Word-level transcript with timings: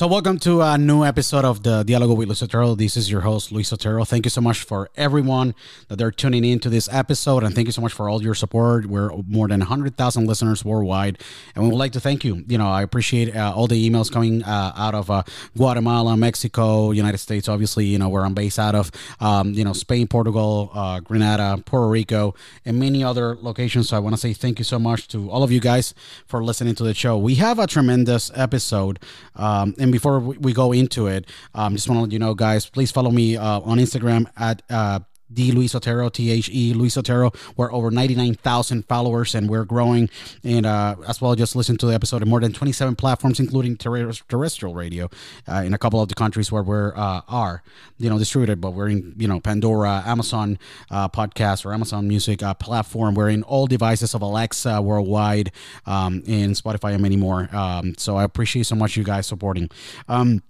So, 0.00 0.06
welcome 0.06 0.38
to 0.38 0.62
a 0.62 0.78
new 0.78 1.04
episode 1.04 1.44
of 1.44 1.62
the 1.62 1.84
Dialogo 1.84 2.16
with 2.16 2.26
Luis 2.26 2.42
Otero. 2.42 2.74
This 2.74 2.96
is 2.96 3.10
your 3.10 3.20
host, 3.20 3.52
Luis 3.52 3.70
Otero. 3.70 4.02
Thank 4.06 4.24
you 4.24 4.30
so 4.30 4.40
much 4.40 4.62
for 4.62 4.88
everyone 4.96 5.54
that 5.88 5.96
they're 5.96 6.10
tuning 6.10 6.42
in 6.42 6.58
to 6.60 6.70
this 6.70 6.88
episode, 6.90 7.42
and 7.42 7.54
thank 7.54 7.68
you 7.68 7.72
so 7.72 7.82
much 7.82 7.92
for 7.92 8.08
all 8.08 8.22
your 8.22 8.34
support. 8.34 8.86
We're 8.86 9.10
more 9.28 9.46
than 9.46 9.60
100,000 9.60 10.26
listeners 10.26 10.64
worldwide, 10.64 11.18
and 11.54 11.62
we 11.62 11.68
would 11.68 11.76
like 11.76 11.92
to 11.92 12.00
thank 12.00 12.24
you. 12.24 12.42
You 12.48 12.56
know, 12.56 12.66
I 12.66 12.80
appreciate 12.80 13.36
uh, 13.36 13.52
all 13.54 13.66
the 13.66 13.90
emails 13.90 14.10
coming 14.10 14.42
uh, 14.42 14.72
out 14.74 14.94
of 14.94 15.10
uh, 15.10 15.22
Guatemala, 15.54 16.16
Mexico, 16.16 16.92
United 16.92 17.18
States, 17.18 17.46
obviously, 17.46 17.84
you 17.84 17.98
know, 17.98 18.08
where 18.08 18.24
I'm 18.24 18.32
based 18.32 18.58
out 18.58 18.74
of, 18.74 18.90
um, 19.20 19.52
you 19.52 19.64
know, 19.64 19.74
Spain, 19.74 20.06
Portugal, 20.06 20.70
uh, 20.72 21.00
Grenada, 21.00 21.62
Puerto 21.66 21.88
Rico, 21.88 22.34
and 22.64 22.80
many 22.80 23.04
other 23.04 23.36
locations. 23.36 23.90
So, 23.90 23.98
I 23.98 24.00
want 24.00 24.14
to 24.14 24.18
say 24.18 24.32
thank 24.32 24.58
you 24.60 24.64
so 24.64 24.78
much 24.78 25.08
to 25.08 25.30
all 25.30 25.42
of 25.42 25.52
you 25.52 25.60
guys 25.60 25.92
for 26.26 26.42
listening 26.42 26.74
to 26.76 26.84
the 26.84 26.94
show. 26.94 27.18
We 27.18 27.34
have 27.34 27.58
a 27.58 27.66
tremendous 27.66 28.30
episode. 28.34 28.98
Um, 29.36 29.74
and 29.78 29.89
before 29.90 30.20
we 30.20 30.52
go 30.52 30.72
into 30.72 31.06
it, 31.06 31.26
um, 31.54 31.74
just 31.74 31.88
want 31.88 31.98
to 31.98 32.02
let 32.02 32.12
you 32.12 32.18
know, 32.18 32.34
guys, 32.34 32.68
please 32.68 32.90
follow 32.90 33.10
me 33.10 33.36
uh, 33.36 33.60
on 33.60 33.78
Instagram 33.78 34.26
at 34.36 34.62
uh, 34.70 35.00
D 35.32 35.52
Luis 35.52 35.74
Otero, 35.74 36.08
T 36.08 36.30
H 36.30 36.48
E 36.52 36.72
Luis 36.74 36.96
Otero. 36.96 37.32
We're 37.56 37.72
over 37.72 37.90
99,000 37.90 38.86
followers 38.86 39.34
and 39.34 39.48
we're 39.48 39.64
growing. 39.64 40.10
And 40.44 40.66
uh, 40.66 40.96
as 41.08 41.20
well, 41.20 41.34
just 41.34 41.56
listen 41.56 41.76
to 41.78 41.86
the 41.86 41.94
episode 41.94 42.22
in 42.22 42.28
more 42.28 42.40
than 42.40 42.52
27 42.52 42.96
platforms, 42.96 43.40
including 43.40 43.76
terrestrial 43.76 44.74
radio 44.74 45.08
uh, 45.48 45.62
in 45.64 45.74
a 45.74 45.78
couple 45.78 46.00
of 46.00 46.08
the 46.08 46.14
countries 46.14 46.50
where 46.50 46.62
we're 46.62 46.94
uh, 46.96 47.22
are, 47.28 47.62
you 47.98 48.10
know, 48.10 48.18
distributed. 48.18 48.60
But 48.60 48.72
we're 48.72 48.88
in, 48.88 49.14
you 49.16 49.28
know, 49.28 49.40
Pandora, 49.40 50.02
Amazon 50.06 50.58
uh, 50.90 51.08
podcast 51.08 51.64
or 51.64 51.72
Amazon 51.72 52.08
Music 52.08 52.42
uh, 52.42 52.54
platform. 52.54 53.14
We're 53.14 53.30
in 53.30 53.42
all 53.42 53.66
devices 53.66 54.14
of 54.14 54.22
Alexa 54.22 54.82
worldwide, 54.82 55.52
um, 55.86 56.22
in 56.26 56.52
Spotify 56.52 56.92
and 56.92 57.02
many 57.02 57.16
more. 57.16 57.48
Um, 57.54 57.94
so 57.96 58.16
I 58.16 58.24
appreciate 58.24 58.66
so 58.66 58.74
much 58.74 58.96
you 58.96 59.04
guys 59.04 59.26
supporting. 59.26 59.70
Um, 60.08 60.42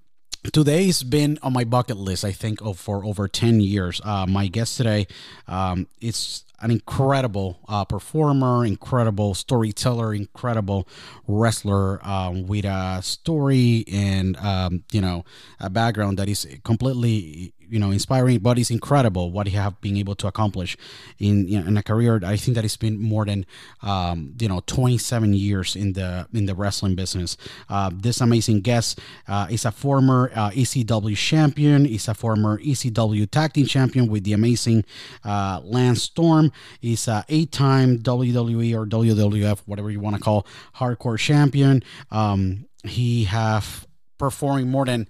today's 0.53 1.03
been 1.03 1.39
on 1.43 1.53
my 1.53 1.65
bucket 1.65 1.97
list 1.97 2.25
i 2.25 2.33
think 2.33 2.61
of 2.63 2.79
for 2.79 3.05
over 3.05 3.29
10 3.29 3.61
years. 3.61 4.01
Uh, 4.05 4.27
my 4.27 4.47
guest 4.47 4.77
today 4.77 5.07
um, 5.47 5.87
is 6.01 6.45
an 6.61 6.71
incredible 6.71 7.59
uh, 7.69 7.85
performer 7.85 8.65
incredible 8.65 9.35
storyteller 9.35 10.15
incredible 10.15 10.89
wrestler 11.29 12.05
um, 12.07 12.47
with 12.47 12.65
a 12.65 13.01
story 13.03 13.85
and 13.93 14.37
um, 14.39 14.83
you 14.93 15.01
know 15.01 15.25
a 15.61 15.69
background 15.69 16.19
that 16.19 16.29
is 16.29 16.47
completely 16.65 17.53
you 17.71 17.79
know 17.79 17.91
inspiring, 17.91 18.39
but 18.39 18.59
it's 18.59 18.71
incredible 18.71 19.31
what 19.31 19.47
he 19.47 19.57
have 19.57 19.81
been 19.81 19.97
able 19.97 20.15
to 20.17 20.27
accomplish 20.27 20.77
in 21.19 21.49
you 21.49 21.61
know, 21.61 21.67
in 21.67 21.77
a 21.77 21.83
career. 21.83 22.21
I 22.25 22.37
think 22.37 22.55
that 22.57 22.65
it's 22.65 22.77
been 22.77 23.01
more 23.01 23.25
than 23.25 23.47
um, 23.83 24.35
you 24.39 24.49
know 24.49 24.61
27 24.67 25.33
years 25.35 25.77
in 25.77 25.93
the 25.95 26.27
in 26.33 26.47
the 26.47 26.55
wrestling 26.55 26.95
business. 26.95 27.37
Uh, 27.69 27.91
this 27.93 28.21
amazing 28.21 28.61
guest 28.61 28.99
uh, 29.29 29.47
is 29.51 29.65
a 29.65 29.73
former 29.73 30.31
uh, 30.35 30.51
ECW 30.51 31.17
champion. 31.17 31.85
He's 31.85 32.09
a 32.09 32.15
former 32.15 32.59
ECW 32.59 33.31
tag 33.31 33.53
team 33.53 33.67
champion 33.67 34.09
with 34.09 34.25
the 34.25 34.33
amazing 34.33 34.85
uh, 35.25 35.61
Lance 35.63 36.03
Storm. 36.03 36.53
He's 36.81 37.09
a 37.09 37.25
eight-time 37.29 37.99
WWE 37.99 38.75
or 38.75 38.87
WWF, 38.87 39.61
whatever 39.67 39.91
you 39.91 40.01
want 40.01 40.17
to 40.17 40.23
call, 40.23 40.47
hardcore 40.77 41.19
champion. 41.19 41.83
Um, 42.11 42.67
he 42.85 43.25
have 43.25 43.87
performing 44.19 44.71
more 44.71 44.85
than 44.85 45.09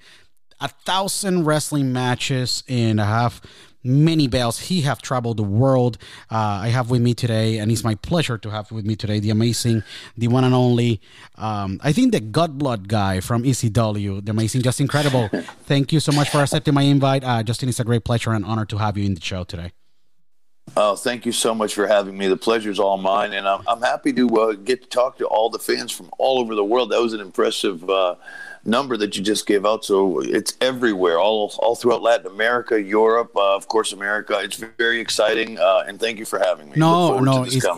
a 0.60 0.68
thousand 0.68 1.44
wrestling 1.44 1.92
matches 1.92 2.62
and 2.68 3.00
I 3.00 3.06
have 3.06 3.40
many 3.82 4.26
belts. 4.26 4.58
He 4.58 4.82
have 4.82 5.00
traveled 5.00 5.38
the 5.38 5.42
world. 5.42 5.98
Uh, 6.30 6.36
I 6.36 6.68
have 6.68 6.90
with 6.90 7.00
me 7.00 7.14
today, 7.14 7.58
and 7.58 7.70
it's 7.72 7.84
my 7.84 7.94
pleasure 7.94 8.36
to 8.38 8.50
have 8.50 8.70
with 8.70 8.84
me 8.84 8.96
today 8.96 9.20
the 9.20 9.30
amazing, 9.30 9.82
the 10.16 10.28
one 10.28 10.44
and 10.44 10.54
only. 10.54 11.00
Um, 11.36 11.80
I 11.82 11.92
think 11.92 12.12
the 12.12 12.20
God 12.20 12.58
Blood 12.58 12.88
guy 12.88 13.20
from 13.20 13.42
ECW, 13.42 14.24
the 14.24 14.30
amazing, 14.30 14.62
Justin 14.62 14.88
Credible. 14.88 15.28
Thank 15.64 15.92
you 15.92 16.00
so 16.00 16.12
much 16.12 16.30
for 16.30 16.38
accepting 16.38 16.74
my 16.74 16.82
invite, 16.82 17.24
uh, 17.24 17.42
Justin. 17.42 17.68
It's 17.68 17.80
a 17.80 17.84
great 17.84 18.04
pleasure 18.04 18.32
and 18.32 18.44
honor 18.44 18.66
to 18.66 18.78
have 18.78 18.98
you 18.98 19.04
in 19.04 19.14
the 19.14 19.20
show 19.20 19.44
today. 19.44 19.72
Oh, 20.76 20.94
thank 20.94 21.26
you 21.26 21.32
so 21.32 21.52
much 21.52 21.74
for 21.74 21.88
having 21.88 22.16
me. 22.16 22.28
The 22.28 22.36
pleasure 22.36 22.70
is 22.70 22.78
all 22.78 22.96
mine, 22.96 23.32
and 23.32 23.48
I'm, 23.48 23.66
I'm 23.66 23.82
happy 23.82 24.12
to 24.12 24.28
uh, 24.36 24.52
get 24.52 24.82
to 24.82 24.88
talk 24.88 25.18
to 25.18 25.26
all 25.26 25.50
the 25.50 25.58
fans 25.58 25.90
from 25.90 26.10
all 26.16 26.38
over 26.38 26.54
the 26.54 26.64
world. 26.64 26.92
That 26.92 27.00
was 27.00 27.12
an 27.12 27.20
impressive 27.20 27.90
uh, 27.90 28.14
number 28.64 28.96
that 28.96 29.16
you 29.16 29.22
just 29.22 29.46
gave 29.46 29.64
out. 29.64 29.84
So 29.84 30.20
it's 30.20 30.56
everywhere, 30.60 31.18
all 31.18 31.52
all 31.58 31.76
throughout 31.76 32.02
Latin 32.02 32.26
America, 32.26 32.80
Europe, 32.80 33.32
uh, 33.36 33.56
of 33.56 33.68
course, 33.68 33.92
America. 33.92 34.38
It's 34.42 34.56
very 34.56 35.00
exciting, 35.00 35.58
uh, 35.58 35.84
and 35.86 35.98
thank 35.98 36.18
you 36.18 36.24
for 36.24 36.38
having 36.38 36.70
me. 36.70 36.74
No, 36.76 37.18
no, 37.20 37.44
it's, 37.44 37.56
it's, 37.56 37.64
a, 37.66 37.76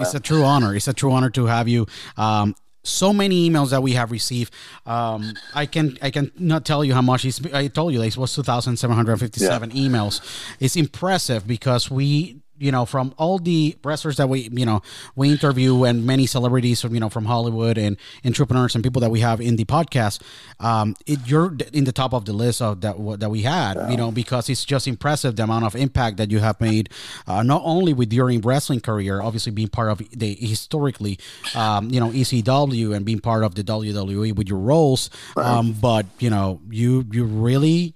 it's, 0.00 0.14
a, 0.14 0.20
true 0.20 0.44
honor. 0.44 0.74
It's 0.74 0.88
a 0.88 0.92
true 0.92 1.12
honor 1.12 1.30
to 1.30 1.46
have 1.46 1.68
you. 1.68 1.86
Um, 2.16 2.54
so 2.84 3.12
many 3.12 3.48
emails 3.48 3.70
that 3.70 3.82
we 3.82 3.92
have 3.92 4.10
received. 4.10 4.52
Um, 4.86 5.34
I 5.54 5.66
can 5.66 5.98
I 6.02 6.10
can 6.10 6.32
not 6.38 6.64
tell 6.64 6.84
you 6.84 6.94
how 6.94 7.02
much. 7.02 7.26
I 7.52 7.68
told 7.68 7.92
you 7.92 8.02
it 8.02 8.16
was 8.16 8.34
two 8.34 8.42
thousand 8.42 8.76
seven 8.78 8.96
hundred 8.96 9.18
fifty 9.18 9.40
seven 9.40 9.70
yeah. 9.70 9.88
emails. 9.88 10.20
It's 10.60 10.76
impressive 10.76 11.46
because 11.46 11.90
we 11.90 12.40
you 12.58 12.72
know, 12.72 12.84
from 12.84 13.14
all 13.16 13.38
the 13.38 13.76
wrestlers 13.84 14.16
that 14.16 14.28
we, 14.28 14.48
you 14.52 14.66
know, 14.66 14.82
we 15.16 15.30
interview 15.30 15.84
and 15.84 16.06
many 16.06 16.26
celebrities 16.26 16.80
from, 16.80 16.94
you 16.94 17.00
know, 17.00 17.08
from 17.08 17.24
Hollywood 17.24 17.78
and 17.78 17.96
entrepreneurs 18.24 18.74
and 18.74 18.84
people 18.84 19.00
that 19.00 19.10
we 19.10 19.20
have 19.20 19.40
in 19.40 19.56
the 19.56 19.64
podcast, 19.64 20.20
um, 20.60 20.94
it, 21.06 21.18
you're 21.26 21.56
in 21.72 21.84
the 21.84 21.92
top 21.92 22.12
of 22.12 22.24
the 22.24 22.32
list 22.32 22.60
of 22.62 22.80
that 22.80 22.96
that 23.20 23.30
we 23.30 23.42
had, 23.42 23.90
you 23.90 23.96
know, 23.96 24.10
because 24.10 24.48
it's 24.48 24.64
just 24.64 24.86
impressive 24.86 25.36
the 25.36 25.42
amount 25.42 25.64
of 25.64 25.76
impact 25.76 26.16
that 26.16 26.30
you 26.30 26.38
have 26.40 26.60
made, 26.60 26.90
uh, 27.26 27.42
not 27.42 27.62
only 27.64 27.92
with 27.92 28.12
your 28.12 28.28
wrestling 28.40 28.80
career, 28.80 29.20
obviously 29.20 29.52
being 29.52 29.68
part 29.68 29.90
of 29.90 29.98
the 30.10 30.34
historically, 30.34 31.18
um, 31.54 31.90
you 31.90 32.00
know, 32.00 32.10
ECW 32.10 32.94
and 32.94 33.04
being 33.04 33.20
part 33.20 33.44
of 33.44 33.54
the 33.54 33.64
WWE 33.64 34.34
with 34.34 34.48
your 34.48 34.58
roles, 34.58 35.10
um, 35.36 35.72
but 35.72 36.06
you 36.18 36.30
know, 36.30 36.60
you 36.70 37.04
you 37.10 37.24
really 37.24 37.94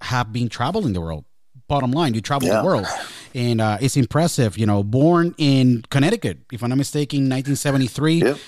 have 0.00 0.32
been 0.32 0.48
traveling 0.48 0.92
the 0.92 1.00
world 1.00 1.24
bottom 1.68 1.92
line. 1.92 2.14
You 2.14 2.20
travel 2.20 2.48
yeah. 2.48 2.60
the 2.60 2.64
world, 2.64 2.86
and 3.34 3.60
uh, 3.60 3.78
it's 3.80 3.96
impressive. 3.96 4.58
You 4.58 4.66
know, 4.66 4.82
born 4.82 5.34
in 5.38 5.84
Connecticut, 5.90 6.38
if 6.52 6.62
I'm 6.62 6.70
not 6.70 6.78
mistaken, 6.78 7.20
1973. 7.20 8.22
Yep. 8.22 8.38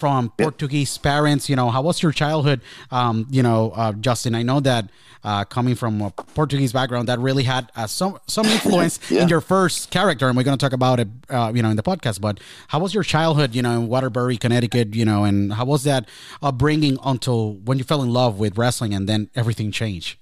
From 0.00 0.32
Portuguese 0.38 0.96
parents, 0.96 1.50
you 1.50 1.56
know, 1.56 1.68
how 1.68 1.82
was 1.82 2.02
your 2.02 2.10
childhood? 2.10 2.62
Um, 2.90 3.26
you 3.30 3.42
know, 3.42 3.72
uh, 3.72 3.92
Justin, 3.92 4.34
I 4.34 4.42
know 4.42 4.58
that 4.60 4.88
uh, 5.22 5.44
coming 5.44 5.74
from 5.74 6.00
a 6.00 6.10
Portuguese 6.10 6.72
background, 6.72 7.08
that 7.08 7.18
really 7.18 7.42
had 7.42 7.70
uh, 7.76 7.86
some 7.86 8.18
some 8.26 8.46
influence 8.56 8.98
yeah. 9.10 9.20
in 9.20 9.28
your 9.28 9.42
first 9.42 9.90
character, 9.90 10.26
and 10.26 10.38
we're 10.38 10.42
going 10.42 10.56
to 10.56 10.64
talk 10.64 10.72
about 10.72 11.00
it, 11.00 11.08
uh, 11.28 11.52
you 11.54 11.62
know, 11.62 11.68
in 11.68 11.76
the 11.76 11.82
podcast. 11.82 12.18
But 12.18 12.40
how 12.68 12.78
was 12.78 12.94
your 12.94 13.02
childhood, 13.02 13.54
you 13.54 13.60
know, 13.60 13.72
in 13.72 13.88
Waterbury, 13.88 14.38
Connecticut, 14.38 14.94
you 14.94 15.04
know, 15.04 15.24
and 15.24 15.52
how 15.52 15.66
was 15.66 15.84
that 15.84 16.08
upbringing 16.42 16.96
until 17.04 17.56
when 17.56 17.76
you 17.76 17.84
fell 17.84 18.02
in 18.02 18.10
love 18.10 18.38
with 18.38 18.56
wrestling, 18.56 18.94
and 18.94 19.06
then 19.06 19.28
everything 19.34 19.70
changed? 19.70 20.16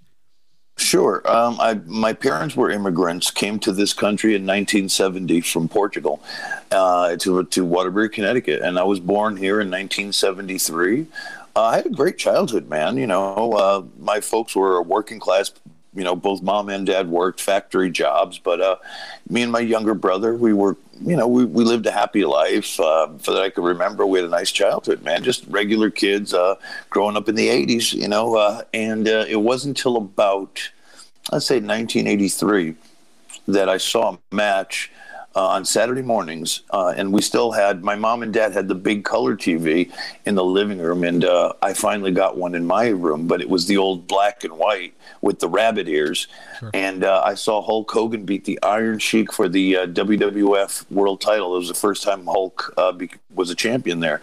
Sure. 0.78 1.28
Um, 1.28 1.58
I, 1.60 1.75
my 1.86 2.12
parents 2.12 2.56
were 2.56 2.70
immigrants, 2.70 3.32
came 3.32 3.58
to 3.60 3.72
this 3.72 3.92
country 3.92 4.30
in 4.36 4.42
1970 4.46 5.40
from 5.40 5.69
Portugal 5.69 6.22
uh, 6.70 7.16
to, 7.16 7.44
to 7.44 7.64
Waterbury, 7.64 8.08
Connecticut. 8.08 8.62
And 8.62 8.78
I 8.78 8.84
was 8.84 9.00
born 9.00 9.36
here 9.36 9.60
in 9.60 9.69
1973. 9.70 11.06
Uh, 11.56 11.62
I 11.62 11.76
had 11.76 11.86
a 11.86 11.90
great 11.90 12.16
childhood, 12.16 12.69
man. 12.69 12.96
You 12.96 13.08
know, 13.08 13.52
uh, 13.54 13.82
my 13.98 14.20
folks 14.20 14.54
were 14.54 14.76
a 14.76 14.82
working 14.82 15.19
class 15.19 15.50
you 15.98 16.04
know, 16.04 16.14
both 16.14 16.42
mom 16.42 16.68
and 16.68 16.86
dad 16.86 17.10
worked 17.10 17.40
factory 17.40 17.90
jobs, 17.90 18.38
but 18.38 18.60
uh, 18.60 18.76
me 19.28 19.42
and 19.42 19.50
my 19.50 19.58
younger 19.58 19.94
brother, 19.94 20.34
we 20.36 20.52
were, 20.52 20.76
you 21.04 21.16
know, 21.16 21.26
we, 21.26 21.44
we 21.44 21.64
lived 21.64 21.86
a 21.86 21.90
happy 21.90 22.24
life. 22.24 22.78
Uh, 22.78 23.08
for 23.18 23.32
that 23.32 23.42
I 23.42 23.50
could 23.50 23.64
remember, 23.64 24.06
we 24.06 24.20
had 24.20 24.28
a 24.28 24.30
nice 24.30 24.52
childhood, 24.52 25.02
man. 25.02 25.24
Just 25.24 25.44
regular 25.48 25.90
kids 25.90 26.32
uh, 26.32 26.54
growing 26.88 27.16
up 27.16 27.28
in 27.28 27.34
the 27.34 27.48
'80s, 27.48 27.92
you 27.92 28.06
know. 28.06 28.36
Uh, 28.36 28.62
and 28.72 29.08
uh, 29.08 29.24
it 29.28 29.40
wasn't 29.40 29.76
until 29.76 29.96
about, 29.96 30.70
let's 31.32 31.46
say, 31.46 31.56
1983, 31.56 32.76
that 33.48 33.68
I 33.68 33.78
saw 33.78 34.14
a 34.14 34.34
match 34.34 34.92
uh, 35.38 35.46
on 35.46 35.64
Saturday 35.64 36.02
mornings, 36.02 36.62
uh, 36.70 36.93
and 36.96 37.12
we 37.12 37.23
still 37.23 37.52
had 37.52 37.85
my 37.85 37.94
mom 37.94 38.25
and 38.25 38.35
dad 38.35 38.52
had 38.52 38.67
the 38.67 38.75
big 38.75 39.05
color 39.05 39.37
TV 39.37 39.88
in 40.25 40.35
the 40.35 40.43
living 40.43 40.79
room, 40.79 41.05
and 41.05 41.25
uh, 41.25 41.52
I 41.62 41.75
finally 41.75 42.11
got 42.11 42.37
one 42.37 42.56
in 42.56 42.67
my 42.67 42.88
room, 42.88 43.29
but 43.29 43.40
it 43.40 43.49
was 43.49 43.67
the 43.67 43.76
old 43.76 44.08
black 44.08 44.43
and 44.43 44.58
white 44.58 44.94
with 45.20 45.38
the 45.38 45.49
rabbit 45.49 45.87
ears, 45.87 46.26
sure. 46.58 46.73
and 46.75 47.05
uh, 47.05 47.23
I 47.25 47.35
saw 47.35 47.62
Hulk 47.62 47.88
Hogan 47.88 48.25
beat 48.25 48.46
the 48.46 48.58
Iron 48.64 48.99
Sheik 48.99 49.32
for 49.32 49.49
the 49.49 49.76
uh, 49.76 49.87
WWF 49.87 50.90
World 50.90 51.20
Title. 51.20 51.55
It 51.55 51.58
was 51.58 51.69
the 51.69 51.75
first 51.75 52.02
time 52.02 52.26
Hulk 52.26 52.75
uh, 52.76 52.90
be- 52.90 53.11
was 53.32 53.49
a 53.49 53.55
champion 53.55 54.00
there, 54.00 54.20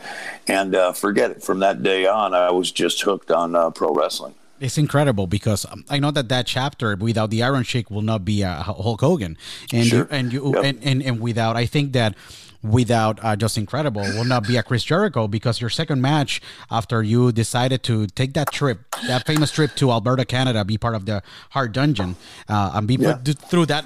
and 0.50 0.76
forget 0.98 1.32
it. 1.32 1.42
From 1.42 1.60
that 1.60 1.82
day 1.82 2.08
on, 2.08 2.34
I 2.34 2.52
was 2.52 2.74
just 2.74 3.02
hooked 3.04 3.32
on 3.32 3.72
pro 3.72 3.94
wrestling 3.94 4.36
it's 4.66 4.78
incredible 4.80 5.28
because 5.28 5.66
I 5.90 6.00
know 6.00 6.12
that 6.12 6.28
that 6.30 6.48
chapter 6.48 6.96
without 6.96 7.30
the 7.30 7.44
Iron 7.44 7.64
Sheik 7.64 7.92
will 7.92 8.02
not 8.02 8.26
be 8.26 8.42
a 8.42 8.52
Hulk 8.52 9.02
Hogan, 9.02 9.38
and 9.72 9.86
sure. 9.86 10.08
and 10.10 10.34
you 10.34 10.54
yep. 10.56 10.64
and, 10.66 10.84
and 10.84 11.04
and 11.04 11.20
without 11.20 11.56
I 11.56 11.68
think 11.68 11.94
that 11.94 12.16
without 12.64 13.24
uh, 13.24 13.36
Justin 13.36 13.68
Credible 13.68 14.02
will 14.02 14.26
not 14.26 14.48
be 14.48 14.58
a 14.58 14.64
Chris 14.64 14.84
Jericho 14.84 15.28
because 15.28 15.62
your 15.62 15.70
second 15.70 16.02
match 16.02 16.42
after 16.72 17.04
you 17.04 17.32
decided 17.32 17.84
to 17.84 18.08
take 18.08 18.34
that 18.34 18.52
trip, 18.52 18.80
that 19.06 19.28
famous 19.28 19.52
trip 19.52 19.76
to 19.76 19.92
Alberta, 19.92 20.26
Canada, 20.26 20.66
be 20.66 20.80
part 20.80 20.96
of 20.96 21.06
the 21.06 21.22
Hart 21.52 21.72
Dungeon, 21.72 22.16
uh, 22.50 22.72
and 22.74 22.88
be 22.88 22.96
yeah. 22.96 23.18
put 23.18 23.38
through 23.38 23.68
that 23.68 23.86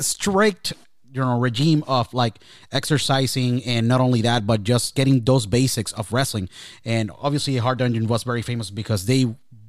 strict 0.00 0.72
you 1.12 1.20
know 1.20 1.38
regime 1.38 1.82
of 1.86 2.12
like 2.12 2.40
exercising 2.72 3.64
and 3.64 3.88
not 3.88 4.00
only 4.00 4.20
that 4.20 4.46
but 4.46 4.62
just 4.62 4.94
getting 4.94 5.24
those 5.24 5.46
basics 5.46 5.92
of 5.92 6.12
wrestling 6.12 6.48
and 6.84 7.10
obviously 7.18 7.56
hart 7.56 7.78
dungeon 7.78 8.06
was 8.06 8.22
very 8.22 8.42
famous 8.42 8.70
because 8.70 9.06
they 9.06 9.24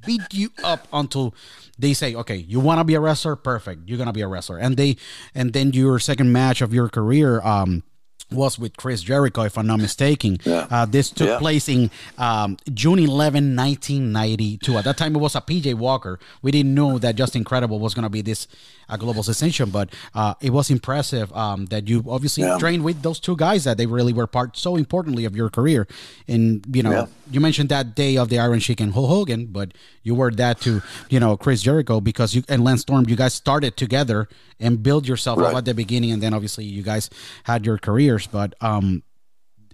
beat 0.08 0.32
you 0.32 0.50
up 0.64 0.88
until 0.90 1.34
they 1.78 1.92
say, 1.92 2.14
okay, 2.14 2.36
you 2.36 2.60
want 2.60 2.80
to 2.80 2.84
be 2.84 2.94
a 2.94 3.00
wrestler, 3.00 3.36
perfect, 3.36 3.86
you're 3.86 3.98
gonna 3.98 4.12
be 4.12 4.22
a 4.22 4.26
wrestler, 4.28 4.56
and 4.56 4.78
they, 4.78 4.96
and 5.34 5.52
then 5.52 5.70
your 5.72 5.98
second 5.98 6.32
match 6.32 6.62
of 6.62 6.72
your 6.72 6.88
career, 6.88 7.42
um, 7.42 7.82
was 8.30 8.58
with 8.58 8.76
Chris 8.76 9.02
Jericho, 9.02 9.42
if 9.42 9.56
I'm 9.56 9.66
not 9.66 9.80
mistaken. 9.80 10.38
Yeah. 10.44 10.66
Uh, 10.70 10.84
this 10.84 11.10
took 11.10 11.28
yeah. 11.28 11.38
place 11.38 11.68
in 11.68 11.90
um, 12.18 12.58
June 12.74 12.98
11, 12.98 13.56
1992. 13.56 14.76
At 14.76 14.84
that 14.84 14.98
time, 14.98 15.16
it 15.16 15.18
was 15.18 15.34
a 15.34 15.40
PJ 15.40 15.74
Walker. 15.74 16.18
We 16.42 16.50
didn't 16.50 16.74
know 16.74 16.98
that 16.98 17.16
Justin 17.16 17.42
Credible 17.42 17.78
was 17.78 17.94
going 17.94 18.02
to 18.02 18.10
be 18.10 18.20
this 18.20 18.46
a 18.88 18.98
global 18.98 19.22
sensation. 19.22 19.70
But 19.70 19.92
uh, 20.14 20.34
it 20.40 20.50
was 20.50 20.70
impressive 20.70 21.32
um, 21.32 21.66
that 21.66 21.88
you 21.88 22.04
obviously 22.08 22.44
yeah. 22.44 22.58
trained 22.58 22.84
with 22.84 23.02
those 23.02 23.20
two 23.20 23.36
guys 23.36 23.64
that 23.64 23.76
they 23.76 23.86
really 23.86 24.12
were 24.12 24.26
part 24.26 24.56
so 24.56 24.76
importantly 24.76 25.24
of 25.24 25.36
your 25.36 25.50
career. 25.50 25.86
And 26.26 26.64
you 26.74 26.82
know, 26.82 26.90
yeah. 26.90 27.06
you 27.30 27.40
mentioned 27.40 27.68
that 27.70 27.94
day 27.94 28.16
of 28.16 28.28
the 28.28 28.38
Iron 28.38 28.60
Sheik 28.60 28.80
and 28.80 28.92
Hulk 28.92 29.08
Hogan, 29.08 29.46
but 29.46 29.72
you 30.02 30.14
were 30.14 30.30
that 30.32 30.60
to 30.62 30.82
you 31.08 31.20
know 31.20 31.36
Chris 31.36 31.62
Jericho 31.62 32.00
because 32.00 32.34
you 32.34 32.42
and 32.48 32.64
Lance 32.64 32.82
Storm, 32.82 33.04
you 33.08 33.16
guys 33.16 33.34
started 33.34 33.76
together 33.76 34.28
and 34.60 34.82
build 34.82 35.06
yourself 35.06 35.38
right. 35.38 35.50
up 35.50 35.56
at 35.56 35.64
the 35.64 35.74
beginning, 35.74 36.10
and 36.10 36.22
then 36.22 36.34
obviously 36.34 36.64
you 36.64 36.82
guys 36.82 37.10
had 37.44 37.64
your 37.66 37.78
careers. 37.78 38.26
But 38.26 38.54
um, 38.60 39.02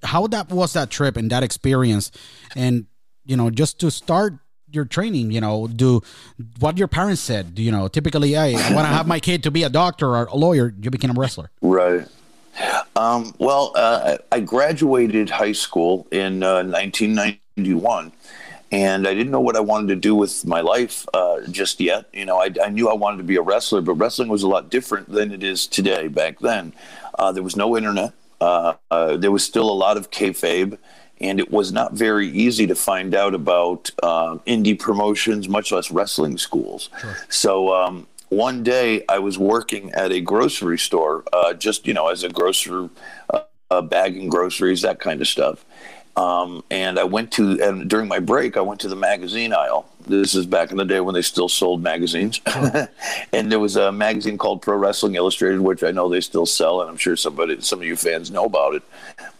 how 0.02 0.26
that 0.28 0.50
was 0.50 0.72
that 0.74 0.90
trip 0.90 1.16
and 1.16 1.30
that 1.30 1.42
experience, 1.42 2.10
and 2.54 2.86
you 3.24 3.36
know, 3.36 3.50
just 3.50 3.80
to 3.80 3.90
start 3.90 4.34
your 4.74 4.84
training 4.84 5.30
you 5.30 5.40
know 5.40 5.66
do 5.66 6.02
what 6.58 6.78
your 6.78 6.88
parents 6.88 7.20
said 7.20 7.58
you 7.58 7.70
know 7.70 7.88
typically 7.88 8.32
hey, 8.32 8.54
i 8.54 8.74
want 8.74 8.86
to 8.86 8.92
have 8.92 9.06
my 9.06 9.20
kid 9.20 9.42
to 9.42 9.50
be 9.50 9.62
a 9.62 9.70
doctor 9.70 10.08
or 10.08 10.24
a 10.26 10.36
lawyer 10.36 10.74
you 10.80 10.90
became 10.90 11.10
a 11.10 11.14
wrestler 11.14 11.50
right 11.60 12.06
um, 12.96 13.34
well 13.38 13.72
uh, 13.74 14.16
i 14.30 14.40
graduated 14.40 15.30
high 15.30 15.52
school 15.52 16.06
in 16.10 16.42
uh, 16.42 16.62
1991 16.62 18.12
and 18.74 19.06
I 19.06 19.14
didn't 19.14 19.30
know 19.30 19.40
what 19.40 19.56
I 19.56 19.60
wanted 19.60 19.86
to 19.88 19.96
do 19.96 20.16
with 20.16 20.44
my 20.44 20.60
life 20.60 21.06
uh, 21.14 21.42
just 21.48 21.78
yet. 21.80 22.06
You 22.12 22.24
know, 22.24 22.38
I, 22.40 22.50
I, 22.60 22.70
knew 22.70 22.88
I 22.88 22.94
wanted 22.94 23.18
to 23.18 23.22
be 23.22 23.36
a 23.36 23.40
wrestler, 23.40 23.80
but 23.80 23.94
wrestling 23.94 24.28
was 24.28 24.42
a 24.42 24.48
lot 24.48 24.68
different 24.68 25.08
than 25.10 25.30
it 25.30 25.44
is 25.44 25.68
today. 25.68 26.08
Back 26.08 26.40
then, 26.40 26.72
uh, 27.16 27.30
there 27.30 27.44
was 27.44 27.54
no 27.54 27.76
internet. 27.76 28.12
Uh, 28.40 28.74
uh 28.90 29.16
there 29.16 29.30
was 29.30 29.44
still 29.44 29.70
a 29.70 29.72
lot 29.72 29.96
of 29.96 30.10
kayfabe 30.10 30.76
and 31.20 31.38
it 31.38 31.50
was 31.50 31.72
not 31.72 31.92
very 31.92 32.28
easy 32.28 32.66
to 32.66 32.74
find 32.74 33.14
out 33.14 33.34
about 33.34 33.90
uh, 34.02 34.36
indie 34.46 34.78
promotions, 34.78 35.48
much 35.48 35.72
less 35.72 35.90
wrestling 35.90 36.38
schools. 36.38 36.90
Sure. 37.00 37.16
So 37.28 37.74
um, 37.74 38.06
one 38.28 38.62
day 38.62 39.04
I 39.08 39.18
was 39.18 39.38
working 39.38 39.92
at 39.92 40.12
a 40.12 40.20
grocery 40.20 40.78
store, 40.78 41.24
uh, 41.32 41.54
just 41.54 41.86
you 41.86 41.94
know, 41.94 42.08
as 42.08 42.24
a 42.24 42.28
grocer, 42.28 42.90
uh, 43.30 43.40
uh, 43.70 43.82
bagging 43.82 44.28
groceries, 44.28 44.82
that 44.82 45.00
kind 45.00 45.20
of 45.20 45.28
stuff. 45.28 45.64
Um, 46.16 46.62
and 46.70 46.98
I 46.98 47.04
went 47.04 47.32
to, 47.32 47.60
and 47.60 47.90
during 47.90 48.06
my 48.06 48.20
break, 48.20 48.56
I 48.56 48.60
went 48.60 48.80
to 48.82 48.88
the 48.88 48.96
magazine 48.96 49.52
aisle. 49.52 49.90
This 50.06 50.34
is 50.34 50.46
back 50.46 50.70
in 50.70 50.76
the 50.76 50.84
day 50.84 51.00
when 51.00 51.14
they 51.14 51.22
still 51.22 51.48
sold 51.48 51.82
magazines. 51.82 52.40
and 53.32 53.50
there 53.50 53.58
was 53.58 53.76
a 53.76 53.90
magazine 53.90 54.38
called 54.38 54.62
Pro 54.62 54.76
Wrestling 54.76 55.16
Illustrated, 55.16 55.60
which 55.60 55.82
I 55.82 55.90
know 55.90 56.08
they 56.08 56.20
still 56.20 56.46
sell, 56.46 56.80
and 56.80 56.90
I'm 56.90 56.96
sure 56.96 57.16
somebody, 57.16 57.60
some 57.62 57.80
of 57.80 57.86
you 57.86 57.96
fans 57.96 58.30
know 58.30 58.44
about 58.44 58.74
it. 58.76 58.82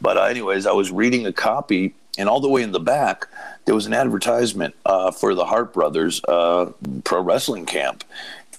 But, 0.01 0.17
uh, 0.17 0.25
anyways, 0.25 0.67
I 0.67 0.73
was 0.73 0.91
reading 0.91 1.27
a 1.27 1.33
copy, 1.33 1.95
and 2.19 2.29
all 2.29 2.41
the 2.41 2.49
way 2.49 2.63
in 2.63 2.73
the 2.73 2.81
back, 2.81 3.29
there 3.67 3.75
was 3.75 3.87
an 3.87 3.95
advertisement 3.95 4.75
uh, 4.85 5.13
for 5.13 5.35
the 5.35 5.45
Hart 5.45 5.73
Brothers 5.73 6.23
uh, 6.25 6.73
Pro 7.05 7.21
Wrestling 7.23 7.67
Camp. 7.67 8.03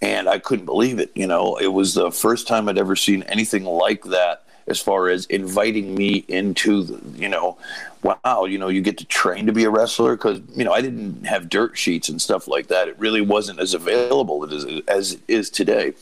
And 0.02 0.30
I 0.30 0.40
couldn't 0.40 0.66
believe 0.66 1.00
it. 1.00 1.12
You 1.16 1.28
know, 1.28 1.58
it 1.58 1.68
was 1.68 1.94
the 1.94 2.12
first 2.12 2.48
time 2.48 2.70
I'd 2.70 2.78
ever 2.78 2.96
seen 2.96 3.24
anything 3.24 3.66
like 3.66 4.04
that 4.06 4.45
as 4.68 4.80
far 4.80 5.10
as 5.10 5.26
inviting 5.28 5.94
me 5.96 6.26
into 6.28 6.84
the, 6.84 7.20
you 7.20 7.30
know, 7.30 7.58
wow, 8.02 8.46
you 8.46 8.58
know, 8.58 8.68
you 8.68 8.82
get 8.82 8.98
to 8.98 9.06
train 9.06 9.46
to 9.46 9.54
be 9.54 9.64
a 9.64 9.70
wrestler 9.70 10.16
because 10.16 10.42
you 10.56 10.64
know 10.64 10.74
I 10.74 10.82
didn't 10.82 11.26
have 11.26 11.50
dirt 11.50 11.78
sheets 11.78 12.10
and 12.10 12.22
stuff 12.22 12.48
like 12.48 12.68
that. 12.68 12.88
It 12.88 12.98
really 13.00 13.22
wasn't 13.22 13.60
as 13.60 13.74
available 13.74 14.44
as 14.52 14.66
as 14.88 15.14
it 15.14 15.22
is 15.28 15.50
today. 15.50 15.94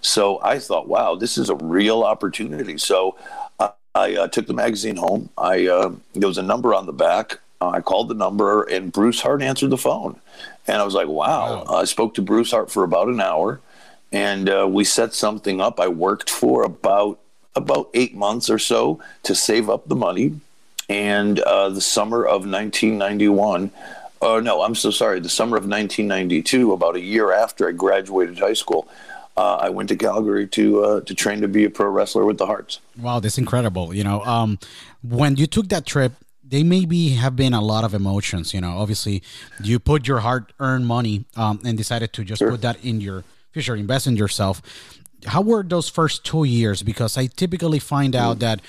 So 0.00 0.40
I 0.42 0.58
thought, 0.58 0.88
wow, 0.88 1.14
this 1.16 1.36
is 1.36 1.50
a 1.50 1.56
real 1.56 2.02
opportunity. 2.02 2.78
So 2.78 3.16
I, 3.58 3.70
I 3.94 4.14
uh, 4.16 4.28
took 4.28 4.46
the 4.46 4.54
magazine 4.54 4.96
home. 4.96 5.30
I 5.36 5.66
uh, 5.66 5.92
there 6.14 6.28
was 6.28 6.38
a 6.38 6.42
number 6.42 6.74
on 6.74 6.86
the 6.86 6.92
back. 6.92 7.40
Uh, 7.60 7.70
I 7.70 7.80
called 7.80 8.08
the 8.08 8.14
number, 8.14 8.64
and 8.64 8.92
Bruce 8.92 9.20
Hart 9.20 9.42
answered 9.42 9.70
the 9.70 9.78
phone. 9.78 10.20
And 10.66 10.80
I 10.80 10.84
was 10.84 10.94
like, 10.94 11.08
wow. 11.08 11.64
wow. 11.64 11.74
I 11.74 11.84
spoke 11.84 12.14
to 12.14 12.22
Bruce 12.22 12.50
Hart 12.50 12.70
for 12.70 12.84
about 12.84 13.08
an 13.08 13.20
hour, 13.20 13.60
and 14.12 14.48
uh, 14.48 14.66
we 14.68 14.84
set 14.84 15.14
something 15.14 15.60
up. 15.60 15.80
I 15.80 15.88
worked 15.88 16.28
for 16.28 16.64
about 16.64 17.18
about 17.56 17.90
eight 17.94 18.14
months 18.14 18.48
or 18.48 18.58
so 18.58 19.00
to 19.24 19.34
save 19.34 19.68
up 19.68 19.88
the 19.88 19.96
money. 19.96 20.38
And 20.88 21.40
uh, 21.40 21.70
the 21.70 21.80
summer 21.80 22.24
of 22.24 22.46
1991, 22.46 23.72
uh, 24.22 24.40
no, 24.40 24.62
I'm 24.62 24.74
so 24.74 24.90
sorry, 24.90 25.20
the 25.20 25.28
summer 25.28 25.56
of 25.56 25.64
1992, 25.64 26.72
about 26.72 26.96
a 26.96 27.00
year 27.00 27.32
after 27.32 27.68
I 27.68 27.72
graduated 27.72 28.38
high 28.38 28.52
school, 28.52 28.88
uh, 29.36 29.56
I 29.56 29.70
went 29.70 29.88
to 29.90 29.96
Calgary 29.96 30.46
to 30.48 30.84
uh, 30.84 31.00
to 31.02 31.14
train 31.14 31.42
to 31.42 31.48
be 31.48 31.64
a 31.64 31.70
pro 31.70 31.88
wrestler 31.88 32.24
with 32.24 32.38
the 32.38 32.46
Harts. 32.46 32.80
Wow, 32.96 33.20
that's 33.20 33.36
incredible. 33.36 33.92
You 33.92 34.02
know, 34.02 34.22
um, 34.24 34.58
when 35.02 35.36
you 35.36 35.46
took 35.46 35.68
that 35.68 35.84
trip, 35.84 36.12
they 36.42 36.62
maybe 36.62 37.10
have 37.10 37.36
been 37.36 37.52
a 37.52 37.60
lot 37.60 37.84
of 37.84 37.92
emotions. 37.92 38.54
You 38.54 38.62
know, 38.62 38.78
obviously, 38.78 39.22
you 39.62 39.78
put 39.78 40.08
your 40.08 40.20
hard 40.20 40.54
earned 40.58 40.86
money 40.86 41.26
um, 41.36 41.60
and 41.64 41.76
decided 41.76 42.14
to 42.14 42.24
just 42.24 42.38
sure. 42.38 42.50
put 42.50 42.62
that 42.62 42.82
in 42.82 43.02
your 43.02 43.24
future, 43.52 43.76
invest 43.76 44.06
in 44.06 44.16
yourself 44.16 44.62
how 45.26 45.42
were 45.42 45.62
those 45.62 45.88
first 45.88 46.24
two 46.24 46.44
years? 46.44 46.82
Because 46.82 47.18
I 47.18 47.26
typically 47.26 47.78
find 47.78 48.14
out 48.14 48.38
that 48.40 48.60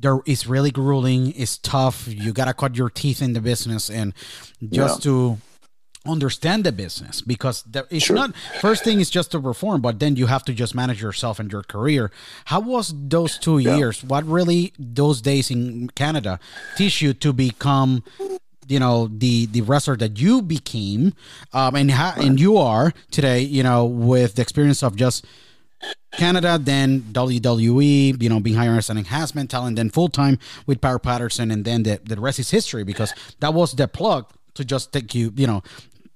there 0.00 0.20
is 0.26 0.46
really 0.46 0.70
grueling, 0.70 1.32
it's 1.36 1.58
tough. 1.58 2.06
You 2.08 2.32
gotta 2.32 2.54
cut 2.54 2.76
your 2.76 2.90
teeth 2.90 3.20
in 3.20 3.32
the 3.32 3.40
business, 3.40 3.90
and 3.90 4.14
just 4.70 5.04
yeah. 5.04 5.10
to 5.10 5.38
understand 6.06 6.64
the 6.64 6.72
business 6.72 7.20
because 7.20 7.62
there, 7.64 7.86
it's 7.90 8.06
sure. 8.06 8.16
not 8.16 8.34
first 8.60 8.84
thing 8.84 9.00
is 9.00 9.10
just 9.10 9.30
to 9.32 9.40
perform 9.40 9.80
but 9.80 9.98
then 9.98 10.16
you 10.16 10.26
have 10.26 10.44
to 10.44 10.54
just 10.54 10.74
manage 10.74 11.02
yourself 11.02 11.38
and 11.38 11.52
your 11.52 11.62
career 11.62 12.10
how 12.46 12.60
was 12.60 12.94
those 13.08 13.36
two 13.36 13.58
yeah. 13.58 13.76
years 13.76 14.02
what 14.04 14.24
really 14.24 14.72
those 14.78 15.20
days 15.20 15.50
in 15.50 15.88
canada 15.90 16.38
teach 16.76 17.02
you 17.02 17.12
to 17.12 17.32
become 17.32 18.02
you 18.68 18.78
know 18.78 19.08
the 19.08 19.46
the 19.46 19.60
wrestler 19.62 19.96
that 19.96 20.18
you 20.18 20.40
became 20.40 21.12
um, 21.52 21.74
and 21.74 21.90
ha- 21.90 22.14
and 22.16 22.40
you 22.40 22.56
are 22.56 22.92
today 23.10 23.40
you 23.40 23.62
know 23.62 23.84
with 23.84 24.36
the 24.36 24.42
experience 24.42 24.82
of 24.82 24.96
just 24.96 25.26
Canada, 26.12 26.58
then 26.60 27.02
WWE, 27.12 28.20
you 28.22 28.28
know, 28.28 28.40
being 28.40 28.56
hired 28.56 28.78
as 28.78 28.90
an 28.90 28.98
enhancement 28.98 29.50
talent, 29.50 29.76
then 29.76 29.90
full 29.90 30.08
time 30.08 30.38
with 30.66 30.80
Power 30.80 30.98
Patterson, 30.98 31.50
and 31.50 31.64
then 31.64 31.82
the, 31.82 32.00
the 32.04 32.20
rest 32.20 32.38
is 32.38 32.50
history 32.50 32.84
because 32.84 33.12
that 33.40 33.54
was 33.54 33.72
the 33.72 33.86
plug 33.86 34.30
to 34.54 34.64
just 34.64 34.92
take 34.92 35.14
you, 35.14 35.32
you 35.36 35.46
know, 35.46 35.62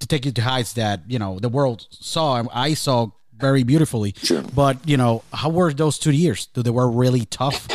to 0.00 0.06
take 0.06 0.24
you 0.24 0.32
to 0.32 0.42
heights 0.42 0.72
that, 0.74 1.02
you 1.06 1.18
know, 1.18 1.38
the 1.38 1.48
world 1.48 1.86
saw, 1.90 2.42
I 2.52 2.74
saw 2.74 3.08
very 3.36 3.62
beautifully. 3.62 4.14
Sure. 4.22 4.42
But, 4.42 4.88
you 4.88 4.96
know, 4.96 5.22
how 5.32 5.50
were 5.50 5.72
those 5.72 5.98
two 5.98 6.12
years? 6.12 6.46
Do 6.46 6.62
they 6.62 6.70
were 6.70 6.90
really 6.90 7.24
tough? 7.26 7.68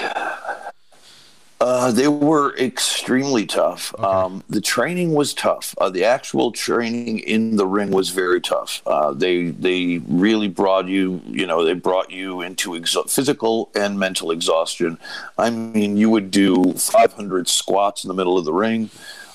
Uh, 1.59 1.91
they 1.91 2.07
were 2.07 2.55
extremely 2.57 3.45
tough. 3.45 3.91
Okay. 3.95 4.03
Um, 4.03 4.43
the 4.47 4.61
training 4.61 5.13
was 5.13 5.33
tough. 5.33 5.73
Uh, 5.79 5.89
the 5.89 6.03
actual 6.05 6.51
training 6.51 7.19
in 7.19 7.55
the 7.55 7.65
ring 7.65 7.89
was 7.89 8.09
very 8.09 8.39
tough. 8.39 8.83
Uh, 8.85 9.11
they 9.11 9.47
they 9.47 9.97
really 10.07 10.49
brought 10.49 10.87
you, 10.87 11.19
you 11.25 11.47
know, 11.47 11.63
they 11.65 11.73
brought 11.73 12.11
you 12.11 12.41
into 12.41 12.71
exo- 12.71 13.09
physical 13.09 13.71
and 13.75 13.97
mental 13.97 14.29
exhaustion. 14.29 14.99
I 15.37 15.49
mean, 15.49 15.97
you 15.97 16.11
would 16.11 16.29
do 16.29 16.73
500 16.73 17.47
squats 17.47 18.03
in 18.03 18.07
the 18.07 18.13
middle 18.13 18.37
of 18.37 18.45
the 18.45 18.53
ring, 18.53 18.91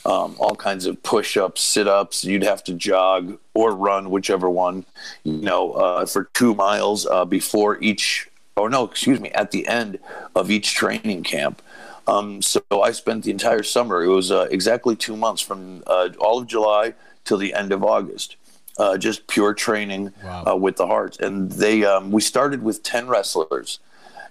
um, 0.06 0.36
all 0.38 0.54
kinds 0.54 0.86
of 0.86 1.02
push-ups, 1.02 1.60
sit-ups. 1.60 2.24
You'd 2.24 2.44
have 2.44 2.62
to 2.64 2.74
jog 2.74 3.36
or 3.52 3.74
run, 3.74 4.10
whichever 4.10 4.48
one, 4.48 4.84
you 5.24 5.42
know, 5.42 5.72
uh, 5.72 6.06
for 6.06 6.24
two 6.34 6.54
miles 6.54 7.04
uh, 7.04 7.24
before 7.24 7.82
each. 7.82 8.28
Or 8.54 8.68
no, 8.68 8.84
excuse 8.84 9.18
me, 9.18 9.30
at 9.30 9.50
the 9.50 9.66
end 9.66 9.98
of 10.36 10.50
each 10.50 10.74
training 10.74 11.24
camp. 11.24 11.62
Um, 12.06 12.42
so 12.42 12.60
I 12.70 12.92
spent 12.92 13.24
the 13.24 13.30
entire 13.30 13.62
summer. 13.62 14.02
It 14.02 14.08
was 14.08 14.30
uh, 14.30 14.48
exactly 14.50 14.96
two 14.96 15.16
months 15.16 15.40
from 15.40 15.82
uh, 15.86 16.10
all 16.18 16.38
of 16.38 16.46
July 16.46 16.94
till 17.24 17.38
the 17.38 17.54
end 17.54 17.72
of 17.72 17.84
August. 17.84 18.36
Uh, 18.78 18.96
just 18.96 19.26
pure 19.26 19.52
training 19.52 20.12
wow. 20.24 20.44
Uh, 20.48 20.56
with 20.56 20.76
the 20.76 20.86
Harts, 20.86 21.18
and 21.18 21.52
they 21.52 21.84
um, 21.84 22.10
we 22.10 22.22
started 22.22 22.62
with 22.62 22.82
ten 22.82 23.06
wrestlers, 23.06 23.78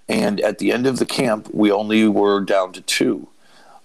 and 0.09 0.41
at 0.41 0.57
the 0.57 0.71
end 0.71 0.87
of 0.87 0.97
the 0.97 1.05
camp 1.05 1.47
we 1.53 1.71
only 1.71 2.07
were 2.07 2.41
down 2.41 2.73
to 2.73 2.81
two. 2.81 3.27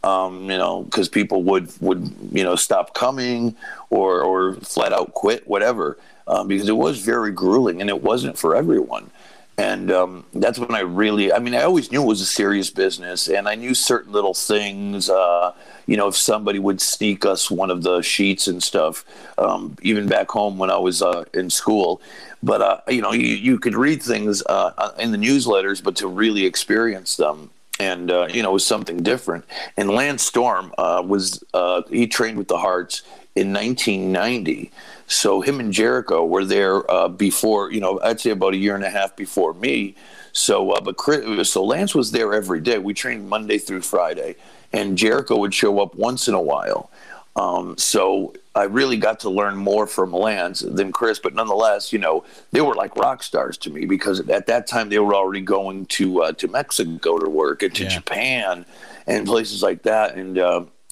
Um, 0.02 0.50
you 0.50 0.56
know, 0.56 0.84
because 0.84 1.10
people 1.10 1.42
would 1.42 1.70
would 1.82 2.10
you 2.32 2.42
know 2.42 2.56
stop 2.56 2.94
coming 2.94 3.54
or 3.90 4.22
or 4.22 4.54
flat 4.54 4.94
out 4.94 5.12
quit, 5.12 5.46
whatever, 5.46 5.98
um, 6.26 6.48
because 6.48 6.70
it 6.70 6.76
was 6.76 7.00
very 7.00 7.32
grueling 7.32 7.82
and 7.82 7.90
it 7.90 8.02
wasn't 8.02 8.38
for 8.38 8.56
everyone 8.56 9.10
and 9.58 9.90
um, 9.90 10.24
that's 10.34 10.58
when 10.58 10.74
I 10.74 10.80
really, 10.80 11.32
I 11.32 11.38
mean, 11.38 11.54
I 11.54 11.62
always 11.62 11.90
knew 11.90 12.02
it 12.02 12.06
was 12.06 12.20
a 12.20 12.26
serious 12.26 12.68
business, 12.68 13.26
and 13.26 13.48
I 13.48 13.54
knew 13.54 13.74
certain 13.74 14.12
little 14.12 14.34
things. 14.34 15.08
Uh, 15.08 15.54
you 15.86 15.96
know, 15.96 16.08
if 16.08 16.16
somebody 16.16 16.58
would 16.58 16.80
sneak 16.80 17.24
us 17.24 17.50
one 17.50 17.70
of 17.70 17.82
the 17.82 18.02
sheets 18.02 18.48
and 18.48 18.62
stuff, 18.62 19.04
um, 19.38 19.76
even 19.80 20.08
back 20.08 20.30
home 20.30 20.58
when 20.58 20.70
I 20.70 20.76
was 20.76 21.00
uh, 21.00 21.24
in 21.32 21.48
school. 21.48 22.02
But 22.42 22.60
uh, 22.60 22.80
you 22.88 23.00
know, 23.00 23.12
you, 23.12 23.28
you 23.28 23.58
could 23.58 23.74
read 23.74 24.02
things 24.02 24.42
uh, 24.46 24.72
uh, 24.76 24.92
in 24.98 25.10
the 25.10 25.18
newsletters, 25.18 25.82
but 25.82 25.96
to 25.96 26.06
really 26.06 26.44
experience 26.44 27.16
them, 27.16 27.50
and 27.80 28.10
uh, 28.10 28.28
you 28.30 28.42
know, 28.42 28.52
was 28.52 28.66
something 28.66 28.98
different. 28.98 29.46
And 29.78 29.88
Lance 29.88 30.22
Storm 30.22 30.74
was 30.76 31.42
he 31.88 32.06
trained 32.06 32.36
with 32.36 32.48
the 32.48 32.58
Harts 32.58 33.02
in 33.34 33.54
1990 33.54 34.70
so 35.06 35.40
him 35.40 35.60
and 35.60 35.72
Jericho 35.72 36.24
were 36.24 36.44
there 36.44 36.88
uh, 36.90 37.08
before, 37.08 37.70
you 37.70 37.80
know, 37.80 38.00
I'd 38.02 38.20
say 38.20 38.30
about 38.30 38.54
a 38.54 38.56
year 38.56 38.74
and 38.74 38.84
a 38.84 38.90
half 38.90 39.16
before 39.16 39.54
me. 39.54 39.94
So, 40.32 40.72
uh, 40.72 40.80
but 40.80 40.96
Chris, 40.96 41.50
so 41.50 41.64
Lance 41.64 41.94
was 41.94 42.12
there 42.12 42.34
every 42.34 42.60
day. 42.60 42.78
We 42.78 42.92
trained 42.92 43.28
Monday 43.28 43.58
through 43.58 43.82
Friday, 43.82 44.36
and 44.72 44.98
Jericho 44.98 45.36
would 45.36 45.54
show 45.54 45.80
up 45.80 45.94
once 45.94 46.28
in 46.28 46.34
a 46.34 46.42
while. 46.42 46.90
Um, 47.36 47.76
so 47.78 48.34
I 48.54 48.64
really 48.64 48.96
got 48.96 49.20
to 49.20 49.30
learn 49.30 49.56
more 49.56 49.86
from 49.86 50.12
Lance 50.12 50.60
than 50.60 50.90
Chris, 50.90 51.18
but 51.18 51.34
nonetheless, 51.34 51.92
you 51.92 51.98
know, 51.98 52.24
they 52.50 52.62
were 52.62 52.74
like 52.74 52.96
rock 52.96 53.22
stars 53.22 53.56
to 53.58 53.70
me 53.70 53.84
because 53.84 54.20
at 54.28 54.46
that 54.46 54.66
time 54.66 54.88
they 54.88 54.98
were 54.98 55.14
already 55.14 55.42
going 55.42 55.86
to 55.86 56.22
uh, 56.22 56.32
to 56.32 56.48
Mexico 56.48 57.18
to 57.18 57.28
work 57.28 57.62
and 57.62 57.74
to 57.74 57.84
yeah. 57.84 57.90
Japan 57.90 58.66
and 59.06 59.26
places 59.26 59.62
like 59.62 59.82
that, 59.82 60.16
and. 60.16 60.38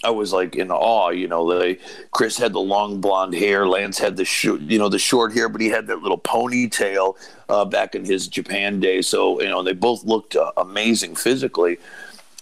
I 0.05 0.11
was 0.11 0.33
like 0.33 0.57
in 0.57 0.71
awe. 0.71 1.11
You 1.11 1.29
know, 1.29 1.59
they 1.59 1.79
Chris 2.13 2.37
had 2.39 2.53
the 2.53 2.61
long 2.61 3.01
blonde 3.01 3.35
hair. 3.35 3.67
Lance 3.67 3.99
had 3.99 4.17
the 4.17 4.25
sh- 4.25 4.45
you 4.45 4.79
know 4.79 4.89
the 4.89 4.99
short 4.99 5.33
hair, 5.33 5.49
but 5.49 5.61
he 5.61 5.69
had 5.69 5.87
that 5.89 6.03
little 6.03 6.19
ponytail 6.19 7.17
uh, 7.49 7.65
back 7.65 7.95
in 7.95 8.05
his 8.05 8.29
Japan 8.29 8.81
day. 8.81 9.03
So 9.03 9.41
you 9.41 9.49
know, 9.49 9.63
they 9.63 9.73
both 9.73 10.05
looked 10.05 10.37
uh, 10.37 10.53
amazing 10.57 11.17
physically. 11.17 11.79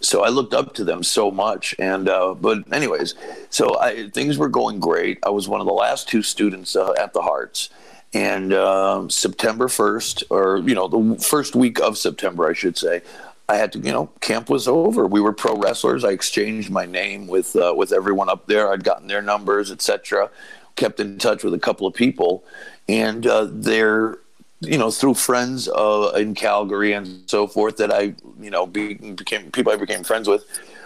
So 0.03 0.25
I 0.25 0.29
looked 0.31 0.53
up 0.53 0.75
to 0.75 0.85
them 0.85 1.03
so 1.03 1.31
much. 1.31 1.75
And 1.79 2.09
uh, 2.09 2.35
but 2.35 2.71
anyways, 2.73 3.15
so 3.51 3.79
I, 3.79 4.11
things 4.11 4.37
were 4.37 4.49
going 4.49 4.81
great. 4.81 5.19
I 5.25 5.31
was 5.31 5.49
one 5.49 5.61
of 5.61 5.67
the 5.67 5.73
last 5.73 6.09
two 6.09 6.23
students 6.23 6.75
uh, 6.75 6.93
at 6.99 7.13
the 7.13 7.23
Harts, 7.23 7.71
And 8.13 8.53
uh, 8.53 9.09
September 9.09 9.69
1st, 9.69 10.25
or, 10.29 10.59
you 10.59 10.75
know, 10.75 10.89
the 10.89 11.23
first 11.23 11.55
week 11.55 11.81
of 11.81 11.97
September, 11.97 12.49
I 12.49 12.53
should 12.53 12.77
say, 12.77 13.03
I 13.49 13.57
had 13.57 13.73
to, 13.73 13.79
you 13.79 13.93
know, 13.93 14.07
camp 14.21 14.49
was 14.49 14.69
over. 14.69 15.07
We 15.07 15.21
were 15.21 15.33
pro 15.33 15.57
wrestlers. 15.57 16.05
I 16.05 16.11
exchanged 16.11 16.71
my 16.71 16.87
name 16.87 17.27
with 17.27 17.57
uh, 17.57 17.75
with 17.77 17.93
everyone 17.93 18.29
up 18.29 18.47
there. 18.47 18.73
I'd 18.73 18.85
gotten 18.85 19.09
their 19.09 19.23
numbers, 19.23 19.71
etc. 19.71 20.31
Kept 20.77 21.01
in 21.01 21.19
touch 21.19 21.45
with 21.45 21.53
a 21.53 21.59
couple 21.59 21.87
of 21.87 21.95
people, 21.95 22.45
and 22.89 23.27
uh, 23.27 23.49
they're, 23.51 24.19
you 24.61 24.79
know, 24.79 24.91
through 24.91 25.15
friends 25.15 25.69
uh, 25.69 26.13
in 26.17 26.35
Calgary 26.35 26.93
and 26.93 27.29
so 27.29 27.47
forth 27.47 27.77
that 27.77 27.93
I, 27.93 28.15
you 28.41 28.51
know, 28.51 28.67
be, 28.67 28.95
became 28.95 29.51
people 29.51 29.73
I 29.73 29.77
became 29.77 30.05
friends 30.05 30.29
with. 30.29 30.45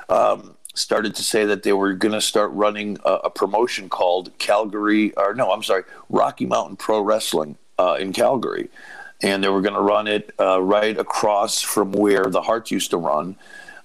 Um, 0.08 0.56
started 0.74 1.14
to 1.14 1.22
say 1.22 1.44
that 1.46 1.62
they 1.62 1.72
were 1.72 1.94
going 1.94 2.12
to 2.12 2.20
start 2.20 2.50
running 2.52 2.98
a, 3.04 3.12
a, 3.24 3.30
promotion 3.30 3.88
called 3.88 4.30
Calgary, 4.38 5.16
or 5.16 5.34
no, 5.34 5.50
I'm 5.50 5.62
sorry, 5.62 5.84
Rocky 6.10 6.44
Mountain 6.44 6.76
Pro 6.76 7.00
Wrestling 7.00 7.56
uh, 7.78 7.96
in 7.98 8.12
Calgary, 8.12 8.68
and 9.22 9.42
they 9.42 9.48
were 9.48 9.62
going 9.62 9.74
to 9.74 9.80
run 9.80 10.06
it 10.06 10.34
uh, 10.38 10.60
right 10.60 10.96
across 10.98 11.60
from 11.60 11.92
where 11.92 12.24
the 12.24 12.42
Harts 12.42 12.70
used 12.70 12.90
to 12.90 12.96
run, 12.96 13.36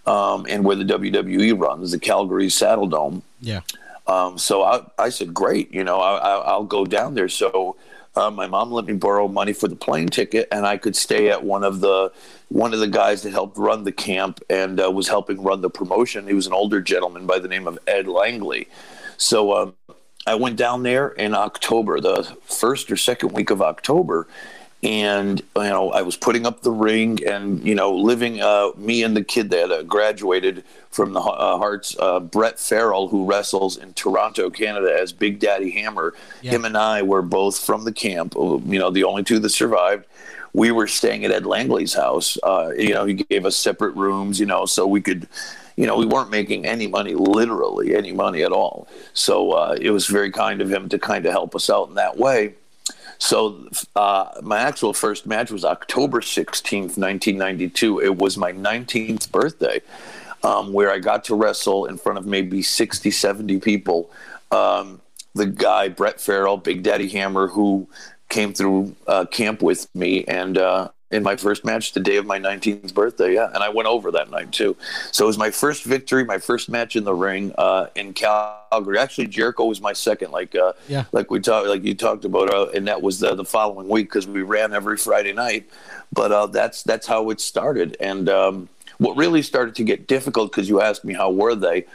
um, 0.06 0.46
and 0.50 0.64
where 0.64 0.76
the 0.76 0.86
WWE 0.86 1.60
runs, 1.60 1.92
the 1.92 2.00
Calgary 2.00 2.50
Saddle 2.50 2.88
Dome. 2.88 3.24
Yeah. 3.40 3.62
Um, 4.08 4.38
so 4.38 4.64
I, 4.64 4.82
I 4.98 5.10
said, 5.10 5.34
great, 5.34 5.74
you 5.74 5.84
know, 5.84 6.00
I, 6.00 6.18
I, 6.18 6.36
I'll 6.40 6.64
go 6.64 6.86
down 6.86 7.14
there. 7.14 7.30
So 7.30 7.78
uh, 8.16 8.30
my 8.30 8.48
mom 8.48 8.72
let 8.72 8.86
me 8.86 8.94
borrow 8.94 9.28
money 9.28 9.54
for 9.54 9.68
the 9.68 9.76
plane 9.76 10.08
ticket, 10.08 10.48
and 10.52 10.66
I 10.66 10.78
could 10.78 10.96
stay 10.96 11.30
at 11.30 11.44
one 11.44 11.64
of 11.64 11.80
the 11.80 12.12
one 12.50 12.74
of 12.74 12.82
the 12.82 12.88
guys 12.88 13.22
that 13.22 13.32
helped 13.32 13.58
run 13.58 13.86
the 13.86 13.92
camp 13.94 14.42
and 14.50 14.82
uh, 14.82 14.92
was 14.92 15.08
helping 15.08 15.42
run 15.42 15.62
the 15.62 15.70
promotion. 15.70 16.28
He 16.28 16.34
was 16.34 16.48
an 16.48 16.54
older 16.54 16.82
gentleman 16.82 17.26
by 17.26 17.40
the 17.40 17.48
name 17.48 17.66
of 17.66 17.80
Ed 17.88 18.08
Langley. 18.08 18.68
So 19.16 19.56
um, 19.56 19.76
I 20.28 20.36
went 20.36 20.58
down 20.58 20.84
there 20.84 21.10
in 21.10 21.34
October, 21.34 22.02
the 22.02 22.24
first 22.44 22.92
or 22.92 22.98
second 22.98 23.32
week 23.32 23.50
of 23.50 23.62
October, 23.62 24.28
and 24.84 25.42
you 25.56 25.64
know 25.64 25.92
I 25.92 26.02
was 26.02 26.16
putting 26.18 26.46
up 26.46 26.62
the 26.62 26.72
ring 26.72 27.20
and 27.26 27.64
you 27.64 27.76
know 27.76 27.94
living. 27.94 28.42
Uh, 28.42 28.72
me 28.78 29.04
and 29.04 29.16
the 29.16 29.24
kid 29.24 29.50
that 29.52 29.72
uh, 29.72 29.84
graduated 29.84 30.64
from 30.90 31.14
the 31.14 31.20
uh, 31.20 31.58
Harts, 31.58 31.96
uh, 32.00 32.20
Brett 32.20 32.60
Farrell, 32.60 33.08
who 33.08 33.26
wrestles 33.26 33.78
in 33.78 33.94
Toronto, 33.94 34.50
Canada, 34.50 34.94
as 35.00 35.14
Big 35.14 35.40
Daddy 35.40 35.70
Hammer. 35.72 36.14
Yeah. 36.42 36.52
Him 36.52 36.66
and 36.66 36.78
I 36.78 37.02
were 37.04 37.22
both 37.22 37.60
from 37.60 37.84
the 37.86 37.94
camp. 37.94 38.36
uh, 38.36 38.58
You 38.66 38.80
know, 38.80 38.90
the 38.90 39.04
only 39.04 39.24
two 39.24 39.40
that 39.40 39.50
survived. 39.50 40.06
We 40.54 40.72
were 40.72 40.88
staying 40.88 41.24
at 41.24 41.32
Ed 41.32 41.46
Langley's 41.46 41.94
house. 41.94 42.38
Uh, 42.44 42.72
you 42.78 42.94
know, 42.94 43.06
he 43.06 43.14
gave 43.14 43.46
us 43.46 43.56
separate 43.56 43.96
rooms. 43.96 44.40
You 44.40 44.48
know, 44.48 44.66
so 44.66 44.88
we 44.88 45.02
could. 45.02 45.28
You 45.78 45.88
know, 45.88 45.96
we 45.98 46.06
weren't 46.06 46.30
making 46.30 46.66
any 46.66 46.86
money, 46.86 47.16
literally 47.16 47.96
any 47.96 48.12
money 48.12 48.44
at 48.44 48.52
all. 48.52 48.88
So 49.14 49.54
uh, 49.54 49.78
it 49.80 49.90
was 49.92 50.06
very 50.06 50.30
kind 50.30 50.62
of 50.62 50.70
him 50.70 50.90
to 50.90 51.00
kind 51.00 51.26
of 51.26 51.32
help 51.32 51.56
us 51.56 51.70
out 51.70 51.88
in 51.88 51.96
that 51.96 52.18
way. 52.18 52.56
So 53.22 53.70
uh, 53.96 54.32
my 54.42 54.58
actual 54.58 54.94
first 54.94 55.28
match 55.28 55.52
was 55.52 55.64
October 55.64 56.22
16th, 56.22 56.98
1992. 56.98 58.00
It 58.00 58.18
was 58.18 58.36
my 58.36 58.52
19th 58.52 59.32
birthday, 59.32 59.80
um, 60.44 60.74
where 60.74 60.92
I 60.92 60.98
got 60.98 61.24
to 61.26 61.36
wrestle 61.36 61.86
in 61.86 62.00
front 62.00 62.18
of 62.18 62.26
maybe 62.26 62.64
60, 62.64 63.12
70 63.12 63.60
people. 63.60 64.10
Um, 64.50 65.02
the 65.36 65.46
guy, 65.46 65.88
Brett 65.88 66.20
Farrell, 66.20 66.58
Big 66.58 66.82
Daddy 66.82 67.08
Hammer, 67.10 67.48
who 67.48 67.88
came 68.30 68.54
through 68.54 68.96
uh, 69.06 69.26
camp 69.26 69.62
with 69.62 69.88
me 69.94 70.26
and 70.26 70.58
uh, 70.58 70.90
in 71.12 71.24
my 71.24 71.36
first 71.36 71.66
match 71.66 71.94
the 71.94 72.00
day 72.00 72.18
of 72.18 72.26
my 72.26 72.40
19th 72.40 72.94
birthday. 72.94 73.34
Yeah. 73.34 73.50
And 73.54 73.64
I 73.64 73.70
went 73.70 73.88
over 73.88 74.12
that 74.12 74.30
night 74.30 74.52
too. 74.52 74.76
So 75.12 75.26
it 75.26 75.28
was 75.28 75.38
my 75.38 75.52
first 75.52 75.84
victory, 75.84 76.24
my 76.24 76.38
first 76.38 76.70
match 76.70 76.96
in 76.96 77.04
the 77.04 77.14
ring 77.14 77.54
uh, 77.58 77.88
in 77.96 78.14
Calgary. 78.14 78.98
Actually, 78.98 79.28
Jericho 79.28 79.66
was 79.66 79.82
my 79.82 79.94
second, 79.94 80.32
like, 80.32 80.56
uh, 80.56 80.74
Yeah. 80.88 81.06
like 81.12 81.30
we 81.30 81.40
talked, 81.40 81.68
like 81.68 81.84
you 81.84 81.94
talked 81.96 82.26
about, 82.26 82.54
uh, 82.54 82.68
and 82.74 82.88
that 82.88 83.02
was 83.02 83.20
the, 83.20 83.36
the 83.36 83.46
following 83.46 83.88
week 83.90 84.08
because 84.08 84.28
we 84.28 84.42
ran 84.42 84.74
every 84.74 84.98
Friday 84.98 85.34
night. 85.34 85.70
But 86.14 86.32
uh, 86.32 86.48
that's 86.48 86.84
that's 86.84 87.08
how 87.08 87.30
it 87.30 87.40
started. 87.40 87.96
And 88.00 88.28
um, 88.30 88.70
what 88.98 89.16
really 89.18 89.42
started 89.42 89.76
to 89.76 89.84
get 89.84 90.08
difficult 90.08 90.52
because 90.52 90.68
you 90.70 90.82
asked 90.82 91.04
me 91.06 91.14
how 91.14 91.32
were 91.32 91.56
they. 91.56 91.86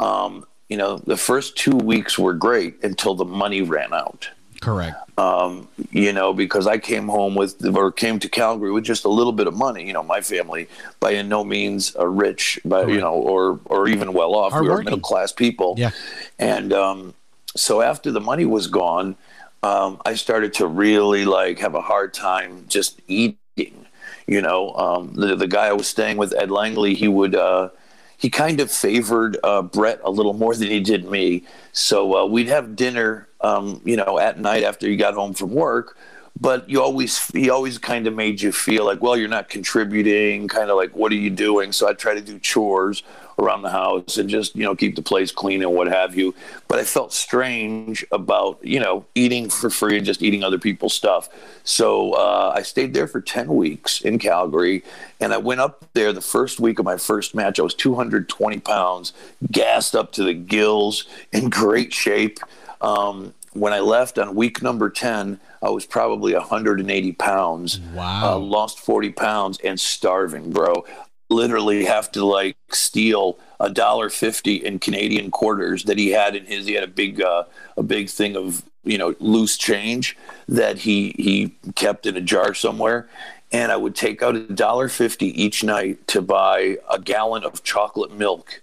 Um, 0.00 0.46
you 0.68 0.76
know, 0.76 0.96
the 0.98 1.16
first 1.16 1.56
two 1.56 1.76
weeks 1.76 2.18
were 2.18 2.32
great 2.32 2.82
until 2.82 3.14
the 3.14 3.24
money 3.24 3.62
ran 3.62 3.92
out 3.92 4.28
Correct. 4.64 4.96
um, 5.18 5.68
you 5.90 6.12
know, 6.12 6.32
because 6.32 6.66
I 6.66 6.78
came 6.78 7.06
home 7.08 7.34
with 7.34 7.64
or 7.76 7.92
came 7.92 8.18
to 8.18 8.28
Calgary 8.28 8.72
with 8.72 8.84
just 8.84 9.04
a 9.04 9.08
little 9.08 9.32
bit 9.32 9.46
of 9.46 9.54
money. 9.54 9.86
You 9.86 9.92
know, 9.92 10.02
my 10.02 10.20
family 10.20 10.68
by 11.00 11.12
in 11.12 11.28
no 11.28 11.44
means 11.44 11.94
a 11.96 12.08
rich, 12.08 12.58
but 12.64 12.88
you 12.88 13.00
know, 13.00 13.14
or 13.14 13.60
or 13.66 13.88
even 13.88 14.12
well 14.12 14.34
off. 14.34 14.58
We 14.58 14.68
were 14.68 14.82
middle 14.82 14.98
class 15.00 15.32
people. 15.32 15.74
Yeah. 15.76 15.90
And 16.38 16.72
um, 16.72 17.14
so 17.54 17.82
after 17.82 18.10
the 18.10 18.20
money 18.20 18.44
was 18.44 18.66
gone, 18.66 19.16
um, 19.62 20.00
I 20.04 20.14
started 20.14 20.54
to 20.54 20.66
really 20.66 21.24
like 21.24 21.58
have 21.60 21.74
a 21.74 21.80
hard 21.80 22.12
time 22.12 22.64
just 22.68 23.00
eating. 23.06 23.86
You 24.26 24.40
know, 24.40 24.72
um, 24.74 25.14
the 25.14 25.36
the 25.36 25.46
guy 25.46 25.66
I 25.66 25.74
was 25.74 25.86
staying 25.86 26.16
with, 26.16 26.34
Ed 26.34 26.50
Langley, 26.50 26.94
he 26.94 27.08
would. 27.08 27.34
Uh, 27.34 27.68
he 28.16 28.30
kind 28.30 28.60
of 28.60 28.70
favored 28.70 29.36
uh, 29.42 29.62
Brett 29.62 30.00
a 30.04 30.10
little 30.10 30.34
more 30.34 30.54
than 30.54 30.68
he 30.68 30.80
did 30.80 31.10
me. 31.10 31.44
So 31.72 32.16
uh, 32.16 32.26
we'd 32.26 32.48
have 32.48 32.76
dinner, 32.76 33.28
um, 33.40 33.80
you 33.84 33.96
know, 33.96 34.18
at 34.18 34.38
night 34.38 34.62
after 34.62 34.88
you 34.88 34.96
got 34.96 35.14
home 35.14 35.34
from 35.34 35.50
work. 35.50 35.96
But 36.40 36.68
you 36.68 36.82
always, 36.82 37.28
he 37.28 37.48
always 37.48 37.78
kind 37.78 38.08
of 38.08 38.14
made 38.14 38.42
you 38.42 38.50
feel 38.50 38.84
like, 38.84 39.00
well, 39.00 39.16
you're 39.16 39.28
not 39.28 39.48
contributing. 39.48 40.48
Kind 40.48 40.68
of 40.68 40.76
like, 40.76 40.96
what 40.96 41.12
are 41.12 41.16
you 41.16 41.30
doing? 41.30 41.70
So 41.70 41.88
I 41.88 41.92
try 41.92 42.14
to 42.14 42.20
do 42.20 42.40
chores 42.40 43.04
around 43.38 43.62
the 43.62 43.70
house 43.70 44.16
and 44.16 44.28
just, 44.28 44.54
you 44.56 44.62
know, 44.62 44.74
keep 44.74 44.96
the 44.96 45.02
place 45.02 45.32
clean 45.32 45.62
and 45.62 45.72
what 45.72 45.88
have 45.88 46.16
you. 46.16 46.34
But 46.68 46.78
I 46.78 46.84
felt 46.84 47.12
strange 47.12 48.04
about, 48.12 48.58
you 48.62 48.80
know, 48.80 49.04
eating 49.14 49.50
for 49.50 49.70
free 49.70 49.96
and 49.96 50.06
just 50.06 50.22
eating 50.22 50.44
other 50.44 50.58
people's 50.58 50.94
stuff. 50.94 51.28
So 51.64 52.12
uh, 52.12 52.52
I 52.54 52.62
stayed 52.62 52.94
there 52.94 53.06
for 53.06 53.20
10 53.20 53.48
weeks 53.54 54.00
in 54.00 54.18
Calgary. 54.18 54.82
And 55.20 55.32
I 55.32 55.38
went 55.38 55.60
up 55.60 55.84
there 55.94 56.12
the 56.12 56.20
first 56.20 56.60
week 56.60 56.78
of 56.78 56.84
my 56.84 56.96
first 56.96 57.34
match. 57.34 57.58
I 57.58 57.62
was 57.62 57.74
220 57.74 58.60
pounds, 58.60 59.12
gassed 59.50 59.94
up 59.94 60.12
to 60.12 60.24
the 60.24 60.34
gills, 60.34 61.04
in 61.32 61.50
great 61.50 61.92
shape. 61.92 62.38
Um, 62.80 63.34
when 63.54 63.72
I 63.72 63.80
left 63.80 64.18
on 64.18 64.34
week 64.34 64.62
number 64.62 64.90
10, 64.90 65.40
I 65.62 65.70
was 65.70 65.86
probably 65.86 66.34
180 66.34 67.12
pounds. 67.12 67.80
Wow. 67.94 68.32
Uh, 68.32 68.38
lost 68.38 68.80
40 68.80 69.10
pounds 69.12 69.58
and 69.64 69.80
starving, 69.80 70.50
bro. 70.50 70.84
Literally 71.30 71.84
have 71.84 72.12
to 72.12 72.24
like 72.24 72.56
steal 72.70 73.38
a 73.58 73.70
dollar 73.70 74.10
fifty 74.10 74.56
in 74.56 74.78
Canadian 74.78 75.30
quarters 75.30 75.84
that 75.84 75.98
he 75.98 76.10
had 76.10 76.36
in 76.36 76.44
his. 76.46 76.66
He 76.66 76.74
had 76.74 76.84
a 76.84 76.88
big, 76.88 77.22
uh, 77.22 77.44
a 77.76 77.82
big 77.82 78.10
thing 78.10 78.36
of 78.36 78.62
you 78.84 78.98
know 78.98 79.14
loose 79.20 79.56
change 79.56 80.16
that 80.48 80.78
he 80.78 81.14
he 81.18 81.54
kept 81.74 82.06
in 82.06 82.16
a 82.16 82.20
jar 82.20 82.54
somewhere, 82.54 83.08
and 83.52 83.72
I 83.72 83.76
would 83.76 83.94
take 83.94 84.22
out 84.22 84.36
a 84.36 84.40
dollar 84.40 84.88
fifty 84.88 85.28
each 85.42 85.64
night 85.64 86.06
to 86.08 86.20
buy 86.20 86.78
a 86.90 86.98
gallon 86.98 87.44
of 87.44 87.62
chocolate 87.64 88.12
milk 88.12 88.60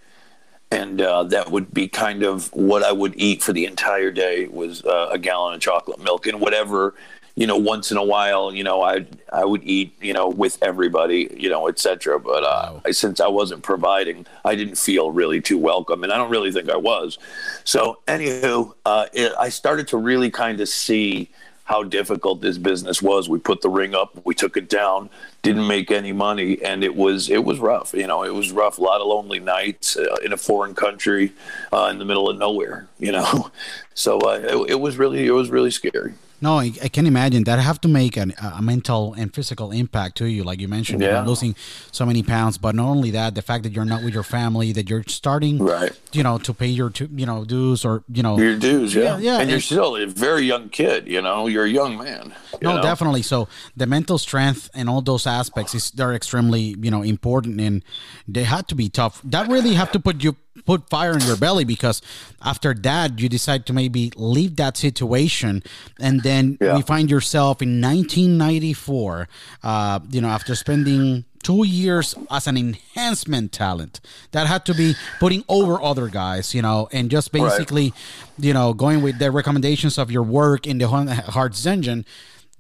and 0.71 1.02
uh, 1.02 1.24
that 1.24 1.52
would 1.52 1.74
be 1.74 1.88
kind 1.88 2.24
of 2.24 2.52
what 2.54 2.82
I 2.82 2.93
would 2.93 3.13
eat 3.17 3.43
for 3.43 3.52
the 3.52 3.65
entire 3.65 4.10
day 4.10 4.47
was 4.47 4.84
uh, 4.86 5.10
a 5.12 5.19
gallon 5.19 5.56
of 5.56 5.62
chocolate 5.62 6.00
milk 6.00 6.26
and 6.26 6.39
whatever 6.39 6.95
you 7.36 7.48
know 7.48 7.58
once 7.58 7.91
in 7.91 7.98
a 7.98 8.04
while 8.04 8.54
you 8.54 8.63
know 8.63 8.82
I 8.82 9.06
I 9.32 9.46
would 9.46 9.63
eat 9.63 9.96
you 10.02 10.13
know 10.13 10.30
with 10.30 10.58
everybody 10.62 11.34
you 11.38 11.50
know 11.50 11.67
etc. 11.67 12.20
But 12.20 12.44
uh, 12.44 12.80
I, 12.86 12.91
since 12.91 13.20
I 13.20 13.28
wasn't 13.28 13.63
providing, 13.63 14.26
I 14.44 14.56
didn't 14.56 14.76
feel 14.76 15.12
really 15.12 15.41
too 15.41 15.58
welcome, 15.58 16.04
and 16.04 16.12
I 16.12 16.17
don't 16.17 16.32
really 16.32 16.52
think 16.52 16.70
I 16.70 16.78
was. 16.78 17.17
So 17.63 18.00
anywho, 18.08 18.74
uh, 18.86 19.06
it, 19.13 19.34
I 19.39 19.50
started 19.50 19.88
to 19.89 19.98
really 19.98 20.30
kind 20.30 20.60
of 20.60 20.70
see 20.70 21.30
how 21.72 21.84
difficult 21.84 22.41
this 22.41 22.58
business 22.58 23.02
was. 23.02 23.30
We 23.30 23.39
put 23.39 23.62
the 23.62 23.70
ring 23.70 23.96
up, 23.96 24.26
we 24.26 24.36
took 24.36 24.58
it 24.58 24.67
down, 24.67 25.10
didn't 25.41 25.67
make 25.67 25.89
any 25.89 26.12
money, 26.12 26.62
and 26.62 26.84
it 26.84 26.94
was 26.94 27.30
it 27.30 27.46
was 27.46 27.60
rough. 27.60 27.94
You 27.94 28.08
know, 28.08 28.24
it 28.24 28.34
was 28.34 28.52
rough. 28.52 28.78
A 28.78 28.82
lot 28.82 29.00
of 29.00 29.08
lonely 29.08 29.39
nights 29.39 29.96
uh, 29.96 30.17
in 30.24 30.34
a 30.34 30.38
foreign 30.38 30.76
country, 30.76 31.32
uh, 31.72 31.88
in 31.91 31.98
the 31.98 32.04
middle 32.04 32.30
of 32.30 32.38
nowhere. 32.38 32.88
You 33.00 33.13
know, 33.13 33.52
so 33.94 34.20
uh, 34.20 34.39
it, 34.44 34.72
it 34.72 34.80
was 34.82 34.98
really 34.98 35.26
it 35.26 35.32
was 35.32 35.50
really 35.50 35.72
scary. 35.72 36.13
No, 36.42 36.58
I, 36.60 36.72
I 36.84 36.88
can 36.88 37.06
imagine 37.06 37.44
that 37.44 37.60
have 37.60 37.80
to 37.82 37.88
make 37.88 38.18
an, 38.18 38.34
a 38.42 38.62
mental 38.62 39.14
and 39.14 39.34
physical 39.34 39.72
impact 39.72 40.18
to 40.18 40.26
you, 40.26 40.44
like 40.44 40.60
you 40.60 40.68
mentioned, 40.68 41.02
you 41.02 41.08
know, 41.08 41.14
Yeah. 41.22 41.26
losing 41.26 41.56
so 41.92 42.04
many 42.06 42.24
pounds. 42.24 42.58
But 42.58 42.74
not 42.76 42.88
only 42.88 43.12
that, 43.12 43.36
the 43.36 43.42
fact 43.44 43.64
that 43.64 43.74
you're 43.74 43.86
not 43.86 44.04
with 44.04 44.14
your 44.14 44.24
family, 44.24 44.72
that 44.74 44.90
you're 44.90 45.04
starting, 45.08 45.60
Right. 45.60 45.92
you 46.12 46.24
know, 46.24 46.40
to 46.40 46.54
pay 46.54 46.68
your, 46.68 46.90
tu- 46.90 47.10
you 47.16 47.26
know, 47.28 47.46
dues 47.46 47.86
or 47.86 48.04
you 48.12 48.24
know, 48.24 48.38
Your 48.40 48.58
dues, 48.58 48.96
yeah, 48.96 49.04
Yeah, 49.04 49.18
yeah, 49.20 49.40
and 49.40 49.50
you're 49.50 49.56
and- 49.58 49.64
still 49.64 49.96
a 49.96 50.06
very 50.08 50.46
young 50.46 50.70
kid. 50.70 51.08
You 51.08 51.22
know, 51.22 51.46
you're 51.48 51.66
a 51.66 51.70
young 51.70 51.98
man. 51.98 52.34
you 52.54 52.68
no, 52.68 52.78
know? 52.78 52.82
definitely. 52.82 53.22
So 53.22 53.48
the 53.78 53.86
mental 53.86 54.18
strength 54.18 54.70
and 54.74 54.90
all 54.90 55.02
those 55.02 55.28
aspects 55.28 55.76
is 55.76 55.92
they're 55.92 56.14
extremely, 56.14 56.76
you 56.82 56.90
know, 56.92 57.04
important, 57.04 57.62
and 57.62 57.84
they 58.28 58.44
had 58.44 58.68
to 58.70 58.76
be 58.76 58.90
tough. 58.90 59.22
That 59.24 59.48
really 59.48 59.74
have 59.76 59.92
to 59.92 60.00
put 60.00 60.24
you 60.24 60.36
put 60.65 60.89
fire 60.89 61.13
in 61.13 61.21
your 61.21 61.38
belly 61.38 61.63
because 61.63 62.02
after 62.41 62.74
that 62.74 63.19
you 63.19 63.28
decide 63.30 63.65
to 63.67 63.74
maybe 63.74 64.12
leave 64.15 64.56
that 64.58 64.78
situation, 64.78 65.63
and 66.00 66.21
then 66.24 66.58
Yeah. 66.62 66.78
you 66.78 66.84
find 66.84 67.10
yourself 67.10 67.62
in 67.62 67.82
1994. 67.82 69.28
Uh, 69.63 70.00
you 70.10 70.21
know, 70.21 70.28
after 70.30 70.56
spending 70.56 71.26
two 71.43 71.65
years 71.65 72.13
as 72.30 72.45
an 72.45 72.56
enhancement 72.58 73.52
talent 73.52 74.00
that 74.32 74.45
had 74.45 74.63
to 74.65 74.74
be 74.76 74.95
putting 75.19 75.43
over 75.50 75.82
other 75.82 76.08
guys 76.08 76.54
you 76.54 76.62
know 76.62 76.88
and 76.91 77.10
just 77.10 77.34
Right. 77.34 77.50
basically 77.50 77.93
you 78.38 78.54
know 78.54 78.74
going 78.76 79.02
with 79.02 79.17
the 79.17 79.32
recommendations 79.32 79.97
of 79.97 80.12
your 80.12 80.21
work 80.21 80.67
in 80.67 80.78
the 80.78 80.88
harts 80.88 81.63
dungeon 81.63 82.06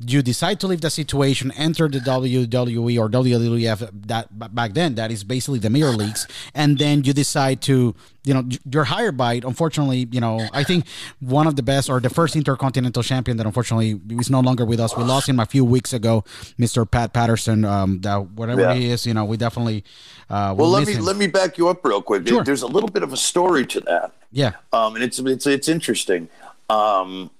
you 0.07 0.21
decide 0.21 0.59
to 0.59 0.67
leave 0.67 0.81
the 0.81 0.89
situation 0.89 1.51
enter 1.57 1.87
the 1.87 1.99
wwe 1.99 2.97
or 2.99 3.09
wwf 3.09 3.89
that 4.07 4.27
back 4.55 4.73
then 4.73 4.95
that 4.95 5.11
is 5.11 5.23
basically 5.23 5.59
the 5.59 5.69
major 5.69 5.89
leagues 5.89 6.27
and 6.55 6.77
then 6.79 7.03
you 7.03 7.13
decide 7.13 7.61
to 7.61 7.93
you 8.23 8.33
know 8.33 8.43
you're 8.71 8.85
hired 8.85 9.17
by 9.17 9.33
it 9.35 9.43
unfortunately 9.43 10.07
you 10.11 10.19
know 10.21 10.47
i 10.53 10.63
think 10.63 10.85
one 11.19 11.45
of 11.47 11.55
the 11.55 11.63
best 11.63 11.89
or 11.89 11.99
the 11.99 12.09
first 12.09 12.35
intercontinental 12.35 13.03
champion 13.03 13.37
that 13.37 13.45
unfortunately 13.45 13.99
is 14.11 14.29
no 14.29 14.39
longer 14.39 14.65
with 14.65 14.79
us 14.79 14.95
we 14.95 15.03
lost 15.03 15.27
him 15.27 15.39
a 15.39 15.45
few 15.45 15.65
weeks 15.65 15.91
ago 15.93 16.23
mr 16.59 16.89
pat 16.89 17.13
patterson 17.13 17.65
um 17.65 17.99
that 18.01 18.17
whatever 18.31 18.61
Yeah. 18.61 18.73
he 18.73 18.89
is 18.89 19.05
you 19.05 19.13
know 19.13 19.25
we 19.25 19.37
definitely 19.37 19.83
uh 20.29 20.53
Well, 20.57 20.69
let 20.69 20.87
me 20.87 20.93
him. 20.93 21.03
let 21.03 21.17
me 21.17 21.27
back 21.27 21.57
you 21.57 21.67
up 21.67 21.83
real 21.83 22.01
quick. 22.01 22.25
Sure. 22.27 22.41
There's 22.43 22.61
a 22.61 22.67
little 22.67 22.87
bit 22.89 23.03
of 23.03 23.11
a 23.11 23.17
story 23.17 23.65
to 23.65 23.79
that. 23.81 24.13
yeah 24.31 24.53
um, 24.71 24.95
and 24.95 25.03
it's 25.03 25.19
it's 25.19 25.45
it's 25.45 25.67
interesting. 25.67 26.29
Um, 26.69 27.31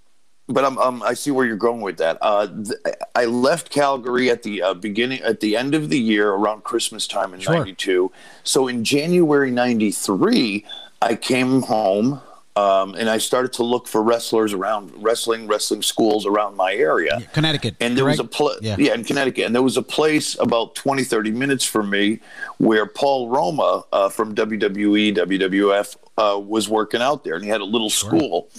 but 0.52 0.64
I'm, 0.66 0.78
um, 0.78 1.02
I 1.04 1.14
see 1.14 1.32
where 1.32 1.46
you're 1.46 1.56
going 1.58 1.82
with 1.82 1.98
that. 1.98 2.18
Uh, 2.22 2.48
th- 2.48 2.96
I 3.16 3.26
left 3.26 3.70
Calgary 3.70 4.30
at 4.30 4.44
the 4.44 4.62
uh, 4.62 4.74
beginning, 4.74 5.22
at 5.22 5.40
the 5.40 5.56
end 5.58 5.76
of 5.76 5.90
the 5.90 6.00
year, 6.00 6.30
around 6.32 6.64
Christmas 6.64 7.08
time 7.08 7.34
in 7.34 7.40
Sure. 7.40 7.54
'92. 7.56 8.12
So 8.44 8.68
in 8.68 8.84
January 8.84 9.52
'93, 9.52 10.66
I 11.02 11.16
came 11.16 11.62
home 11.64 12.22
um, 12.58 12.96
and 12.96 13.10
I 13.10 13.18
started 13.18 13.54
to 13.54 13.64
look 13.64 13.88
for 13.88 14.04
wrestlers 14.04 14.52
around 14.54 14.92
wrestling, 15.02 15.48
wrestling 15.48 15.82
schools 15.82 16.26
around 16.26 16.58
my 16.58 16.74
area. 16.74 17.22
Connecticut. 17.34 17.76
And 17.80 17.98
there 17.98 18.04
was 18.04 18.20
a 18.20 18.24
correct? 18.24 18.34
place, 18.34 18.58
Yeah. 18.62 18.76
yeah. 18.78 18.94
in 18.94 19.06
Connecticut, 19.06 19.46
and 19.46 19.56
there 19.56 19.62
was 19.62 19.78
a 19.78 19.82
place 19.82 20.38
about 20.38 20.76
20, 20.76 21.04
30 21.06 21.32
minutes 21.32 21.64
from 21.66 21.90
me 21.90 22.20
where 22.58 22.86
Paul 22.86 23.30
Roma 23.30 23.84
uh, 23.94 24.10
from 24.10 24.36
WWE, 24.36 25.16
WWF 25.16 25.96
uh, 26.18 26.38
was 26.40 26.68
working 26.68 27.02
out 27.02 27.24
there, 27.24 27.36
and 27.36 27.44
he 27.44 27.50
had 27.50 27.62
a 27.62 27.66
little 27.66 27.90
school. 27.90 28.50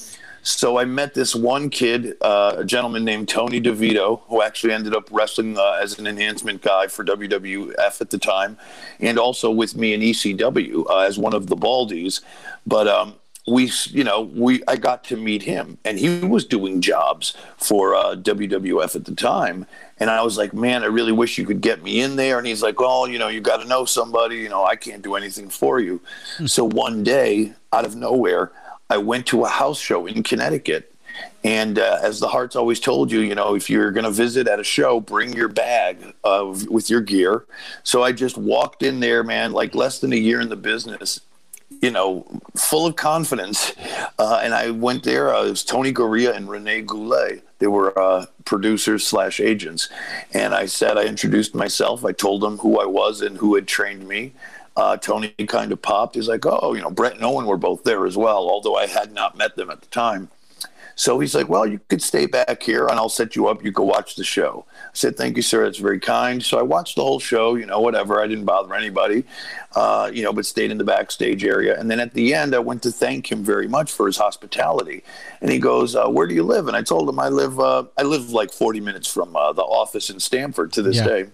So 0.42 0.76
I 0.78 0.85
met 0.85 1.14
this 1.14 1.37
one 1.37 1.70
kid, 1.70 2.16
uh, 2.20 2.57
a 2.59 2.64
gentleman 2.64 3.05
named 3.05 3.28
Tony 3.28 3.61
DeVito, 3.61 4.22
who 4.26 4.42
actually 4.42 4.72
ended 4.72 4.94
up 4.94 5.09
wrestling 5.12 5.57
uh, 5.57 5.78
as 5.81 5.98
an 6.00 6.07
enhancement 6.09 6.62
guy 6.62 6.88
for 6.88 7.05
WWF 7.05 8.00
at 8.00 8.11
the 8.11 8.18
time, 8.18 8.59
and 8.98 9.18
also 9.18 9.52
with 9.52 9.76
me 9.76 9.94
in 9.94 10.00
ECW 10.00 10.85
uh, 10.90 10.98
as 10.98 11.16
one 11.16 11.33
of 11.33 11.46
the 11.46 11.57
Baldies. 11.57 12.22
But 12.66 12.88
um, 12.88 13.14
we, 13.46 13.70
you 13.90 14.02
know, 14.02 14.22
we 14.22 14.64
I 14.66 14.76
got 14.76 15.05
to 15.05 15.16
meet 15.16 15.44
him, 15.44 15.78
and 15.85 15.96
he 15.96 16.20
was 16.20 16.44
doing 16.44 16.81
jobs 16.81 17.37
for 17.59 17.94
uh, 17.94 18.16
WWF 18.16 18.96
at 18.96 19.05
the 19.05 19.14
time. 19.14 19.64
And 19.98 20.11
I 20.11 20.22
was 20.22 20.37
like, 20.37 20.52
man, 20.52 20.83
I 20.83 20.87
really 20.87 21.12
wish 21.12 21.38
you 21.38 21.46
could 21.46 21.61
get 21.61 21.85
me 21.85 22.00
in 22.00 22.16
there. 22.16 22.38
And 22.38 22.46
he's 22.46 22.62
like, 22.62 22.76
oh, 22.81 23.07
you 23.07 23.20
know, 23.20 23.28
you 23.28 23.40
got 23.40 23.59
to 23.59 23.68
know 23.68 23.85
somebody. 23.85 24.38
You 24.38 24.48
know, 24.48 24.64
I 24.64 24.74
can't 24.74 25.02
do 25.02 25.14
anything 25.14 25.48
for 25.48 25.78
you. 25.78 26.00
So 26.46 26.64
one 26.64 27.05
day, 27.05 27.52
out 27.72 27.85
of 27.85 27.94
nowhere, 27.94 28.50
I 28.92 28.98
went 28.98 29.24
to 29.28 29.44
a 29.44 29.48
house 29.48 29.81
show 29.81 30.05
in 30.07 30.22
Connecticut. 30.22 30.94
And 31.44 31.78
uh, 31.78 31.98
as 32.02 32.20
the 32.20 32.28
Harts 32.28 32.57
always 32.57 32.78
told 32.78 33.11
you, 33.11 33.20
you 33.20 33.35
know, 33.35 33.55
if 33.55 33.70
you're 33.70 33.90
going 33.90 34.05
to 34.05 34.11
visit 34.11 34.46
at 34.46 34.61
a 34.61 34.64
show, 34.64 35.00
bring 35.00 35.33
your 35.33 35.48
bag 35.48 36.14
of, 36.22 36.68
with 36.68 36.90
your 36.90 37.00
gear. 37.00 37.46
So 37.85 38.02
I 38.02 38.12
just 38.12 38.37
walked 38.37 38.83
in 38.83 39.00
there, 39.00 39.24
man, 39.24 39.52
like 39.52 39.74
less 39.74 39.98
than 39.98 40.12
a 40.12 40.16
year 40.16 40.42
in 40.42 40.50
the 40.50 40.57
business, 40.57 41.20
you 41.81 41.90
know, 41.90 42.26
full 42.55 42.87
of 42.87 42.96
confidence. 42.96 43.72
Uh, 44.18 44.40
and 44.42 44.52
I 44.55 44.70
went 44.70 45.05
there. 45.05 45.35
Uh, 45.35 45.46
it 45.46 45.50
was 45.50 45.64
Tony 45.64 45.92
Garea 45.92 46.37
and 46.37 46.48
Rene 46.48 46.83
Goulet. 46.83 47.42
They 47.61 47.68
were 47.68 47.98
uh, 47.98 48.26
producers 48.44 49.07
slash 49.07 49.40
agents. 49.40 49.88
And 50.35 50.55
I 50.55 50.66
said, 50.66 50.98
I 50.98 51.05
introduced 51.05 51.55
myself. 51.55 52.05
I 52.05 52.12
told 52.12 52.42
them 52.42 52.59
who 52.59 52.78
I 52.78 52.87
was 52.87 53.22
and 53.22 53.38
who 53.38 53.55
had 53.55 53.66
trained 53.66 54.07
me. 54.07 54.35
Uh, 54.76 54.96
Tony 54.96 55.28
kind 55.46 55.72
of 55.72 55.82
popped. 55.82 56.14
He's 56.14 56.28
like, 56.28 56.46
oh, 56.46 56.74
you 56.74 56.80
know, 56.80 56.90
Brett 56.90 57.14
and 57.14 57.24
Owen 57.24 57.46
were 57.46 57.58
both 57.58 57.85
there 57.85 58.06
as 58.06 58.16
well, 58.16 58.48
although 58.48 58.76
I 58.76 58.87
had 58.87 59.12
not 59.12 59.37
met 59.37 59.56
them 59.56 59.70
at 59.70 59.80
the 59.80 59.88
time. 59.88 60.30
So 60.94 61.18
he's 61.18 61.35
like, 61.35 61.48
well, 61.48 61.66
you 61.66 61.81
could 61.88 62.02
stay 62.02 62.26
back 62.26 62.62
here 62.62 62.87
and 62.87 62.98
I'll 62.98 63.09
set 63.09 63.35
you 63.35 63.46
up. 63.48 63.64
You 63.64 63.72
could 63.72 63.85
watch 63.85 64.14
the 64.16 64.24
show. 64.24 64.66
I 64.68 64.90
said, 64.92 65.16
thank 65.16 65.37
you, 65.37 65.42
sir. 65.42 65.64
That's 65.64 65.78
very 65.78 65.98
kind. 66.00 66.42
So 66.42 66.59
I 66.59 66.62
watched 66.62 66.96
the 66.96 67.02
whole 67.02 67.18
show, 67.20 67.55
you 67.55 67.66
know, 67.66 67.81
whatever. 67.81 68.20
I 68.20 68.26
didn't 68.26 68.44
bother 68.44 68.74
anybody, 68.74 69.24
uh, 69.74 70.11
you 70.12 70.22
know, 70.22 70.33
but 70.33 70.44
stayed 70.46 70.70
in 70.70 70.78
the 70.78 70.85
backstage 70.85 71.44
area. 71.44 71.78
And 71.78 71.90
then 71.90 71.98
at 71.98 72.12
the 72.14 72.35
end, 72.35 72.55
I 72.55 72.59
went 72.59 72.83
to 72.83 72.92
thank 72.92 73.31
him 73.33 73.42
very 73.42 73.68
much 73.68 73.90
for 73.90 74.07
his 74.07 74.16
hospitality. 74.18 75.02
And 75.40 75.50
he 75.50 75.59
goes, 75.59 75.96
uh, 75.96 76.09
where 76.09 76.26
do 76.26 76.35
you 76.35 76.42
live? 76.42 76.68
And 76.68 76.76
I 76.76 76.83
told 76.83 77.09
him 77.09 77.18
I 77.18 77.28
live, 77.28 77.59
uh, 77.59 77.85
I 77.96 78.02
live 78.02 78.31
like 78.31 78.52
40 78.52 78.81
minutes 78.81 79.11
from 79.11 79.35
uh, 79.35 79.52
the 79.52 79.62
office 79.62 80.11
in 80.11 80.20
Stamford 80.20 80.72
to 80.74 80.83
this 80.83 80.96
Yeah. 80.96 81.07
day. 81.07 81.26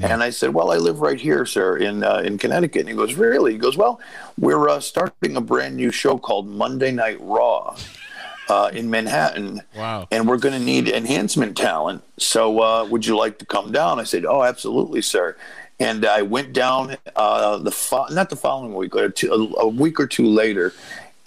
And 0.00 0.22
I 0.22 0.30
said, 0.30 0.54
"Well, 0.54 0.70
I 0.70 0.76
live 0.76 1.02
right 1.02 1.20
here, 1.20 1.44
sir, 1.44 1.76
in 1.76 2.02
uh, 2.02 2.22
in 2.24 2.38
Connecticut." 2.38 2.80
And 2.80 2.88
he 2.88 2.94
goes, 2.94 3.14
"Really?" 3.16 3.52
He 3.52 3.58
goes, 3.58 3.76
"Well, 3.76 4.00
we're 4.38 4.66
uh, 4.66 4.80
starting 4.80 5.36
a 5.36 5.42
brand 5.42 5.76
new 5.76 5.90
show 5.90 6.16
called 6.16 6.46
Monday 6.48 6.90
Night 6.90 7.18
Raw." 7.20 7.76
Uh, 8.48 8.70
in 8.72 8.88
Manhattan, 8.88 9.60
Wow. 9.76 10.08
and 10.10 10.26
we're 10.26 10.38
going 10.38 10.58
to 10.58 10.64
need 10.64 10.88
enhancement 10.88 11.54
talent. 11.54 12.02
So, 12.18 12.60
uh, 12.62 12.84
would 12.86 13.04
you 13.04 13.14
like 13.14 13.38
to 13.40 13.44
come 13.46 13.72
down? 13.72 14.00
I 14.00 14.04
said, 14.04 14.24
"Oh, 14.24 14.42
absolutely, 14.42 15.02
sir." 15.02 15.36
And 15.78 16.06
I 16.06 16.22
went 16.22 16.54
down 16.54 16.96
uh, 17.14 17.58
the 17.58 17.70
fo- 17.70 18.06
not 18.10 18.30
the 18.30 18.36
following 18.36 18.74
week, 18.74 18.96
or 18.96 19.10
two, 19.10 19.30
a, 19.58 19.60
a 19.64 19.68
week 19.68 20.00
or 20.00 20.06
two 20.06 20.26
later, 20.26 20.72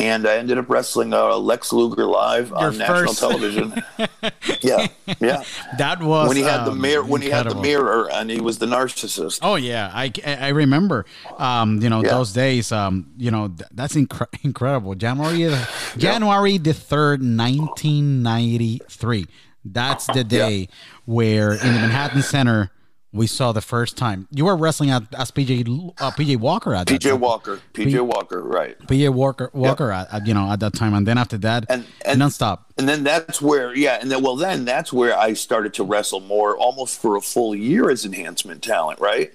and 0.02 0.28
I 0.28 0.38
ended 0.38 0.58
up 0.58 0.70
wrestling 0.70 1.14
uh, 1.14 1.36
Lex 1.38 1.72
Luger 1.72 2.06
live 2.06 2.52
on 2.54 2.74
Your 2.74 2.80
national 2.80 3.14
television. 3.14 3.74
yeah, 4.62 4.88
yeah. 5.20 5.44
That 5.78 6.02
was 6.02 6.28
When 6.28 6.38
he 6.38 6.44
had 6.44 6.66
the 6.66 6.72
um, 6.72 6.82
mirror, 6.82 7.04
when 7.04 7.22
he 7.22 7.30
had 7.30 7.48
the 7.50 7.56
mirror, 7.56 8.10
and 8.12 8.30
he 8.30 8.42
was 8.42 8.58
the 8.58 8.66
narcissist. 8.66 9.40
Oh 9.42 9.56
yeah, 9.56 9.92
I, 9.94 10.12
I 10.26 10.50
remember. 10.50 11.06
Um, 11.38 11.82
you 11.82 11.90
know 11.90 12.04
Yeah. 12.04 12.10
those 12.12 12.34
days. 12.34 12.72
Um, 12.72 13.12
you 13.18 13.32
know 13.32 13.48
th- 13.50 13.70
that's 13.74 13.96
incre- 13.96 14.28
incredible. 14.44 14.96
January 14.96 15.44
the- 15.44 15.70
January 15.98 16.58
the 16.58 16.74
third, 16.74 17.22
nineteen 17.22 18.24
ninety 18.24 18.82
three. 18.90 19.28
That's 19.64 20.08
the 20.08 20.24
day 20.24 20.70
where 21.06 21.52
in 21.52 21.60
the 21.74 21.80
Manhattan 21.80 22.24
Center 22.24 22.72
we 23.14 23.28
saw 23.28 23.52
the 23.52 23.62
first 23.62 23.98
time 23.98 24.28
you 24.32 24.46
were 24.46 24.56
wrestling 24.56 24.90
at, 24.90 25.04
as 25.16 25.32
PJ 25.32 25.94
uh, 26.00 26.12
PJ 26.12 26.38
Walker 26.38 26.74
at 26.74 26.88
PJ. 26.88 27.18
Walker, 27.20 27.60
PJ 27.74 28.00
Walker, 28.06 28.42
right. 28.42 28.80
PJ 28.88 29.10
Walker 29.14 29.50
Walker 29.54 29.92
at, 29.92 30.14
at, 30.14 30.26
you 30.28 30.34
know 30.34 30.50
at 30.50 30.60
that 30.62 30.74
time, 30.74 30.94
and 30.94 31.06
then 31.06 31.18
after 31.18 31.38
that, 31.40 31.66
And- 31.70 31.86
and- 32.06 32.22
nonstop. 32.22 32.60
And 32.78 32.88
then 32.90 33.04
that's 33.04 33.40
where, 33.42 33.76
yeah, 33.76 34.00
and 34.02 34.10
then 34.10 34.24
well, 34.24 34.36
then 34.36 34.66
that's 34.66 34.92
where 34.92 35.16
I 35.16 35.34
started 35.34 35.74
to 35.76 35.84
wrestle 35.84 36.20
more, 36.22 36.58
almost 36.58 37.00
for 37.00 37.16
a 37.16 37.22
full 37.22 37.54
year 37.54 37.92
as 37.92 38.06
enhancement 38.06 38.64
talent, 38.64 39.00
right? 39.00 39.32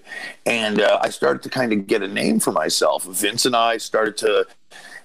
And 0.47 0.81
uh, 0.81 0.99
I 1.01 1.11
started 1.11 1.43
to 1.45 1.49
kind 1.51 1.73
of 1.73 1.87
get 1.87 2.03
a 2.03 2.09
name 2.09 2.41
for 2.41 2.51
myself. 2.53 3.05
Vince 3.05 3.45
and 3.47 3.55
I 3.55 3.77
started 3.77 4.17
to, 4.19 4.47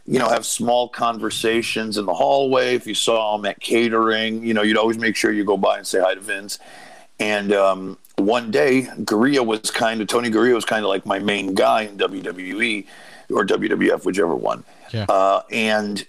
you 0.07 0.17
know, 0.17 0.27
have 0.29 0.45
small 0.45 0.87
conversations 0.89 1.97
in 1.99 2.05
the 2.05 2.13
hallway. 2.15 2.73
If 2.73 2.87
you 2.87 2.95
saw 2.95 3.35
him 3.37 3.45
at 3.45 3.59
catering, 3.59 4.43
you 4.43 4.55
know, 4.55 4.63
you'd 4.63 4.77
always 4.77 4.97
make 4.97 5.15
sure 5.15 5.31
you 5.31 5.43
go 5.45 5.57
by 5.57 5.77
and 5.77 5.85
say 5.85 5.99
hi 5.99 6.15
to 6.15 6.21
Vince. 6.21 6.57
And 7.19 7.53
um, 7.53 7.99
one 8.21 8.51
day, 8.51 8.83
Garea 8.99 9.45
was 9.45 9.71
kind 9.71 10.01
of 10.01 10.07
Tony 10.07 10.29
Garea 10.29 10.53
was 10.53 10.65
kind 10.65 10.83
of 10.83 10.89
like 10.89 11.05
my 11.05 11.19
main 11.19 11.53
guy 11.53 11.83
in 11.83 11.97
WWE 11.97 12.85
or 13.29 13.45
WWF, 13.45 14.05
whichever 14.05 14.35
one. 14.35 14.63
Yeah. 14.91 15.05
Uh, 15.05 15.41
and 15.51 16.05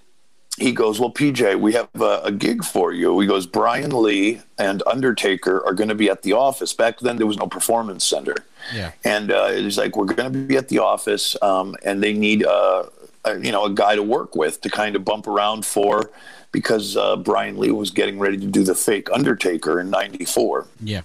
he 0.59 0.73
goes, 0.73 1.01
Well, 1.01 1.11
PJ, 1.11 1.61
we 1.61 1.73
have 1.73 1.89
a, 2.01 2.23
a 2.25 2.33
gig 2.33 2.65
for 2.65 2.93
you. 2.93 3.19
He 3.21 3.27
goes, 3.27 3.47
Brian 3.47 3.91
Lee 3.91 4.41
and 4.59 4.83
Undertaker 4.87 5.65
are 5.67 5.75
going 5.75 5.89
to 5.89 5.95
be 5.95 6.11
at 6.11 6.23
the 6.23 6.35
office. 6.35 6.73
Back 6.73 7.01
then, 7.01 7.17
there 7.17 7.27
was 7.27 7.39
no 7.39 7.47
performance 7.47 8.05
center. 8.05 8.35
Yeah. 8.75 8.93
And 9.05 9.33
uh, 9.33 9.51
he's 9.51 9.79
like, 9.79 9.97
We're 9.97 10.07
going 10.07 10.33
to 10.33 10.39
be 10.39 10.57
at 10.57 10.69
the 10.69 10.79
office, 10.79 11.37
um, 11.43 11.77
and 11.85 12.03
they 12.03 12.13
need 12.13 12.45
uh, 12.45 12.85
a, 13.25 13.39
you 13.39 13.53
know, 13.53 13.65
a 13.65 13.71
guy 13.71 13.97
to 13.97 14.03
work 14.03 14.37
with 14.37 14.61
to 14.63 14.71
kind 14.71 14.95
of 14.95 15.05
bump 15.05 15.27
around 15.27 15.65
for 15.65 16.11
because 16.53 16.97
uh, 16.99 17.17
Brian 17.17 17.59
Lee 17.59 17.71
was 17.71 17.91
getting 17.91 18.19
ready 18.19 18.37
to 18.37 18.47
do 18.47 18.63
the 18.63 18.75
fake 18.75 19.09
Undertaker 19.11 19.81
in 19.81 19.89
94. 19.89 20.67
Yeah. 20.83 21.01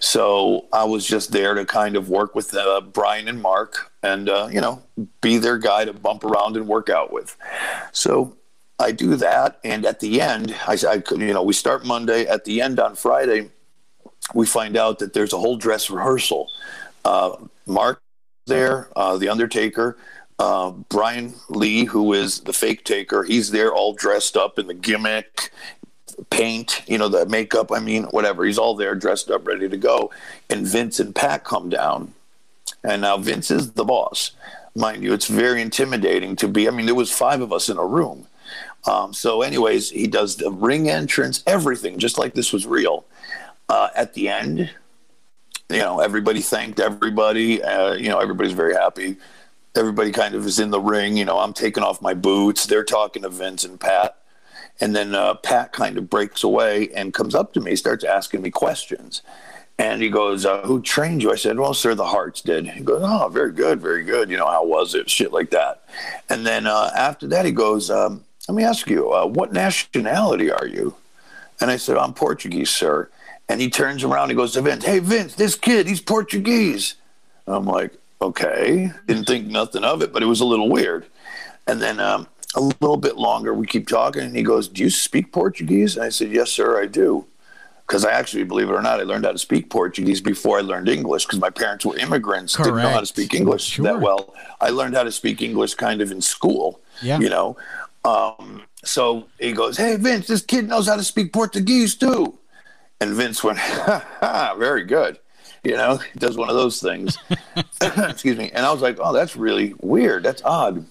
So 0.00 0.66
I 0.72 0.84
was 0.84 1.06
just 1.06 1.32
there 1.32 1.54
to 1.54 1.64
kind 1.64 1.96
of 1.96 2.08
work 2.08 2.34
with 2.34 2.54
uh, 2.54 2.80
Brian 2.80 3.28
and 3.28 3.40
Mark 3.40 3.92
and, 4.02 4.28
uh, 4.28 4.48
you 4.50 4.60
know, 4.60 4.82
be 5.20 5.38
their 5.38 5.58
guy 5.58 5.84
to 5.84 5.92
bump 5.92 6.24
around 6.24 6.56
and 6.56 6.66
work 6.66 6.88
out 6.88 7.12
with. 7.12 7.36
So 7.92 8.36
I 8.78 8.92
do 8.92 9.16
that. 9.16 9.58
And 9.64 9.84
at 9.84 10.00
the 10.00 10.20
end, 10.20 10.54
I, 10.66 10.78
I 10.88 11.02
you 11.10 11.34
know, 11.34 11.42
we 11.42 11.52
start 11.52 11.84
Monday. 11.84 12.26
At 12.26 12.44
the 12.44 12.60
end 12.60 12.78
on 12.78 12.94
Friday, 12.94 13.50
we 14.34 14.46
find 14.46 14.76
out 14.76 14.98
that 15.00 15.14
there's 15.14 15.32
a 15.32 15.38
whole 15.38 15.56
dress 15.56 15.90
rehearsal. 15.90 16.48
Uh, 17.04 17.36
Mark 17.66 18.00
there, 18.46 18.88
uh, 18.96 19.16
the 19.16 19.28
Undertaker, 19.28 19.96
uh, 20.38 20.70
Brian 20.70 21.34
Lee, 21.48 21.84
who 21.84 22.12
is 22.12 22.40
the 22.40 22.52
fake 22.52 22.84
taker, 22.84 23.24
he's 23.24 23.50
there 23.50 23.72
all 23.72 23.92
dressed 23.92 24.36
up 24.36 24.58
in 24.58 24.66
the 24.66 24.74
gimmick, 24.74 25.50
paint, 26.30 26.82
you 26.86 26.98
know, 26.98 27.08
the 27.08 27.26
makeup, 27.26 27.72
I 27.72 27.80
mean, 27.80 28.04
whatever. 28.04 28.44
He's 28.44 28.58
all 28.58 28.74
there 28.74 28.94
dressed 28.94 29.30
up, 29.30 29.46
ready 29.46 29.68
to 29.68 29.76
go. 29.76 30.10
And 30.50 30.66
Vince 30.66 31.00
and 31.00 31.14
Pat 31.14 31.44
come 31.44 31.68
down. 31.68 32.14
And 32.84 33.02
now 33.02 33.16
Vince 33.16 33.50
is 33.50 33.72
the 33.72 33.84
boss. 33.84 34.32
Mind 34.74 35.02
you, 35.02 35.12
it's 35.12 35.26
very 35.26 35.60
intimidating 35.60 36.36
to 36.36 36.48
be. 36.48 36.68
I 36.68 36.70
mean, 36.70 36.86
there 36.86 36.94
was 36.94 37.10
five 37.10 37.40
of 37.40 37.52
us 37.52 37.68
in 37.68 37.78
a 37.78 37.84
room. 37.84 38.26
Um, 38.86 39.12
so, 39.12 39.42
anyways, 39.42 39.90
he 39.90 40.06
does 40.06 40.36
the 40.36 40.50
ring 40.50 40.88
entrance, 40.88 41.42
everything, 41.46 41.98
just 41.98 42.18
like 42.18 42.34
this 42.34 42.52
was 42.52 42.66
real. 42.66 43.04
Uh, 43.68 43.88
at 43.94 44.14
the 44.14 44.28
end, 44.28 44.70
you 45.68 45.78
know, 45.78 46.00
everybody 46.00 46.40
thanked 46.40 46.80
everybody. 46.80 47.62
Uh, 47.62 47.94
you 47.94 48.08
know, 48.08 48.18
everybody's 48.18 48.52
very 48.52 48.74
happy. 48.74 49.16
Everybody 49.76 50.12
kind 50.12 50.34
of 50.34 50.46
is 50.46 50.58
in 50.58 50.70
the 50.70 50.80
ring. 50.80 51.16
You 51.16 51.24
know, 51.24 51.38
I'm 51.38 51.52
taking 51.52 51.82
off 51.82 52.00
my 52.00 52.14
boots. 52.14 52.66
They're 52.66 52.84
talking 52.84 53.22
to 53.22 53.28
Vince 53.28 53.64
and 53.64 53.78
Pat. 53.78 54.16
And 54.80 54.94
then 54.94 55.14
uh, 55.14 55.34
Pat 55.34 55.72
kind 55.72 55.98
of 55.98 56.08
breaks 56.08 56.44
away 56.44 56.88
and 56.94 57.12
comes 57.12 57.34
up 57.34 57.52
to 57.54 57.60
me, 57.60 57.74
starts 57.76 58.04
asking 58.04 58.42
me 58.42 58.50
questions. 58.50 59.22
And 59.78 60.02
he 60.02 60.08
goes, 60.08 60.44
uh, 60.44 60.62
Who 60.62 60.82
trained 60.82 61.22
you? 61.22 61.32
I 61.32 61.36
said, 61.36 61.58
Well, 61.58 61.74
sir, 61.74 61.94
the 61.94 62.06
Harts 62.06 62.40
did. 62.40 62.66
He 62.66 62.80
goes, 62.80 63.02
Oh, 63.04 63.28
very 63.28 63.52
good, 63.52 63.80
very 63.80 64.04
good. 64.04 64.30
You 64.30 64.36
know, 64.36 64.48
how 64.48 64.64
was 64.64 64.94
it? 64.94 65.08
Shit 65.08 65.32
like 65.32 65.50
that. 65.50 65.84
And 66.28 66.46
then 66.46 66.66
uh, 66.66 66.90
after 66.96 67.26
that, 67.28 67.46
he 67.46 67.52
goes, 67.52 67.90
um, 67.90 68.24
Let 68.48 68.54
me 68.56 68.64
ask 68.64 68.88
you, 68.88 69.12
uh, 69.12 69.26
what 69.26 69.52
nationality 69.52 70.50
are 70.50 70.66
you? 70.66 70.94
And 71.60 71.70
I 71.70 71.76
said, 71.76 71.96
I'm 71.96 72.12
Portuguese, 72.12 72.70
sir. 72.70 73.08
And 73.48 73.60
he 73.60 73.70
turns 73.70 74.04
around 74.04 74.30
and 74.30 74.36
goes 74.36 74.52
to 74.52 74.62
Vince, 74.62 74.84
Hey, 74.84 74.98
Vince, 74.98 75.34
this 75.34 75.54
kid, 75.54 75.86
he's 75.86 76.00
Portuguese. 76.00 76.94
And 77.46 77.54
I'm 77.54 77.66
like, 77.66 77.92
Okay. 78.20 78.90
Didn't 79.06 79.26
think 79.26 79.46
nothing 79.46 79.84
of 79.84 80.02
it, 80.02 80.12
but 80.12 80.22
it 80.22 80.26
was 80.26 80.40
a 80.40 80.44
little 80.44 80.68
weird. 80.68 81.06
And 81.66 81.80
then 81.80 82.00
um, 82.00 82.26
a 82.54 82.60
little 82.60 82.96
bit 82.96 83.16
longer. 83.16 83.52
We 83.54 83.66
keep 83.66 83.88
talking, 83.88 84.22
and 84.22 84.34
he 84.36 84.42
goes, 84.42 84.68
"Do 84.68 84.82
you 84.82 84.90
speak 84.90 85.32
Portuguese?" 85.32 85.96
And 85.96 86.04
I 86.04 86.08
said, 86.08 86.30
"Yes, 86.32 86.50
sir, 86.50 86.80
I 86.80 86.86
do." 86.86 87.26
Because 87.86 88.04
I 88.04 88.12
actually, 88.12 88.44
believe 88.44 88.68
it 88.68 88.72
or 88.74 88.82
not, 88.82 89.00
I 89.00 89.04
learned 89.04 89.24
how 89.24 89.32
to 89.32 89.38
speak 89.38 89.70
Portuguese 89.70 90.20
before 90.20 90.58
I 90.58 90.60
learned 90.60 90.88
English. 90.90 91.24
Because 91.24 91.38
my 91.40 91.48
parents 91.50 91.86
were 91.86 91.96
immigrants, 91.96 92.54
didn't 92.56 92.76
know 92.76 92.90
how 92.90 93.00
to 93.00 93.06
speak 93.06 93.32
English 93.32 93.64
Sure. 93.64 93.84
that 93.84 94.00
well. 94.00 94.34
I 94.60 94.68
learned 94.70 94.94
how 94.94 95.04
to 95.04 95.12
speak 95.12 95.40
English 95.40 95.74
kind 95.74 96.02
of 96.02 96.10
in 96.10 96.20
school. 96.20 96.80
Yeah. 97.02 97.18
You 97.18 97.30
know. 97.30 97.56
Um, 98.04 98.62
so 98.84 99.26
he 99.38 99.52
goes, 99.52 99.76
"Hey, 99.76 99.96
Vince, 99.96 100.26
this 100.26 100.42
kid 100.42 100.68
knows 100.68 100.86
how 100.86 100.96
to 100.96 101.04
speak 101.04 101.32
Portuguese 101.32 101.94
too." 101.94 102.38
And 103.00 103.14
Vince 103.14 103.44
went, 103.44 103.58
ha, 103.58 104.04
ha, 104.20 104.54
very 104.58 104.84
good. 104.84 105.18
You 105.62 105.76
know, 105.76 105.98
he 105.98 106.18
does 106.18 106.36
one 106.36 106.48
of 106.48 106.56
those 106.56 106.80
things. 106.80 107.16
Excuse 107.80 108.36
me. 108.36 108.50
And 108.52 108.66
I 108.66 108.72
was 108.72 108.82
like, 108.82 108.98
oh, 109.00 109.12
that's 109.12 109.36
really 109.36 109.74
weird. 109.80 110.24
That's 110.24 110.42
odd. 110.42 110.84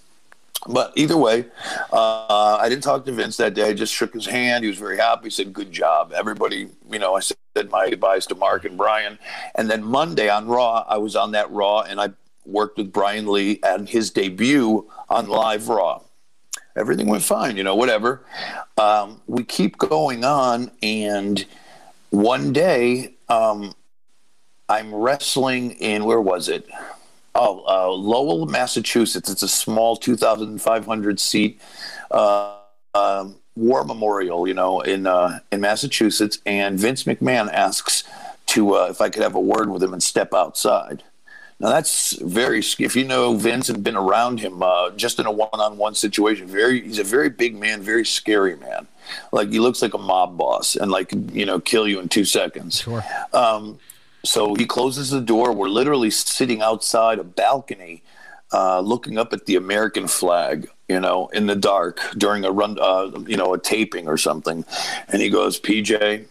But 0.65 0.91
either 0.95 1.17
way, 1.17 1.45
uh, 1.93 2.57
I 2.59 2.67
didn't 2.67 2.83
talk 2.83 3.05
to 3.05 3.11
Vince 3.11 3.37
that 3.37 3.53
day. 3.53 3.69
I 3.69 3.73
just 3.73 3.93
shook 3.93 4.13
his 4.13 4.25
hand. 4.25 4.63
He 4.63 4.69
was 4.69 4.77
very 4.77 4.97
happy. 4.97 5.25
He 5.25 5.29
said, 5.29 5.53
good 5.53 5.71
job. 5.71 6.11
Everybody, 6.13 6.69
you 6.89 6.99
know, 6.99 7.15
I 7.15 7.19
said 7.19 7.37
my 7.69 7.89
goodbyes 7.89 8.25
to 8.27 8.35
Mark 8.35 8.65
and 8.65 8.75
Brian. 8.75 9.19
And 9.55 9.69
then 9.69 9.83
Monday 9.83 10.29
on 10.29 10.47
Raw, 10.47 10.83
I 10.87 10.97
was 10.97 11.15
on 11.15 11.31
that 11.31 11.51
Raw 11.51 11.81
and 11.81 12.01
I 12.01 12.09
worked 12.45 12.77
with 12.77 12.91
Brian 12.91 13.27
Lee 13.27 13.59
and 13.63 13.87
his 13.87 14.09
debut 14.09 14.89
on 15.09 15.27
Live 15.27 15.69
Raw 15.69 16.01
everything 16.77 17.07
went 17.07 17.23
fine, 17.23 17.57
you 17.57 17.63
know, 17.63 17.75
whatever. 17.75 18.23
Um, 18.77 19.19
we 19.27 19.43
keep 19.43 19.77
going 19.77 20.23
on, 20.23 20.71
and 20.83 21.43
one 22.11 22.53
day 22.53 23.15
um, 23.27 23.73
I'm 24.69 24.93
wrestling 24.93 25.71
in 25.71 26.05
where 26.05 26.21
was 26.21 26.47
it? 26.47 26.69
Oh, 27.37 27.63
uh, 27.67 27.93
Lowell, 27.93 28.47
Massachusetts. 28.47 29.29
It's 29.29 29.43
a 29.43 29.47
small 29.47 29.95
2,500 29.95 31.19
seat 31.19 31.61
uh, 32.09 32.57
um, 32.95 33.35
war 33.55 33.83
memorial, 33.83 34.47
you 34.47 34.55
know, 34.55 34.81
in 34.81 35.05
uh, 35.05 35.39
in 35.51 35.61
Massachusetts. 35.61 36.39
And 36.45 36.79
Vince 36.79 37.03
McMahon 37.03 37.53
asks 37.53 38.03
to 38.47 38.75
uh, 38.75 38.87
if 38.89 39.01
I 39.01 39.09
could 39.09 39.21
have 39.21 39.35
a 39.35 39.39
word 39.39 39.69
with 39.69 39.83
him 39.83 39.93
and 39.93 40.01
step 40.01 40.33
outside. 40.33 41.03
Now 41.59 41.69
that's 41.69 42.13
very. 42.21 42.59
If 42.59 42.95
you 42.95 43.03
know 43.03 43.35
Vince 43.35 43.69
and 43.69 43.83
been 43.83 43.95
around 43.95 44.39
him, 44.39 44.61
uh, 44.61 44.91
just 44.91 45.19
in 45.19 45.25
a 45.25 45.31
one-on-one 45.31 45.95
situation, 45.95 46.47
very. 46.47 46.81
He's 46.81 46.99
a 46.99 47.03
very 47.03 47.29
big 47.29 47.55
man, 47.55 47.81
very 47.81 48.05
scary 48.05 48.55
man. 48.55 48.87
Like 49.31 49.49
he 49.49 49.59
looks 49.59 49.81
like 49.81 49.93
a 49.93 49.99
mob 49.99 50.37
boss, 50.37 50.75
and 50.75 50.91
like 50.91 51.11
you 51.31 51.45
know, 51.45 51.59
kill 51.59 51.87
you 51.87 51.99
in 51.99 52.09
two 52.09 52.25
seconds. 52.25 52.81
Sure. 52.81 53.03
Um, 53.33 53.79
so 54.23 54.55
he 54.55 54.65
closes 54.65 55.09
the 55.09 55.21
door. 55.21 55.53
We're 55.53 55.69
literally 55.69 56.09
sitting 56.09 56.61
outside 56.61 57.19
a 57.19 57.23
balcony, 57.23 58.03
uh, 58.51 58.79
looking 58.81 59.17
up 59.17 59.33
at 59.33 59.45
the 59.45 59.55
American 59.55 60.07
flag. 60.07 60.69
You 60.89 61.01
know, 61.01 61.27
in 61.33 61.47
the 61.47 61.55
dark 61.55 61.99
during 62.17 62.45
a 62.45 62.51
run, 62.51 62.77
uh, 62.79 63.11
you 63.27 63.35
know, 63.35 63.53
a 63.53 63.59
taping 63.59 64.07
or 64.07 64.15
something. 64.15 64.63
And 65.09 65.21
he 65.21 65.29
goes, 65.29 65.59
"PJ, 65.59 66.23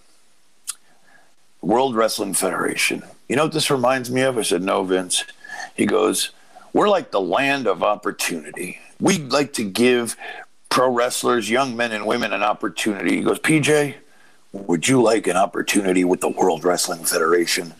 World 1.66 1.96
Wrestling 1.96 2.32
Federation. 2.32 3.02
You 3.28 3.34
know 3.34 3.44
what 3.44 3.52
this 3.52 3.70
reminds 3.70 4.10
me 4.10 4.20
of? 4.20 4.38
I 4.38 4.42
said, 4.42 4.62
No, 4.62 4.84
Vince. 4.84 5.24
He 5.74 5.84
goes, 5.84 6.30
We're 6.72 6.88
like 6.88 7.10
the 7.10 7.20
land 7.20 7.66
of 7.66 7.82
opportunity. 7.82 8.78
We'd 9.00 9.32
like 9.32 9.52
to 9.54 9.64
give 9.64 10.16
pro 10.68 10.88
wrestlers, 10.88 11.50
young 11.50 11.76
men 11.76 11.90
and 11.90 12.06
women, 12.06 12.32
an 12.32 12.44
opportunity. 12.44 13.16
He 13.16 13.22
goes, 13.22 13.40
PJ, 13.40 13.94
would 14.56 14.88
you 14.88 15.02
like 15.02 15.26
an 15.26 15.36
opportunity 15.36 16.04
with 16.04 16.20
the 16.20 16.28
World 16.28 16.64
Wrestling 16.64 17.04
Federation? 17.04 17.74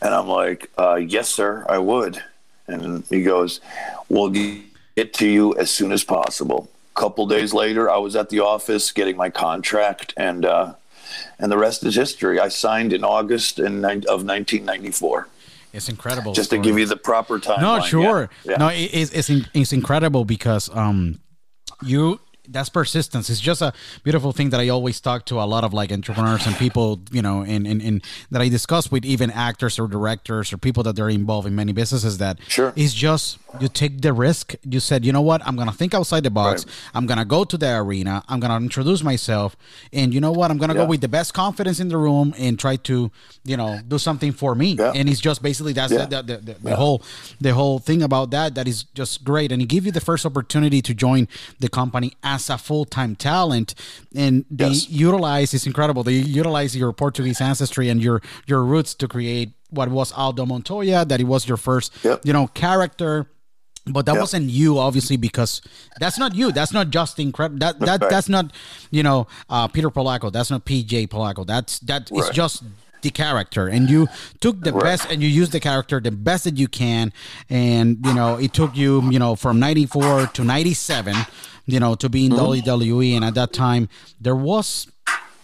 And 0.00 0.14
I'm 0.14 0.28
like, 0.28 0.70
uh, 0.78 0.96
Yes, 0.96 1.28
sir, 1.28 1.64
I 1.68 1.78
would. 1.78 2.22
And 2.66 3.04
he 3.08 3.22
goes, 3.22 3.60
We'll 4.08 4.30
get 4.96 5.14
to 5.14 5.28
you 5.28 5.54
as 5.56 5.70
soon 5.70 5.92
as 5.92 6.04
possible. 6.04 6.68
A 6.94 7.00
couple 7.00 7.26
days 7.26 7.52
later, 7.52 7.90
I 7.90 7.98
was 7.98 8.16
at 8.16 8.30
the 8.30 8.40
office 8.40 8.92
getting 8.92 9.16
my 9.16 9.30
contract, 9.30 10.14
and 10.16 10.44
uh, 10.44 10.74
and 11.38 11.52
the 11.52 11.58
rest 11.58 11.84
is 11.84 11.94
history. 11.94 12.40
I 12.40 12.48
signed 12.48 12.92
in 12.92 13.04
August 13.04 13.58
in, 13.58 13.84
of 13.84 14.24
1994. 14.24 15.28
It's 15.72 15.88
incredible. 15.90 16.32
Just 16.32 16.50
to 16.50 16.58
give 16.58 16.78
you 16.78 16.86
the 16.86 16.96
proper 16.96 17.38
time. 17.38 17.60
No, 17.60 17.76
yeah. 17.76 17.82
sure. 17.82 18.30
Yeah. 18.44 18.56
No, 18.56 18.68
it, 18.68 18.90
it's 18.94 19.12
it's, 19.12 19.48
it's 19.52 19.72
incredible 19.72 20.24
because 20.24 20.74
um, 20.74 21.20
you 21.82 22.18
that's 22.48 22.68
persistence. 22.68 23.30
It's 23.30 23.40
just 23.40 23.62
a 23.62 23.72
beautiful 24.04 24.32
thing 24.32 24.50
that 24.50 24.60
I 24.60 24.68
always 24.68 25.00
talk 25.00 25.24
to 25.26 25.40
a 25.40 25.44
lot 25.44 25.64
of 25.64 25.72
like 25.72 25.92
entrepreneurs 25.92 26.46
and 26.46 26.56
people, 26.56 27.00
you 27.10 27.22
know, 27.22 27.42
and 27.42 27.66
and, 27.66 27.80
and 27.82 28.02
that 28.30 28.40
I 28.42 28.48
discuss 28.48 28.90
with 28.90 29.04
even 29.04 29.30
actors 29.30 29.78
or 29.78 29.86
directors 29.88 30.52
or 30.52 30.58
people 30.58 30.82
that 30.84 30.96
they're 30.96 31.08
involved 31.08 31.46
in 31.46 31.54
many 31.54 31.72
businesses. 31.72 32.18
That 32.18 32.38
Sure. 32.48 32.72
it's 32.76 32.94
just 32.94 33.38
you 33.60 33.68
take 33.68 34.00
the 34.02 34.12
risk. 34.12 34.54
You 34.68 34.80
said, 34.80 35.04
you 35.04 35.12
know 35.12 35.22
what, 35.22 35.40
I'm 35.46 35.56
gonna 35.56 35.72
think 35.72 35.94
outside 35.94 36.22
the 36.24 36.30
box. 36.30 36.64
Right. 36.66 36.74
I'm 36.94 37.06
gonna 37.06 37.24
go 37.24 37.44
to 37.44 37.56
the 37.56 37.76
arena. 37.76 38.22
I'm 38.28 38.40
gonna 38.40 38.56
introduce 38.56 39.02
myself, 39.02 39.56
and 39.92 40.12
you 40.14 40.20
know 40.20 40.32
what, 40.32 40.50
I'm 40.50 40.58
gonna 40.58 40.74
go 40.74 40.84
with 40.86 41.00
the 41.00 41.08
best 41.08 41.34
confidence 41.34 41.80
in 41.80 41.88
the 41.88 41.96
room 41.96 42.34
and 42.38 42.58
try 42.58 42.76
to, 42.76 43.10
you 43.44 43.56
know, 43.56 43.80
do 43.88 43.98
something 43.98 44.32
for 44.32 44.54
me. 44.54 44.74
Yeah. 44.78 44.92
And 44.94 45.08
it's 45.08 45.20
just 45.20 45.42
basically 45.42 45.72
that's 45.72 45.92
Yeah. 45.92 46.06
the, 46.06 46.22
the, 46.22 46.36
the, 46.48 46.54
the 46.62 46.76
whole 46.76 47.02
the 47.40 47.52
whole 47.54 47.78
thing 47.78 48.02
about 48.02 48.30
that 48.30 48.54
that 48.56 48.66
is 48.68 48.84
just 48.94 49.24
great 49.24 49.52
and 49.52 49.62
it 49.62 49.66
give 49.68 49.86
you 49.86 49.92
the 49.92 50.00
first 50.00 50.26
opportunity 50.26 50.80
to 50.82 50.92
join 50.94 51.26
the 51.60 51.68
company 51.68 52.12
as 52.22 52.35
a 52.50 52.58
full-time 52.58 53.16
talent 53.16 53.74
and 54.14 54.44
they 54.50 54.68
Yes. 54.68 54.88
utilize 54.90 55.48
it's 55.54 55.66
incredible 55.66 56.02
they 56.02 56.18
utilize 56.42 56.76
your 56.76 56.92
portuguese 56.92 57.40
ancestry 57.40 57.88
and 57.88 57.98
your 58.02 58.20
your 58.46 58.62
roots 58.72 58.94
to 58.94 59.06
create 59.08 59.48
what 59.70 59.88
was 59.90 60.12
aldo 60.12 60.44
montoya 60.46 61.04
that 61.04 61.18
it 61.20 61.28
was 61.34 61.42
your 61.50 61.56
first 61.68 61.92
Yep. 62.04 62.16
you 62.26 62.32
know 62.32 62.46
character 62.48 63.26
but 63.86 64.04
that 64.06 64.14
Yep. 64.14 64.20
wasn't 64.20 64.46
you 64.50 64.78
obviously 64.78 65.16
because 65.16 65.62
that's 66.00 66.18
not 66.18 66.34
you 66.34 66.50
that's 66.52 66.72
not 66.72 66.90
Justin 66.90 67.30
Credible 67.32 67.58
that 67.64 67.78
that 67.80 68.00
Right. 68.00 68.10
that's 68.10 68.28
not 68.28 68.46
you 68.90 69.02
know 69.02 69.26
uh 69.48 69.66
peter 69.68 69.90
Polaco. 69.90 70.30
that's 70.32 70.50
not 70.50 70.64
pj 70.64 71.06
Polaco. 71.08 71.46
that's 71.46 71.78
that 71.80 72.02
it's 72.02 72.12
Right. 72.12 72.32
just 72.32 72.62
the 73.02 73.10
character 73.10 73.68
and 73.68 73.88
you 73.90 74.08
took 74.40 74.60
the 74.62 74.72
Right. 74.72 74.82
best 74.82 75.10
and 75.10 75.22
you 75.22 75.28
used 75.28 75.52
the 75.52 75.60
character 75.60 76.00
the 76.00 76.10
best 76.10 76.44
that 76.44 76.56
you 76.56 76.68
can 76.68 77.12
and 77.50 77.98
you 78.04 78.14
know 78.14 78.36
it 78.36 78.52
took 78.52 78.76
you 78.76 79.02
you 79.10 79.18
know 79.18 79.36
from 79.36 79.58
94 79.60 80.26
to 80.28 80.44
97 80.44 81.14
you 81.66 81.78
know 81.80 81.94
to 81.94 82.08
be 82.08 82.26
in 82.26 82.32
WWE 82.32 83.14
and 83.16 83.24
at 83.24 83.34
that 83.34 83.52
time 83.52 83.88
there 84.20 84.36
was 84.36 84.86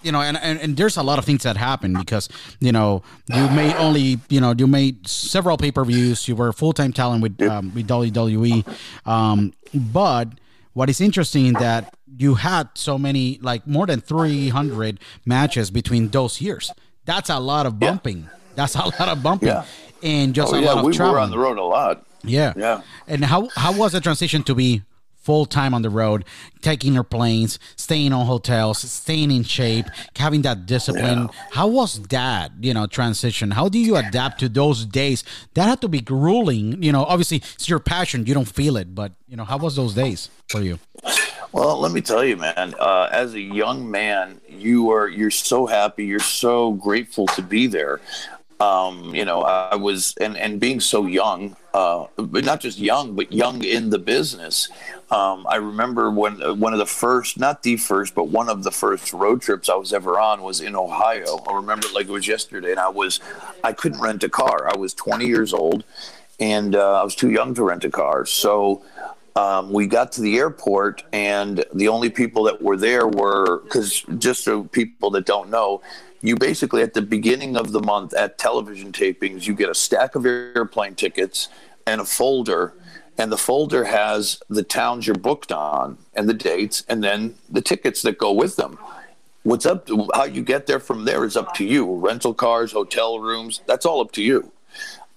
you 0.02 0.10
know 0.10 0.20
and, 0.20 0.36
and 0.38 0.58
and 0.60 0.76
there's 0.76 0.96
a 0.96 1.02
lot 1.02 1.18
of 1.18 1.24
things 1.24 1.42
that 1.44 1.56
happened 1.56 1.96
because 1.98 2.28
you 2.60 2.72
know 2.72 3.02
you 3.32 3.48
made 3.50 3.74
only 3.76 4.18
you 4.28 4.40
know 4.40 4.52
you 4.56 4.66
made 4.66 5.06
several 5.06 5.56
pay-per-views 5.56 6.26
you 6.26 6.34
were 6.34 6.48
a 6.48 6.52
full-time 6.52 6.92
talent 6.92 7.22
with 7.22 7.40
um, 7.42 7.72
with 7.74 7.86
WWE 7.86 8.64
um 9.06 9.52
but 9.72 10.28
what 10.74 10.88
is 10.90 11.00
interesting 11.00 11.52
that 11.54 11.94
you 12.16 12.34
had 12.34 12.68
so 12.74 12.98
many 12.98 13.38
like 13.42 13.66
more 13.66 13.86
than 13.86 14.00
300 14.00 14.98
matches 15.26 15.70
between 15.70 16.08
those 16.08 16.40
years 16.40 16.70
that's 17.04 17.30
a 17.30 17.38
lot 17.38 17.66
of 17.66 17.78
bumping 17.78 18.28
that's 18.54 18.74
a 18.74 18.78
lot 18.84 19.08
of 19.08 19.22
bumping 19.22 19.48
Yeah. 19.48 19.64
and 20.02 20.34
just 20.34 20.52
Oh, 20.52 20.56
a 20.56 20.60
yeah, 20.60 20.68
lot 20.68 20.78
of 20.78 20.84
we 20.84 20.92
traveling 20.92 21.14
were 21.14 21.20
on 21.20 21.30
the 21.30 21.38
road 21.38 21.58
a 21.58 21.62
lot. 21.62 22.04
yeah. 22.22 22.52
Yeah. 22.56 22.82
And 23.06 23.24
how 23.24 23.48
how 23.56 23.72
was 23.72 23.92
the 23.92 24.00
transition 24.00 24.42
to 24.44 24.54
be 24.54 24.82
full 25.16 25.46
time 25.46 25.72
on 25.72 25.82
the 25.82 25.88
road, 25.90 26.24
taking 26.62 26.92
your 26.94 27.04
planes, 27.04 27.58
staying 27.76 28.12
on 28.12 28.26
hotels, 28.26 28.78
staying 28.78 29.30
in 29.30 29.44
shape, 29.44 29.86
having 30.16 30.42
that 30.42 30.66
discipline? 30.66 31.28
How 31.52 31.68
was 31.68 32.02
that, 32.08 32.50
you 32.60 32.74
know, 32.74 32.86
transition? 32.86 33.52
How 33.52 33.68
do 33.68 33.78
you 33.78 33.94
adapt 33.96 34.40
to 34.40 34.48
those 34.48 34.84
days? 34.84 35.22
That 35.54 35.68
had 35.68 35.80
to 35.82 35.88
be 35.88 36.00
grueling. 36.00 36.82
You 36.82 36.90
know, 36.92 37.04
obviously 37.04 37.38
it's 37.54 37.68
your 37.68 37.78
passion, 37.78 38.26
you 38.26 38.34
don't 38.34 38.48
feel 38.48 38.76
it, 38.76 38.94
but 38.94 39.12
you 39.28 39.36
know, 39.36 39.44
how 39.44 39.58
was 39.58 39.76
those 39.76 39.94
days 39.94 40.28
for 40.48 40.60
you? 40.60 40.78
Well, 41.52 41.78
let 41.78 41.92
me 41.92 42.00
tell 42.00 42.24
you, 42.24 42.38
man. 42.38 42.74
Uh, 42.80 43.10
as 43.12 43.34
a 43.34 43.40
young 43.40 43.90
man, 43.90 44.40
you 44.48 44.90
are 44.90 45.06
you're 45.06 45.30
so 45.30 45.66
happy. 45.66 46.06
You're 46.06 46.18
so 46.18 46.72
grateful 46.72 47.26
to 47.26 47.42
be 47.42 47.66
there. 47.66 48.00
Um, 48.58 49.14
you 49.14 49.26
know, 49.26 49.42
I 49.42 49.74
was 49.74 50.14
and 50.18 50.34
and 50.38 50.58
being 50.58 50.80
so 50.80 51.04
young, 51.04 51.54
uh, 51.74 52.06
but 52.16 52.46
not 52.46 52.60
just 52.60 52.78
young, 52.78 53.14
but 53.14 53.32
young 53.32 53.64
in 53.64 53.90
the 53.90 53.98
business. 53.98 54.70
Um, 55.10 55.46
I 55.46 55.56
remember 55.56 56.10
when 56.10 56.42
uh, 56.42 56.54
one 56.54 56.72
of 56.72 56.78
the 56.78 56.86
first, 56.86 57.38
not 57.38 57.62
the 57.62 57.76
first, 57.76 58.14
but 58.14 58.28
one 58.28 58.48
of 58.48 58.62
the 58.64 58.70
first 58.70 59.12
road 59.12 59.42
trips 59.42 59.68
I 59.68 59.74
was 59.74 59.92
ever 59.92 60.18
on 60.18 60.40
was 60.40 60.62
in 60.62 60.74
Ohio. 60.74 61.44
I 61.46 61.54
remember 61.54 61.86
it 61.86 61.92
like 61.92 62.06
it 62.06 62.12
was 62.12 62.26
yesterday, 62.26 62.70
and 62.70 62.80
I 62.80 62.88
was 62.88 63.20
I 63.62 63.74
couldn't 63.74 64.00
rent 64.00 64.24
a 64.24 64.30
car. 64.30 64.70
I 64.72 64.78
was 64.78 64.94
20 64.94 65.26
years 65.26 65.52
old, 65.52 65.84
and 66.40 66.74
uh, 66.74 66.98
I 66.98 67.04
was 67.04 67.14
too 67.14 67.30
young 67.30 67.52
to 67.56 67.64
rent 67.64 67.84
a 67.84 67.90
car. 67.90 68.24
So 68.24 68.82
um, 69.34 69.72
we 69.72 69.86
got 69.86 70.12
to 70.12 70.20
the 70.20 70.38
airport, 70.38 71.04
and 71.12 71.64
the 71.72 71.88
only 71.88 72.10
people 72.10 72.44
that 72.44 72.60
were 72.60 72.76
there 72.76 73.06
were 73.06 73.60
because 73.60 74.04
just 74.18 74.44
so 74.44 74.64
people 74.64 75.10
that 75.10 75.24
don't 75.24 75.48
know, 75.48 75.80
you 76.20 76.36
basically 76.36 76.82
at 76.82 76.94
the 76.94 77.02
beginning 77.02 77.56
of 77.56 77.72
the 77.72 77.80
month 77.80 78.14
at 78.14 78.38
television 78.38 78.92
tapings, 78.92 79.46
you 79.46 79.54
get 79.54 79.70
a 79.70 79.74
stack 79.74 80.14
of 80.14 80.26
airplane 80.26 80.94
tickets 80.94 81.48
and 81.86 82.00
a 82.00 82.04
folder. 82.04 82.74
And 83.18 83.30
the 83.30 83.36
folder 83.36 83.84
has 83.84 84.42
the 84.48 84.62
towns 84.62 85.06
you're 85.06 85.16
booked 85.16 85.52
on 85.52 85.98
and 86.14 86.28
the 86.28 86.34
dates, 86.34 86.84
and 86.88 87.04
then 87.04 87.34
the 87.50 87.60
tickets 87.60 88.02
that 88.02 88.18
go 88.18 88.32
with 88.32 88.56
them. 88.56 88.78
What's 89.42 89.66
up? 89.66 89.86
To, 89.86 90.08
how 90.14 90.24
you 90.24 90.42
get 90.42 90.66
there 90.66 90.80
from 90.80 91.04
there 91.04 91.24
is 91.24 91.36
up 91.36 91.54
to 91.54 91.64
you. 91.64 91.96
Rental 91.96 92.32
cars, 92.32 92.72
hotel 92.72 93.18
rooms, 93.18 93.60
that's 93.66 93.84
all 93.84 94.00
up 94.00 94.12
to 94.12 94.22
you. 94.22 94.52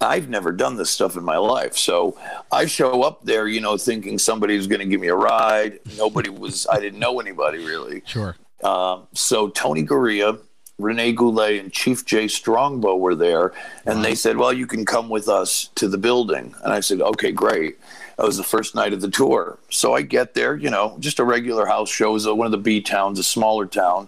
I've 0.05 0.29
never 0.29 0.51
done 0.51 0.77
this 0.77 0.89
stuff 0.89 1.17
in 1.17 1.23
my 1.23 1.37
life. 1.37 1.77
So 1.77 2.17
I 2.51 2.65
show 2.65 3.01
up 3.01 3.23
there, 3.23 3.47
you 3.47 3.59
know, 3.59 3.77
thinking 3.77 4.17
somebody's 4.19 4.67
going 4.67 4.79
to 4.79 4.85
give 4.85 5.01
me 5.01 5.07
a 5.07 5.15
ride. 5.15 5.79
Nobody 5.97 6.29
was, 6.43 6.67
I 6.71 6.79
didn't 6.79 6.99
know 6.99 7.19
anybody 7.19 7.65
really. 7.65 8.03
Sure. 8.05 8.35
Uh, 8.63 9.01
so 9.13 9.49
Tony 9.49 9.85
Garea, 9.85 10.39
Rene 10.77 11.13
Goulet, 11.13 11.59
and 11.59 11.71
Chief 11.71 12.05
Jay 12.05 12.27
Strongbow 12.27 12.95
were 12.97 13.15
there. 13.15 13.53
And 13.85 13.97
wow. 13.97 14.03
they 14.03 14.15
said, 14.15 14.37
well, 14.37 14.53
you 14.53 14.67
can 14.67 14.85
come 14.85 15.09
with 15.09 15.27
us 15.27 15.69
to 15.75 15.87
the 15.87 15.97
building. 15.97 16.53
And 16.63 16.73
I 16.73 16.79
said, 16.79 17.01
okay, 17.01 17.31
great. 17.31 17.77
That 18.17 18.25
was 18.25 18.37
the 18.37 18.43
first 18.43 18.75
night 18.75 18.93
of 18.93 19.01
the 19.01 19.09
tour. 19.09 19.57
So 19.69 19.93
I 19.93 20.01
get 20.01 20.33
there, 20.35 20.55
you 20.55 20.69
know, 20.69 20.95
just 20.99 21.19
a 21.19 21.23
regular 21.23 21.65
house 21.65 21.89
show. 21.89 22.11
It 22.11 22.13
was 22.13 22.27
one 22.27 22.45
of 22.45 22.51
the 22.51 22.57
B 22.57 22.81
towns, 22.81 23.19
a 23.19 23.23
smaller 23.23 23.65
town. 23.65 24.07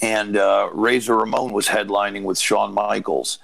And 0.00 0.36
uh, 0.36 0.70
Razor 0.72 1.16
Ramon 1.16 1.52
was 1.52 1.68
headlining 1.68 2.22
with 2.22 2.38
Shawn 2.38 2.72
Michaels 2.72 3.38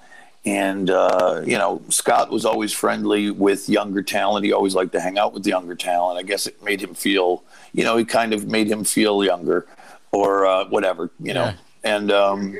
and, 0.47 0.89
uh, 0.89 1.41
you 1.45 1.57
know, 1.57 1.81
Scott 1.89 2.31
was 2.31 2.45
always 2.45 2.71
friendly 2.71 3.31
with 3.31 3.67
younger 3.67 4.01
talent. 4.01 4.45
He 4.45 4.53
always 4.53 4.75
liked 4.75 4.93
to 4.93 5.01
hang 5.01 5.17
out 5.17 5.33
with 5.33 5.43
the 5.43 5.49
younger 5.49 5.75
talent. 5.75 6.17
I 6.17 6.23
guess 6.23 6.47
it 6.47 6.63
made 6.63 6.81
him 6.81 6.93
feel, 6.93 7.43
you 7.73 7.83
know, 7.83 7.97
he 7.97 8.05
kind 8.05 8.33
of 8.33 8.47
made 8.47 8.71
him 8.71 8.85
feel 8.85 9.25
younger 9.25 9.67
or 10.13 10.45
uh, 10.45 10.63
whatever, 10.69 11.11
you 11.19 11.33
know. 11.33 11.47
Yeah. 11.47 11.55
And 11.83 12.11
um, 12.13 12.57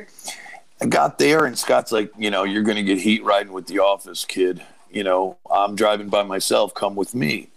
I 0.82 0.86
got 0.86 1.18
there, 1.18 1.46
and 1.46 1.58
Scott's 1.58 1.90
like, 1.90 2.12
you 2.18 2.30
know, 2.30 2.44
you're 2.44 2.62
going 2.62 2.76
to 2.76 2.82
get 2.82 2.98
heat 2.98 3.24
riding 3.24 3.54
with 3.54 3.68
the 3.68 3.78
office, 3.78 4.26
kid. 4.26 4.62
You 4.90 5.04
know, 5.04 5.38
I'm 5.50 5.74
driving 5.74 6.10
by 6.10 6.24
myself. 6.24 6.74
Come 6.74 6.94
with 6.94 7.14
me. 7.14 7.48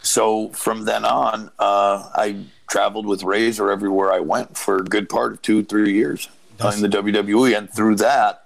So 0.00 0.48
from 0.50 0.86
then 0.86 1.04
on, 1.04 1.50
uh, 1.58 2.08
I 2.14 2.44
traveled 2.66 3.04
with 3.04 3.22
Razor 3.22 3.70
everywhere 3.70 4.10
I 4.10 4.20
went 4.20 4.56
for 4.56 4.78
a 4.78 4.84
good 4.84 5.10
part 5.10 5.32
of 5.32 5.42
two, 5.42 5.62
three 5.64 5.92
years 5.92 6.30
That's- 6.56 6.80
in 6.80 6.82
the 6.82 6.88
WWE. 6.88 7.58
And 7.58 7.70
through 7.70 7.96
that, 7.96 8.45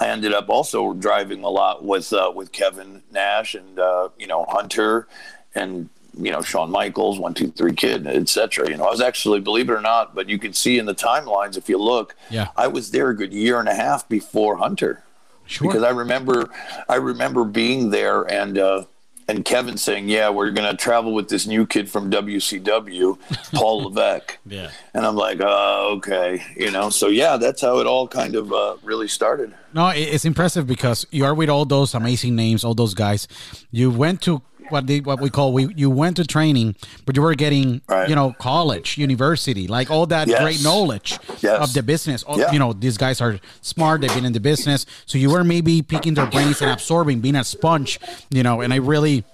I 0.00 0.08
ended 0.08 0.32
up 0.32 0.48
also 0.48 0.94
driving 0.94 1.44
a 1.44 1.48
lot 1.48 1.84
with 1.84 2.12
uh, 2.12 2.32
with 2.34 2.52
Kevin 2.52 3.02
Nash 3.12 3.54
and 3.54 3.78
uh, 3.78 4.08
you 4.18 4.26
know 4.26 4.46
Hunter 4.48 5.06
and 5.54 5.90
you 6.18 6.32
know 6.32 6.40
Shawn 6.40 6.70
Michaels, 6.70 7.18
One 7.18 7.34
Two 7.34 7.50
Three 7.50 7.74
Kid, 7.74 8.06
etc. 8.06 8.70
You 8.70 8.78
know, 8.78 8.84
I 8.84 8.90
was 8.90 9.02
actually, 9.02 9.40
believe 9.40 9.68
it 9.68 9.72
or 9.72 9.82
not, 9.82 10.14
but 10.14 10.28
you 10.28 10.38
can 10.38 10.54
see 10.54 10.78
in 10.78 10.86
the 10.86 10.94
timelines 10.94 11.58
if 11.58 11.68
you 11.68 11.76
look, 11.78 12.16
yeah, 12.30 12.48
I 12.56 12.66
was 12.66 12.90
there 12.90 13.10
a 13.10 13.16
good 13.16 13.34
year 13.34 13.60
and 13.60 13.68
a 13.68 13.74
half 13.74 14.08
before 14.08 14.56
Hunter, 14.56 15.04
sure. 15.44 15.68
because 15.68 15.82
I 15.82 15.90
remember 15.90 16.48
I 16.88 16.96
remember 16.96 17.44
being 17.44 17.90
there 17.90 18.22
and. 18.22 18.58
Uh, 18.58 18.84
and 19.30 19.44
Kevin 19.44 19.76
saying, 19.76 20.08
"Yeah, 20.08 20.28
we're 20.30 20.50
going 20.50 20.68
to 20.68 20.76
travel 20.76 21.14
with 21.14 21.28
this 21.28 21.46
new 21.46 21.66
kid 21.66 21.88
from 21.88 22.10
WCW, 22.10 23.18
Paul 23.54 23.84
Levesque." 23.84 24.38
yeah, 24.44 24.70
and 24.92 25.06
I'm 25.06 25.16
like, 25.16 25.38
"Oh, 25.40 25.94
okay," 25.96 26.42
you 26.56 26.70
know. 26.70 26.90
So 26.90 27.08
yeah, 27.08 27.36
that's 27.36 27.62
how 27.62 27.78
it 27.78 27.86
all 27.86 28.08
kind 28.08 28.34
of 28.34 28.52
uh, 28.52 28.76
really 28.82 29.08
started. 29.08 29.54
No, 29.72 29.88
it's 29.94 30.24
impressive 30.24 30.66
because 30.66 31.06
you 31.10 31.24
are 31.24 31.34
with 31.34 31.48
all 31.48 31.64
those 31.64 31.94
amazing 31.94 32.34
names, 32.34 32.64
all 32.64 32.74
those 32.74 32.94
guys. 32.94 33.28
You 33.70 33.90
went 33.90 34.20
to 34.22 34.42
what 34.70 34.86
they 34.86 35.00
what 35.00 35.20
we 35.20 35.30
call 35.30 35.52
we 35.52 35.72
you 35.74 35.90
went 35.90 36.16
to 36.16 36.24
training, 36.24 36.74
but 37.06 37.16
you 37.16 37.22
were 37.22 37.34
getting 37.34 37.82
right. 37.88 38.08
you 38.08 38.14
know 38.14 38.34
college, 38.38 38.98
university, 38.98 39.66
like 39.66 39.90
all 39.90 40.06
that 40.06 40.28
yes. 40.28 40.40
great 40.40 40.62
knowledge 40.62 41.18
yes. 41.40 41.62
of 41.62 41.72
the 41.74 41.82
business. 41.82 42.22
All, 42.22 42.38
yeah. 42.38 42.52
You 42.52 42.58
know 42.58 42.72
these 42.72 42.96
guys 42.96 43.20
are 43.20 43.38
smart; 43.60 44.00
they've 44.00 44.14
been 44.14 44.24
in 44.24 44.32
the 44.32 44.40
business, 44.40 44.86
so 45.06 45.18
you 45.18 45.30
were 45.30 45.44
maybe 45.44 45.82
picking 45.82 46.14
their 46.14 46.26
brains 46.26 46.60
and 46.62 46.70
absorbing, 46.70 47.20
being 47.20 47.36
a 47.36 47.44
sponge. 47.44 47.98
You 48.30 48.42
know, 48.42 48.60
and 48.60 48.72
I 48.72 48.76
really 48.76 49.24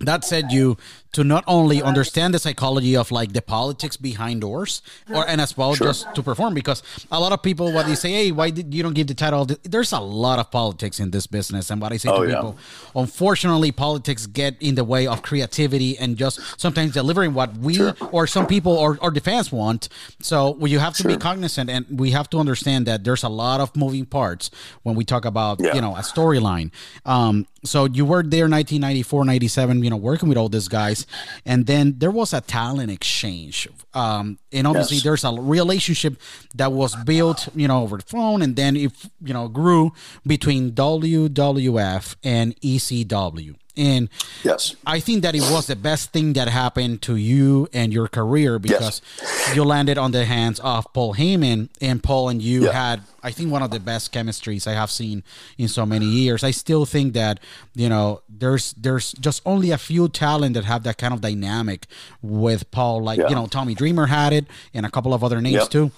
that 0.00 0.24
said 0.24 0.52
you 0.52 0.76
to 1.12 1.22
not 1.22 1.44
only 1.46 1.82
understand 1.82 2.32
the 2.32 2.38
psychology 2.38 2.96
of 2.96 3.10
like 3.10 3.32
the 3.32 3.42
politics 3.42 3.96
behind 3.96 4.40
doors 4.40 4.82
or 5.12 5.28
and 5.28 5.40
as 5.40 5.56
well 5.56 5.74
sure. 5.74 5.88
just 5.88 6.12
to 6.14 6.22
perform 6.22 6.54
because 6.54 6.82
a 7.10 7.20
lot 7.20 7.32
of 7.32 7.42
people 7.42 7.72
what 7.72 7.86
they 7.86 7.94
say 7.94 8.10
hey 8.10 8.32
why 8.32 8.48
did 8.50 8.72
you 8.72 8.82
don't 8.82 8.94
give 8.94 9.06
the 9.06 9.14
title 9.14 9.46
there's 9.62 9.92
a 9.92 10.00
lot 10.00 10.38
of 10.38 10.50
politics 10.50 10.98
in 10.98 11.10
this 11.10 11.26
business 11.26 11.70
and 11.70 11.80
what 11.80 11.92
i 11.92 11.96
say 11.96 12.08
oh, 12.08 12.22
to 12.22 12.28
yeah. 12.28 12.36
people 12.36 12.56
unfortunately 12.96 13.70
politics 13.70 14.26
get 14.26 14.56
in 14.60 14.74
the 14.74 14.84
way 14.84 15.06
of 15.06 15.22
creativity 15.22 15.98
and 15.98 16.16
just 16.16 16.40
sometimes 16.58 16.92
delivering 16.92 17.34
what 17.34 17.54
we 17.58 17.74
sure. 17.74 17.94
or 18.10 18.26
some 18.26 18.46
people 18.46 18.72
or, 18.72 18.98
or 19.02 19.10
the 19.10 19.20
fans 19.20 19.52
want 19.52 19.88
so 20.20 20.56
you 20.64 20.78
have 20.78 20.94
to 20.94 21.02
sure. 21.02 21.10
be 21.10 21.16
cognizant 21.18 21.68
and 21.68 21.84
we 21.90 22.10
have 22.10 22.28
to 22.30 22.38
understand 22.38 22.86
that 22.86 23.04
there's 23.04 23.22
a 23.22 23.28
lot 23.28 23.60
of 23.60 23.74
moving 23.76 24.06
parts 24.06 24.50
when 24.82 24.94
we 24.94 25.04
talk 25.04 25.26
about 25.26 25.60
yeah. 25.60 25.74
you 25.74 25.80
know 25.80 25.94
a 25.94 26.00
storyline 26.00 26.70
um 27.04 27.46
so 27.64 27.84
you 27.84 28.04
were 28.04 28.22
there 28.22 28.48
1994 28.48 29.24
97 29.26 29.84
you 29.84 29.90
know 29.90 29.96
working 29.96 30.28
with 30.28 30.38
all 30.38 30.48
these 30.48 30.68
guys 30.68 31.01
and 31.44 31.66
then 31.66 31.94
there 31.98 32.10
was 32.10 32.32
a 32.32 32.40
talent 32.40 32.90
exchange. 32.90 33.68
Um, 33.94 34.38
and 34.52 34.66
obviously 34.66 34.96
yes. 34.96 35.04
there's 35.04 35.24
a 35.24 35.32
relationship 35.32 36.20
that 36.54 36.72
was 36.72 36.94
built 37.04 37.48
you 37.54 37.68
know 37.68 37.82
over 37.82 37.98
the 37.98 38.04
phone 38.04 38.42
and 38.42 38.56
then 38.56 38.76
it 38.76 38.92
you 39.22 39.34
know 39.34 39.48
grew 39.48 39.92
between 40.26 40.72
wwf 40.72 42.16
and 42.22 42.60
ecw 42.60 43.54
and 43.76 44.10
yes, 44.44 44.76
I 44.86 45.00
think 45.00 45.22
that 45.22 45.34
it 45.34 45.40
was 45.40 45.66
the 45.66 45.76
best 45.76 46.12
thing 46.12 46.34
that 46.34 46.48
happened 46.48 47.00
to 47.02 47.16
you 47.16 47.68
and 47.72 47.92
your 47.92 48.06
career 48.06 48.58
because 48.58 49.00
yes. 49.18 49.56
you 49.56 49.64
landed 49.64 49.96
on 49.96 50.12
the 50.12 50.26
hands 50.26 50.60
of 50.60 50.92
Paul 50.92 51.14
Heyman, 51.14 51.70
and 51.80 52.02
Paul 52.02 52.28
and 52.28 52.42
you 52.42 52.66
yeah. 52.66 52.72
had, 52.72 53.02
I 53.22 53.30
think, 53.30 53.50
one 53.50 53.62
of 53.62 53.70
the 53.70 53.80
best 53.80 54.12
chemistries 54.12 54.66
I 54.66 54.72
have 54.72 54.90
seen 54.90 55.22
in 55.56 55.68
so 55.68 55.86
many 55.86 56.04
years. 56.04 56.44
I 56.44 56.50
still 56.50 56.84
think 56.84 57.14
that 57.14 57.40
you 57.74 57.88
know 57.88 58.22
there's 58.28 58.74
there's 58.74 59.12
just 59.12 59.40
only 59.46 59.70
a 59.70 59.78
few 59.78 60.08
talent 60.08 60.54
that 60.54 60.64
have 60.64 60.82
that 60.82 60.98
kind 60.98 61.14
of 61.14 61.22
dynamic 61.22 61.86
with 62.20 62.70
Paul. 62.70 63.02
Like 63.02 63.20
yeah. 63.20 63.28
you 63.28 63.34
know, 63.34 63.46
Tommy 63.46 63.74
Dreamer 63.74 64.06
had 64.06 64.34
it, 64.34 64.46
and 64.74 64.84
a 64.84 64.90
couple 64.90 65.14
of 65.14 65.24
other 65.24 65.40
names 65.40 65.54
yep. 65.54 65.70
too. 65.70 65.90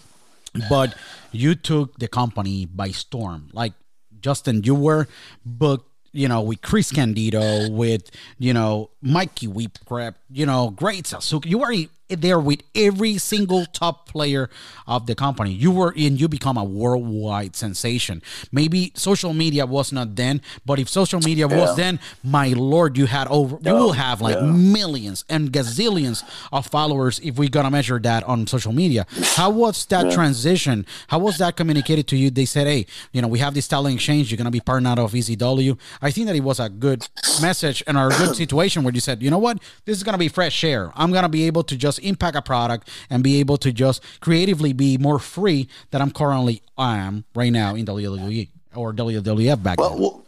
But 0.71 0.95
you 1.33 1.57
took 1.57 1.99
the 1.99 2.07
company 2.07 2.67
by 2.67 2.91
storm. 2.91 3.51
Like 3.53 3.73
Justin, 4.21 4.63
you 4.63 4.77
were 4.77 5.09
booked 5.45 5.91
you 6.15 6.29
know, 6.29 6.41
with 6.41 6.63
Chris 6.63 6.93
Candido, 6.93 7.69
with, 7.71 8.11
you 8.39 8.55
know, 8.55 8.89
Mikey 9.03 9.49
Whipwreck, 9.49 10.15
you 10.31 10.47
know, 10.47 10.71
great 10.71 11.05
Sasuke. 11.05 11.45
You 11.45 11.63
are 11.63 11.75
there 12.09 12.39
with 12.39 12.63
every 12.75 13.19
single 13.19 13.67
top 13.67 14.09
player 14.09 14.51
of 14.87 15.07
the 15.07 15.15
company. 15.15 15.53
You 15.53 15.71
were 15.71 15.93
in, 15.93 16.17
you 16.17 16.29
become 16.29 16.57
a 16.57 16.65
worldwide 16.65 17.57
sensation. 17.57 18.23
Maybe 18.53 18.93
social 18.95 19.33
media 19.33 19.67
was 19.67 19.93
not 19.93 20.17
then, 20.17 20.43
but 20.67 20.79
if 20.79 20.89
social 20.89 21.21
media 21.21 21.49
yeah. 21.49 21.57
was 21.57 21.77
then, 21.77 21.99
my 22.23 22.49
lord, 22.49 22.97
you 22.97 23.07
had 23.07 23.29
over, 23.29 23.59
you 23.63 23.73
will 23.73 23.93
have 23.93 24.21
like 24.21 24.37
yeah. 24.37 24.51
millions 24.51 25.25
and 25.29 25.53
gazillions 25.53 26.23
of 26.53 26.67
followers 26.67 27.21
if 27.21 27.39
we 27.39 27.49
gonna 27.49 27.71
measure 27.71 27.99
that 27.99 28.25
on 28.25 28.47
social 28.47 28.73
media. 28.73 29.07
How 29.37 29.51
was 29.51 29.87
that 29.87 30.07
yeah. 30.07 30.15
transition? 30.15 30.87
How 31.09 31.19
was 31.19 31.39
that 31.39 31.57
communicated 31.57 32.07
to 32.09 32.17
you? 32.17 32.31
They 32.31 32.45
said, 32.45 32.67
hey, 32.67 32.87
you 33.13 33.23
know, 33.23 33.29
we 33.29 33.39
have 33.39 33.55
this 33.55 33.69
talent 33.69 33.97
exchange. 33.97 34.31
You're 34.31 34.39
gonna 34.39 34.51
be 34.51 34.61
partner 34.61 34.91
of 34.99 35.13
ECW. 35.13 35.79
I 36.03 36.11
think 36.11 36.27
that 36.27 36.37
it 36.37 36.45
was 36.45 36.61
a 36.61 36.69
good 36.69 37.09
message 37.41 37.83
and 37.87 37.97
a 37.97 38.09
good 38.09 38.37
situation 38.43 38.85
where 38.85 38.93
you 38.93 39.01
said, 39.01 39.23
you 39.23 39.31
know 39.31 39.39
what, 39.39 39.59
this 39.85 39.97
is 39.97 40.03
gonna 40.03 40.19
be 40.19 40.29
fresh 40.29 40.63
air. 40.65 40.93
I'm 40.95 41.13
gonna 41.13 41.29
be 41.29 41.45
able 41.45 41.65
to 41.65 41.77
just 41.77 42.01
impact 42.05 42.37
a 42.37 42.43
product 42.43 42.89
and 43.11 43.23
be 43.23 43.41
able 43.41 43.57
to 43.59 43.73
just 43.73 44.03
creatively 44.21 44.73
be 44.73 44.99
more 44.99 45.19
free 45.19 45.69
that 45.91 46.01
I'm 46.01 46.11
currently 46.11 46.63
I 46.77 46.99
am 46.99 47.25
right 47.35 47.53
now 47.53 47.75
in 47.75 47.87
WWE 47.87 48.49
or 48.75 48.93
WWF 48.93 49.63
back 49.63 49.79
well, 49.79 49.91
then. 49.91 50.01
Well, 50.01 50.21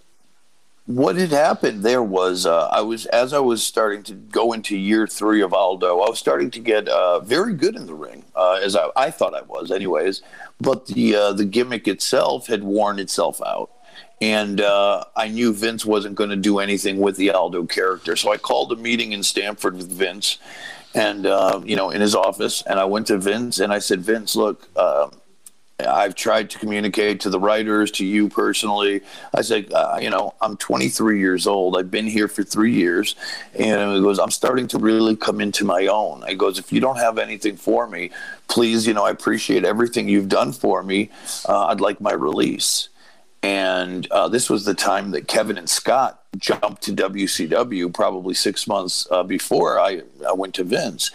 what 0.86 1.16
had 1.16 1.30
happened 1.30 1.82
there 1.82 2.02
was 2.02 2.46
uh, 2.46 2.68
I 2.68 2.80
was 2.80 3.06
as 3.06 3.32
I 3.32 3.40
was 3.40 3.66
starting 3.66 4.04
to 4.04 4.14
go 4.14 4.52
into 4.52 4.76
year 4.76 5.06
three 5.08 5.42
of 5.42 5.52
Aldo, 5.52 6.00
I 6.00 6.08
was 6.08 6.18
starting 6.18 6.50
to 6.52 6.60
get 6.60 6.88
uh, 6.88 7.18
very 7.20 7.54
good 7.54 7.74
in 7.74 7.86
the 7.86 7.94
ring, 7.94 8.24
uh, 8.36 8.60
as 8.62 8.76
I, 8.76 8.90
I, 8.94 9.10
thought 9.10 9.34
I 9.34 9.42
was, 9.42 9.72
anyways. 9.72 10.22
But 10.60 10.86
the 10.86 11.16
uh, 11.16 11.32
the 11.32 11.44
gimmick 11.44 11.88
itself 11.88 12.46
had 12.46 12.62
worn 12.62 13.00
itself 13.00 13.42
out 13.44 13.70
and 14.20 14.60
uh, 14.60 15.04
I 15.14 15.28
knew 15.28 15.52
Vince 15.52 15.84
wasn't 15.84 16.14
going 16.14 16.30
to 16.30 16.36
do 16.36 16.58
anything 16.58 16.98
with 16.98 17.16
the 17.16 17.30
Aldo 17.30 17.66
character. 17.66 18.16
So 18.16 18.32
I 18.32 18.38
called 18.38 18.72
a 18.72 18.76
meeting 18.76 19.12
in 19.12 19.22
Stamford 19.22 19.76
with 19.76 19.90
Vince, 19.90 20.38
and 20.96 21.26
uh, 21.26 21.60
you 21.64 21.76
know, 21.76 21.90
in 21.90 22.00
his 22.00 22.14
office, 22.14 22.62
and 22.62 22.80
I 22.80 22.84
went 22.84 23.06
to 23.08 23.18
Vince 23.18 23.60
and 23.60 23.72
I 23.72 23.78
said, 23.78 24.00
Vince, 24.00 24.34
look. 24.34 24.68
Uh, 24.74 25.08
I've 25.78 26.14
tried 26.14 26.48
to 26.50 26.58
communicate 26.58 27.20
to 27.20 27.30
the 27.30 27.38
writers, 27.38 27.90
to 27.92 28.06
you 28.06 28.30
personally. 28.30 29.02
I 29.34 29.42
said, 29.42 29.70
uh, 29.74 29.98
you 30.00 30.08
know, 30.08 30.32
I'm 30.40 30.56
23 30.56 31.18
years 31.18 31.46
old. 31.46 31.76
I've 31.76 31.90
been 31.90 32.06
here 32.06 32.28
for 32.28 32.42
three 32.42 32.72
years. 32.72 33.14
And 33.52 33.92
he 33.92 34.00
goes, 34.00 34.18
I'm 34.18 34.30
starting 34.30 34.68
to 34.68 34.78
really 34.78 35.16
come 35.16 35.38
into 35.38 35.66
my 35.66 35.86
own. 35.86 36.24
He 36.26 36.34
goes, 36.34 36.58
if 36.58 36.72
you 36.72 36.80
don't 36.80 36.96
have 36.96 37.18
anything 37.18 37.58
for 37.58 37.86
me, 37.86 38.10
please, 38.48 38.86
you 38.86 38.94
know, 38.94 39.04
I 39.04 39.10
appreciate 39.10 39.66
everything 39.66 40.08
you've 40.08 40.30
done 40.30 40.52
for 40.52 40.82
me. 40.82 41.10
Uh, 41.46 41.66
I'd 41.66 41.82
like 41.82 42.00
my 42.00 42.12
release. 42.14 42.88
And 43.42 44.10
uh, 44.10 44.28
this 44.28 44.48
was 44.48 44.64
the 44.64 44.74
time 44.74 45.10
that 45.10 45.28
Kevin 45.28 45.58
and 45.58 45.68
Scott 45.68 46.22
jumped 46.38 46.82
to 46.82 46.92
WCW, 46.92 47.92
probably 47.92 48.34
six 48.34 48.66
months 48.66 49.06
uh, 49.10 49.22
before 49.22 49.78
I, 49.78 50.02
I 50.26 50.32
went 50.32 50.54
to 50.54 50.64
Vince. 50.64 51.10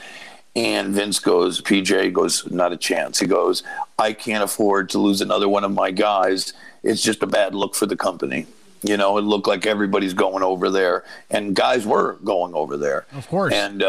And 0.55 0.93
Vince 0.93 1.19
goes, 1.19 1.61
PJ 1.61 2.11
goes, 2.11 2.49
not 2.51 2.73
a 2.73 2.77
chance. 2.77 3.19
He 3.19 3.27
goes, 3.27 3.63
I 3.97 4.13
can't 4.13 4.43
afford 4.43 4.89
to 4.89 4.99
lose 4.99 5.21
another 5.21 5.47
one 5.47 5.63
of 5.63 5.71
my 5.71 5.91
guys. 5.91 6.53
It's 6.83 7.01
just 7.01 7.23
a 7.23 7.27
bad 7.27 7.55
look 7.55 7.75
for 7.75 7.85
the 7.85 7.95
company. 7.95 8.47
You 8.83 8.97
know, 8.97 9.17
it 9.19 9.21
looked 9.21 9.47
like 9.47 9.67
everybody's 9.67 10.15
going 10.15 10.43
over 10.43 10.71
there, 10.71 11.03
and 11.29 11.55
guys 11.55 11.85
were 11.85 12.13
going 12.23 12.55
over 12.55 12.77
there. 12.77 13.05
Of 13.13 13.27
course. 13.27 13.53
And 13.53 13.79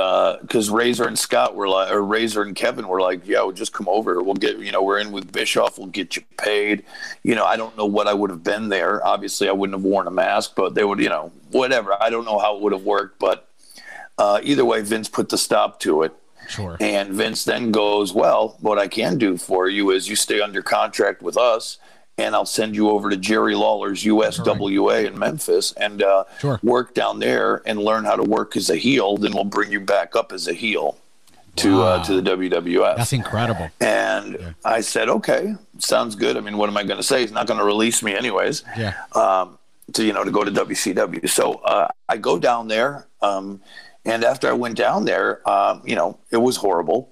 because 0.43 0.69
Razor 0.69 1.07
and 1.07 1.19
Scott 1.19 1.55
were 1.57 1.69
like, 1.69 1.91
or 1.91 2.03
Razor 2.03 2.43
and 2.43 2.55
Kevin 2.55 2.87
were 2.87 3.01
like, 3.01 3.27
"Yo, 3.27 3.53
just 3.53 3.73
come 3.73 3.89
over. 3.89 4.23
We'll 4.23 4.35
get, 4.35 4.59
you 4.59 4.71
know, 4.71 4.83
we're 4.83 4.99
in 4.99 5.11
with 5.11 5.33
Bischoff. 5.33 5.79
We'll 5.79 5.87
get 5.87 6.17
you 6.17 6.23
paid." 6.37 6.85
You 7.23 7.35
know, 7.35 7.47
I 7.47 7.57
don't 7.57 7.77
know 7.79 7.87
what 7.87 8.07
I 8.07 8.13
would 8.13 8.31
have 8.31 8.45
been 8.45 8.69
there. 8.69 9.05
Obviously, 9.07 9.49
I 9.49 9.53
wouldn't 9.53 9.79
have 9.79 9.85
worn 9.85 10.07
a 10.07 10.11
mask, 10.11 10.53
but 10.57 10.75
they 10.75 10.85
would, 10.85 10.99
you 10.99 11.09
know, 11.09 11.33
whatever. 11.51 11.97
I 12.01 12.11
don't 12.11 12.27
know 12.27 12.39
how 12.39 12.57
it 12.57 12.63
would 12.63 12.73
have 12.73 12.85
worked, 12.85 13.19
but 13.19 13.49
uh, 14.19 14.41
either 14.43 14.65
way, 14.65 14.83
Vince 14.83 15.09
put 15.09 15.31
the 15.31 15.39
stop 15.39 15.81
to 15.81 16.03
it. 16.03 16.15
Sure. 16.49 16.77
And 16.81 17.11
Vince 17.11 17.45
then 17.45 17.71
goes, 17.71 18.13
Well, 18.13 18.57
what 18.61 18.79
I 18.79 18.89
can 18.89 19.19
do 19.19 19.37
for 19.37 19.69
you 19.69 19.91
is 19.91 20.09
you 20.09 20.17
stay 20.17 20.41
under 20.41 20.63
contract 20.63 21.23
with 21.23 21.37
us, 21.37 21.79
and 22.23 22.35
I'll 22.35 22.47
send 22.47 22.75
you 22.77 22.91
over 22.91 23.11
to 23.11 23.17
Jerry 23.17 23.55
Lawler's 23.55 24.05
USWA 24.05 25.07
in 25.07 25.19
Memphis 25.19 25.73
and 25.73 26.03
uh, 26.03 26.25
Sure. 26.41 26.61
work 26.63 26.95
down 26.95 27.19
there 27.19 27.63
and 27.67 27.79
learn 27.81 28.05
how 28.05 28.17
to 28.17 28.23
work 28.23 28.57
as 28.57 28.71
a 28.71 28.77
heel. 28.77 29.17
Then 29.17 29.33
we'll 29.35 29.45
bring 29.45 29.73
you 29.73 29.81
back 29.81 30.15
up 30.17 30.33
as 30.33 30.47
a 30.49 30.53
heel 30.53 30.97
to 31.57 31.79
Wow. 31.79 31.83
uh, 31.85 32.05
to 32.05 32.21
the 32.21 32.23
WWF. 32.31 32.97
That's 32.97 33.13
incredible. 33.13 33.69
and 33.81 34.55
I 34.65 34.81
said, 34.81 35.09
Okay, 35.09 35.55
sounds 35.79 36.15
good. 36.15 36.37
I 36.37 36.41
mean, 36.41 36.57
what 36.57 36.69
am 36.69 36.77
I 36.77 36.85
going 36.85 36.97
to 36.99 37.03
say? 37.03 37.21
He's 37.21 37.33
not 37.33 37.47
going 37.47 37.59
to 37.59 37.65
release 37.67 38.03
me, 38.03 38.15
anyways 38.15 38.63
Yeah. 38.77 38.95
um, 39.15 39.59
to 39.95 40.05
you 40.05 40.13
know 40.13 40.25
to 40.25 40.31
go 40.31 40.45
to 40.45 40.51
WCW. 40.51 41.29
So 41.29 41.55
uh, 41.65 41.89
I 42.09 42.17
go 42.17 42.39
down 42.39 42.69
there, 42.69 43.07
um, 43.21 43.61
and 44.05 44.25
after 44.25 44.49
I 44.49 44.53
went 44.53 44.77
down 44.77 45.05
there, 45.05 45.47
um, 45.49 45.83
you 45.85 45.97
know, 45.97 46.19
it 46.31 46.39
was 46.39 46.57
horrible. 46.57 47.09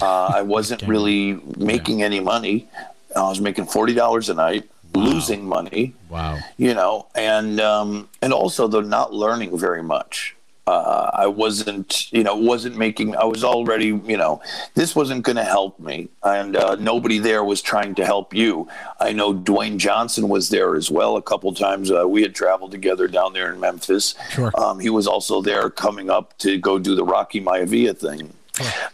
Uh, 0.00 0.32
I 0.40 0.42
wasn't 0.42 0.82
really 0.82 1.40
making 1.58 2.02
any 2.02 2.20
money. 2.20 2.68
I 3.16 3.28
was 3.28 3.40
making 3.40 3.66
forty 3.66 3.94
dollars 3.94 4.28
a 4.28 4.34
night, 4.34 4.68
losing 4.94 5.46
money. 5.46 5.94
Wow. 6.08 6.38
You 6.56 6.74
know, 6.74 7.06
and 7.14 7.60
um, 7.60 8.08
and 8.22 8.32
also 8.32 8.68
though 8.68 8.80
not 8.80 9.12
learning 9.12 9.58
very 9.58 9.82
much. 9.82 10.36
Uh, 10.66 11.10
I 11.14 11.26
wasn't, 11.26 12.12
you 12.12 12.22
know, 12.22 12.36
wasn't 12.36 12.76
making. 12.76 13.16
I 13.16 13.24
was 13.24 13.42
already, 13.42 13.86
you 13.86 14.16
know, 14.16 14.40
this 14.74 14.94
wasn't 14.94 15.24
going 15.24 15.36
to 15.36 15.42
help 15.42 15.80
me, 15.80 16.10
and 16.22 16.54
uh, 16.54 16.76
nobody 16.76 17.18
there 17.18 17.42
was 17.42 17.60
trying 17.60 17.96
to 17.96 18.06
help 18.06 18.32
you. 18.32 18.68
I 19.00 19.12
know 19.12 19.34
Dwayne 19.34 19.78
Johnson 19.78 20.28
was 20.28 20.50
there 20.50 20.76
as 20.76 20.88
well 20.88 21.16
a 21.16 21.22
couple 21.22 21.52
times. 21.54 21.90
Uh, 21.90 22.06
we 22.06 22.22
had 22.22 22.36
traveled 22.36 22.70
together 22.70 23.08
down 23.08 23.32
there 23.32 23.52
in 23.52 23.58
Memphis. 23.58 24.14
Sure. 24.30 24.52
Um, 24.56 24.78
he 24.78 24.90
was 24.90 25.08
also 25.08 25.42
there 25.42 25.70
coming 25.70 26.08
up 26.08 26.38
to 26.38 26.56
go 26.56 26.78
do 26.78 26.94
the 26.94 27.04
Rocky 27.04 27.40
Maivia 27.40 27.96
thing. 27.96 28.32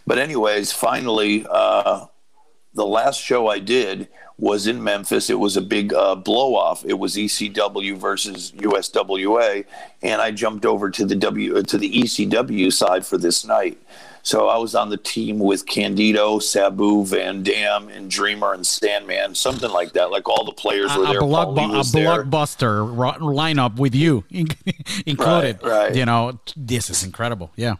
But 0.07 0.17
anyways, 0.17 0.71
finally, 0.71 1.45
uh, 1.47 2.07
the 2.77 2.85
last 2.85 3.19
show 3.21 3.47
I 3.47 3.59
did 3.59 4.07
was 4.37 4.67
in 4.67 4.83
Memphis. 4.83 5.29
It 5.29 5.39
was 5.39 5.57
a 5.57 5.61
big 5.61 5.93
uh, 5.93 6.15
blow 6.15 6.55
off. 6.55 6.85
It 6.85 6.99
was 6.99 7.15
ECW 7.15 7.97
versus 7.97 8.53
USWA, 8.55 9.65
and 10.03 10.21
I 10.21 10.31
jumped 10.31 10.65
over 10.65 10.89
to 10.91 11.05
the 11.05 11.15
W 11.15 11.61
to 11.61 11.77
the 11.77 11.91
ECW 11.91 12.71
side 12.71 13.05
for 13.05 13.17
this 13.17 13.43
night. 13.43 13.77
So 14.21 14.49
I 14.49 14.57
was 14.57 14.75
on 14.75 14.89
the 14.89 14.97
team 14.97 15.39
with 15.39 15.65
Candido, 15.65 16.39
Sabu, 16.39 17.05
Van 17.05 17.43
Dam, 17.43 17.87
and 17.87 18.11
Dreamer 18.11 18.53
and 18.53 18.67
Sandman, 18.67 19.33
something 19.35 19.71
like 19.71 19.93
that. 19.93 20.11
Like 20.11 20.27
all 20.27 20.43
the 20.43 20.51
players 20.51 20.95
were 20.95 21.05
a, 21.05 21.07
there. 21.07 21.21
block, 21.21 21.49
a 21.57 21.91
there. 21.91 22.25
blockbuster 22.25 22.85
ro- 22.95 23.13
lineup 23.13 23.77
with 23.77 23.95
you 23.95 24.25
included. 25.05 25.63
Right, 25.63 25.71
right. 25.71 25.95
You 25.95 26.05
know, 26.05 26.39
this 26.55 26.89
is 26.89 27.03
incredible. 27.03 27.51
Yeah. 27.55 27.75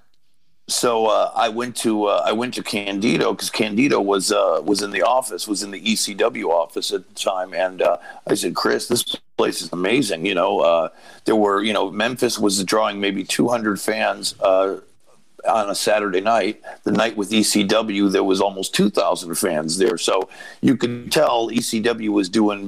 So 0.67 1.05
uh, 1.05 1.31
I 1.33 1.47
went 1.47 1.77
to 1.77 2.05
uh, 2.05 2.23
I 2.25 2.33
went 2.33 2.53
to 2.55 2.63
Candido 2.63 3.31
because 3.31 3.49
Candido 3.49 4.01
was 4.01 4.33
uh, 4.33 4.61
was 4.63 4.81
in 4.81 4.91
the 4.91 5.01
office, 5.01 5.47
was 5.47 5.63
in 5.63 5.71
the 5.71 5.79
ECW 5.79 6.49
office 6.49 6.91
at 6.91 7.07
the 7.07 7.15
time, 7.15 7.53
and 7.53 7.81
uh, 7.81 7.97
I 8.27 8.33
said, 8.33 8.53
Chris, 8.53 8.87
this 8.87 9.03
place 9.37 9.61
is 9.61 9.71
amazing. 9.71 10.25
You 10.25 10.35
know, 10.35 10.59
uh, 10.59 10.89
there 11.23 11.37
were 11.37 11.63
you 11.63 11.71
know 11.71 11.89
Memphis 11.89 12.37
was 12.37 12.61
drawing 12.65 12.99
maybe 12.99 13.23
200 13.23 13.79
fans. 13.79 14.35
Uh, 14.39 14.81
on 15.47 15.69
a 15.69 15.75
Saturday 15.75 16.19
night, 16.19 16.61
the 16.83 16.91
night 16.91 17.15
with 17.15 17.29
ECW, 17.29 18.11
there 18.11 18.23
was 18.23 18.41
almost 18.41 18.75
2,000 18.75 19.35
fans 19.35 19.77
there. 19.77 19.97
So 19.97 20.27
you 20.59 20.75
could 20.75 21.09
tell 21.09 21.49
ECW 21.49 22.09
was 22.09 22.27
doing 22.27 22.67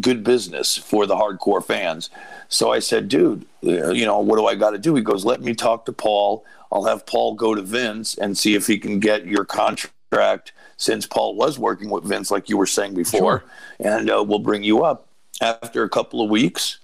good 0.00 0.22
business 0.22 0.76
for 0.76 1.06
the 1.06 1.16
hardcore 1.16 1.64
fans. 1.64 2.08
So 2.48 2.70
I 2.70 2.78
said, 2.78 3.08
dude, 3.08 3.46
you 3.62 4.04
know, 4.06 4.20
what 4.20 4.36
do 4.36 4.46
I 4.46 4.54
got 4.54 4.72
to 4.72 4.78
do? 4.78 4.94
He 4.94 5.02
goes, 5.02 5.24
let 5.24 5.40
me 5.40 5.54
talk 5.54 5.86
to 5.86 5.92
Paul. 5.92 6.44
I'll 6.72 6.84
have 6.84 7.06
Paul 7.06 7.34
go 7.34 7.54
to 7.54 7.62
Vince 7.62 8.16
and 8.16 8.36
see 8.36 8.54
if 8.54 8.66
he 8.66 8.78
can 8.78 9.00
get 9.00 9.26
your 9.26 9.44
contract 9.44 10.52
since 10.76 11.06
Paul 11.06 11.34
was 11.34 11.58
working 11.58 11.90
with 11.90 12.04
Vince, 12.04 12.30
like 12.30 12.48
you 12.48 12.56
were 12.56 12.66
saying 12.66 12.94
before, 12.94 13.44
and 13.80 14.10
uh, 14.10 14.22
we'll 14.26 14.38
bring 14.38 14.62
you 14.62 14.84
up. 14.84 15.06
After 15.40 15.84
a 15.84 15.88
couple 15.88 16.20
of 16.20 16.28
weeks, 16.30 16.78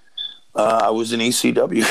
uh, 0.54 0.82
I 0.84 0.90
was 0.90 1.12
in 1.12 1.20
ECW. 1.20 1.84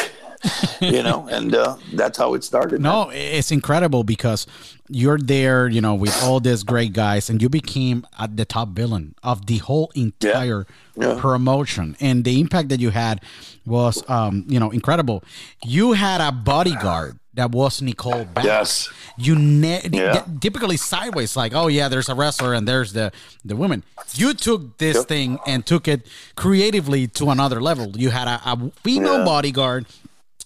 you 0.82 1.02
know, 1.04 1.28
and 1.30 1.56
uh, 1.56 1.78
that's 1.94 2.18
how 2.18 2.34
it 2.34 2.44
started. 2.44 2.82
No, 2.82 3.10
it's 3.14 3.52
incredible 3.52 4.04
because 4.04 4.46
you're 4.90 5.18
there, 5.18 5.68
you 5.70 5.80
know, 5.80 5.96
with 5.96 6.14
all 6.24 6.42
these 6.42 6.64
great 6.64 6.92
guys, 6.92 7.30
and 7.30 7.42
you 7.42 7.48
became 7.48 8.06
at 8.20 8.36
the 8.36 8.44
top 8.44 8.70
villain 8.70 9.16
of 9.24 9.46
the 9.46 9.58
whole 9.60 9.90
entire 9.96 10.66
Yeah. 10.98 11.18
promotion. 11.20 11.96
And 12.02 12.26
the 12.26 12.40
impact 12.42 12.70
that 12.70 12.80
you 12.82 12.90
had 12.90 13.22
was, 13.66 14.04
um, 14.10 14.44
you 14.50 14.60
know, 14.60 14.70
incredible. 14.72 15.24
You 15.64 15.94
had 15.94 16.20
a 16.20 16.32
bodyguard 16.34 17.18
that 17.36 17.52
was 17.52 17.82
Nicole 17.82 18.26
Bass. 18.26 18.46
Yes. 18.46 18.90
You 19.18 19.36
ne- 19.36 19.88
Yeah. 19.92 20.24
typically 20.40 20.78
sideways, 20.78 21.36
like, 21.36 21.54
oh 21.54 21.68
yeah, 21.68 21.88
there's 21.90 22.10
a 22.10 22.16
wrestler 22.16 22.54
and 22.54 22.68
there's 22.68 22.94
the 22.94 23.12
the 23.46 23.56
woman. 23.56 23.84
You 24.16 24.34
took 24.34 24.78
this 24.78 24.98
Yep. 24.98 25.08
thing 25.08 25.40
and 25.48 25.66
took 25.66 25.88
it 25.88 26.08
creatively 26.36 27.08
to 27.08 27.30
another 27.30 27.62
level. 27.62 27.92
You 27.96 28.10
had 28.10 28.28
a, 28.28 28.42
a 28.46 28.72
female 28.84 29.20
Yeah. 29.20 29.26
bodyguard. 29.26 29.86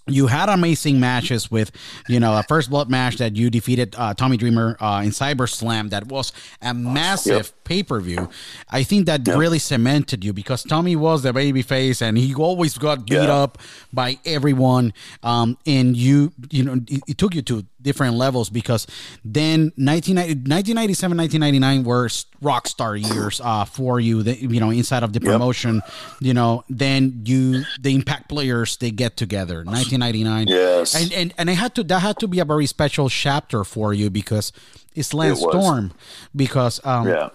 You 0.07 0.27
had 0.27 0.49
amazing 0.49 0.99
matches 0.99 1.51
with, 1.51 1.71
you 2.07 2.19
know, 2.19 2.37
a 2.37 2.43
first 2.43 2.69
blood 2.69 2.89
match 2.89 3.17
that 3.17 3.35
you 3.35 3.49
defeated 3.49 3.95
uh, 3.97 4.13
Tommy 4.13 4.37
Dreamer 4.37 4.77
uh, 4.79 5.01
in 5.03 5.11
Cyber 5.11 5.49
Slam. 5.49 5.89
That 5.89 6.07
was 6.07 6.31
a 6.61 6.73
massive 6.73 7.51
pay 7.63 7.83
per 7.83 7.99
view. 7.99 8.29
I 8.69 8.83
think 8.83 9.05
that 9.07 9.27
really 9.27 9.59
cemented 9.59 10.23
you 10.23 10.33
because 10.33 10.63
Tommy 10.63 10.95
was 10.95 11.23
the 11.23 11.33
baby 11.33 11.61
face 11.61 12.01
and 12.01 12.17
he 12.17 12.33
always 12.33 12.77
got 12.77 13.05
beat 13.05 13.15
Yeah. 13.15 13.33
up 13.35 13.57
by 13.91 14.17
everyone. 14.25 14.93
Um, 15.23 15.57
and 15.65 15.95
you, 15.97 16.31
you 16.49 16.63
know, 16.63 16.73
it, 16.87 17.01
it 17.07 17.17
took 17.17 17.35
you 17.35 17.41
to 17.43 17.65
different 17.87 18.15
levels 18.15 18.49
because 18.49 18.85
then 19.23 19.71
1990, 19.79 20.51
1997, 20.51 21.17
1999 21.17 21.83
were 21.83 22.09
rock 22.41 22.67
star 22.67 22.95
years 22.95 23.39
uh, 23.41 23.63
for 23.63 23.99
you, 23.99 24.21
the, 24.23 24.35
you 24.35 24.59
know, 24.59 24.69
inside 24.69 25.03
of 25.03 25.13
the 25.13 25.21
promotion. 25.21 25.81
You 26.19 26.33
know, 26.33 26.63
then 26.69 27.23
you, 27.25 27.63
the 27.79 27.95
Impact 27.95 28.27
players, 28.27 28.75
they 28.77 28.91
get 28.91 29.15
together. 29.15 29.63
1999. 29.63 30.47
Yes. 30.47 30.93
And, 30.93 31.13
and, 31.13 31.33
and 31.37 31.49
it 31.49 31.55
had 31.55 31.73
to, 31.75 31.83
that 31.83 31.99
had 31.99 32.19
to 32.19 32.27
be 32.27 32.39
a 32.39 32.45
very 32.45 32.65
special 32.65 33.07
chapter 33.09 33.63
for 33.63 33.93
you 33.93 34.09
because 34.09 34.51
it's 34.93 35.13
Lance 35.13 35.39
It. 35.39 35.49
Storm. 35.49 35.93
Because, 36.35 36.83
um, 36.85 37.07
Yeah. 37.07 37.29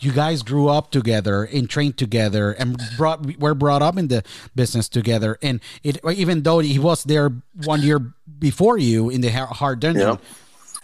You 0.00 0.12
guys 0.12 0.42
grew 0.42 0.68
up 0.68 0.90
together 0.92 1.44
and 1.44 1.68
trained 1.68 1.96
together 1.98 2.52
and 2.52 2.80
brought 2.96 3.38
were 3.38 3.54
brought 3.54 3.82
up 3.82 3.96
in 3.98 4.08
the 4.08 4.22
business 4.54 4.88
together 4.88 5.38
and 5.42 5.60
it 5.82 5.98
even 6.14 6.42
though 6.42 6.60
he 6.60 6.78
was 6.78 7.02
there 7.04 7.30
one 7.64 7.82
year 7.82 7.98
before 8.38 8.78
you 8.78 9.10
in 9.10 9.20
the 9.22 9.30
hart 9.30 9.80
dungeon 9.80 10.00
Yeah. 10.02 10.16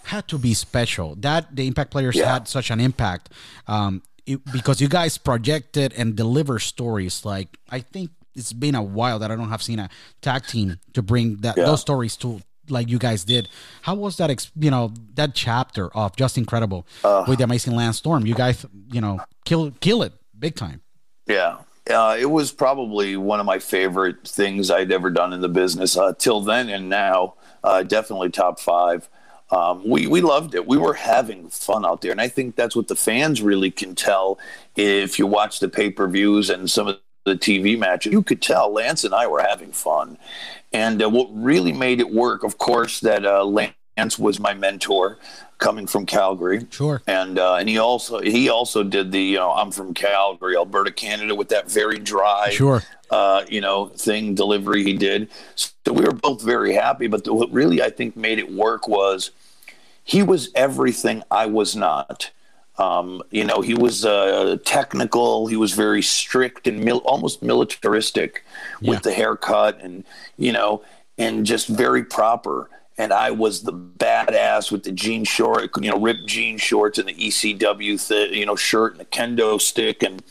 had 0.05 0.27
to 0.29 0.39
be 0.39 0.53
special 0.55 1.15
that 1.21 1.55
the 1.55 1.67
impact 1.67 1.91
players 1.93 2.17
Yeah. 2.17 2.33
had 2.33 2.49
such 2.49 2.71
an 2.71 2.81
impact 2.81 3.31
um 3.69 4.03
it, 4.27 4.41
because 4.53 4.81
you 4.81 4.89
guys 4.89 5.17
projected 5.19 5.93
and 5.97 6.17
deliver 6.17 6.59
stories 6.59 7.25
like 7.25 7.57
i 7.71 7.79
think 7.81 8.11
it's 8.35 8.53
been 8.53 8.75
a 8.75 8.83
while 8.83 9.19
that 9.21 9.31
i 9.31 9.37
don't 9.37 9.51
have 9.51 9.63
seen 9.63 9.79
a 9.79 9.89
tag 10.23 10.45
team 10.47 10.79
to 10.93 11.03
bring 11.03 11.37
that 11.47 11.57
Yeah. 11.57 11.67
those 11.67 11.81
stories 11.81 12.17
to 12.17 12.41
like 12.69 12.89
you 12.89 12.99
guys 12.99 13.25
did 13.25 13.49
how 13.83 13.95
was 13.95 14.17
that 14.17 14.31
ex- 14.31 14.51
you 14.59 14.71
know 14.71 14.93
that 15.15 15.35
chapter 15.35 15.89
of 15.97 16.15
just 16.17 16.39
incredible 16.39 16.87
Uh. 17.05 17.25
with 17.29 17.39
the 17.39 17.45
amazing 17.45 17.75
Lance 17.75 17.99
Storm. 17.99 18.27
You 18.27 18.35
guys, 18.35 18.65
you 18.91 19.01
know, 19.01 19.21
kill 19.45 19.73
kill 19.81 20.03
it 20.03 20.13
big 20.39 20.55
time. 20.57 20.81
Yeah. 21.27 21.59
Uh, 21.91 22.17
it 22.19 22.31
was 22.31 22.51
probably 22.51 23.15
one 23.17 23.41
of 23.41 23.47
my 23.47 23.59
favorite 23.59 24.27
things 24.27 24.71
I'd 24.71 24.91
ever 24.91 25.11
done 25.11 25.35
in 25.35 25.43
the 25.43 25.49
business 25.51 25.97
uh, 25.99 26.15
till 26.19 26.41
then 26.41 26.71
and 26.71 26.89
now. 26.89 27.35
Uh, 27.63 27.83
definitely 27.83 28.31
top 28.31 28.59
five. 28.59 29.07
Um, 29.51 29.87
we, 29.87 30.07
we 30.07 30.23
loved 30.23 30.55
it. 30.55 30.67
We 30.67 30.79
were 30.79 30.95
having 30.95 31.51
fun 31.51 31.85
out 31.85 32.01
there. 32.01 32.11
And 32.11 32.21
I 32.23 32.29
think 32.29 32.57
that's 32.57 32.75
what 32.75 32.89
the 32.89 32.97
fans 32.97 33.43
really 33.43 33.71
can 33.71 33.95
tell 33.95 34.39
if 34.77 35.19
you 35.19 35.27
watch 35.27 35.61
the 35.61 35.69
pay 35.69 35.91
per 35.91 36.09
views 36.09 36.49
and 36.49 36.71
some 36.71 36.89
of 36.89 36.99
the 37.27 37.37
TV 37.37 37.79
matches. 37.79 38.13
You 38.13 38.23
could 38.23 38.41
tell 38.41 38.73
Lance 38.73 39.05
and 39.05 39.15
I 39.15 39.27
were 39.27 39.43
having 39.43 39.71
fun. 39.73 40.17
And 40.75 41.03
uh, 41.03 41.09
what 41.09 41.29
really 41.33 41.73
made 41.73 42.01
it 42.01 42.11
work, 42.13 42.43
of 42.45 42.59
course, 42.59 43.01
that 43.01 43.25
uh, 43.25 43.45
Lance 43.45 44.19
was 44.19 44.39
my 44.41 44.53
mentor 44.53 45.19
coming 45.59 45.87
from 45.87 46.05
Calgary 46.05 46.67
Sure. 46.71 47.01
and 47.07 47.39
uh, 47.39 47.55
and 47.55 47.69
he 47.69 47.79
also 47.79 48.19
he 48.21 48.49
also 48.49 48.83
did 48.83 49.13
the 49.13 49.23
you 49.23 49.37
know 49.37 49.53
I'm 49.53 49.71
from 49.71 49.95
Calgary, 49.95 50.57
Alberta, 50.57 50.91
Canada, 50.91 51.35
with 51.35 51.49
that 51.51 51.71
very 51.71 51.99
dry, 52.01 52.51
Sure. 52.51 52.83
uh, 53.11 53.45
you 53.49 53.61
know, 53.61 53.87
thing 53.87 54.35
delivery 54.35 54.83
he 54.83 54.95
did. 54.95 55.31
So 55.55 55.71
we 55.93 56.03
were 56.05 56.13
both 56.13 56.43
very 56.43 56.75
happy. 56.75 57.07
But 57.07 57.23
the, 57.25 57.33
what 57.33 57.53
really 57.53 57.81
I 57.81 57.89
think 57.91 58.17
made 58.17 58.41
it 58.41 58.53
work 58.53 58.89
was 58.89 59.31
he 60.03 60.23
was 60.25 60.51
everything 60.57 61.23
I 61.31 61.47
was 61.47 61.77
not. 61.77 62.31
Um, 62.79 63.23
you 63.31 63.45
know, 63.45 63.61
he 63.61 63.75
was 63.75 64.05
uh, 64.05 64.57
technical. 64.65 65.47
He 65.47 65.57
was 65.57 65.73
very 65.73 66.03
strict 66.03 66.67
and 66.67 66.81
mil- 66.85 66.99
almost 67.05 67.43
militaristic 67.43 68.45
with 68.81 68.89
Yeah. 68.95 68.99
the 69.01 69.13
haircut, 69.13 69.81
and 69.81 70.05
you 70.37 70.53
know, 70.53 70.83
and 71.17 71.47
just 71.47 71.69
very 71.69 72.03
proper. 72.05 72.69
And 72.99 73.13
I 73.13 73.31
was 73.33 73.63
the 73.63 73.73
badass 73.73 74.71
with 74.71 74.85
the 74.85 74.93
jean 74.93 75.25
short, 75.25 75.71
you 75.81 75.91
know, 75.91 75.99
ripped 75.99 76.27
jean 76.27 76.59
shorts 76.59 76.99
and 76.99 77.09
the 77.09 77.15
ECW, 77.15 77.97
th- 78.09 78.33
you 78.33 78.47
know, 78.47 78.55
shirt 78.57 78.93
and 78.93 79.01
the 79.01 79.05
kendo 79.05 79.61
stick, 79.61 80.03
and 80.03 80.23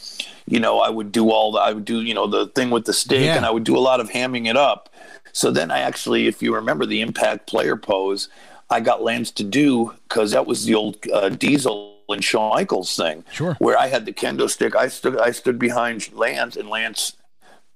you 0.46 0.60
know, 0.60 0.80
I 0.80 0.90
would 0.90 1.12
do 1.14 1.30
all 1.30 1.54
the, 1.54 1.60
I 1.60 1.72
would 1.72 1.86
do, 1.86 2.02
you 2.02 2.14
know, 2.14 2.28
the 2.28 2.48
thing 2.48 2.70
with 2.70 2.86
the 2.86 2.94
stick, 2.94 3.22
Yeah. 3.24 3.38
and 3.38 3.46
I 3.46 3.52
would 3.52 3.64
do 3.64 3.78
a 3.78 3.80
lot 3.80 4.02
of 4.02 4.10
hamming 4.10 4.48
it 4.50 4.58
up. 4.58 4.90
So 5.32 5.50
then 5.52 5.72
I 5.72 5.80
actually, 5.80 6.28
if 6.28 6.42
you 6.42 6.54
remember 6.54 6.86
the 6.86 7.00
Impact 7.02 7.48
player 7.48 7.76
pose, 7.78 8.28
I 8.70 8.80
got 8.82 9.02
Lance 9.04 9.32
to 9.32 9.44
do 9.44 9.94
because 10.08 10.32
that 10.32 10.46
was 10.46 10.66
the 10.66 10.76
old 10.76 10.98
uh, 11.14 11.30
Diesel 11.30 11.93
and 12.10 12.24
Shawn 12.24 12.50
Michaels 12.52 12.96
thing. 12.96 13.24
Sure. 13.32 13.56
Where 13.60 13.78
I 13.78 13.88
had 13.88 14.06
the 14.06 14.14
kendo 14.14 14.50
stick, 14.50 14.76
I 14.76 14.88
stood, 14.88 15.20
I 15.20 15.32
stood 15.32 15.60
behind 15.60 16.12
Lance, 16.14 16.56
and 16.56 16.70
Lance 16.70 17.14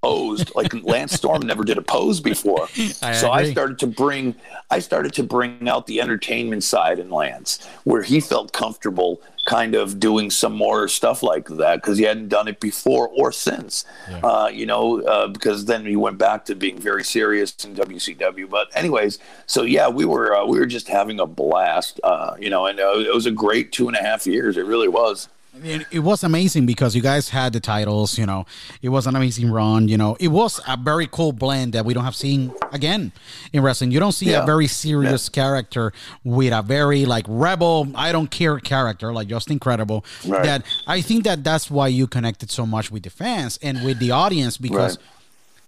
posed 0.07 0.55
like 0.55 0.73
Lance 0.83 1.13
Storm 1.13 1.41
never 1.41 1.63
did 1.63 1.77
a 1.77 1.81
pose 1.81 2.19
before. 2.19 2.67
I 3.01 3.13
so 3.13 3.31
I 3.31 3.51
started 3.51 3.79
to 3.79 3.87
bring, 3.87 4.35
I 4.69 4.79
started 4.79 5.13
to 5.13 5.23
bring 5.23 5.67
out 5.67 5.87
the 5.87 6.01
entertainment 6.01 6.63
side 6.63 6.99
in 6.99 7.09
Lance, 7.09 7.65
where 7.83 8.03
he 8.03 8.19
felt 8.19 8.53
comfortable 8.53 9.21
kind 9.45 9.75
of 9.75 9.97
doing 9.97 10.29
some 10.29 10.51
more 10.51 10.89
stuff 10.89 11.23
like 11.23 11.47
that 11.47 11.77
because 11.77 11.97
he 11.97 12.03
hadn't 12.03 12.27
done 12.27 12.49
it 12.49 12.59
before 12.59 13.07
or 13.09 13.31
since. 13.31 13.85
Uh, 14.21 14.49
you 14.51 14.65
know, 14.65 15.01
uh, 15.03 15.27
because 15.27 15.65
then 15.65 15.85
he 15.85 15.95
went 15.95 16.17
back 16.17 16.43
to 16.45 16.53
being 16.53 16.77
very 16.77 17.03
serious 17.03 17.55
in 17.63 17.73
WCW. 17.73 18.49
But 18.49 18.67
anyways, 18.75 19.19
so 19.45 19.63
yeah, 19.63 19.87
we 19.87 20.05
were 20.05 20.35
uh, 20.35 20.45
we 20.45 20.59
were 20.59 20.65
just 20.65 20.87
having 20.87 21.19
a 21.19 21.25
blast. 21.25 21.99
Uh, 22.03 22.35
you 22.39 22.49
know, 22.49 22.65
and 22.65 22.79
uh, 22.79 22.99
it 22.99 23.13
was 23.13 23.25
a 23.25 23.31
great 23.31 23.71
two 23.71 23.87
and 23.87 23.97
a 23.97 24.01
half 24.01 24.27
years. 24.27 24.57
It 24.57 24.65
really 24.65 24.89
was. 24.89 25.29
It, 25.63 25.87
it 25.91 25.99
was 25.99 26.23
amazing 26.23 26.65
because 26.65 26.95
you 26.95 27.01
guys 27.01 27.29
had 27.29 27.53
the 27.53 27.59
titles 27.59 28.17
you 28.17 28.25
know. 28.25 28.45
It 28.81 28.89
was 28.89 29.07
an 29.07 29.15
amazing 29.15 29.51
run 29.51 29.87
you 29.87 29.97
know. 29.97 30.15
It 30.19 30.29
was 30.29 30.59
a 30.67 30.77
very 30.77 31.07
cool 31.07 31.31
blend 31.31 31.73
that 31.73 31.85
we 31.85 31.93
don't 31.93 32.03
have 32.03 32.15
seen 32.15 32.53
again 32.71 33.11
in 33.53 33.61
wrestling. 33.63 33.91
You 33.91 33.99
don't 33.99 34.11
see 34.11 34.33
a 34.33 34.45
very 34.45 34.67
serious 34.67 35.29
character 35.29 35.93
with 36.23 36.53
a 36.53 36.61
very 36.61 37.05
like 37.05 37.25
rebel 37.27 37.87
i 37.95 38.11
don't 38.11 38.29
care 38.31 38.59
character 38.59 39.13
like 39.13 39.27
just 39.27 39.49
incredible 39.51 40.03
Right. 40.25 40.43
that 40.43 40.65
i 40.87 41.01
think 41.01 41.23
that 41.23 41.43
that's 41.43 41.69
why 41.71 41.87
you 41.87 42.07
connected 42.07 42.49
so 42.51 42.65
much 42.65 42.91
with 42.91 43.03
the 43.03 43.09
fans 43.09 43.57
and 43.61 43.83
with 43.83 43.99
the 43.99 44.11
audience 44.11 44.57
because 44.57 44.97
Right. 44.97 45.05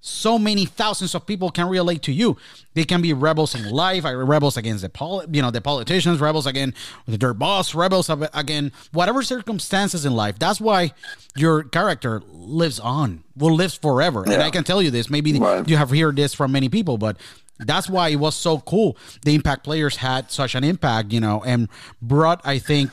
So 0.02 0.39
many 0.39 0.66
thousands 0.66 1.14
of 1.14 1.26
people 1.26 1.50
can 1.52 1.68
relate 1.68 2.02
to 2.04 2.12
you. 2.14 2.38
They 2.74 2.86
can 2.86 3.02
be 3.02 3.12
rebels 3.14 3.54
in 3.54 3.70
life, 3.70 4.06
uh, 4.06 4.16
rebels 4.16 4.56
against 4.56 4.82
the 4.82 4.89
poli- 4.89 5.26
you 5.32 5.41
know 5.41 5.52
the 5.52 5.60
politicians, 5.62 6.20
rebels 6.22 6.45
against 6.45 6.78
their 7.08 7.34
boss, 7.34 7.76
rebels 7.76 8.10
again 8.10 8.72
whatever 8.93 9.22
circumstances 9.24 10.06
in 10.06 10.14
life. 10.16 10.39
That's 10.39 10.62
why 10.62 10.93
your 11.36 11.64
character 11.64 12.22
lives 12.32 12.80
on, 12.80 13.24
will 13.36 13.54
live 13.56 13.74
forever. 13.74 14.24
And 14.24 14.41
I 14.41 14.50
can 14.52 14.64
tell 14.64 14.82
you 14.82 14.91
this. 14.91 15.10
Maybe 15.10 15.34
Right. 15.38 15.68
you 15.68 15.78
have 15.78 15.89
heard 15.91 16.16
this 16.16 16.34
from 16.34 16.52
many 16.52 16.70
people, 16.70 16.97
but 16.97 17.18
that's 17.60 17.89
why 17.89 18.08
it 18.10 18.16
was 18.16 18.36
so 18.36 18.60
cool. 18.60 18.95
The 19.26 19.36
Impact 19.36 19.66
players 19.66 19.97
had 19.97 20.32
such 20.32 20.56
an 20.56 20.64
impact, 20.64 21.12
you 21.12 21.20
know, 21.20 21.43
and 21.45 21.68
brought 22.02 22.39
I 22.45 22.58
think 22.58 22.89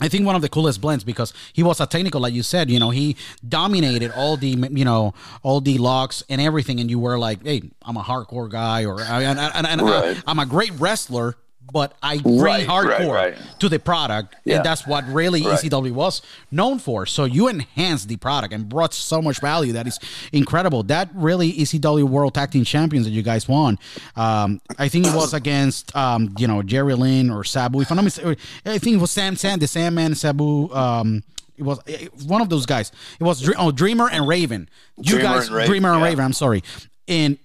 I 0.00 0.08
think 0.08 0.26
one 0.26 0.34
of 0.34 0.42
the 0.42 0.48
coolest 0.48 0.80
blends 0.80 1.04
because 1.04 1.32
he 1.52 1.62
was 1.62 1.80
a 1.80 1.86
technical, 1.86 2.20
like 2.20 2.32
you 2.34 2.42
said. 2.42 2.70
You 2.70 2.78
know, 2.78 2.90
he 2.90 3.16
dominated 3.46 4.12
all 4.16 4.36
the 4.36 4.48
you 4.48 4.84
know 4.84 5.14
all 5.42 5.60
the 5.60 5.78
locks 5.78 6.22
and 6.28 6.40
everything, 6.40 6.80
and 6.80 6.90
you 6.90 6.98
were 6.98 7.18
like, 7.18 7.44
"Hey, 7.44 7.62
I'm 7.82 7.96
a 7.96 8.02
hardcore 8.02 8.50
guy," 8.50 8.84
or 8.84 9.00
"and, 9.00 9.38
and, 9.38 9.66
and 9.66 9.82
Right. 9.82 10.22
I'm 10.26 10.38
a 10.38 10.46
great 10.46 10.72
wrestler." 10.78 11.36
But 11.72 11.94
I 12.02 12.18
bring 12.18 12.40
Right, 12.40 12.66
hardcore 12.66 13.12
right, 13.14 13.38
right. 13.38 13.38
to 13.60 13.68
the 13.68 13.78
product, 13.78 14.34
Yeah. 14.44 14.56
and 14.56 14.64
that's 14.64 14.86
what 14.88 15.06
really. 15.06 15.42
ECW 15.42 15.92
was 15.92 16.20
known 16.50 16.80
for. 16.80 17.06
So 17.06 17.24
you 17.24 17.46
enhanced 17.46 18.08
the 18.08 18.16
product 18.16 18.52
and 18.52 18.68
brought 18.68 18.92
so 18.92 19.22
much 19.22 19.40
value 19.40 19.72
that 19.74 19.86
is 19.86 19.98
incredible. 20.32 20.82
That 20.84 21.10
really 21.14 21.52
ECW 21.52 22.04
World 22.08 22.34
Tag 22.34 22.50
Team 22.50 22.64
Champions 22.64 23.06
that 23.06 23.12
you 23.12 23.22
guys 23.22 23.46
won. 23.46 23.78
Um, 24.16 24.60
I 24.78 24.88
think 24.88 25.06
it 25.06 25.14
was 25.14 25.32
against 25.32 25.94
um, 25.94 26.34
you 26.38 26.48
know 26.48 26.62
Jerry 26.62 26.94
Lynn 26.94 27.30
or 27.30 27.44
Sabu. 27.44 27.80
If 27.80 27.90
I'm 27.90 27.96
not 27.96 28.04
mistaken, 28.04 28.36
I 28.66 28.78
think 28.78 28.96
it 28.96 29.00
was 29.00 29.12
Sam 29.12 29.36
Sand, 29.36 29.62
the 29.62 29.68
Sandman, 29.68 30.16
Sabu. 30.16 30.72
Um, 30.74 31.22
it 31.56 31.62
was 31.64 31.78
one 32.26 32.40
of 32.40 32.48
those 32.48 32.66
guys. 32.66 32.90
It 33.20 33.24
was 33.24 33.48
oh 33.58 33.70
Dreamer 33.70 34.08
and 34.10 34.26
Raven. 34.26 34.68
You 34.96 35.04
Dreamer 35.18 35.22
guys, 35.22 35.46
and 35.46 35.54
Raven, 35.56 35.70
Dreamer 35.70 35.90
and 35.92 36.00
yeah. 36.00 36.06
Raven. 36.06 36.24
I'm 36.24 36.32
sorry, 36.32 36.64
and 37.06 37.38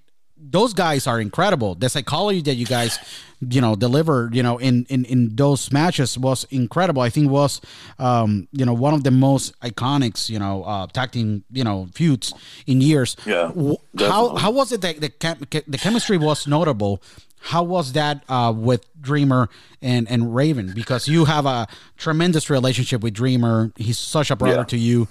those 0.51 0.73
guys 0.73 1.07
are 1.07 1.19
incredible. 1.19 1.75
The 1.75 1.89
psychology 1.89 2.41
that 2.43 2.55
you 2.55 2.65
guys, 2.65 2.99
you 3.41 3.61
know, 3.61 3.75
delivered, 3.75 4.35
you 4.35 4.43
know, 4.43 4.57
in 4.57 4.85
in 4.89 5.05
in 5.05 5.35
those 5.35 5.71
matches 5.71 6.17
was 6.17 6.45
incredible. 6.51 7.01
I 7.01 7.09
think 7.09 7.29
was, 7.31 7.61
um, 7.99 8.47
you 8.51 8.65
know, 8.65 8.73
one 8.73 8.93
of 8.93 9.03
the 9.03 9.11
most 9.11 9.59
iconics, 9.61 10.29
you 10.29 10.39
know, 10.39 10.63
uh, 10.63 10.87
tag 10.87 11.11
team, 11.11 11.43
you 11.51 11.63
know, 11.63 11.87
feuds 11.93 12.33
in 12.67 12.81
years. 12.81 13.15
Yeah, 13.25 13.47
W- 13.55 13.77
How 13.99 14.35
how 14.35 14.51
was 14.51 14.71
it 14.71 14.81
that 14.81 15.01
the 15.01 15.09
chem- 15.09 15.39
the 15.67 15.77
chemistry 15.77 16.17
was 16.17 16.45
notable? 16.47 17.01
How 17.39 17.61
was 17.63 17.93
that 17.93 18.23
uh, 18.27 18.53
with 18.55 18.85
Dreamer 19.01 19.49
and 19.81 20.09
and 20.09 20.33
Raven? 20.35 20.73
Because 20.75 21.07
you 21.07 21.25
have 21.25 21.45
a 21.45 21.67
tremendous 21.97 22.49
relationship 22.49 23.01
with 23.03 23.13
Dreamer. 23.13 23.71
He's 23.75 23.97
such 23.99 24.31
a 24.31 24.35
brother 24.35 24.57
Yeah. 24.57 24.63
to 24.73 24.77
you. 24.77 25.07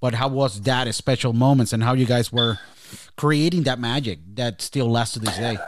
But 0.00 0.14
how 0.14 0.28
was 0.28 0.60
that 0.62 0.92
special 0.94 1.32
moments 1.32 1.72
and 1.72 1.82
how 1.82 1.94
you 1.94 2.04
guys 2.06 2.30
were 2.30 2.58
creating 3.16 3.64
that 3.64 3.78
magic 3.78 4.18
that 4.34 4.60
still 4.60 4.90
lasts 4.90 5.14
to 5.14 5.20
this 5.20 5.36
day? 5.36 5.58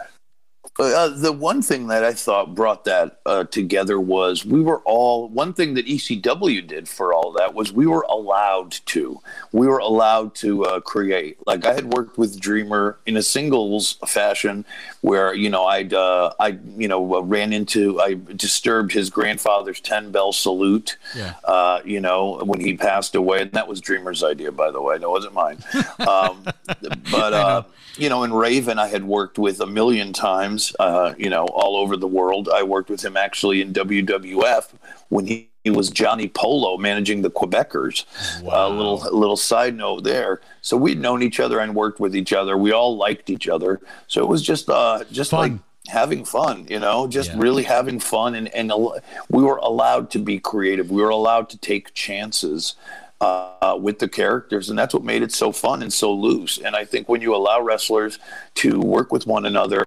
Uh, 0.81 1.09
the 1.09 1.33
one 1.33 1.61
thing 1.61 1.89
that 1.89 2.05
I 2.05 2.13
thought 2.13 2.55
brought 2.55 2.85
that 2.85 3.19
uh, 3.27 3.43
together 3.45 3.99
was 3.99 4.45
we 4.45 4.61
were 4.61 4.79
all 4.85 5.29
one 5.29 5.53
thing 5.53 5.75
that 5.75 5.87
ECW 5.87 6.65
did 6.65 6.89
for 6.89 7.13
all 7.13 7.33
that 7.33 7.53
was 7.53 7.73
we 7.73 7.85
were 7.87 8.07
allowed 8.09 8.71
to. 8.87 9.21
We 9.51 9.67
were 9.67 9.79
allowed 9.79 10.37
to 10.37 10.65
uh, 10.65 10.79
create. 10.81 11.39
Like 11.49 11.67
I 11.67 11.73
had 11.75 11.93
worked 11.93 12.17
with 12.17 12.39
Dreamer 12.39 12.97
in 13.07 13.17
a 13.17 13.23
singles 13.23 13.99
fashion 14.07 14.65
where 15.01 15.35
you 15.35 15.51
know 15.51 15.65
I'd 15.67 15.93
uh, 15.93 16.33
I 16.39 16.59
you 16.77 16.87
know 16.87 17.13
uh, 17.17 17.21
ran 17.23 17.53
into 17.53 18.01
I 18.01 18.15
disturbed 18.37 18.93
his 18.93 19.11
grandfather's 19.11 19.81
ten 19.81 20.13
bell 20.13 20.33
salute 20.33 20.97
Yeah. 21.17 21.35
uh, 21.43 21.81
you 21.85 22.01
know 22.01 22.39
when 22.45 22.61
he 22.61 22.77
passed 22.77 23.17
away. 23.17 23.43
And 23.43 23.51
that 23.53 23.67
was 23.67 23.81
Dreamer's 23.81 24.23
idea 24.23 24.53
by 24.53 24.71
the 24.71 24.81
way. 24.81 24.97
No 24.99 25.09
it 25.09 25.11
wasn't 25.11 25.35
mine. 25.35 25.59
Um, 26.07 26.45
but 27.11 27.33
uh, 27.33 27.63
you 27.97 28.09
know 28.09 28.23
in 28.23 28.33
Raven 28.33 28.79
I 28.79 28.87
had 28.87 29.03
worked 29.03 29.39
with 29.41 29.61
a 29.61 29.67
million 29.67 30.13
times 30.13 30.68
uh, 30.79 31.15
you 31.19 31.31
know 31.31 31.47
all 31.47 31.77
over 31.77 31.97
the 31.97 32.07
world. 32.09 32.49
I 32.53 32.63
worked 32.63 32.91
with 32.91 33.05
him 33.05 33.17
actually 33.17 33.61
in 33.61 33.73
WWF 33.73 34.73
when 35.09 35.27
he, 35.27 35.49
he 35.65 35.71
was 35.71 35.91
Johnny 35.91 36.29
Polo 36.29 36.77
managing 36.79 37.23
the 37.23 37.31
Quebecers. 37.31 38.05
A 38.43 38.69
little 38.69 38.99
little 39.17 39.37
side 39.37 39.75
note 39.77 40.05
there. 40.05 40.41
So 40.63 40.77
we'd 40.77 40.99
known 41.01 41.23
each 41.23 41.41
other 41.41 41.61
and 41.61 41.75
worked 41.75 42.01
with 42.01 42.15
each 42.17 42.33
other. 42.33 42.57
We 42.57 42.73
all 42.73 42.97
liked 42.97 43.31
each 43.31 43.49
other. 43.49 43.81
So 44.07 44.23
it 44.23 44.29
was 44.29 44.43
just 44.43 44.69
uh, 44.69 45.05
just 45.13 45.31
Fun. 45.31 45.41
like 45.41 45.53
having 45.89 46.23
fun 46.23 46.67
you 46.69 46.79
know 46.79 47.07
just 47.07 47.31
Yeah. 47.31 47.39
really 47.39 47.63
having 47.63 47.99
fun 47.99 48.35
and, 48.35 48.49
and 48.49 48.71
al- 48.71 48.99
we 49.31 49.43
were 49.43 49.57
allowed 49.57 50.11
to 50.11 50.19
be 50.19 50.39
creative. 50.39 50.91
We 50.91 51.01
were 51.01 51.09
allowed 51.09 51.49
to 51.51 51.57
take 51.57 51.95
chances 51.95 52.75
uh, 53.23 53.77
with 53.81 53.99
the 53.99 54.09
characters 54.09 54.69
and 54.69 54.79
that's 54.79 54.93
what 54.93 55.03
made 55.03 55.23
it 55.23 55.33
so 55.33 55.51
fun 55.51 55.83
and 55.83 55.91
so 55.93 56.13
loose. 56.13 56.59
And 56.59 56.77
i 56.77 56.85
think 56.85 57.09
when 57.09 57.23
you 57.23 57.35
allow 57.35 57.63
wrestlers 57.63 58.19
to 58.57 58.79
work 58.81 59.13
with 59.13 59.27
one 59.27 59.47
another 59.47 59.85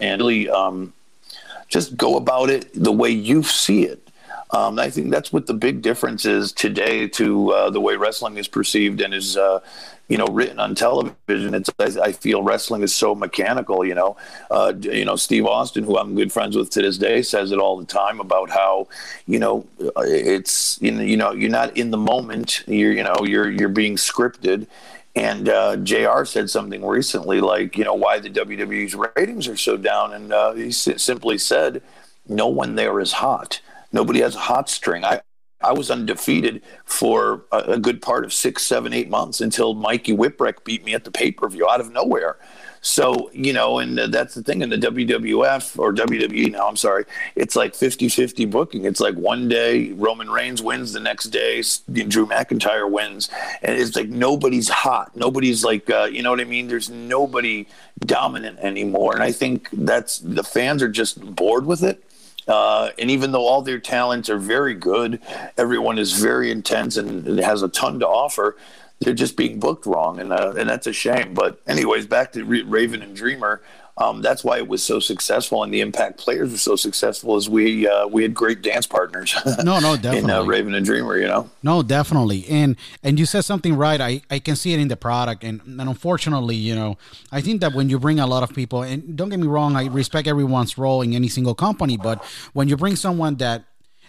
and 0.00 0.20
really 0.20 0.48
um, 0.48 0.92
just 1.68 1.96
go 1.96 2.16
about 2.16 2.50
it 2.50 2.70
the 2.74 2.92
way 2.92 3.10
you 3.10 3.42
see 3.42 3.84
it 3.84 4.06
um, 4.50 4.78
I 4.78 4.90
think 4.90 5.10
that's 5.10 5.32
what 5.32 5.46
the 5.46 5.54
big 5.54 5.82
difference 5.82 6.24
is 6.24 6.52
today 6.52 7.08
to 7.08 7.52
uh, 7.52 7.70
the 7.70 7.80
way 7.80 7.96
wrestling 7.96 8.36
is 8.36 8.46
perceived 8.46 9.00
and 9.00 9.12
is, 9.12 9.36
uh, 9.36 9.58
you 10.08 10.16
know, 10.16 10.26
written 10.26 10.60
on 10.60 10.76
television. 10.76 11.52
It's 11.52 11.68
I, 11.80 12.12
feel 12.12 12.42
wrestling 12.42 12.82
is 12.82 12.94
so 12.94 13.16
mechanical. 13.16 13.84
You 13.84 13.96
know, 13.96 14.16
uh, 14.48 14.72
you 14.80 15.04
know 15.04 15.16
Steve 15.16 15.46
Austin, 15.46 15.82
who 15.82 15.98
I'm 15.98 16.14
good 16.14 16.32
friends 16.32 16.56
with 16.56 16.70
to 16.70 16.82
this 16.82 16.96
day, 16.96 17.22
says 17.22 17.50
it 17.50 17.58
all 17.58 17.76
the 17.76 17.84
time 17.84 18.20
about 18.20 18.50
how, 18.50 18.86
you 19.26 19.40
know, 19.40 19.66
it's 19.80 20.80
you 20.80 20.92
know, 20.92 21.02
you 21.02 21.16
know 21.16 21.32
you're 21.32 21.50
not 21.50 21.76
in 21.76 21.90
the 21.90 21.98
moment. 21.98 22.62
You're 22.68 22.92
you 22.92 23.02
know 23.02 23.16
you're 23.24 23.50
you're 23.50 23.68
being 23.68 23.96
scripted. 23.96 24.68
And 25.16 25.48
uh, 25.48 25.76
Jr. 25.78 26.24
said 26.26 26.50
something 26.50 26.84
recently, 26.84 27.40
like 27.40 27.78
you 27.78 27.84
know 27.84 27.94
why 27.94 28.20
the 28.20 28.30
WWE's 28.30 28.94
ratings 29.16 29.48
are 29.48 29.56
so 29.56 29.78
down, 29.78 30.12
and 30.14 30.32
uh, 30.32 30.52
he 30.54 30.68
s- 30.68 31.02
simply 31.02 31.38
said, 31.38 31.82
"No 32.28 32.48
one 32.48 32.76
there 32.76 33.00
is 33.00 33.14
hot." 33.14 33.62
Nobody 33.92 34.20
has 34.20 34.36
a 34.36 34.40
hot 34.40 34.70
string. 34.70 35.04
I, 35.06 35.22
I 35.62 35.72
was 35.72 35.90
undefeated 35.90 36.62
for 36.84 37.44
a, 37.52 37.58
a 37.58 37.78
good 37.78 38.02
part 38.02 38.26
of 38.26 38.32
six, 38.34 38.64
seven, 38.64 38.92
eight 38.92 39.10
months 39.10 39.40
until 39.40 39.74
Mikey 39.74 40.14
Whipwreck 40.16 40.64
beat 40.64 40.84
me 40.84 40.94
at 40.94 41.04
the 41.04 41.12
pay 41.12 41.32
per 41.32 41.48
view 41.48 41.68
out 41.68 41.80
of 41.80 41.92
nowhere. 41.92 42.36
So, 42.86 43.30
you 43.32 43.52
know, 43.52 43.80
and 43.80 43.98
that's 43.98 44.34
the 44.34 44.42
thing 44.44 44.62
in 44.62 44.70
the 44.70 44.76
WWF 44.78 45.78
or 45.78 45.92
WWE 45.92 46.52
now, 46.52 46.68
I'm 46.68 46.76
sorry, 46.76 47.04
it's 47.34 47.56
like 47.56 47.74
50 47.74 48.08
50 48.08 48.44
booking. 48.46 48.84
It's 48.84 49.00
like 49.00 49.16
one 49.16 49.48
day 49.48 49.90
Roman 49.92 50.30
Reigns 50.30 50.62
wins, 50.62 50.92
the 50.92 51.00
next 51.00 51.26
day 51.26 51.62
Drew 51.92 52.26
McIntyre 52.26 52.88
wins. 52.90 53.28
And 53.62 53.76
it's 53.76 53.96
like 53.96 54.08
nobody's 54.08 54.68
hot. 54.68 55.16
Nobody's 55.16 55.64
like, 55.64 55.90
uh, 55.90 56.04
you 56.12 56.22
know 56.22 56.30
what 56.30 56.40
I 56.40 56.44
mean? 56.44 56.68
There's 56.68 56.88
nobody 56.88 57.66
dominant 58.00 58.60
anymore. 58.60 59.14
And 59.14 59.22
I 59.22 59.32
think 59.32 59.68
that's 59.72 60.18
the 60.18 60.44
fans 60.44 60.82
are 60.82 60.88
just 60.88 61.20
bored 61.20 61.66
with 61.66 61.82
it 61.82 62.04
Uh, 62.46 62.90
and 62.98 63.10
even 63.10 63.32
though 63.32 63.46
all 63.46 63.62
their 63.62 63.80
talents 63.80 64.30
are 64.30 64.38
very 64.38 64.74
good, 64.74 65.20
everyone 65.56 65.98
is 65.98 66.12
very 66.12 66.50
intense 66.52 66.96
and 66.96 67.38
has 67.40 67.62
a 67.62 67.68
ton 67.68 67.98
to 68.00 68.06
offer. 68.06 68.56
They're 69.00 69.14
just 69.14 69.36
being 69.36 69.60
booked 69.60 69.86
wrong, 69.86 70.18
and 70.18 70.32
uh, 70.32 70.54
and 70.56 70.68
that's 70.68 70.86
a 70.86 70.92
shame. 70.92 71.34
But 71.34 71.60
anyways, 71.66 72.06
back 72.06 72.32
to 72.32 72.44
Raven 72.44 73.02
and 73.02 73.14
Dreamer. 73.14 73.62
Um, 73.98 74.20
that's 74.20 74.44
why 74.44 74.58
it 74.58 74.68
was 74.68 74.82
so 74.82 75.00
successful, 75.00 75.62
and 75.62 75.72
the 75.72 75.80
Impact 75.80 76.18
players 76.18 76.50
were 76.50 76.58
so 76.58 76.76
successful. 76.76 77.34
As 77.34 77.48
we 77.48 77.88
uh, 77.88 78.06
we 78.06 78.22
had 78.22 78.34
great 78.34 78.60
dance 78.60 78.86
partners. 78.86 79.34
no, 79.64 79.78
no, 79.80 79.96
definitely. 79.96 80.18
in 80.18 80.30
uh, 80.30 80.44
Raven 80.44 80.74
and 80.74 80.84
Dreamer, 80.84 81.16
you 81.16 81.26
know. 81.26 81.48
No, 81.62 81.82
definitely, 81.82 82.46
and 82.48 82.76
and 83.02 83.18
you 83.18 83.24
said 83.24 83.42
something 83.42 83.74
right. 83.74 83.98
I 84.00 84.20
I 84.30 84.38
can 84.38 84.54
see 84.54 84.74
it 84.74 84.80
in 84.80 84.88
the 84.88 84.98
product, 84.98 85.44
and, 85.44 85.62
and 85.62 85.80
unfortunately, 85.80 86.56
you 86.56 86.74
know, 86.74 86.98
I 87.32 87.40
think 87.40 87.62
that 87.62 87.72
when 87.72 87.88
you 87.88 87.98
bring 87.98 88.20
a 88.20 88.26
lot 88.26 88.42
of 88.42 88.54
people, 88.54 88.82
and 88.82 89.16
don't 89.16 89.30
get 89.30 89.40
me 89.40 89.46
wrong, 89.46 89.76
I 89.76 89.86
respect 89.86 90.28
everyone's 90.28 90.76
role 90.76 91.00
in 91.00 91.14
any 91.14 91.28
single 91.28 91.54
company, 91.54 91.96
but 91.96 92.22
when 92.52 92.68
you 92.68 92.76
bring 92.76 92.96
someone 92.96 93.36
that 93.36 93.64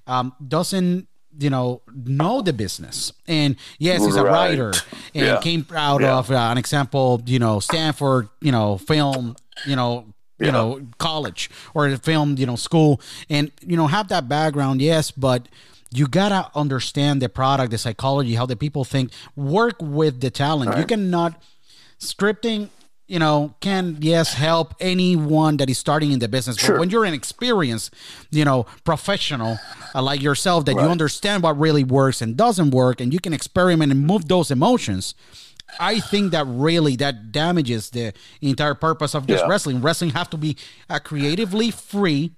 um, 0.05 0.33
doesn't 0.45 1.07
you 1.39 1.49
know 1.49 1.81
know 2.05 2.41
the 2.41 2.53
business 2.53 3.11
and 3.27 3.55
yes 3.79 4.03
he's 4.03 4.15
a 4.15 4.23
writer 4.23 4.71
and 5.13 5.25
yeah. 5.25 5.39
came 5.39 5.65
out 5.75 6.01
yeah. 6.01 6.17
of 6.17 6.31
uh, 6.31 6.35
an 6.35 6.57
example 6.57 7.21
you 7.25 7.39
know 7.39 7.59
stanford 7.59 8.29
you 8.41 8.51
know 8.51 8.77
film 8.77 9.35
you 9.65 9.75
know 9.75 10.05
you 10.39 10.47
yeah. 10.47 10.51
know 10.51 10.81
college 10.97 11.49
or 11.73 11.87
a 11.87 11.97
film 11.97 12.37
you 12.37 12.45
know 12.45 12.55
school 12.55 13.01
and 13.29 13.51
you 13.61 13.77
know 13.77 13.87
have 13.87 14.07
that 14.07 14.27
background 14.27 14.81
yes 14.81 15.11
but 15.11 15.47
you 15.91 16.07
gotta 16.07 16.49
understand 16.55 17.21
the 17.21 17.29
product 17.29 17.71
the 17.71 17.77
psychology 17.77 18.35
how 18.35 18.45
the 18.45 18.55
people 18.55 18.83
think 18.83 19.11
work 19.35 19.75
with 19.81 20.21
the 20.21 20.29
talent 20.29 20.69
right. 20.69 20.79
you 20.79 20.85
cannot 20.85 21.41
scripting 21.99 22.69
you 23.07 23.19
know 23.19 23.55
can 23.61 23.97
yes 23.99 24.33
help 24.33 24.75
anyone 24.79 25.57
that 25.57 25.69
is 25.69 25.77
starting 25.77 26.11
in 26.11 26.19
the 26.19 26.27
business 26.27 26.57
sure. 26.57 26.75
but 26.75 26.79
when 26.79 26.89
you're 26.89 27.05
an 27.05 27.13
experienced 27.13 27.93
you 28.31 28.43
know 28.43 28.65
professional 28.83 29.57
uh, 29.95 30.01
like 30.01 30.21
yourself 30.21 30.65
that 30.65 30.75
right. 30.75 30.83
you 30.83 30.89
understand 30.89 31.43
what 31.43 31.57
really 31.57 31.83
works 31.83 32.21
and 32.21 32.35
doesn't 32.35 32.71
work 32.71 32.99
and 33.01 33.13
you 33.13 33.19
can 33.19 33.33
experiment 33.33 33.91
and 33.91 34.05
move 34.05 34.27
those 34.27 34.51
emotions 34.51 35.15
I 35.79 35.99
think 35.99 36.31
that 36.31 36.45
really 36.47 36.95
that 36.97 37.31
damages 37.31 37.89
the 37.89 38.13
entire 38.41 38.73
purpose 38.73 39.13
of 39.13 39.27
just 39.27 39.43
yeah. 39.43 39.49
wrestling. 39.49 39.81
Wrestling 39.81 40.11
have 40.11 40.29
to 40.29 40.37
be 40.37 40.55
a 40.89 40.99
creatively 40.99 41.71
free, 41.71 42.31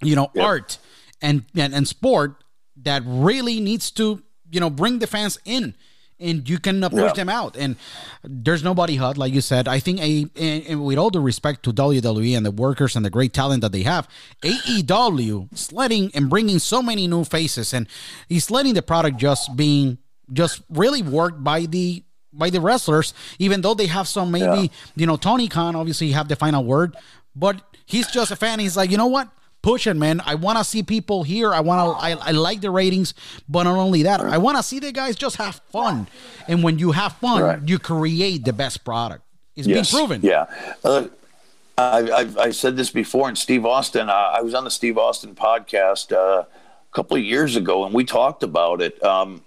you 0.00 0.16
know, 0.16 0.30
yep. 0.34 0.44
art 0.44 0.78
and, 1.20 1.44
and 1.54 1.74
and 1.74 1.86
sport 1.86 2.42
that 2.76 3.02
really 3.04 3.60
needs 3.60 3.90
to 3.92 4.22
you 4.50 4.60
know 4.60 4.70
bring 4.70 4.98
the 4.98 5.06
fans 5.06 5.38
in 5.44 5.74
and 6.22 6.48
you 6.48 6.58
can 6.58 6.80
push 6.82 6.92
yeah. 6.92 7.12
them 7.12 7.28
out. 7.28 7.56
And 7.56 7.76
there's 8.22 8.62
nobody 8.62 8.96
hot, 8.96 9.18
like 9.18 9.32
you 9.32 9.40
said. 9.40 9.68
I 9.68 9.78
think 9.78 10.00
a, 10.00 10.26
and 10.68 10.84
with 10.84 10.98
all 10.98 11.10
due 11.10 11.20
respect 11.20 11.62
to 11.64 11.72
WWE 11.72 12.36
and 12.36 12.46
the 12.46 12.50
workers 12.50 12.96
and 12.96 13.04
the 13.04 13.10
great 13.10 13.32
talent 13.32 13.62
that 13.62 13.72
they 13.72 13.82
have, 13.82 14.08
AEW 14.42 15.52
is 15.52 15.72
letting 15.72 16.10
and 16.14 16.30
bringing 16.30 16.58
so 16.58 16.82
many 16.82 17.06
new 17.06 17.24
faces, 17.24 17.72
and 17.74 17.86
he's 18.28 18.50
letting 18.50 18.74
the 18.74 18.82
product 18.82 19.16
just 19.18 19.56
being 19.56 19.98
just 20.32 20.62
really 20.70 21.02
worked 21.02 21.42
by 21.42 21.66
the 21.66 22.04
by 22.32 22.48
the 22.48 22.60
wrestlers, 22.60 23.12
even 23.38 23.60
though 23.60 23.74
they 23.74 23.86
have 23.86 24.08
some 24.08 24.30
maybe 24.30 24.44
yeah. 24.44 24.68
you 24.96 25.06
know 25.06 25.16
Tony 25.16 25.48
Khan 25.48 25.76
obviously 25.76 26.12
have 26.12 26.28
the 26.28 26.36
final 26.36 26.64
word, 26.64 26.96
but 27.36 27.60
he's 27.84 28.06
just 28.10 28.30
a 28.30 28.36
fan. 28.36 28.58
He's 28.58 28.76
like, 28.76 28.90
you 28.90 28.96
know 28.96 29.06
what? 29.06 29.28
Push 29.62 29.86
it, 29.86 29.94
man. 29.94 30.20
I 30.26 30.34
want 30.34 30.58
to 30.58 30.64
see 30.64 30.82
people 30.82 31.22
here. 31.22 31.54
I 31.54 31.60
want 31.60 31.96
to. 31.96 32.04
I, 32.04 32.10
I 32.28 32.30
like 32.32 32.60
the 32.60 32.70
ratings, 32.70 33.14
but 33.48 33.62
not 33.62 33.76
only 33.76 34.02
that, 34.02 34.20
I 34.20 34.38
want 34.38 34.56
to 34.56 34.62
see 34.62 34.80
the 34.80 34.90
guys 34.90 35.14
just 35.14 35.36
have 35.36 35.60
fun. 35.70 36.08
And 36.48 36.64
when 36.64 36.80
you 36.80 36.90
have 36.90 37.12
fun, 37.18 37.42
right. 37.42 37.60
you 37.64 37.78
create 37.78 38.44
the 38.44 38.52
best 38.52 38.84
product. 38.84 39.22
It's 39.54 39.68
yes. 39.68 39.90
been 39.90 39.98
proven. 39.98 40.20
Yeah. 40.22 40.46
Uh, 40.84 41.06
I, 41.78 42.10
I've, 42.10 42.38
I 42.38 42.50
said 42.50 42.76
this 42.76 42.90
before, 42.90 43.28
and 43.28 43.38
Steve 43.38 43.64
Austin. 43.64 44.08
Uh, 44.08 44.12
I 44.12 44.42
was 44.42 44.54
on 44.54 44.64
the 44.64 44.70
Steve 44.70 44.98
Austin 44.98 45.34
podcast 45.34 46.12
uh, 46.12 46.42
a 46.42 46.46
couple 46.94 47.16
of 47.16 47.22
years 47.22 47.56
ago, 47.56 47.84
and 47.84 47.94
we 47.94 48.04
talked 48.04 48.42
about 48.42 48.82
it. 48.82 49.02
Um, 49.02 49.42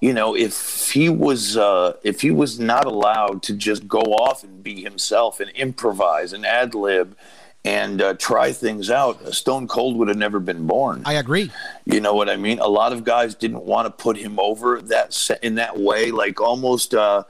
you 0.00 0.12
know, 0.12 0.36
if 0.36 0.90
he 0.90 1.08
was 1.08 1.56
uh, 1.56 1.94
if 2.02 2.20
he 2.20 2.30
was 2.30 2.58
not 2.58 2.84
allowed 2.84 3.42
to 3.44 3.54
just 3.54 3.86
go 3.86 4.00
off 4.00 4.42
and 4.42 4.62
be 4.62 4.82
himself 4.82 5.40
and 5.40 5.50
improvise 5.50 6.32
and 6.32 6.44
ad 6.44 6.74
lib 6.74 7.16
and 7.64 8.02
uh, 8.02 8.14
try 8.14 8.52
things 8.52 8.90
out, 8.90 9.34
Stone 9.34 9.68
Cold 9.68 9.96
would 9.96 10.08
have 10.08 10.16
never 10.16 10.40
been 10.40 10.66
born. 10.66 11.02
I 11.04 11.14
agree. 11.14 11.50
You 11.84 12.00
know 12.00 12.14
what 12.14 12.28
I 12.28 12.36
mean? 12.36 12.58
A 12.58 12.66
lot 12.66 12.92
of 12.92 13.04
guys 13.04 13.34
didn't 13.34 13.64
want 13.64 13.86
to 13.86 13.90
put 13.90 14.16
him 14.16 14.40
over 14.40 14.80
that 14.82 15.30
in 15.42 15.54
that 15.56 15.78
way, 15.78 16.10
like 16.10 16.40
almost. 16.40 16.94
Uh, 16.94 17.24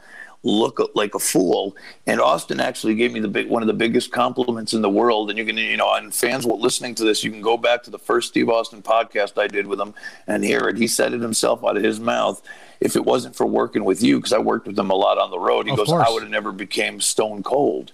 look 0.45 0.91
like 0.95 1.14
a 1.14 1.18
fool. 1.18 1.76
And 2.07 2.20
Austin 2.20 2.61
actually 2.61 2.95
gave 2.95 3.12
me 3.12 3.20
the 3.20 3.28
big 3.28 3.49
one 3.49 3.62
of 3.62 3.68
the 3.68 3.74
biggest 3.74 4.11
compliments 4.11 4.72
in 4.74 4.83
the 4.83 4.91
world. 4.91 5.30
And 5.30 5.39
you 5.39 5.45
can, 5.45 5.57
you 5.57 5.76
know, 5.76 5.93
and 5.95 6.12
fans 6.12 6.45
listening 6.45 6.95
to 6.97 7.05
this, 7.05 7.22
you 7.22 7.30
can 7.30 7.43
go 7.43 7.57
back 7.57 7.83
to 7.85 7.91
the 7.91 7.99
first 7.99 8.28
Steve 8.28 8.49
Austin 8.49 8.83
podcast 8.83 9.41
I 9.41 9.47
did 9.47 9.66
with 9.66 9.80
him 9.80 9.95
and 10.26 10.45
hear 10.45 10.68
it. 10.68 10.76
He 10.76 10.89
said 10.89 11.12
it 11.12 11.20
himself 11.20 11.64
out 11.64 11.76
of 11.76 11.83
his 11.83 12.01
mouth. 12.01 12.43
If 12.80 12.97
it 12.97 13.05
wasn't 13.05 13.37
for 13.37 13.47
working 13.47 13.85
with 13.85 14.03
you, 14.03 14.18
because 14.18 14.33
I 14.33 14.39
worked 14.39 14.66
with 14.66 14.76
him 14.76 14.91
a 14.91 14.95
lot 14.95 15.16
on 15.16 15.30
the 15.30 15.39
road, 15.39 15.66
he 15.66 15.72
of 15.72 15.78
goes, 15.78 15.87
course. 15.87 16.05
I 16.07 16.11
would 16.11 16.22
have 16.22 16.33
never 16.33 16.51
became 16.51 17.01
stone 17.01 17.45
cold. 17.45 17.93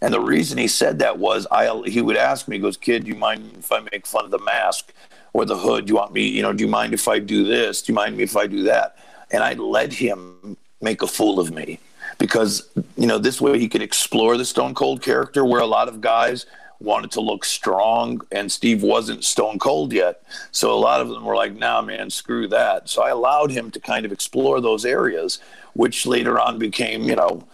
And 0.00 0.12
the 0.12 0.20
reason 0.20 0.58
he 0.58 0.68
said 0.68 0.98
that 0.98 1.18
was 1.18 1.46
I 1.50 1.82
he 1.86 2.02
would 2.02 2.16
ask 2.16 2.48
me, 2.48 2.56
he 2.56 2.62
goes, 2.62 2.76
Kid, 2.76 3.04
do 3.04 3.10
you 3.10 3.16
mind 3.16 3.52
if 3.58 3.72
I 3.72 3.80
make 3.80 4.06
fun 4.06 4.24
of 4.24 4.30
the 4.30 4.38
mask 4.38 4.92
or 5.32 5.44
the 5.44 5.56
hood? 5.56 5.86
Do 5.86 5.90
you 5.92 5.96
want 5.96 6.12
me, 6.12 6.26
you 6.26 6.42
know, 6.42 6.52
do 6.52 6.64
you 6.64 6.70
mind 6.70 6.94
if 6.94 7.08
I 7.08 7.18
do 7.18 7.44
this? 7.44 7.82
Do 7.82 7.92
you 7.92 7.94
mind 7.94 8.16
me 8.16 8.22
if 8.22 8.36
I 8.36 8.46
do 8.46 8.62
that? 8.64 8.98
And 9.30 9.42
I 9.42 9.54
let 9.54 9.92
him 9.92 10.56
make 10.80 11.02
a 11.02 11.06
fool 11.06 11.40
of 11.40 11.52
me 11.52 11.78
because 12.18 12.68
you 12.96 13.06
know 13.06 13.18
this 13.18 13.40
way 13.40 13.58
he 13.58 13.68
could 13.68 13.82
explore 13.82 14.36
the 14.36 14.44
Stone 14.44 14.74
Cold 14.74 15.02
character 15.02 15.44
where 15.44 15.60
a 15.60 15.66
lot 15.66 15.88
of 15.88 16.00
guys 16.00 16.46
wanted 16.80 17.10
to 17.12 17.20
look 17.20 17.44
strong 17.44 18.20
and 18.32 18.50
Steve 18.50 18.82
wasn't 18.82 19.24
stone 19.24 19.58
cold 19.58 19.92
yet. 19.92 20.22
So 20.52 20.72
a 20.72 20.76
lot 20.76 21.00
of 21.00 21.08
them 21.08 21.24
were 21.24 21.36
like, 21.36 21.54
nah, 21.54 21.80
man, 21.82 22.10
screw 22.10 22.48
that. 22.48 22.88
So 22.88 23.02
I 23.02 23.10
allowed 23.10 23.50
him 23.50 23.70
to 23.70 23.80
kind 23.80 24.04
of 24.04 24.12
explore 24.12 24.60
those 24.60 24.84
areas, 24.84 25.40
which 25.72 26.06
later 26.06 26.38
on 26.38 26.58
became, 26.58 27.04
you 27.04 27.16
know, 27.16 27.46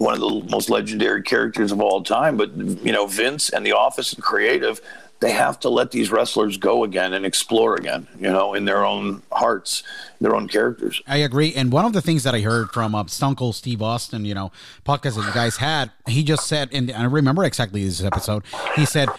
one 0.00 0.14
of 0.14 0.20
the 0.20 0.50
most 0.50 0.70
legendary 0.70 1.22
characters 1.22 1.72
of 1.72 1.80
all 1.80 2.02
time. 2.02 2.36
But, 2.36 2.56
you 2.56 2.90
know, 2.90 3.06
Vince 3.06 3.50
and 3.50 3.64
the 3.64 3.72
office 3.72 4.12
and 4.12 4.22
creative 4.22 4.80
they 5.20 5.32
have 5.32 5.60
to 5.60 5.68
let 5.68 5.90
these 5.90 6.10
wrestlers 6.10 6.56
go 6.56 6.82
again 6.82 7.12
and 7.12 7.26
explore 7.26 7.76
again, 7.76 8.08
you 8.18 8.30
know, 8.30 8.54
in 8.54 8.64
their 8.64 8.84
own 8.84 9.22
hearts, 9.30 9.82
their 10.18 10.34
own 10.34 10.48
characters. 10.48 11.02
I 11.06 11.18
agree. 11.18 11.52
And 11.54 11.70
one 11.70 11.84
of 11.84 11.92
the 11.92 12.00
things 12.00 12.24
that 12.24 12.34
I 12.34 12.40
heard 12.40 12.70
from 12.70 12.94
uh, 12.94 13.04
Steve 13.06 13.82
Austin, 13.82 14.24
you 14.24 14.34
know, 14.34 14.50
podcast 14.86 15.16
that 15.16 15.26
you 15.26 15.34
guys 15.34 15.58
had, 15.58 15.90
he 16.06 16.24
just 16.24 16.46
said, 16.46 16.70
and 16.72 16.90
I 16.90 17.04
remember 17.04 17.44
exactly 17.44 17.84
this 17.84 18.02
episode, 18.02 18.44
he 18.76 18.86
said, 18.86 19.10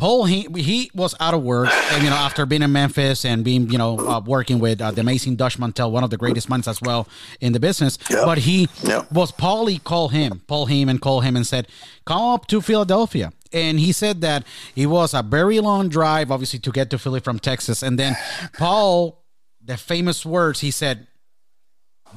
Paul 0.00 0.24
he, 0.24 0.46
he 0.56 0.90
was 0.94 1.14
out 1.20 1.34
of 1.34 1.42
work, 1.42 1.68
and, 1.92 2.02
you 2.02 2.08
know, 2.08 2.16
after 2.16 2.46
being 2.46 2.62
in 2.62 2.72
Memphis 2.72 3.26
and 3.26 3.44
being, 3.44 3.70
you 3.70 3.76
know, 3.76 3.98
uh, 3.98 4.18
working 4.20 4.58
with 4.58 4.80
uh, 4.80 4.90
the 4.92 5.02
amazing 5.02 5.36
Dutch 5.36 5.58
Mantell, 5.58 5.92
one 5.92 6.02
of 6.02 6.08
the 6.08 6.16
greatest 6.16 6.48
minds 6.48 6.66
as 6.66 6.80
well 6.80 7.06
in 7.42 7.52
the 7.52 7.60
business. 7.60 7.98
Yep. 8.08 8.24
But 8.24 8.38
he 8.38 8.66
yep. 8.82 9.12
was 9.12 9.30
Paulie 9.30 9.84
call 9.84 10.08
him, 10.08 10.40
Paul 10.46 10.66
Heyman 10.68 11.02
call 11.02 11.20
him 11.20 11.36
and 11.36 11.46
said, 11.46 11.68
"Come 12.06 12.22
up 12.22 12.46
to 12.46 12.62
Philadelphia." 12.62 13.30
And 13.52 13.78
he 13.78 13.92
said 13.92 14.22
that 14.22 14.46
it 14.74 14.86
was 14.86 15.12
a 15.12 15.22
very 15.22 15.60
long 15.60 15.90
drive, 15.90 16.30
obviously, 16.30 16.60
to 16.60 16.72
get 16.72 16.88
to 16.90 16.98
Philly 16.98 17.20
from 17.20 17.38
Texas. 17.38 17.82
And 17.82 17.98
then 17.98 18.16
Paul, 18.56 19.22
the 19.62 19.76
famous 19.76 20.24
words, 20.24 20.60
he 20.60 20.70
said, 20.70 21.08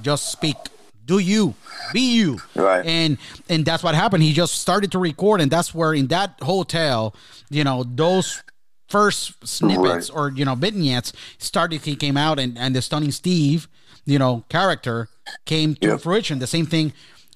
"Just 0.01 0.31
speak." 0.31 0.55
Do 1.05 1.19
you 1.19 1.55
be 1.91 2.15
you 2.15 2.39
right 2.55 2.85
and 2.85 3.17
and 3.49 3.65
that's 3.65 3.83
what 3.83 3.95
happened 3.95 4.23
he 4.23 4.33
just 4.33 4.55
started 4.55 4.91
to 4.91 4.99
record 4.99 5.41
and 5.41 5.51
that's 5.51 5.73
where 5.73 5.93
in 5.93 6.07
that 6.07 6.35
hotel 6.41 7.15
you 7.49 7.63
know 7.63 7.83
those 7.83 8.43
first 8.87 9.33
snippets 9.45 10.09
right. 10.09 10.17
or 10.17 10.31
you 10.31 10.45
know 10.45 10.55
vignettes 10.55 11.13
started 11.37 11.81
he 11.81 11.95
came 11.95 12.17
out 12.17 12.39
and 12.39 12.57
and 12.57 12.75
the 12.75 12.81
stunning 12.81 13.11
steve 13.11 13.67
you 14.05 14.19
know 14.19 14.43
character 14.49 15.09
came 15.45 15.75
to 15.75 15.89
yep. 15.89 16.01
fruition 16.01 16.39
the 16.39 16.47
same 16.47 16.65
thing 16.65 16.93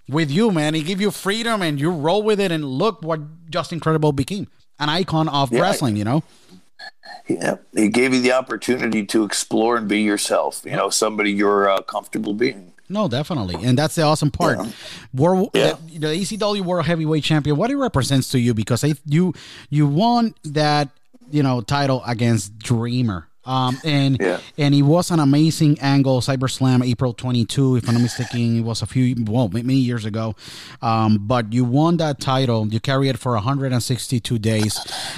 with 0.08 0.30
you 0.32 0.52
man 0.52 0.74
he 0.74 0.84
gave 0.84 1.02
you 1.02 1.12
freedom 1.12 1.62
and 1.62 1.80
you 1.80 1.90
roll 1.90 2.24
with 2.24 2.40
it 2.40 2.52
and 2.52 2.64
look 2.64 3.02
what 3.02 3.20
just 3.50 3.74
incredible 3.74 4.12
became 4.12 4.48
an 4.80 4.90
icon 4.90 5.28
of 5.30 5.52
yeah. 5.52 5.62
wrestling 5.62 5.96
you 5.98 6.04
know 6.04 6.24
yeah, 7.28 7.58
he 7.74 7.90
gave 7.90 8.14
you 8.14 8.22
the 8.22 8.32
opportunity 8.32 9.06
to 9.08 9.24
explore 9.24 9.76
and 9.78 9.88
be 9.88 10.02
yourself. 10.02 10.62
You 10.66 10.76
know, 10.78 10.90
somebody 10.90 11.32
you're 11.32 11.70
uh, 11.70 11.82
comfortable 11.82 12.34
being. 12.34 12.74
No, 12.90 13.08
definitely, 13.08 13.56
and 13.64 13.78
that's 13.78 13.96
the 13.96 14.04
awesome 14.04 14.32
part. 14.32 14.60
Yeah. 14.60 14.72
World, 15.14 15.50
yeah. 15.54 15.74
the, 15.88 16.00
the 16.00 16.08
ECW 16.08 16.62
World 16.62 16.86
Heavyweight 16.86 17.24
Champion. 17.24 17.58
What 17.58 17.70
it 17.70 17.76
represents 17.76 18.30
to 18.32 18.40
you 18.40 18.54
because 18.54 18.84
I, 18.84 18.94
you 19.06 19.34
you 19.70 19.88
won 19.88 20.36
that 20.44 20.90
you 21.30 21.44
know 21.44 21.62
title 21.62 22.02
against 22.06 22.58
Dreamer. 22.60 23.28
Um, 23.48 23.80
and 23.86 24.18
yeah. 24.20 24.42
and 24.58 24.76
it 24.76 24.82
was 24.82 25.10
an 25.10 25.20
amazing 25.20 25.80
angle. 25.80 26.20
Cyber 26.20 26.52
Slam, 26.52 26.84
April 26.84 27.14
22, 27.14 27.78
if 27.78 27.88
I'm 27.88 27.96
not 27.96 28.02
mistaken, 28.04 28.58
it 28.58 28.62
was 28.62 28.82
a 28.82 28.86
few 28.86 29.16
well 29.26 29.48
many 29.48 29.76
years 29.76 30.04
ago. 30.04 30.36
Um, 30.82 31.26
but 31.28 31.54
you 31.54 31.64
won 31.64 31.96
that 31.98 32.20
title. 32.20 32.68
You 32.68 32.82
carried 32.82 33.10
it 33.10 33.20
for 33.20 33.32
162 33.34 34.38
days. 34.38 34.78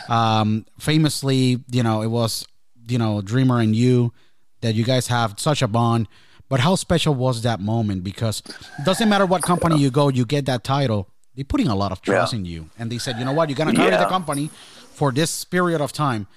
Um, 0.09 0.67
famously, 0.77 1.63
you 1.71 1.81
know, 1.81 2.03
it 2.03 2.07
was 2.07 2.45
you 2.87 2.99
know 2.99 3.21
Dreamer 3.21 3.61
and 3.61 3.75
you 3.75 4.13
that 4.61 4.75
you 4.75 4.83
guys 4.83 5.07
have 5.07 5.39
such 5.39 5.63
a 5.63 5.67
bond. 5.67 6.07
But 6.49 6.59
how 6.59 6.75
special 6.75 7.13
was 7.13 7.43
that 7.43 7.59
moment? 7.59 8.03
Because 8.03 8.41
it 8.79 8.85
doesn't 8.85 9.07
matter 9.07 9.25
what 9.25 9.43
company 9.43 9.77
you 9.77 9.91
go, 9.91 10.09
you 10.09 10.25
get 10.25 10.45
that 10.47 10.63
title. 10.63 11.07
They're 11.35 11.45
putting 11.45 11.67
a 11.67 11.75
lot 11.75 11.91
of 11.91 12.01
trust 12.01 12.33
yeah. 12.33 12.39
in 12.39 12.45
you, 12.45 12.69
and 12.77 12.91
they 12.91 12.97
said, 12.97 13.17
you 13.17 13.23
know 13.23 13.31
what, 13.33 13.49
you're 13.49 13.55
gonna 13.55 13.73
carry 13.73 13.91
yeah. 13.91 14.03
the 14.03 14.09
company 14.09 14.49
for 14.93 15.11
this 15.11 15.45
period 15.45 15.79
of 15.79 15.93
time. 15.93 16.27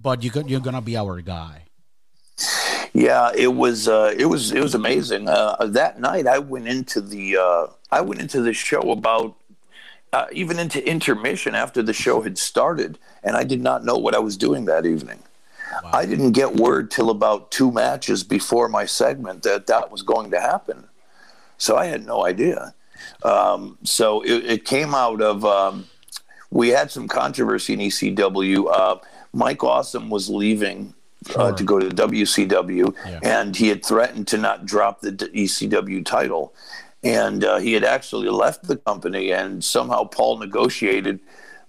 but 0.00 0.22
you 0.22 0.30
you're 0.46 0.60
gonna 0.60 0.82
be 0.82 0.96
our 0.96 1.20
guy. 1.20 1.64
Yeah, 2.92 3.30
it 3.34 3.54
was 3.54 3.88
uh, 3.88 4.12
it 4.16 4.26
was 4.26 4.52
it 4.52 4.60
was 4.60 4.74
amazing. 4.74 5.28
Uh, 5.28 5.56
that 5.66 6.00
night, 6.00 6.26
I 6.26 6.38
went 6.38 6.68
into 6.68 7.00
the 7.00 7.36
uh, 7.36 7.66
I 7.90 8.00
went 8.02 8.20
into 8.20 8.42
the 8.42 8.52
show 8.52 8.90
about 8.90 9.36
uh, 10.12 10.26
even 10.32 10.58
into 10.58 10.86
intermission 10.86 11.54
after 11.54 11.82
the 11.82 11.92
show 11.94 12.20
had 12.20 12.36
started, 12.36 12.98
and 13.22 13.36
I 13.36 13.44
did 13.44 13.62
not 13.62 13.84
know 13.84 13.96
what 13.96 14.14
I 14.14 14.18
was 14.18 14.36
doing 14.36 14.66
that 14.66 14.84
evening. 14.84 15.20
I 15.92 16.06
didn't 16.06 16.32
get 16.32 16.54
word 16.56 16.90
till 16.90 17.10
about 17.10 17.50
two 17.50 17.70
matches 17.72 18.22
before 18.24 18.68
my 18.68 18.84
segment 18.86 19.42
that 19.44 19.66
that 19.66 19.90
was 19.90 20.02
going 20.02 20.30
to 20.32 20.40
happen, 20.40 20.84
so 21.58 21.76
I 21.76 21.86
had 21.86 22.04
no 22.06 22.24
idea. 22.26 22.74
Um, 23.24 23.78
so 23.82 24.22
it, 24.22 24.44
it 24.44 24.64
came 24.64 24.94
out 24.94 25.20
of 25.22 25.44
um, 25.44 25.86
we 26.50 26.68
had 26.68 26.90
some 26.90 27.08
controversy 27.08 27.72
in 27.74 27.80
ECW. 27.80 28.66
Uh, 28.72 28.96
Mike 29.32 29.64
Awesome 29.64 30.10
was 30.10 30.28
leaving 30.28 30.94
uh, 31.36 31.52
to 31.52 31.64
go 31.64 31.78
to 31.78 31.88
WCW, 31.88 32.94
Yeah. 33.06 33.20
and 33.22 33.56
he 33.56 33.68
had 33.68 33.84
threatened 33.84 34.26
to 34.28 34.38
not 34.38 34.66
drop 34.66 35.00
the 35.00 35.12
ECW 35.12 36.04
title. 36.04 36.52
And 37.04 37.42
uh, 37.44 37.58
he 37.58 37.72
had 37.72 37.82
actually 37.82 38.28
left 38.28 38.68
the 38.68 38.76
company, 38.76 39.32
and 39.32 39.64
somehow 39.64 40.04
Paul 40.04 40.38
negotiated 40.38 41.18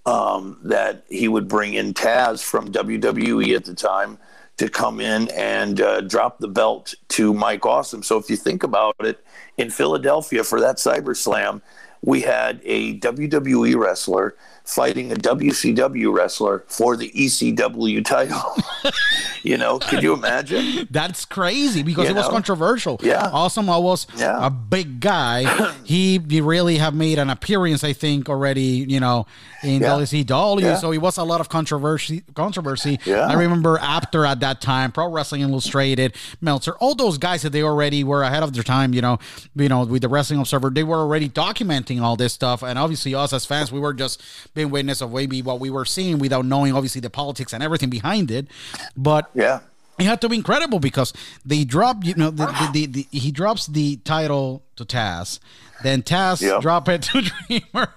um, 0.06 0.60
that 0.64 1.06
he 1.10 1.28
would 1.28 1.48
bring 1.48 1.74
in 1.74 1.94
Taz 1.94 2.44
from 2.44 2.72
WWE 2.72 3.56
at 3.56 3.66
the 3.66 3.74
time 3.74 4.18
to 4.58 4.70
come 4.70 5.00
in 5.00 5.30
and 5.30 5.82
uh, 5.82 6.02
drop 6.02 6.40
the 6.40 6.48
belt 6.48 6.94
to 7.10 7.34
Mike 7.34 7.66
Awesome. 7.66 8.04
So 8.04 8.18
if 8.18 8.30
you 8.30 8.36
think 8.36 8.64
about 8.64 8.96
it, 9.00 9.24
in 9.58 9.70
Philadelphia 9.70 10.44
for 10.44 10.60
that 10.60 10.78
Cyber 10.78 11.16
Slam, 11.16 11.62
we 12.02 12.22
had 12.22 12.60
a 12.64 13.00
WWE 13.00 13.78
wrestler 13.78 14.36
fighting 14.64 15.12
a 15.12 15.16
WCW 15.16 16.14
wrestler 16.14 16.64
for 16.68 16.96
the 16.96 17.10
ECW 17.12 18.04
title. 18.06 18.56
you 19.44 19.58
know, 19.58 19.78
could 19.80 20.02
you 20.02 20.14
imagine? 20.14 20.88
That's 20.90 21.26
crazy 21.26 21.84
because 21.84 22.06
You 22.06 22.12
it 22.12 22.18
was 22.18 22.30
controversial. 22.30 23.00
Yeah. 23.04 23.30
Awesome. 23.32 23.70
I 23.70 23.78
was 23.78 24.08
Yeah. 24.18 24.46
a 24.46 24.50
big 24.50 25.00
guy. 25.00 25.74
he, 25.84 26.20
he 26.30 26.40
really 26.42 26.78
have 26.78 26.94
made 26.94 27.20
an 27.20 27.30
appearance, 27.30 27.84
I 27.84 27.94
think, 27.94 28.30
already. 28.30 28.86
You 28.88 29.00
know, 29.00 29.26
in 29.64 29.82
Yeah. 29.82 29.90
WCW. 29.98 30.62
Yeah. 30.62 30.76
So 30.78 30.92
it 30.92 31.00
was 31.00 31.18
a 31.18 31.24
lot 31.24 31.42
of 31.42 31.50
controversy. 31.50 32.24
Controversy. 32.34 33.00
Yeah. 33.06 33.28
I 33.28 33.34
remember 33.34 33.78
after 33.80 34.26
at 34.26 34.40
that 34.42 34.62
time, 34.62 34.92
Pro 34.92 35.10
Wrestling 35.10 35.42
Illustrated, 35.42 36.16
Meltzer, 36.42 36.74
all 36.80 36.96
those 36.96 37.18
guys 37.18 37.42
that 37.42 37.52
they 37.52 37.64
already 37.64 38.04
were 38.04 38.24
ahead 38.24 38.44
of 38.44 38.54
their 38.54 38.64
time. 38.64 38.94
You 38.94 39.02
know, 39.02 39.20
you 39.56 39.68
know, 39.70 39.84
with 39.84 40.02
the 40.04 40.10
Wrestling 40.10 40.40
Observer, 40.40 40.70
they 40.70 40.84
were 40.84 40.98
already 41.00 41.28
documenting 41.30 42.02
all 42.02 42.16
this 42.16 42.32
stuff, 42.34 42.64
and 42.64 42.80
obviously 42.80 43.14
us 43.14 43.34
as 43.34 43.46
fans, 43.46 43.72
we 43.72 43.80
were 43.80 43.94
just 43.94 44.22
being 44.54 44.70
witness 44.70 45.02
of 45.02 45.14
maybe 45.14 45.42
what 45.42 45.60
we 45.60 45.70
were 45.70 45.86
seeing 45.86 46.20
without 46.20 46.46
knowing, 46.46 46.74
obviously, 46.74 47.02
the 47.02 47.10
politics 47.10 47.54
and 47.54 47.64
everything 47.64 47.90
behind 47.90 48.30
it. 48.32 48.48
But 48.96 49.30
Yeah. 49.34 49.62
it 50.00 50.06
had 50.06 50.22
to 50.22 50.30
be 50.30 50.36
incredible 50.38 50.80
because 50.80 51.14
they 51.46 51.64
drop 51.66 52.04
you 52.04 52.14
know 52.16 52.30
the, 52.32 52.46
the, 52.48 52.70
the, 52.72 52.86
the 53.12 53.18
he 53.18 53.32
drops 53.32 53.68
the 53.68 53.98
title 53.98 54.64
to 54.76 54.86
Taz, 54.86 55.40
then 55.84 56.02
Taz 56.04 56.42
Yep. 56.42 56.62
drop 56.62 56.90
it 56.90 57.02
to 57.04 57.22
Dreamer, 57.48 57.94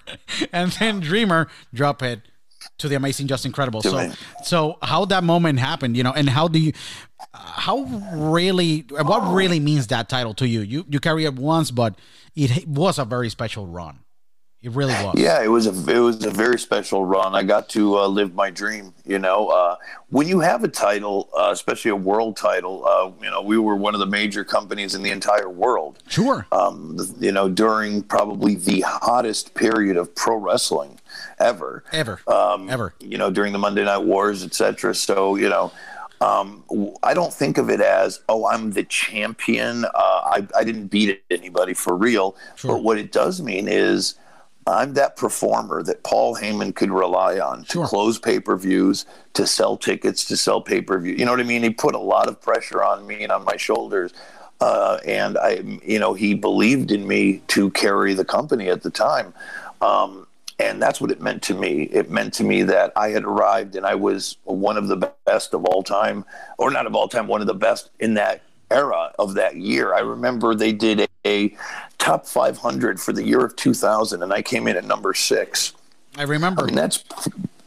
and 0.53 0.73
then 0.73 1.01
Dreamer 1.01 1.49
drop 1.75 2.03
it 2.03 2.21
to 2.79 2.89
the 2.89 2.97
Amazing 2.97 3.27
Just 3.29 3.47
Incredible. 3.47 3.81
To 3.83 3.89
So 3.91 4.09
me. 4.09 4.15
so 4.43 4.79
how 4.83 5.05
that 5.07 5.25
moment 5.25 5.59
happened, 5.59 5.97
you 5.97 6.03
know, 6.03 6.13
and 6.13 6.29
how 6.29 6.49
do 6.49 6.59
you 6.59 6.73
how 7.33 7.83
really 8.15 8.81
what 8.91 9.33
really 9.33 9.61
means 9.61 9.87
that 9.89 10.09
title 10.09 10.35
to 10.35 10.47
you? 10.49 10.61
You 10.61 10.85
you 10.89 11.01
carry 11.01 11.25
it 11.25 11.35
once, 11.35 11.71
but 11.71 11.95
it 12.35 12.67
was 12.69 12.99
a 12.99 13.05
very 13.05 13.31
special 13.31 13.67
run. 13.67 14.01
It 14.67 14.73
really 14.73 14.95
was. 14.95 15.15
Yeah, 15.17 15.45
it 15.45 15.47
was 15.47 15.69
a 15.69 15.95
it 15.95 16.01
was 16.01 16.25
a 16.25 16.31
very 16.31 16.59
special 16.59 17.05
run. 17.05 17.37
I 17.37 17.45
got 17.45 17.69
to 17.69 17.99
uh, 17.99 18.09
live 18.09 18.35
my 18.35 18.51
dream. 18.51 18.95
You 19.05 19.21
know, 19.21 19.47
uh, 19.47 19.77
when 20.09 20.27
you 20.27 20.41
have 20.41 20.65
a 20.65 20.69
title, 20.69 21.29
uh, 21.39 21.51
especially 21.53 21.93
a 21.93 21.97
world 21.97 22.37
title, 22.37 22.85
uh, 22.85 23.13
you 23.23 23.31
know, 23.31 23.43
we 23.43 23.59
were 23.59 23.77
one 23.77 23.95
of 23.95 24.01
the 24.01 24.07
major 24.07 24.43
companies 24.43 24.97
in 24.97 25.05
the 25.05 25.13
entire 25.13 25.49
world. 25.49 26.03
Sure. 26.09 26.49
Um, 26.51 26.99
you 27.21 27.31
know, 27.31 27.49
during 27.49 28.03
probably 28.03 28.57
the 28.57 28.81
hottest 28.81 29.55
period 29.55 29.97
of 29.97 30.13
pro 30.17 30.35
wrestling 30.35 30.99
ever. 31.39 31.85
Ever. 31.93 32.21
Um, 32.27 32.69
Ever. 32.69 32.93
You 32.99 33.19
know, 33.19 33.31
during 33.31 33.53
the 33.53 33.61
Monday 33.61 33.85
Night 33.85 34.03
Wars, 34.03 34.43
etc. 34.43 34.97
So 34.97 35.37
you 35.37 35.49
know. 35.49 35.71
Um, 36.19 36.65
I 37.03 37.13
don't 37.13 37.33
think 37.33 37.59
of 37.59 37.69
it 37.69 37.83
as, 37.83 38.21
oh, 38.31 38.47
I'm 38.47 38.71
the 38.71 38.85
champion. 38.85 39.85
Uh, 39.85 39.91
I, 39.95 40.49
I 40.57 40.65
didn't 40.65 40.87
beat 40.87 41.23
anybody 41.31 41.75
for 41.75 41.95
real. 41.95 42.37
Sure. 42.55 42.73
But 42.73 42.85
what 42.85 42.97
it 42.97 43.13
does 43.13 43.43
mean 43.43 43.69
is 43.69 44.15
I'm 44.67 44.95
that 44.95 45.17
performer 45.17 45.83
that 45.85 46.03
Paul 46.03 46.37
Heyman 46.37 46.75
could 46.75 46.91
rely 46.91 47.39
on 47.39 47.65
to 47.65 47.73
Sure. 47.73 47.87
close 47.87 48.19
pay 48.19 48.41
per 48.41 48.57
views, 48.57 49.07
to 49.35 49.47
sell 49.47 49.77
tickets, 49.77 50.25
to 50.27 50.37
sell 50.37 50.61
pay 50.61 50.81
per 50.81 50.99
view. 50.99 51.15
You 51.15 51.25
know 51.25 51.31
what 51.31 51.41
I 51.41 51.45
mean? 51.45 51.63
He 51.63 51.71
put 51.71 51.95
a 51.95 51.99
lot 52.01 52.29
of 52.29 52.41
pressure 52.41 52.83
on 52.83 53.07
me 53.07 53.23
and 53.23 53.31
on 53.31 53.45
my 53.45 53.57
shoulders. 53.57 54.13
Uh, 54.61 54.99
and 55.07 55.37
I, 55.39 55.61
you 55.85 55.99
know, 55.99 56.15
he 56.15 56.35
believed 56.35 56.91
in 56.91 57.07
me 57.07 57.43
to 57.49 57.71
carry 57.71 58.15
the 58.15 58.25
company 58.25 58.69
at 58.69 58.83
the 58.83 58.91
time. 58.91 59.35
Um, 59.83 60.27
and 60.59 60.81
that's 60.81 61.01
what 61.01 61.11
it 61.11 61.21
meant 61.21 61.43
to 61.45 61.55
me. 61.55 61.83
It 61.83 62.11
meant 62.11 62.33
to 62.35 62.45
me 62.45 62.63
that 62.63 62.93
I 62.97 63.11
had 63.11 63.25
arrived 63.25 63.77
and 63.77 63.85
I 63.85 63.95
was 63.95 64.39
one 64.45 64.79
of 64.79 64.89
the 64.89 65.13
best 65.27 65.53
of 65.53 65.67
all 65.67 65.83
time, 65.83 66.25
or 66.57 66.71
not 66.71 66.87
of 66.87 66.95
all 66.95 67.09
time, 67.09 67.27
one 67.29 67.43
of 67.43 67.47
the 67.47 67.55
best 67.55 67.91
in 68.01 68.15
that 68.15 68.41
era 68.71 69.13
of 69.19 69.35
that 69.35 69.57
year. 69.57 69.95
I 69.95 70.01
remember 70.01 70.55
they 70.55 70.73
did 70.73 71.01
a, 71.01 71.09
a 71.25 71.57
top 71.99 72.27
500 72.27 73.01
for 73.01 73.13
the 73.13 73.25
year 73.25 73.45
of 73.45 73.57
2000, 73.57 74.23
and 74.23 74.33
I 74.33 74.43
came 74.43 74.67
in 74.67 74.77
at 74.77 74.85
number 74.85 75.15
six. 75.15 75.73
I 76.17 76.23
remember. 76.23 76.67
And 76.67 76.77
that's 76.77 77.05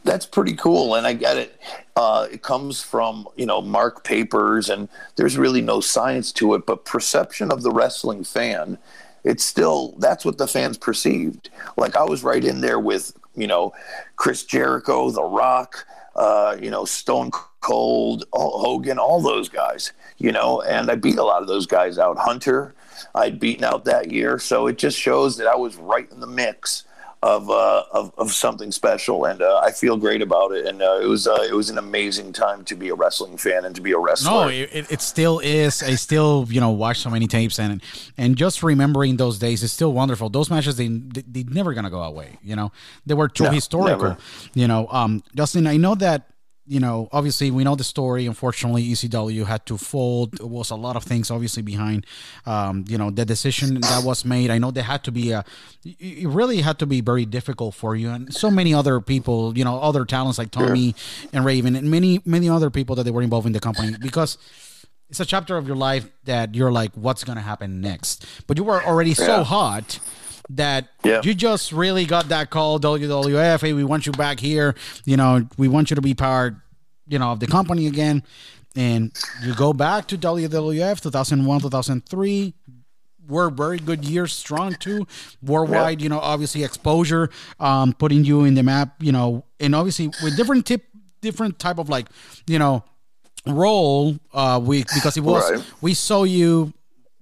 that's 0.04 0.26
pretty 0.26 0.54
cool, 0.54 0.94
and 0.94 1.06
I 1.06 1.12
get 1.12 1.36
it. 1.36 1.60
Uh, 1.94 2.26
it 2.30 2.42
comes 2.42 2.82
from 2.82 3.28
you 3.36 3.46
know 3.46 3.60
Mark 3.60 4.04
Papers, 4.04 4.68
and 4.68 4.88
there's 5.16 5.36
really 5.38 5.60
no 5.60 5.80
science 5.80 6.32
to 6.32 6.54
it, 6.54 6.66
but 6.66 6.84
perception 6.84 7.52
of 7.52 7.62
the 7.62 7.70
wrestling 7.70 8.24
fan. 8.24 8.78
It's 9.22 9.44
still 9.44 9.94
that's 9.98 10.24
what 10.24 10.38
the 10.38 10.48
fans 10.48 10.78
perceived. 10.78 11.50
Like 11.76 11.96
I 11.96 12.04
was 12.04 12.24
right 12.24 12.44
in 12.44 12.60
there 12.60 12.80
with 12.80 13.12
you 13.36 13.46
know 13.46 13.72
Chris 14.16 14.44
Jericho, 14.44 15.10
The 15.10 15.22
Rock, 15.22 15.86
uh, 16.16 16.56
you 16.60 16.70
know 16.70 16.84
Stone 16.84 17.30
Cold, 17.60 18.24
Hogan, 18.32 18.98
all 18.98 19.20
those 19.20 19.48
guys. 19.48 19.92
You 20.18 20.32
know, 20.32 20.60
and 20.60 20.90
I 20.90 20.96
beat 20.96 21.18
a 21.18 21.24
lot 21.24 21.42
of 21.42 21.48
those 21.48 21.66
guys 21.66 21.98
out. 21.98 22.18
Hunter, 22.18 22.74
I'd 23.14 23.40
beaten 23.40 23.64
out 23.64 23.84
that 23.86 24.10
year, 24.10 24.38
so 24.38 24.66
it 24.66 24.78
just 24.78 24.98
shows 24.98 25.36
that 25.38 25.46
I 25.46 25.56
was 25.56 25.76
right 25.76 26.10
in 26.10 26.20
the 26.20 26.26
mix 26.26 26.84
of 27.22 27.50
uh, 27.50 27.82
of, 27.92 28.12
of 28.16 28.32
something 28.32 28.72
special, 28.72 29.26
and 29.26 29.42
uh, 29.42 29.60
I 29.62 29.72
feel 29.72 29.96
great 29.98 30.22
about 30.22 30.52
it. 30.52 30.66
And 30.66 30.80
uh, 30.80 31.00
it 31.02 31.06
was 31.06 31.26
uh, 31.26 31.46
it 31.48 31.52
was 31.54 31.68
an 31.68 31.76
amazing 31.76 32.32
time 32.32 32.64
to 32.64 32.74
be 32.74 32.88
a 32.88 32.94
wrestling 32.94 33.36
fan 33.36 33.64
and 33.66 33.74
to 33.74 33.82
be 33.82 33.92
a 33.92 33.98
wrestler. 33.98 34.30
No, 34.30 34.48
it, 34.48 34.70
it- 34.72 34.90
it 34.92 35.00
still 35.02 35.38
is. 35.40 35.82
I 35.82 35.96
still, 35.96 36.46
you 36.48 36.60
know, 36.60 36.70
watch 36.70 36.98
so 37.00 37.10
many 37.10 37.26
tapes 37.26 37.58
and 37.58 37.82
and 38.16 38.36
just 38.36 38.62
remembering 38.62 39.16
those 39.18 39.38
days 39.38 39.62
is 39.62 39.70
still 39.72 39.92
wonderful. 39.92 40.30
Those 40.30 40.48
matches, 40.50 40.76
they 40.76 40.88
they 40.88 41.22
they 41.30 41.42
never 41.44 41.74
gonna 41.74 41.90
go 41.90 42.02
away. 42.02 42.38
You 42.42 42.56
know, 42.56 42.72
they 43.04 43.14
were 43.14 43.28
too 43.28 43.44
No, 43.44 43.50
historical. 43.50 43.90
never. 43.90 44.16
You 44.54 44.66
know, 44.66 44.88
um, 44.90 45.22
Justin, 45.34 45.66
I 45.66 45.76
know 45.76 45.94
that. 45.96 46.26
You 46.70 46.78
know, 46.78 47.08
obviously, 47.10 47.50
we 47.50 47.64
know 47.64 47.74
the 47.74 47.82
story. 47.82 48.26
Unfortunately, 48.26 48.84
ECW 48.84 49.44
had 49.44 49.66
to 49.66 49.76
fold. 49.76 50.34
It 50.34 50.48
was 50.48 50.70
a 50.70 50.76
lot 50.76 50.94
of 50.94 51.02
things, 51.02 51.28
obviously, 51.28 51.62
behind, 51.62 52.06
um, 52.46 52.84
you 52.86 52.96
know, 52.96 53.10
the 53.10 53.24
decision 53.24 53.80
that 53.80 54.04
was 54.04 54.24
made. 54.24 54.50
I 54.50 54.58
know 54.58 54.70
there 54.70 54.84
had 54.84 55.02
to 55.02 55.10
be 55.10 55.32
a, 55.32 55.44
it 55.84 56.28
really 56.28 56.60
had 56.60 56.78
to 56.78 56.86
be 56.86 57.00
very 57.00 57.24
difficult 57.24 57.74
for 57.74 57.96
you 57.96 58.10
and 58.10 58.32
so 58.32 58.52
many 58.52 58.72
other 58.72 59.00
people, 59.00 59.58
you 59.58 59.64
know, 59.64 59.80
other 59.80 60.04
talents 60.04 60.38
like 60.38 60.52
Tommy 60.52 60.94
and 61.32 61.44
Raven 61.44 61.74
and 61.74 61.90
many, 61.90 62.20
many 62.24 62.48
other 62.48 62.70
people 62.70 62.94
that 62.94 63.02
they 63.02 63.10
were 63.10 63.22
involved 63.22 63.48
in 63.48 63.52
the 63.52 63.58
company 63.58 63.96
because 64.00 64.38
it's 65.08 65.18
a 65.18 65.26
chapter 65.26 65.56
of 65.56 65.66
your 65.66 65.76
life 65.76 66.08
that 66.24 66.54
you're 66.54 66.70
like, 66.70 66.92
what's 66.94 67.24
gonna 67.24 67.40
happen 67.40 67.80
next? 67.80 68.24
But 68.46 68.58
you 68.58 68.62
were 68.62 68.80
already 68.80 69.14
so 69.14 69.42
hot 69.42 69.98
that 70.50 70.88
Yeah. 71.04 71.20
you 71.22 71.34
just 71.34 71.72
really 71.72 72.04
got 72.04 72.28
that 72.28 72.50
call, 72.50 72.78
WWF. 72.80 73.60
Hey, 73.60 73.72
we 73.72 73.84
want 73.84 74.06
you 74.06 74.12
back 74.12 74.40
here. 74.40 74.74
You 75.04 75.16
know, 75.16 75.46
we 75.56 75.68
want 75.68 75.90
you 75.90 75.94
to 75.96 76.02
be 76.02 76.14
part, 76.14 76.54
you 77.06 77.18
know, 77.18 77.30
of 77.32 77.40
the 77.40 77.46
company 77.46 77.86
again. 77.86 78.22
And 78.76 79.12
you 79.42 79.54
go 79.54 79.72
back 79.72 80.06
to 80.08 80.18
WWF 80.18 81.00
2001, 81.00 81.60
2003 81.60 82.54
were 83.28 83.50
very 83.50 83.78
good 83.78 84.04
years, 84.04 84.32
strong 84.32 84.74
too, 84.74 85.06
worldwide. 85.42 86.00
You 86.02 86.08
know, 86.08 86.18
obviously 86.18 86.64
exposure, 86.64 87.30
um, 87.60 87.92
putting 87.92 88.24
you 88.24 88.44
in 88.44 88.54
the 88.54 88.62
map. 88.62 88.94
You 89.00 89.12
know, 89.12 89.44
and 89.60 89.74
obviously 89.74 90.08
with 90.22 90.36
different 90.36 90.66
tip, 90.66 90.84
different 91.20 91.58
type 91.60 91.78
of 91.78 91.88
like, 91.88 92.06
you 92.48 92.58
know, 92.58 92.82
role. 93.46 94.16
Uh, 94.32 94.60
we 94.62 94.80
because 94.94 95.16
it 95.16 95.20
was 95.22 95.48
Right. 95.50 95.64
we 95.80 95.94
saw 95.94 96.24
you 96.24 96.72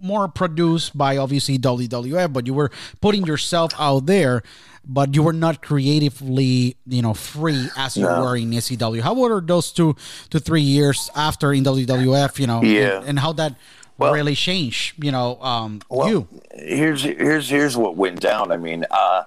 more 0.01 0.29
produced 0.29 0.97
by 0.97 1.17
obviously 1.17 1.59
WWF, 1.59 2.33
but 2.33 2.47
you 2.47 2.55
were 2.55 2.71
putting 3.01 3.27
yourself 3.27 3.73
out 3.79 4.07
there. 4.07 4.43
But 4.91 5.15
you 5.15 5.23
were 5.23 5.35
not 5.35 5.61
creatively, 5.61 6.77
you 6.87 7.03
know, 7.03 7.13
free 7.13 7.69
as 7.77 7.97
you 7.97 8.05
No. 8.05 8.23
were 8.23 8.37
in 8.37 8.51
ECW. 8.55 9.03
How 9.03 9.13
were 9.13 9.41
those 9.43 9.71
two 9.71 9.95
to 10.31 10.41
three 10.41 10.63
years 10.63 11.11
after 11.15 11.53
in 11.53 11.63
WWF? 11.65 12.39
You 12.41 12.47
know, 12.47 12.63
Yeah. 12.63 12.99
and, 13.01 13.09
and 13.09 13.19
how 13.19 13.33
that 13.35 13.55
Well- 13.99 14.13
really 14.15 14.35
changed, 14.35 14.95
you 15.05 15.13
know, 15.13 15.37
um, 15.43 15.83
Well, 15.91 16.09
you. 16.09 16.29
here's 16.55 17.03
here's 17.03 17.51
here's 17.51 17.77
what 17.77 17.97
went 17.97 18.21
down. 18.21 18.51
I 18.51 18.57
mean, 18.57 18.87
uh, 18.91 19.25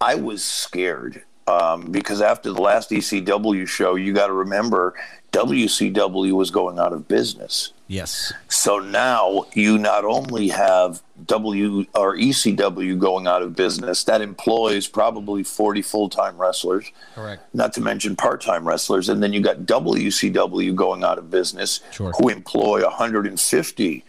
I 0.00 0.14
was 0.16 0.42
scared. 0.42 1.22
um, 1.46 1.86
because 1.90 2.20
after 2.20 2.52
the 2.52 2.60
last 2.60 2.90
ECW 2.92 3.64
show, 3.66 3.94
you 3.94 4.12
got 4.12 4.26
to 4.26 4.34
remember 4.34 4.92
WCW 5.32 6.32
was 6.32 6.50
going 6.50 6.78
out 6.78 6.92
of 6.92 7.08
business. 7.08 7.72
Yes. 7.88 8.34
So 8.48 8.78
now 8.78 9.46
you 9.54 9.78
not 9.78 10.04
only 10.04 10.48
have 10.48 11.02
W 11.24 11.86
or 11.94 12.16
ECW 12.16 12.98
going 12.98 13.26
out 13.26 13.40
of 13.40 13.56
business, 13.56 14.04
that 14.04 14.20
employs 14.20 14.86
probably 14.86 15.42
40 15.42 15.80
full 15.80 16.10
time 16.10 16.36
wrestlers. 16.36 16.92
Correct. 17.14 17.42
Not 17.54 17.72
to 17.72 17.80
mention 17.80 18.14
part 18.14 18.42
time 18.42 18.68
wrestlers. 18.68 19.08
And 19.08 19.22
then 19.22 19.32
you 19.32 19.40
got 19.40 19.60
WCW 19.60 20.74
going 20.74 21.02
out 21.02 21.16
of 21.18 21.30
business, 21.30 21.80
Sure. 21.90 22.12
who 22.18 22.28
employ 22.28 22.82
150 22.84 24.04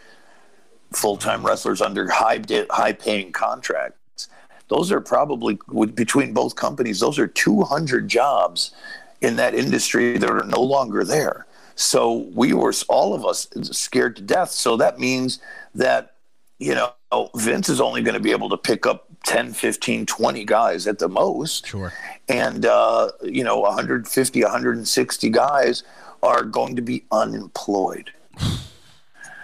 full 0.91 1.17
time 1.17 1.45
wrestlers 1.45 1.81
under 1.81 2.09
high, 2.09 2.41
high 2.69 2.93
paying 2.93 3.31
contracts. 3.31 4.27
Those 4.67 4.91
are 4.91 5.01
probably, 5.01 5.57
between 5.95 6.33
both 6.33 6.55
companies, 6.55 6.99
those 6.99 7.17
are 7.17 7.27
200 7.27 8.07
jobs 8.09 8.71
in 9.21 9.37
that 9.37 9.55
industry 9.55 10.17
that 10.17 10.29
are 10.29 10.43
no 10.43 10.61
longer 10.61 11.03
there. 11.03 11.45
So 11.79 12.29
we 12.33 12.51
were 12.51 12.73
all 12.89 13.13
of 13.13 13.25
us 13.25 13.47
scared 13.71 14.17
to 14.17 14.21
death. 14.21 14.51
So 14.51 14.75
that 14.75 14.99
means 14.99 15.39
that 15.73 16.15
you 16.59 16.75
know 16.75 16.91
Vince 17.35 17.69
is 17.69 17.79
only 17.79 18.01
going 18.01 18.15
to 18.15 18.19
be 18.19 18.31
able 18.31 18.49
to 18.49 18.57
pick 18.57 18.85
up 18.85 19.05
10, 19.23 19.53
15, 19.53 20.05
20 20.05 20.43
guys 20.43 20.87
at 20.87 20.99
the 20.99 21.07
most. 21.07 21.67
Sure. 21.67 21.93
And 22.27 22.65
uh, 22.65 23.11
you 23.23 23.45
know 23.45 23.61
150, 23.61 24.43
160 24.43 25.29
guys 25.29 25.83
are 26.21 26.43
going 26.43 26.75
to 26.75 26.81
be 26.81 27.05
unemployed. 27.11 28.11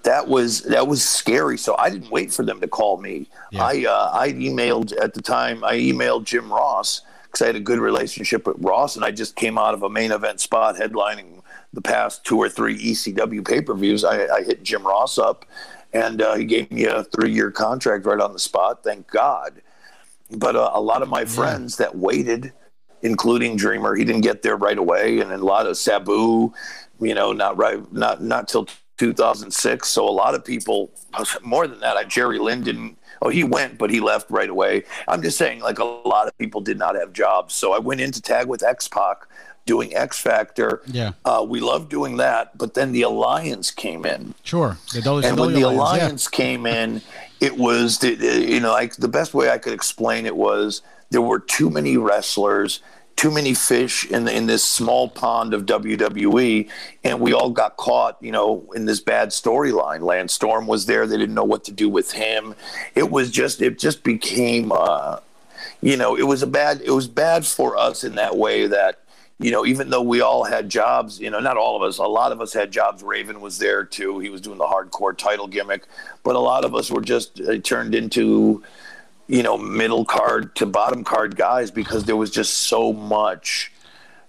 That 0.03 0.27
was 0.27 0.61
that 0.65 0.87
was 0.87 1.03
scary. 1.03 1.57
So 1.57 1.75
I 1.79 1.89
didn't 1.89 2.11
wait 2.11 2.31
for 2.31 2.43
them 2.45 2.61
to 2.61 2.67
call 2.67 2.97
me. 2.97 3.27
Yeah. 3.49 3.63
I 3.63 3.85
uh, 3.89 4.11
I 4.13 4.33
emailed 4.33 4.93
at 5.01 5.15
the 5.15 5.21
time. 5.23 5.63
I 5.63 5.77
emailed 5.77 6.25
Jim 6.25 6.53
Ross 6.53 7.01
because 7.23 7.41
I 7.41 7.47
had 7.47 7.55
a 7.55 7.59
good 7.59 7.79
relationship 7.79 8.45
with 8.45 8.57
Ross, 8.59 8.95
and 8.95 9.03
I 9.03 9.09
just 9.09 9.35
came 9.35 9.57
out 9.57 9.73
of 9.73 9.81
a 9.81 9.89
main 9.89 10.11
event 10.11 10.41
spot 10.41 10.75
headlining 10.75 11.34
the 11.75 11.81
past 11.81 12.23
two 12.23 12.37
or 12.37 12.49
three 12.49 12.77
ECW 12.77 13.45
pay 13.45 13.61
per 13.61 13.75
views. 13.75 14.03
I, 14.03 14.25
I 14.27 14.43
hit 14.43 14.63
Jim 14.63 14.85
Ross 14.85 15.17
up, 15.17 15.45
and 15.93 16.21
uh, 16.21 16.35
he 16.35 16.45
gave 16.45 16.71
me 16.71 16.85
a 16.85 17.03
three 17.03 17.31
year 17.31 17.51
contract 17.51 18.05
right 18.05 18.19
on 18.19 18.33
the 18.33 18.39
spot. 18.39 18.83
Thank 18.83 19.09
God. 19.11 19.61
But 20.31 20.55
uh, 20.55 20.71
a 20.73 20.81
lot 20.81 21.03
of 21.03 21.09
my 21.09 21.25
friends 21.25 21.77
that 21.77 21.95
waited, 21.95 22.51
including 23.03 23.57
Dreamer, 23.57 23.95
he 23.95 24.03
didn't 24.03 24.21
get 24.21 24.41
there 24.41 24.55
right 24.55 24.77
away, 24.77 25.19
and 25.19 25.29
then 25.29 25.41
a 25.41 25.45
lot 25.45 25.67
of 25.67 25.77
Sabu, 25.77 26.51
you 26.99 27.13
know, 27.13 27.31
not 27.31 27.57
right, 27.57 27.79
not 27.93 28.23
not 28.23 28.47
till 28.47 28.67
2006. 28.97 29.87
So 29.87 30.07
a 30.07 30.09
lot 30.09 30.33
of 30.33 30.43
people, 30.43 30.91
more 31.43 31.67
than 31.67 31.79
that, 31.81 31.97
I, 31.97 32.05
Jerry 32.05 32.39
Lynn 32.39 32.63
didn't. 32.63 32.97
Oh, 33.21 33.29
he 33.29 33.43
went, 33.43 33.77
but 33.77 33.89
he 33.89 33.99
left 33.99 34.29
right 34.29 34.49
away. 34.49 34.83
I'm 35.07 35.21
just 35.21 35.37
saying, 35.37 35.61
like 35.61 35.79
a 35.79 35.85
lot 35.85 36.27
of 36.27 36.37
people 36.37 36.61
did 36.61 36.77
not 36.77 36.95
have 36.95 37.13
jobs. 37.13 37.53
So 37.53 37.73
I 37.73 37.79
went 37.79 38.01
into 38.01 38.21
tag 38.21 38.47
with 38.47 38.63
X 38.63 38.87
Pac, 38.87 39.27
doing 39.65 39.95
X 39.95 40.19
Factor. 40.19 40.81
Yeah. 40.85 41.13
uh, 41.25 41.45
we 41.47 41.59
loved 41.59 41.89
doing 41.89 42.17
that. 42.17 42.57
But 42.57 42.73
then 42.75 42.91
the 42.91 43.01
Alliance 43.03 43.71
came 43.71 44.05
in, 44.05 44.33
Sure. 44.43 44.77
The 44.93 44.99
and 45.25 45.39
when 45.39 45.53
the 45.53 45.63
Alliance, 45.63 46.29
yeah. 46.31 46.37
came 46.37 46.65
in, 46.65 47.01
it 47.39 47.57
was 47.57 47.99
the, 47.99 48.15
the- 48.15 48.45
you 48.51 48.59
know 48.59 48.71
like 48.71 48.95
the 48.95 49.07
best 49.07 49.33
way 49.33 49.49
I 49.49 49.57
could 49.57 49.73
explain 49.73 50.25
it 50.25 50.35
was 50.35 50.81
there 51.09 51.21
were 51.21 51.39
too 51.39 51.69
many 51.69 51.97
wrestlers, 51.97 52.79
too 53.15 53.31
many 53.31 53.53
fish 53.53 54.05
in 54.09 54.25
the, 54.25 54.35
in 54.35 54.45
this 54.47 54.63
small 54.63 55.07
pond 55.07 55.53
of 55.53 55.65
WWE, 55.65 56.69
and 57.03 57.19
we 57.21 57.33
all 57.33 57.49
got 57.49 57.77
caught 57.77 58.17
you 58.21 58.31
know 58.31 58.65
in 58.75 58.85
this 58.85 58.99
bad 58.99 59.29
storyline. 59.29 60.01
Lance 60.01 60.33
Storm 60.33 60.67
was 60.67 60.85
there; 60.85 61.07
they 61.07 61.17
didn't 61.17 61.35
know 61.35 61.43
what 61.43 61.63
to 61.65 61.71
do 61.71 61.89
with 61.89 62.11
him. 62.13 62.53
It 62.93 63.09
was 63.11 63.31
just 63.31 63.61
it 63.61 63.79
just 63.79 64.03
became. 64.03 64.71
Uh, 64.71 65.19
you 65.81 65.97
know, 65.97 66.15
it 66.17 66.23
was 66.23 66.41
a 66.41 66.47
bad 66.47 66.81
it 66.81 66.91
was 66.91 67.07
bad 67.07 67.45
for 67.45 67.77
us 67.77 68.03
in 68.03 68.15
that 68.15 68.37
way 68.37 68.65
that 68.67 68.99
you 69.39 69.51
know, 69.51 69.65
even 69.65 69.89
though 69.89 70.01
we 70.01 70.21
all 70.21 70.45
had 70.45 70.69
jobs, 70.69 71.19
you 71.19 71.29
know, 71.29 71.39
not 71.39 71.57
all 71.57 71.75
of 71.75 71.81
us, 71.81 71.97
a 71.97 72.03
lot 72.03 72.31
of 72.31 72.39
us 72.39 72.53
had 72.53 72.71
jobs. 72.71 73.03
Raven 73.03 73.41
was 73.41 73.57
there 73.57 73.83
too. 73.83 74.19
He 74.19 74.29
was 74.29 74.39
doing 74.41 74.57
the 74.57 74.65
hardcore 74.65 75.15
title 75.17 75.47
gimmick, 75.47 75.85
but 76.23 76.35
a 76.35 76.39
lot 76.39 76.63
of 76.63 76.73
us 76.73 76.89
were 76.89 77.01
just 77.01 77.41
uh, 77.41 77.57
turned 77.57 77.93
into, 77.95 78.63
you 79.27 79.43
know, 79.43 79.57
middle 79.57 80.05
card 80.05 80.55
to 80.55 80.65
bottom 80.65 81.03
card 81.03 81.35
guys 81.35 81.69
because 81.69 82.05
there 82.05 82.15
was 82.15 82.31
just 82.31 82.53
so 82.53 82.93
much. 82.93 83.71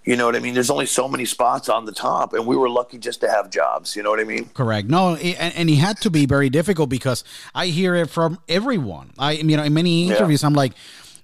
You 0.03 0.15
know 0.15 0.25
what 0.25 0.37
I 0.37 0.39
mean? 0.39 0.53
There's 0.53 0.69
only 0.69 0.85
so 0.85 1.09
many 1.09 1.25
spots 1.25 1.67
on 1.67 1.83
the 1.83 1.91
top, 1.91 2.31
and 2.33 2.45
we 2.47 2.55
were 2.55 2.69
lucky 2.69 2.97
just 2.97 3.19
to 3.21 3.29
have 3.29 3.49
jobs. 3.49 3.93
You 3.93 4.03
know 4.03 4.09
what 4.09 4.21
I 4.21 4.23
mean? 4.23 4.45
Correct. 4.53 4.87
No, 4.87 5.15
and, 5.15 5.53
and 5.53 5.69
it 5.69 5.75
had 5.75 5.97
to 6.01 6.09
be 6.09 6.25
very 6.25 6.49
difficult 6.49 6.89
because 6.89 7.25
I 7.53 7.67
hear 7.67 7.93
it 7.95 8.09
from 8.09 8.39
everyone. 8.47 9.11
I, 9.19 9.31
you 9.33 9.57
know, 9.57 9.63
in 9.63 9.73
many 9.73 10.05
Yeah. 10.05 10.15
interviews, 10.15 10.45
I'm 10.45 10.53
like, 10.53 10.71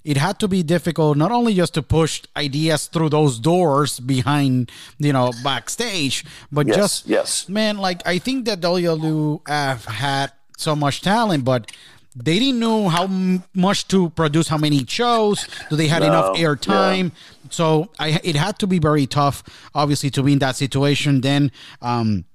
it 0.04 0.18
had 0.18 0.38
to 0.40 0.48
be 0.48 0.64
difficult 0.64 1.18
not 1.18 1.32
only 1.32 1.54
just 1.54 1.74
to 1.76 1.82
push 1.82 2.24
ideas 2.36 2.88
through 2.88 3.10
those 3.10 3.40
doors 3.40 4.00
behind, 4.00 4.70
you 5.00 5.14
know, 5.14 5.32
backstage, 5.44 6.26
but 6.52 6.68
Yes, 6.68 6.76
just, 6.76 7.08
yes. 7.08 7.48
man, 7.50 7.78
like 7.78 8.02
I 8.06 8.20
think 8.20 8.46
that 8.46 8.60
WWF 8.60 9.86
had 9.86 10.32
so 10.58 10.76
much 10.76 11.02
talent, 11.02 11.46
but 11.46 11.72
they 12.16 12.38
didn't 12.38 12.60
know 12.60 12.90
how 12.90 13.06
m- 13.06 13.44
much 13.56 13.88
to 13.88 14.10
produce, 14.12 14.48
how 14.48 14.58
many 14.58 14.86
shows, 14.86 15.48
do 15.70 15.76
they 15.76 15.88
had 15.88 16.04
enough 16.04 16.36
No, 16.38 16.44
airtime. 16.44 17.12
So 17.50 17.90
I, 17.98 18.20
it 18.24 18.36
had 18.36 18.60
to 18.60 18.68
be 18.68 18.80
very 18.80 19.08
tough, 19.08 19.44
obviously, 19.74 20.10
to 20.12 20.24
be 20.24 20.34
in 20.34 20.40
that 20.40 20.56
situation. 20.56 21.22
Then, 21.22 21.52
um, 21.82 22.26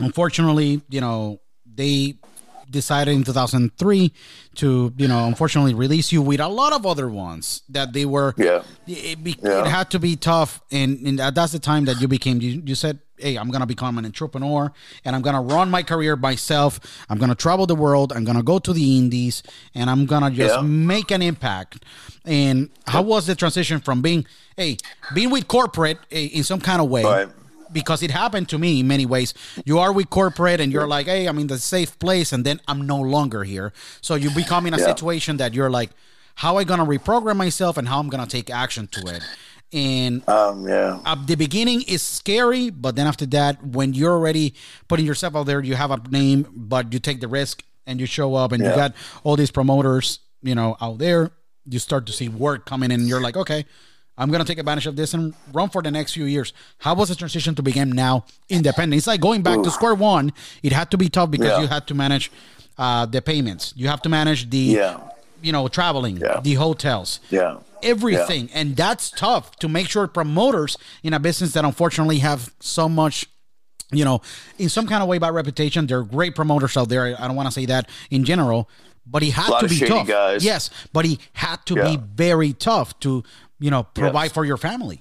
unfortunately, 0.00 0.82
you 0.90 1.00
know, 1.00 1.40
they 1.64 2.14
decided 2.72 3.12
in 3.14 3.22
2003 3.22 4.12
to, 4.56 4.92
you 4.96 5.06
know, 5.08 5.26
unfortunately 5.26 5.74
release 5.74 6.10
you 6.10 6.20
with 6.22 6.40
a 6.40 6.48
lot 6.48 6.72
of 6.72 6.84
other 6.84 7.08
ones 7.08 7.62
that 7.68 7.92
they 7.92 8.04
were. 8.04 8.34
Yeah. 8.36 8.62
It, 8.86 9.18
Yeah. 9.42 9.60
it 9.60 9.66
had 9.68 9.90
to 9.92 9.98
be 10.00 10.16
tough, 10.16 10.60
and, 10.72 10.98
and 11.06 11.18
that's 11.36 11.52
the 11.52 11.58
time 11.60 11.84
that 11.84 12.00
you 12.00 12.08
became. 12.08 12.40
You, 12.40 12.62
you 12.66 12.74
said, 12.74 12.98
"Hey, 13.16 13.36
I'm 13.36 13.50
gonna 13.50 13.66
become 13.66 13.96
an 13.98 14.04
entrepreneur, 14.04 14.72
and 15.04 15.14
I'm 15.14 15.22
gonna 15.22 15.40
run 15.42 15.70
my 15.70 15.82
career 15.84 16.16
myself. 16.16 16.80
I'm 17.08 17.18
gonna 17.18 17.34
travel 17.36 17.66
the 17.66 17.76
world. 17.76 18.12
I'm 18.12 18.24
gonna 18.24 18.42
go 18.42 18.58
to 18.58 18.72
the 18.72 18.98
Indies, 18.98 19.42
and 19.74 19.88
I'm 19.88 20.06
gonna 20.06 20.30
just 20.30 20.56
Yeah. 20.56 20.62
make 20.62 21.10
an 21.12 21.22
impact." 21.22 21.84
And 22.24 22.70
how 22.86 23.02
was 23.02 23.26
the 23.26 23.34
transition 23.34 23.80
from 23.80 24.02
being, 24.02 24.26
hey, 24.56 24.76
being 25.14 25.30
with 25.30 25.46
corporate 25.48 25.98
eh, 26.10 26.28
in 26.38 26.42
some 26.44 26.60
kind 26.60 26.80
of 26.82 26.88
way? 26.88 27.04
Right. 27.04 27.28
Because 27.72 28.02
it 28.02 28.10
happened 28.10 28.48
to 28.50 28.58
me 28.58 28.80
in 28.80 28.86
many 28.88 29.06
ways. 29.06 29.34
You 29.64 29.78
are 29.78 29.92
with 29.92 30.10
corporate 30.10 30.60
and 30.60 30.72
you're 30.72 30.86
like, 30.86 31.06
hey, 31.06 31.26
I'm 31.26 31.38
in 31.38 31.46
the 31.46 31.58
safe 31.58 31.98
place, 31.98 32.32
and 32.32 32.44
then 32.44 32.60
I'm 32.68 32.86
no 32.86 33.00
longer 33.00 33.44
here. 33.44 33.72
So 34.00 34.14
you 34.14 34.30
become 34.30 34.66
in 34.66 34.74
a 34.74 34.78
Yeah. 34.78 34.84
situation 34.86 35.36
that 35.38 35.54
you're 35.54 35.70
like, 35.70 35.90
how 36.36 36.52
am 36.52 36.58
I 36.58 36.64
gonna 36.64 36.86
reprogram 36.86 37.36
myself 37.36 37.76
and 37.76 37.88
how 37.88 37.98
I'm 37.98 38.08
gonna 38.08 38.26
take 38.26 38.50
action 38.50 38.86
to 38.88 39.08
it? 39.08 39.22
And 39.74 40.22
Um, 40.28 40.68
yeah. 40.68 41.00
at 41.06 41.26
the 41.26 41.34
beginning 41.34 41.82
is 41.82 42.02
scary, 42.02 42.68
but 42.70 42.94
then 42.96 43.06
after 43.06 43.24
that, 43.26 43.64
when 43.66 43.94
you're 43.94 44.12
already 44.12 44.54
putting 44.88 45.06
yourself 45.06 45.34
out 45.34 45.46
there, 45.46 45.62
you 45.62 45.74
have 45.76 45.90
a 45.90 46.00
name, 46.10 46.46
but 46.54 46.92
you 46.92 46.98
take 46.98 47.20
the 47.20 47.28
risk 47.28 47.62
and 47.86 47.98
you 48.00 48.06
show 48.06 48.34
up 48.34 48.52
and 48.52 48.62
you 48.62 48.70
got 48.74 48.92
all 49.24 49.34
these 49.36 49.50
promoters, 49.50 50.20
you 50.42 50.54
know, 50.54 50.76
out 50.80 50.98
there. 50.98 51.30
You 51.64 51.78
start 51.78 52.06
to 52.06 52.12
see 52.12 52.28
work 52.28 52.66
coming 52.66 52.90
in, 52.90 53.00
and 53.00 53.08
you're 53.08 53.20
like, 53.20 53.36
okay, 53.36 53.64
I'm 54.18 54.30
gonna 54.30 54.44
take 54.44 54.58
advantage 54.58 54.86
of 54.86 54.94
this 54.96 55.14
and 55.14 55.34
run 55.52 55.68
for 55.70 55.82
the 55.82 55.90
next 55.90 56.12
few 56.12 56.24
years. 56.26 56.52
How 56.78 56.94
was 56.94 57.08
the 57.08 57.14
transition 57.14 57.54
to 57.54 57.62
become 57.62 57.90
now 57.92 58.24
independent? 58.48 58.98
It's 58.98 59.06
like 59.06 59.20
going 59.20 59.42
back 59.42 59.62
to 59.62 59.70
square 59.70 59.94
one. 59.94 60.32
It 60.62 60.72
had 60.72 60.90
to 60.90 60.98
be 60.98 61.08
tough 61.08 61.30
because 61.30 61.48
Yeah. 61.48 61.60
you 61.62 61.66
had 61.68 61.86
to 61.88 61.94
manage 61.94 62.30
uh, 62.78 63.04
the 63.06 63.20
payments. 63.20 63.72
You 63.76 63.88
have 63.88 64.00
to 64.02 64.08
manage 64.08 64.48
the, 64.48 64.58
Yeah. 64.58 64.98
you 65.42 65.52
know, 65.52 65.68
traveling, 65.68 66.16
Yeah. 66.16 66.40
the 66.40 66.54
hotels 66.54 67.20
Yeah. 67.30 67.56
everything 67.82 68.48
and 68.54 68.76
that's 68.76 69.10
tough 69.10 69.56
to 69.56 69.68
make 69.68 69.88
sure 69.88 70.06
promoters 70.06 70.76
in 71.02 71.12
a 71.12 71.20
business 71.20 71.52
that 71.52 71.64
unfortunately 71.64 72.18
have 72.20 72.52
so 72.60 72.88
much 72.88 73.26
you 73.90 74.04
know 74.04 74.20
in 74.58 74.68
some 74.68 74.86
kind 74.86 75.02
of 75.02 75.08
way 75.08 75.18
by 75.18 75.28
reputation 75.28 75.86
they're 75.88 76.04
great 76.04 76.34
promoters 76.36 76.76
out 76.76 76.88
there 76.88 77.14
i 77.18 77.26
don't 77.26 77.34
want 77.36 77.46
to 77.46 77.52
say 77.52 77.66
that 77.66 77.88
in 78.10 78.24
general 78.24 78.68
but 79.04 79.20
he 79.22 79.30
had 79.30 79.58
to 79.58 79.66
be 79.68 79.80
tough 79.80 80.06
guys. 80.06 80.44
yes 80.44 80.70
but 80.92 81.04
he 81.04 81.18
had 81.32 81.56
to 81.66 81.74
Yeah. 81.74 81.90
be 81.90 81.96
very 82.14 82.52
tough 82.52 82.98
to 83.00 83.22
you 83.62 83.70
know 83.70 83.82
provide 83.84 84.24
Yes. 84.30 84.32
for 84.36 84.44
your 84.44 84.58
family 84.58 84.98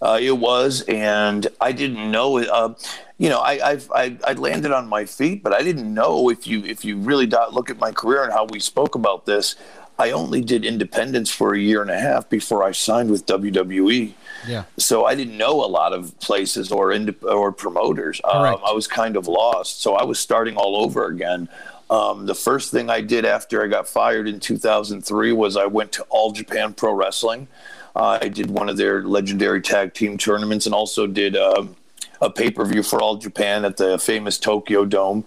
Uh, 0.00 0.18
it 0.20 0.36
was, 0.48 0.82
and 0.88 1.48
I 1.60 1.72
didn't 1.72 2.10
know 2.10 2.36
it. 2.40 2.48
Uh, 2.48 2.74
you 3.18 3.28
know, 3.32 3.40
I, 3.40 3.54
I've 3.70 3.86
I, 4.02 4.04
I 4.30 4.32
landed 4.34 4.72
on 4.72 4.84
my 4.88 5.04
feet, 5.18 5.42
but 5.42 5.52
I 5.52 5.62
didn't 5.68 5.88
know 6.00 6.30
if 6.30 6.46
you 6.46 6.58
if 6.64 6.84
you 6.84 6.94
really 7.10 7.26
look 7.56 7.70
at 7.70 7.78
my 7.86 7.90
career 7.92 8.22
and 8.24 8.32
how 8.32 8.44
we 8.44 8.60
spoke 8.60 8.94
about 8.94 9.24
this. 9.26 9.56
I 9.98 10.12
only 10.12 10.40
did 10.52 10.64
independence 10.64 11.30
for 11.30 11.48
a 11.54 11.58
year 11.58 11.82
and 11.82 11.90
a 11.90 12.00
half 12.08 12.22
before 12.30 12.60
I 12.70 12.72
signed 12.72 13.10
with 13.10 13.26
WWE. 13.26 14.12
yeah 14.48 14.64
So 14.78 15.04
I 15.10 15.14
didn't 15.14 15.36
know 15.44 15.54
a 15.64 15.70
lot 15.80 15.92
of 15.92 16.02
places 16.20 16.66
or 16.72 16.84
ind- 16.92 17.22
or 17.38 17.52
promoters. 17.52 18.16
Um, 18.24 18.56
I 18.70 18.72
was 18.72 18.86
kind 18.86 19.14
of 19.20 19.24
lost. 19.28 19.82
So 19.84 19.88
I 20.02 20.04
was 20.10 20.18
starting 20.28 20.56
all 20.56 20.74
over 20.84 21.00
again. 21.14 21.48
Um, 21.90 22.24
the 22.24 22.34
first 22.34 22.70
thing 22.70 22.88
I 22.88 23.00
did 23.00 23.24
after 23.24 23.62
I 23.62 23.66
got 23.66 23.88
fired 23.88 24.28
in 24.28 24.38
2003 24.38 25.32
was 25.32 25.56
I 25.56 25.66
went 25.66 25.92
to 25.92 26.04
All 26.04 26.30
Japan 26.30 26.72
Pro 26.72 26.92
Wrestling. 26.92 27.48
Uh, 27.96 28.18
I 28.22 28.28
did 28.28 28.48
one 28.48 28.68
of 28.68 28.76
their 28.76 29.02
legendary 29.02 29.60
tag 29.60 29.92
team 29.92 30.16
tournaments 30.16 30.66
and 30.66 30.74
also 30.74 31.08
did 31.08 31.36
um 31.36 31.74
a 32.20 32.30
pay 32.30 32.50
per 32.50 32.64
view 32.64 32.82
for 32.82 33.00
All 33.00 33.16
Japan 33.16 33.64
at 33.64 33.76
the 33.76 33.98
famous 33.98 34.38
Tokyo 34.38 34.84
Dome. 34.84 35.24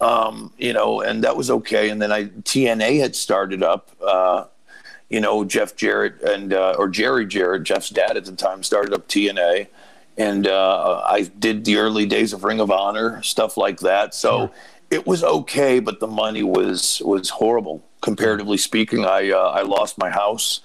Um, 0.00 0.52
you 0.58 0.72
know, 0.72 1.00
and 1.00 1.24
that 1.24 1.36
was 1.36 1.50
okay. 1.50 1.88
And 1.88 2.02
then 2.02 2.12
I 2.12 2.24
TNA 2.24 3.00
had 3.00 3.16
started 3.16 3.62
up. 3.62 3.90
Uh, 4.04 4.44
you 5.10 5.20
know, 5.20 5.44
Jeff 5.44 5.76
Jarrett 5.76 6.20
and 6.22 6.52
uh, 6.52 6.74
or 6.76 6.88
Jerry 6.88 7.26
Jarrett, 7.26 7.62
Jeff's 7.62 7.90
dad 7.90 8.16
at 8.16 8.24
the 8.24 8.32
time, 8.32 8.62
started 8.62 8.92
up 8.92 9.06
TNA, 9.06 9.68
and 10.16 10.46
uh, 10.46 11.02
I 11.06 11.30
did 11.38 11.64
the 11.64 11.76
early 11.76 12.06
days 12.06 12.32
of 12.32 12.42
Ring 12.42 12.58
of 12.58 12.70
Honor 12.70 13.22
stuff 13.22 13.56
like 13.56 13.80
that. 13.80 14.14
So 14.14 14.50
it 14.94 15.06
was 15.06 15.24
okay, 15.24 15.80
but 15.80 16.00
the 16.00 16.06
money 16.06 16.42
was 16.42 17.02
was 17.04 17.30
horrible 17.30 17.84
comparatively 18.00 18.58
speaking. 18.58 19.04
I 19.04 19.30
uh, 19.30 19.50
I 19.50 19.62
lost 19.62 19.98
my 19.98 20.10
house. 20.10 20.60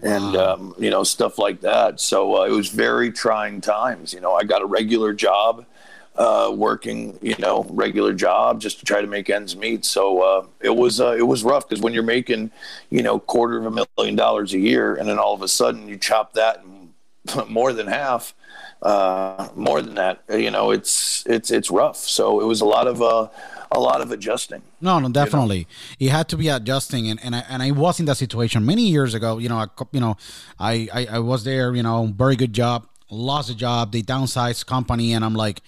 And 0.00 0.36
um, 0.36 0.76
you 0.78 0.90
know 0.90 1.02
stuff 1.02 1.38
like 1.38 1.60
that. 1.62 1.98
So 1.98 2.36
uh, 2.36 2.44
it 2.44 2.52
was 2.52 2.68
very 2.68 3.10
trying 3.10 3.60
times. 3.60 4.14
You 4.14 4.20
know, 4.20 4.32
I 4.32 4.44
got 4.44 4.62
a 4.62 4.64
regular 4.64 5.12
job, 5.12 5.66
uh, 6.14 6.52
working, 6.54 7.18
you 7.20 7.34
know, 7.40 7.66
regular 7.70 8.14
job 8.14 8.60
just 8.60 8.78
to 8.78 8.84
try 8.84 9.00
to 9.00 9.08
make 9.08 9.28
ends 9.28 9.56
meet. 9.56 9.84
So 9.84 10.22
uh, 10.22 10.46
it 10.60 10.76
was 10.76 11.00
uh, 11.00 11.16
it 11.18 11.26
was 11.26 11.42
rough 11.42 11.68
because 11.68 11.82
when 11.82 11.94
you're 11.94 12.04
making, 12.04 12.52
you 12.90 13.02
know, 13.02 13.18
quarter 13.18 13.58
of 13.58 13.66
a 13.66 13.86
million 13.96 14.14
dollars 14.14 14.54
a 14.54 14.60
year, 14.60 14.94
and 14.94 15.08
then 15.08 15.18
all 15.18 15.34
of 15.34 15.42
a 15.42 15.48
sudden 15.48 15.88
you 15.88 15.96
chop 15.96 16.34
that 16.34 16.62
more 17.48 17.72
than 17.72 17.88
half, 17.88 18.34
uh, 18.82 19.48
more 19.56 19.82
than 19.82 19.96
that, 19.96 20.22
you 20.30 20.50
know, 20.50 20.70
it's 20.70 21.24
it's 21.26 21.50
it's 21.50 21.70
rough. 21.70 21.96
So 21.96 22.40
it 22.40 22.44
was 22.44 22.60
a 22.60 22.66
lot 22.66 22.86
of 22.86 23.02
uh, 23.02 23.28
a 23.70 23.78
lot 23.78 24.00
of 24.00 24.10
adjusting. 24.10 24.62
No, 24.80 24.98
no, 24.98 25.08
definitely. 25.08 25.66
You, 25.98 26.08
know? 26.08 26.16
had 26.16 26.28
to 26.28 26.36
be 26.36 26.48
adjusting, 26.48 27.08
and, 27.08 27.20
and 27.22 27.34
I 27.36 27.44
and 27.48 27.62
I 27.62 27.70
was 27.70 28.00
in 28.00 28.06
that 28.06 28.16
situation 28.16 28.64
many 28.64 28.88
years 28.88 29.14
ago. 29.14 29.38
You 29.38 29.48
know, 29.48 29.56
I, 29.56 29.66
you 29.92 30.00
know, 30.00 30.16
I, 30.58 30.88
I 30.92 31.06
I 31.12 31.18
was 31.18 31.44
there. 31.44 31.74
You 31.74 31.82
know, 31.82 32.12
very 32.16 32.36
good 32.36 32.52
job. 32.52 32.86
Lost 33.10 33.50
a 33.50 33.54
job. 33.54 33.92
They 33.92 34.02
downsized 34.02 34.66
company, 34.66 35.12
and 35.12 35.24
I'm 35.24 35.34
like, 35.34 35.62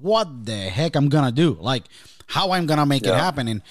what 0.00 0.46
the 0.46 0.56
heck 0.56 0.96
I'm 0.96 1.08
gonna 1.08 1.32
do? 1.32 1.56
Like, 1.60 1.84
how 2.26 2.52
I'm 2.52 2.66
gonna 2.66 2.86
make 2.86 3.04
yeah. 3.04 3.12
it 3.12 3.18
happen? 3.18 3.48
And 3.48 3.62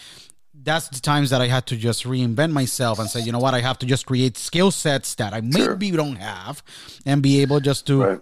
that's 0.53 0.87
the 0.89 0.99
times 0.99 1.29
that 1.31 1.41
I 1.41 1.47
had 1.47 1.65
to 1.67 1.75
just 1.75 2.03
reinvent 2.05 2.51
myself 2.51 2.99
and 2.99 3.09
say, 3.09 3.19
you 3.21 3.31
know 3.31 3.39
what, 3.39 3.53
I 3.53 3.59
have 3.59 3.77
to 3.79 3.85
just 3.85 4.05
create 4.05 4.37
skill 4.37 4.71
sets 4.71 5.15
that 5.15 5.33
I 5.33 5.41
maybe 5.41 5.89
sure. 5.89 5.97
don't 5.97 6.15
have, 6.15 6.63
and 7.05 7.21
be 7.21 7.41
able 7.41 7.59
just 7.59 7.87
to. 7.87 8.01
Right 8.03 8.19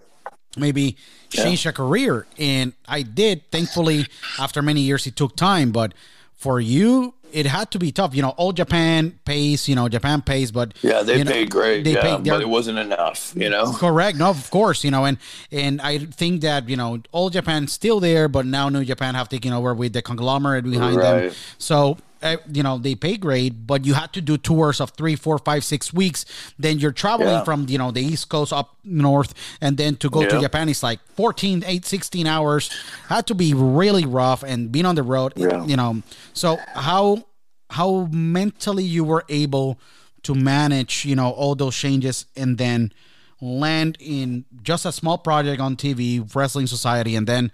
maybe 0.58 0.98
change 1.32 1.66
yeah. 1.66 1.70
a 1.70 1.74
career. 1.74 2.28
And 2.38 2.74
I 2.88 3.02
did. 3.02 3.50
Thankfully, 3.52 4.06
after 4.40 4.62
many 4.62 4.82
years, 4.82 5.08
it 5.08 5.16
took 5.16 5.36
time. 5.36 5.72
But 5.72 5.94
for 6.36 6.60
you, 6.60 7.14
it 7.32 7.46
had 7.46 7.72
to 7.72 7.80
be 7.80 7.92
tough. 7.92 8.14
You 8.16 8.22
know, 8.22 8.30
all 8.30 8.52
Japan 8.52 9.20
pays. 9.26 9.68
You 9.68 9.76
know, 9.76 9.90
Japan 9.90 10.22
pays, 10.22 10.52
but 10.52 10.74
yeah, 10.82 11.02
they 11.02 11.18
you 11.18 11.24
know, 11.24 11.32
pay 11.32 11.46
great. 11.46 11.84
They 11.84 11.94
yeah, 11.94 12.18
pay, 12.18 12.30
but 12.30 12.42
it 12.42 12.50
wasn't 12.50 12.80
enough. 12.80 13.34
You 13.36 13.50
know, 13.50 13.74
correct. 13.74 14.18
No, 14.18 14.30
of 14.30 14.50
course. 14.52 14.84
You 14.84 14.92
know, 14.92 15.06
and 15.06 15.18
and 15.52 15.82
I 15.82 16.00
think 16.00 16.42
that 16.42 16.70
you 16.70 16.78
know, 16.78 17.02
all 17.12 17.30
Japan 17.30 17.68
still 17.68 18.00
there, 18.00 18.28
but 18.28 18.46
now 18.46 18.70
New 18.70 18.86
Japan 18.86 19.16
have 19.16 19.30
taken 19.30 19.54
over 19.54 19.74
with 19.74 19.94
the 19.94 20.02
conglomerate 20.02 20.64
behind 20.66 20.98
right. 20.98 21.22
them. 21.24 21.34
So 21.58 21.98
Eh, 22.22 22.38
you 22.52 22.62
know 22.62 22.78
they 22.78 22.94
pay 22.94 23.18
great 23.18 23.66
but 23.66 23.84
you 23.84 23.96
had 23.96 24.14
to 24.14 24.22
do 24.22 24.38
tours 24.38 24.80
of 24.80 24.92
three 24.92 25.16
four 25.16 25.40
five 25.40 25.64
six 25.64 25.92
weeks 25.92 26.24
then 26.60 26.78
you're 26.78 26.92
traveling 26.92 27.30
yeah. 27.30 27.44
from 27.44 27.66
you 27.68 27.80
know 27.80 27.90
the 27.90 28.02
east 28.02 28.30
coast 28.30 28.54
up 28.54 28.78
north 28.84 29.34
and 29.60 29.78
then 29.78 29.96
to 29.96 30.08
go 30.08 30.22
yeah. 30.22 30.28
to 30.28 30.40
japan 30.40 30.70
it's 30.70 30.84
like 30.84 31.00
14 31.16 31.64
8 31.66 31.84
16 31.84 32.28
hours 32.28 32.70
had 33.10 33.26
to 33.26 33.34
be 33.34 33.56
really 33.56 34.06
rough 34.06 34.44
and 34.44 34.72
being 34.72 34.86
on 34.86 34.94
the 34.94 35.02
road 35.02 35.34
yeah. 35.36 35.66
you 35.66 35.76
know 35.76 36.04
so 36.34 36.60
how 36.76 37.26
how 37.72 38.08
mentally 38.12 38.84
you 38.84 39.04
were 39.04 39.26
able 39.28 39.80
to 40.22 40.36
manage 40.36 41.04
you 41.06 41.16
know 41.16 41.32
all 41.32 41.56
those 41.56 41.76
changes 41.76 42.28
and 42.36 42.60
then 42.60 42.94
land 43.42 43.98
in 44.00 44.46
just 44.62 44.86
a 44.86 44.92
small 44.92 45.18
project 45.18 45.60
on 45.60 45.76
tv 45.76 46.24
wrestling 46.36 46.68
society 46.68 47.16
and 47.16 47.26
then 47.26 47.52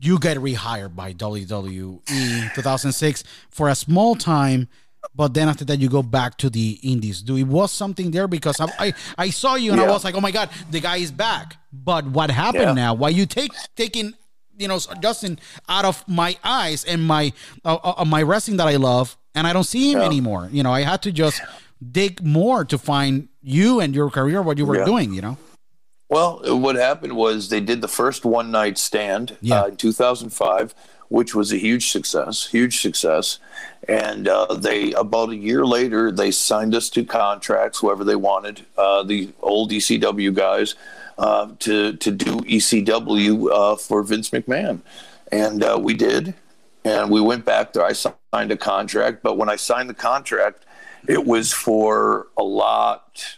you 0.00 0.18
get 0.18 0.36
rehired 0.38 0.94
by 0.94 1.12
WWE 1.12 2.54
2006 2.54 3.24
for 3.50 3.68
a 3.68 3.74
small 3.74 4.14
time, 4.14 4.68
but 5.14 5.34
then 5.34 5.48
after 5.48 5.64
that 5.64 5.78
you 5.78 5.88
go 5.88 6.02
back 6.02 6.36
to 6.38 6.50
the 6.50 6.78
Indies. 6.82 7.22
Do 7.22 7.36
it 7.36 7.44
was 7.44 7.72
something 7.72 8.10
there 8.10 8.28
because 8.28 8.60
I 8.60 8.68
I, 8.78 8.92
I 9.16 9.30
saw 9.30 9.54
you 9.56 9.72
and 9.72 9.80
yeah. 9.80 9.88
I 9.88 9.90
was 9.90 10.04
like, 10.04 10.14
oh 10.14 10.20
my 10.20 10.30
god, 10.30 10.50
the 10.70 10.80
guy 10.80 10.98
is 10.98 11.10
back. 11.10 11.56
But 11.72 12.06
what 12.06 12.30
happened 12.30 12.62
yeah. 12.62 12.72
now? 12.72 12.94
Why 12.94 13.08
you 13.10 13.26
take 13.26 13.52
taking 13.76 14.14
you 14.56 14.68
know 14.68 14.78
Justin 15.00 15.38
out 15.68 15.84
of 15.84 16.06
my 16.08 16.36
eyes 16.44 16.84
and 16.84 17.02
my 17.02 17.32
uh, 17.64 17.78
uh, 17.82 18.04
my 18.04 18.22
wrestling 18.22 18.56
that 18.58 18.68
I 18.68 18.76
love, 18.76 19.16
and 19.34 19.46
I 19.46 19.52
don't 19.52 19.64
see 19.64 19.92
him 19.92 20.00
yeah. 20.00 20.06
anymore. 20.06 20.48
You 20.52 20.62
know, 20.62 20.72
I 20.72 20.82
had 20.82 21.02
to 21.02 21.12
just 21.12 21.40
dig 21.92 22.24
more 22.24 22.64
to 22.64 22.78
find 22.78 23.28
you 23.42 23.80
and 23.80 23.94
your 23.94 24.10
career, 24.10 24.42
what 24.42 24.58
you 24.58 24.66
were 24.66 24.84
doing. 24.84 25.14
You 25.14 25.22
know. 25.22 25.38
Well, 26.08 26.40
what 26.58 26.76
happened 26.76 27.16
was 27.16 27.48
they 27.48 27.60
did 27.60 27.82
the 27.82 27.88
first 27.88 28.24
one 28.24 28.50
night 28.50 28.78
stand 28.78 29.36
yeah. 29.40 29.62
uh, 29.62 29.66
in 29.66 29.76
2005, 29.76 30.74
which 31.08 31.34
was 31.34 31.52
a 31.52 31.58
huge 31.58 31.90
success, 31.90 32.46
huge 32.46 32.80
success. 32.80 33.38
And 33.86 34.26
uh, 34.26 34.54
they 34.54 34.92
about 34.92 35.30
a 35.30 35.36
year 35.36 35.66
later 35.66 36.10
they 36.10 36.30
signed 36.30 36.74
us 36.74 36.88
to 36.90 37.04
contracts, 37.04 37.80
whoever 37.80 38.04
they 38.04 38.16
wanted, 38.16 38.64
uh, 38.76 39.02
the 39.02 39.30
old 39.40 39.70
ECW 39.70 40.34
guys, 40.34 40.74
uh, 41.18 41.48
to 41.60 41.94
to 41.94 42.10
do 42.10 42.38
ECW 42.40 43.50
uh, 43.52 43.76
for 43.76 44.02
Vince 44.02 44.30
McMahon, 44.30 44.80
and 45.30 45.62
uh, 45.62 45.78
we 45.80 45.94
did. 45.94 46.34
And 46.84 47.10
we 47.10 47.20
went 47.20 47.44
back 47.44 47.72
there. 47.74 47.84
I 47.84 47.92
signed 47.92 48.50
a 48.50 48.56
contract, 48.56 49.22
but 49.22 49.36
when 49.36 49.50
I 49.50 49.56
signed 49.56 49.90
the 49.90 49.94
contract, 49.94 50.64
it 51.06 51.26
was 51.26 51.52
for 51.52 52.28
a 52.38 52.42
lot 52.42 53.37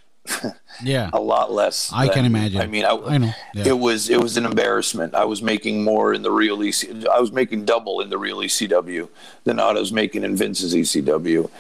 yeah. 0.83 1.11
A 1.15 1.21
lot 1.21 1.53
less 1.53 1.91
i 1.93 2.07
than, 2.07 2.15
can 2.15 2.25
imagine. 2.25 2.61
I 2.61 2.67
mean 2.67 2.85
i, 2.85 2.91
I 2.91 3.19
know. 3.19 3.33
Yeah. 3.55 3.69
it 3.69 3.79
was 3.79 4.11
it 4.11 4.21
was 4.21 4.37
an 4.37 4.47
embarrassment. 4.47 5.15
I 5.15 5.25
was 5.25 5.43
making 5.43 5.85
more 5.85 6.15
in 6.15 6.23
the 6.23 6.31
real 6.31 6.63
EC, 6.63 7.07
i 7.07 7.21
was 7.21 7.33
making 7.33 7.65
double 7.65 8.01
in 8.01 8.11
the 8.11 8.19
real 8.19 8.39
ecw 8.39 9.09
than 9.45 9.61
i 9.61 9.73
was 9.73 9.93
making 9.93 10.25
in 10.25 10.37
vince's 10.37 10.75
ecw 10.75 11.51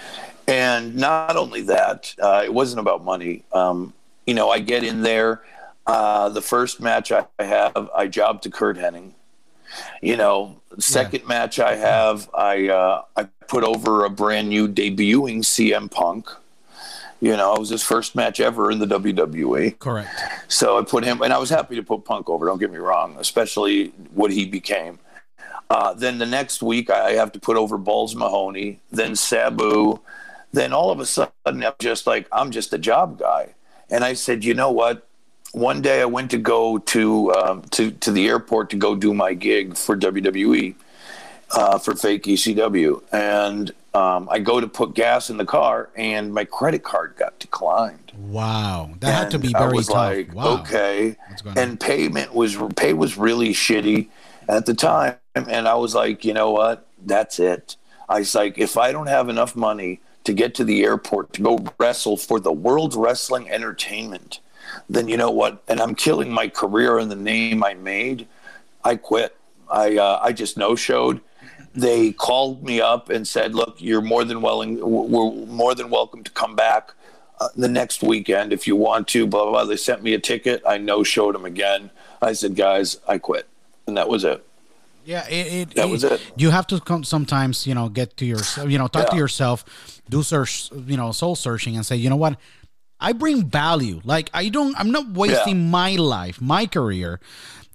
and 0.46 0.96
not 0.96 1.36
only 1.36 1.62
that 1.62 2.14
uh, 2.20 2.42
it 2.44 2.52
wasn't 2.52 2.80
about 2.80 3.04
money. 3.04 3.44
Um, 3.52 3.92
you 4.26 4.34
know 4.34 4.48
i 4.50 4.58
get 4.58 4.84
in 4.84 5.02
there 5.02 5.42
uh, 5.86 6.28
the 6.28 6.42
first 6.42 6.80
match 6.80 7.10
i 7.10 7.24
have 7.40 7.90
i 7.96 8.06
job 8.06 8.42
to 8.42 8.50
Kurt 8.50 8.78
Angle 8.78 9.12
you 10.00 10.16
know 10.16 10.60
second 10.78 11.22
yeah. 11.22 11.28
match 11.28 11.58
i 11.58 11.74
have 11.74 12.30
i 12.34 12.68
uh, 12.68 13.02
i 13.16 13.24
put 13.48 13.64
over 13.64 14.04
a 14.04 14.10
brand 14.10 14.48
new 14.48 14.68
debuting 14.68 15.38
cm 15.38 15.90
punk 15.90 16.28
you 17.20 17.36
know, 17.36 17.54
it 17.54 17.60
was 17.60 17.68
his 17.68 17.82
first 17.82 18.14
match 18.14 18.40
ever 18.40 18.70
in 18.70 18.78
the 18.78 18.86
WWE. 18.86 19.78
Correct. 19.78 20.08
So 20.48 20.78
I 20.78 20.82
put 20.82 21.04
him, 21.04 21.20
and 21.22 21.32
I 21.32 21.38
was 21.38 21.50
happy 21.50 21.76
to 21.76 21.82
put 21.82 22.04
Punk 22.04 22.28
over. 22.30 22.46
Don't 22.46 22.58
get 22.58 22.70
me 22.70 22.78
wrong, 22.78 23.16
especially 23.18 23.88
what 24.14 24.32
he 24.32 24.46
became. 24.46 24.98
Uh, 25.68 25.94
then 25.94 26.18
the 26.18 26.26
next 26.26 26.62
week, 26.62 26.90
I 26.90 27.12
have 27.12 27.30
to 27.32 27.38
put 27.38 27.56
over 27.56 27.78
Balls 27.78 28.16
Mahoney, 28.16 28.80
then 28.90 29.14
Sabu. 29.14 30.00
Then 30.52 30.72
all 30.72 30.90
of 30.90 30.98
a 30.98 31.06
sudden, 31.06 31.32
I'm 31.46 31.74
just 31.78 32.06
like, 32.06 32.26
I'm 32.32 32.50
just 32.50 32.72
a 32.72 32.78
job 32.78 33.18
guy. 33.18 33.54
And 33.88 34.02
I 34.02 34.14
said, 34.14 34.44
you 34.44 34.54
know 34.54 34.72
what? 34.72 35.06
One 35.52 35.82
day 35.82 36.00
I 36.00 36.06
went 36.06 36.30
to 36.32 36.38
go 36.38 36.78
to 36.78 37.32
um, 37.34 37.62
to 37.70 37.90
to 37.90 38.12
the 38.12 38.28
airport 38.28 38.70
to 38.70 38.76
go 38.76 38.94
do 38.94 39.12
my 39.12 39.34
gig 39.34 39.76
for 39.76 39.96
WWE 39.96 40.76
uh, 41.50 41.78
for 41.78 41.94
fake 41.94 42.24
ECW, 42.24 43.02
and 43.12 43.72
um, 43.92 44.28
I 44.30 44.38
go 44.38 44.60
to 44.60 44.68
put 44.68 44.94
gas 44.94 45.30
in 45.30 45.36
the 45.36 45.44
car, 45.44 45.90
and 45.96 46.32
my 46.32 46.44
credit 46.44 46.84
card 46.84 47.16
got 47.16 47.38
declined. 47.38 48.12
Wow, 48.16 48.90
that 49.00 49.06
and 49.06 49.16
had 49.16 49.30
to 49.32 49.38
be 49.38 49.52
very 49.52 49.64
I 49.64 49.72
was 49.72 49.86
tough. 49.88 49.96
Like, 49.96 50.34
wow. 50.34 50.60
okay, 50.60 51.16
and 51.56 51.78
payment 51.78 52.32
was 52.32 52.56
pay 52.76 52.92
was 52.92 53.18
really 53.18 53.50
shitty 53.50 54.08
at 54.48 54.66
the 54.66 54.74
time, 54.74 55.16
and 55.34 55.66
I 55.66 55.74
was 55.74 55.94
like, 55.94 56.24
you 56.24 56.32
know 56.32 56.50
what, 56.50 56.86
that's 57.04 57.40
it. 57.40 57.76
I 58.08 58.20
was 58.20 58.34
like, 58.34 58.58
if 58.58 58.76
I 58.76 58.92
don't 58.92 59.08
have 59.08 59.28
enough 59.28 59.56
money 59.56 60.00
to 60.24 60.32
get 60.32 60.54
to 60.56 60.64
the 60.64 60.84
airport 60.84 61.32
to 61.34 61.42
go 61.42 61.64
wrestle 61.78 62.16
for 62.16 62.38
the 62.38 62.52
World 62.52 62.94
Wrestling 62.94 63.50
Entertainment, 63.50 64.38
then 64.88 65.08
you 65.08 65.16
know 65.16 65.32
what, 65.32 65.64
and 65.66 65.80
I'm 65.80 65.96
killing 65.96 66.30
my 66.32 66.48
career 66.48 66.98
and 66.98 67.10
the 67.10 67.16
name 67.16 67.64
I 67.64 67.74
made. 67.74 68.28
I 68.84 68.96
quit. 68.96 69.36
I 69.68 69.96
uh, 69.96 70.20
I 70.22 70.32
just 70.32 70.56
no 70.56 70.76
showed 70.76 71.20
they 71.74 72.12
called 72.12 72.64
me 72.64 72.80
up 72.80 73.10
and 73.10 73.26
said, 73.26 73.54
"Look, 73.54 73.80
you're 73.80 74.00
more 74.00 74.24
than 74.24 74.42
willing. 74.42 74.80
We're 74.80 75.46
more 75.46 75.74
than 75.74 75.90
welcome 75.90 76.24
to 76.24 76.30
come 76.30 76.56
back 76.56 76.92
uh, 77.40 77.48
the 77.56 77.68
next 77.68 78.02
weekend 78.02 78.52
if 78.52 78.66
you 78.66 78.76
want 78.76 79.08
to." 79.08 79.26
Blah, 79.26 79.44
blah 79.44 79.52
blah. 79.52 79.64
They 79.64 79.76
sent 79.76 80.02
me 80.02 80.14
a 80.14 80.18
ticket. 80.18 80.62
I 80.66 80.78
no 80.78 81.02
showed 81.02 81.34
them 81.34 81.44
again. 81.44 81.90
I 82.20 82.32
said, 82.32 82.56
"Guys, 82.56 82.98
I 83.06 83.18
quit," 83.18 83.48
and 83.86 83.96
that 83.96 84.08
was 84.08 84.24
it. 84.24 84.44
Yeah, 85.04 85.26
it, 85.28 85.52
it 85.52 85.74
that 85.74 85.88
it, 85.88 85.90
was 85.90 86.04
it. 86.04 86.20
You 86.36 86.50
have 86.50 86.66
to 86.68 86.80
come 86.80 87.04
sometimes, 87.04 87.66
you 87.66 87.74
know, 87.74 87.88
get 87.88 88.16
to 88.18 88.26
yourself, 88.26 88.70
you 88.70 88.78
know, 88.78 88.86
talk 88.86 89.06
yeah. 89.06 89.10
to 89.10 89.16
yourself, 89.16 89.64
do 90.08 90.22
search, 90.22 90.70
you 90.86 90.96
know, 90.96 91.10
soul 91.12 91.36
searching, 91.36 91.74
and 91.74 91.86
say, 91.86 91.96
you 91.96 92.10
know 92.10 92.16
what, 92.16 92.36
I 93.00 93.12
bring 93.12 93.48
value. 93.48 94.02
Like 94.04 94.30
I 94.34 94.50
don't, 94.50 94.78
I'm 94.78 94.90
not 94.90 95.08
wasting 95.08 95.56
yeah. 95.56 95.70
my 95.70 95.96
life, 95.96 96.40
my 96.40 96.66
career 96.66 97.18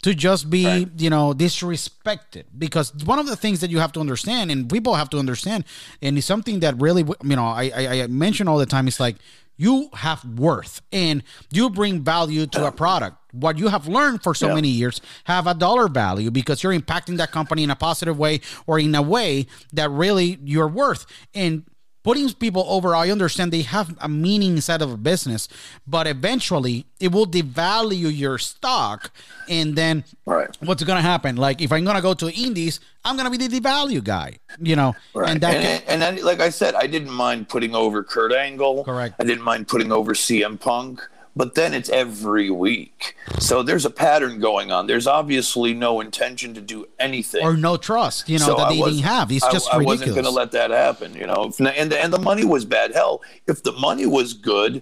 to 0.01 0.13
just 0.13 0.49
be 0.49 0.65
right. 0.65 0.89
you 0.97 1.09
know 1.09 1.33
disrespected 1.33 2.43
because 2.57 2.93
one 3.05 3.19
of 3.19 3.27
the 3.27 3.35
things 3.35 3.61
that 3.61 3.69
you 3.69 3.79
have 3.79 3.91
to 3.91 3.99
understand 3.99 4.51
and 4.51 4.69
people 4.69 4.95
have 4.95 5.09
to 5.09 5.17
understand 5.17 5.63
and 6.01 6.17
it's 6.17 6.27
something 6.27 6.59
that 6.59 6.79
really 6.79 7.03
you 7.23 7.35
know 7.35 7.45
I, 7.45 7.71
I, 7.75 8.01
I 8.03 8.07
mention 8.07 8.47
all 8.47 8.57
the 8.57 8.65
time 8.65 8.87
it's 8.87 8.99
like 8.99 9.17
you 9.57 9.89
have 9.93 10.23
worth 10.25 10.81
and 10.91 11.23
you 11.51 11.69
bring 11.69 12.01
value 12.01 12.45
to 12.47 12.67
a 12.67 12.71
product 12.83 13.17
what 13.31 13.57
you 13.57 13.67
have 13.69 13.87
learned 13.87 14.23
for 14.23 14.33
so 14.33 14.47
yeah. 14.47 14.55
many 14.55 14.69
years 14.69 15.01
have 15.25 15.47
a 15.47 15.53
dollar 15.53 15.87
value 15.87 16.31
because 16.31 16.63
you're 16.63 16.77
impacting 16.77 17.17
that 17.17 17.31
company 17.31 17.63
in 17.63 17.69
a 17.69 17.75
positive 17.75 18.17
way 18.17 18.41
or 18.67 18.79
in 18.79 18.93
a 18.95 19.01
way 19.01 19.47
that 19.73 19.89
really 19.89 20.39
you're 20.43 20.67
worth 20.67 21.05
and 21.33 21.63
putting 22.05 22.31
people 22.33 22.63
over, 22.69 22.95
I 22.95 23.09
understand 23.09 23.51
they 23.51 23.63
have 23.63 23.97
a 23.99 24.07
meaning 24.07 24.51
inside 24.55 24.81
of 24.83 24.91
a 24.91 24.97
business, 25.11 25.47
but 25.87 26.05
eventually 26.05 26.85
it 26.99 27.11
will 27.11 27.25
devalue 27.25 28.15
your 28.15 28.37
stock. 28.37 29.11
And 29.49 29.75
then 29.75 30.03
Right. 30.25 30.55
what's 30.59 30.83
going 30.83 30.97
to 30.97 31.01
happen? 31.01 31.35
Like 31.35 31.61
if 31.61 31.71
I'm 31.71 31.83
going 31.83 31.95
to 31.95 32.01
go 32.03 32.13
to 32.13 32.27
indies, 32.31 32.79
I'm 33.03 33.17
going 33.17 33.29
to 33.29 33.35
be 33.37 33.41
the 33.47 33.59
devalue 33.59 34.03
guy, 34.03 34.37
you 34.61 34.75
know? 34.75 34.95
Right. 35.15 35.29
And 35.31 35.35
And, 35.35 35.41
that 35.43 35.55
and, 35.55 35.83
can, 35.87 35.99
then, 35.99 36.23
like 36.23 36.41
I 36.41 36.49
said, 36.51 36.75
I 36.75 36.85
didn't 36.85 37.11
mind 37.11 37.49
putting 37.49 37.73
over 37.75 38.03
Kurt 38.03 38.31
Angle. 38.31 38.83
Correct. 38.85 39.15
I 39.19 39.23
didn't 39.23 39.43
mind 39.43 39.67
putting 39.67 39.91
over 39.91 40.13
CM 40.13 40.59
Punk. 40.59 41.01
But 41.38 41.55
then 41.55 41.73
it's 41.73 41.89
every 41.89 42.49
week. 42.49 43.15
So 43.39 43.61
there's 43.61 43.83
a 43.86 43.89
pattern 43.89 44.39
going 44.39 44.71
on. 44.71 44.88
There's 44.88 45.05
obviously 45.05 45.73
no 45.73 45.99
intention 45.99 46.53
to 46.53 46.61
do 46.61 46.88
anything. 46.97 47.43
or 47.43 47.57
no 47.57 47.75
trust, 47.75 48.29
you 48.29 48.39
know, 48.39 48.45
So 48.45 48.55
that 48.55 48.67
I 48.67 48.69
they 48.73 48.81
didn't 48.81 48.99
have. 48.99 49.29
It's 49.31 49.43
I- 49.43 49.51
just 49.51 49.67
I, 49.73 49.77
ridiculous. 49.77 49.99
wasn't 49.99 50.15
going 50.15 50.25
to 50.25 50.31
let 50.31 50.51
that 50.53 50.71
happen, 50.71 51.13
you 51.13 51.27
know. 51.27 51.51
And 51.59 51.91
and 51.91 52.13
the 52.13 52.19
money 52.19 52.45
was 52.45 52.63
bad. 52.63 52.93
Hell, 52.93 53.21
if 53.47 53.61
the 53.63 53.73
money 53.73 54.05
was 54.05 54.33
good, 54.33 54.81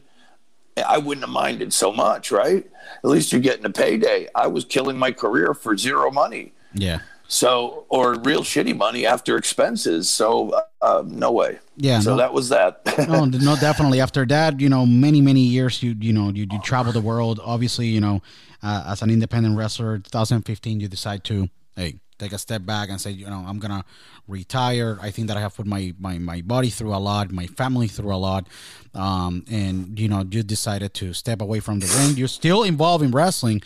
I 0.88 0.99
wouldn't 0.99 1.24
have 1.26 1.34
minded 1.34 1.74
so 1.74 1.91
much, 1.91 2.32
right? 2.32 2.66
At 3.04 3.10
least 3.10 3.32
you're 3.32 3.41
getting 3.41 3.66
a 3.66 3.70
payday. 3.72 4.28
I 4.36 4.47
was 4.47 4.64
killing 4.66 4.97
my 4.97 5.12
career 5.12 5.54
for 5.56 5.76
zero 5.76 6.12
money. 6.12 6.54
yeah. 6.74 6.99
So, 7.34 7.86
or 7.90 8.14
real 8.20 8.42
shitty 8.42 8.78
money 8.78 9.08
after 9.08 9.38
expenses. 9.38 10.08
So, 10.08 10.54
uh, 10.82 11.04
no 11.08 11.32
way. 11.32 11.58
Yeah, 11.78 12.00
So 12.00 12.12
no. 12.12 12.18
that 12.18 12.32
was 12.32 12.50
that. 12.50 12.82
no, 13.10 13.26
no, 13.26 13.56
definitely. 13.56 14.00
After 14.02 14.24
that, 14.28 14.60
you 14.60 14.70
know, 14.70 14.86
many 14.86 15.20
many 15.20 15.42
years, 15.42 15.82
you 15.82 15.96
you 16.00 16.14
know, 16.14 16.30
you, 16.30 16.46
you 16.52 16.60
travel 16.62 16.94
the 16.94 17.02
world. 17.02 17.40
Obviously, 17.44 17.88
you 17.88 18.00
know, 18.00 18.22
uh, 18.62 18.84
as 18.88 19.02
an 19.02 19.10
independent 19.10 19.58
wrestler, 19.58 19.98
2015, 19.98 20.80
you 20.80 20.88
decide 20.88 21.24
to 21.24 21.50
hey 21.76 22.00
take 22.18 22.34
a 22.34 22.38
step 22.38 22.66
back 22.66 22.89
and 22.89 22.99
say, 22.99 23.11
you 23.11 23.26
know, 23.26 23.43
I'm 23.47 23.59
gonna 23.59 23.84
retire. 24.28 24.97
I 25.01 25.11
think 25.11 25.28
that 25.28 25.38
I 25.38 25.41
have 25.41 25.55
put 25.55 25.66
my 25.66 25.93
my 25.99 26.18
my 26.18 26.41
body 26.41 26.70
through 26.70 26.93
a 26.93 26.97
lot, 26.99 27.32
my 27.32 27.47
family 27.47 27.88
through 27.88 28.14
a 28.14 28.18
lot, 28.18 28.47
um, 28.95 29.43
and 29.49 29.99
you 29.99 30.07
know, 30.07 30.24
you 30.30 30.43
decided 30.43 30.93
to 30.95 31.14
step 31.14 31.41
away 31.41 31.59
from 31.59 31.80
the 31.80 31.88
ring. 31.97 32.16
You're 32.18 32.28
still 32.28 32.64
involved 32.64 33.03
in 33.03 33.11
wrestling, 33.11 33.61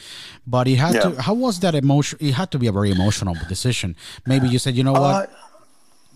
but 0.45 0.67
it 0.67 0.75
had 0.77 0.95
Yeah. 0.95 1.01
to. 1.11 1.21
How 1.21 1.33
was 1.33 1.59
that 1.61 1.75
emotion? 1.75 2.17
It 2.21 2.33
had 2.33 2.51
to 2.51 2.59
be 2.59 2.67
a 2.67 2.71
very 2.71 2.91
emotional 2.91 3.35
decision. 3.47 3.95
Maybe 4.25 4.47
you 4.47 4.59
said, 4.59 4.75
you 4.75 4.83
know 4.83 4.93
what? 4.93 5.29
Uh, 5.29 5.33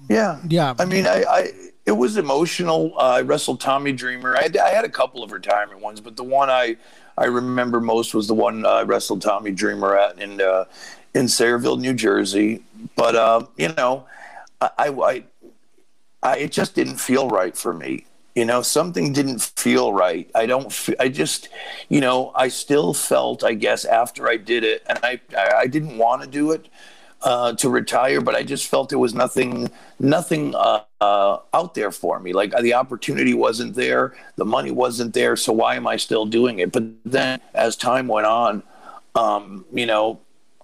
yeah. 0.09 0.39
Yeah. 0.47 0.73
I 0.79 0.85
mean, 0.85 1.05
I, 1.07 1.23
I 1.23 1.51
it 1.85 1.91
was 1.93 2.17
emotional. 2.17 2.93
Uh, 2.97 3.01
I 3.19 3.21
wrestled 3.21 3.59
Tommy 3.59 3.91
Dreamer. 3.91 4.37
I 4.37 4.43
had, 4.43 4.57
I 4.57 4.69
had 4.69 4.85
a 4.85 4.89
couple 4.89 5.23
of 5.23 5.31
retirement 5.31 5.81
ones, 5.81 5.99
but 6.01 6.15
the 6.15 6.23
one 6.23 6.49
I 6.49 6.77
I 7.17 7.25
remember 7.25 7.79
most 7.81 8.13
was 8.13 8.27
the 8.27 8.33
one 8.33 8.65
uh, 8.65 8.69
I 8.69 8.83
wrestled 8.83 9.21
Tommy 9.21 9.51
Dreamer 9.51 9.95
at 9.97 10.19
and 10.21 10.41
uh, 10.41 10.65
in 11.13 11.25
Sayreville, 11.25 11.79
New 11.79 11.93
Jersey. 11.93 12.63
But 12.95 13.15
uh, 13.15 13.45
you 13.57 13.69
know, 13.69 14.05
I, 14.59 14.69
I, 14.77 15.23
I, 16.23 16.37
it 16.37 16.51
just 16.51 16.75
didn't 16.75 16.97
feel 16.97 17.29
right 17.29 17.55
for 17.55 17.73
me. 17.73 18.05
You 18.35 18.45
know, 18.45 18.61
something 18.61 19.11
didn't 19.11 19.41
feel 19.41 19.91
right. 19.91 20.29
I 20.33 20.45
don't. 20.45 20.89
I 20.99 21.09
just, 21.09 21.49
you 21.89 21.99
know, 21.99 22.31
I 22.33 22.47
still 22.47 22.93
felt. 22.93 23.43
I 23.43 23.53
guess 23.53 23.83
after 23.83 24.29
I 24.29 24.37
did 24.37 24.63
it, 24.63 24.83
and 24.87 24.99
I, 25.03 25.19
I 25.37 25.51
I 25.59 25.67
didn't 25.67 25.97
want 25.97 26.21
to 26.21 26.27
do 26.27 26.51
it 26.51 26.67
uh, 27.23 27.53
to 27.53 27.69
retire, 27.69 28.21
but 28.21 28.35
I 28.35 28.43
just 28.43 28.67
felt 28.67 28.89
there 28.89 28.99
was 28.99 29.13
nothing, 29.13 29.69
nothing 29.99 30.55
uh, 30.55 30.83
uh, 30.99 31.39
out 31.53 31.75
there 31.75 31.91
for 31.91 32.19
me. 32.19 32.33
Like 32.33 32.55
the 32.57 32.73
opportunity 32.73 33.33
wasn't 33.33 33.75
there, 33.75 34.15
the 34.37 34.45
money 34.45 34.71
wasn't 34.71 35.13
there. 35.13 35.35
So 35.35 35.53
why 35.53 35.75
am 35.75 35.87
I 35.87 35.97
still 35.97 36.25
doing 36.25 36.59
it? 36.59 36.71
But 36.71 36.83
then, 37.05 37.39
as 37.53 37.75
time 37.75 38.07
went 38.07 38.27
on, 38.27 38.63
um, 39.15 39.65
you 39.73 39.85
know, 39.85 40.19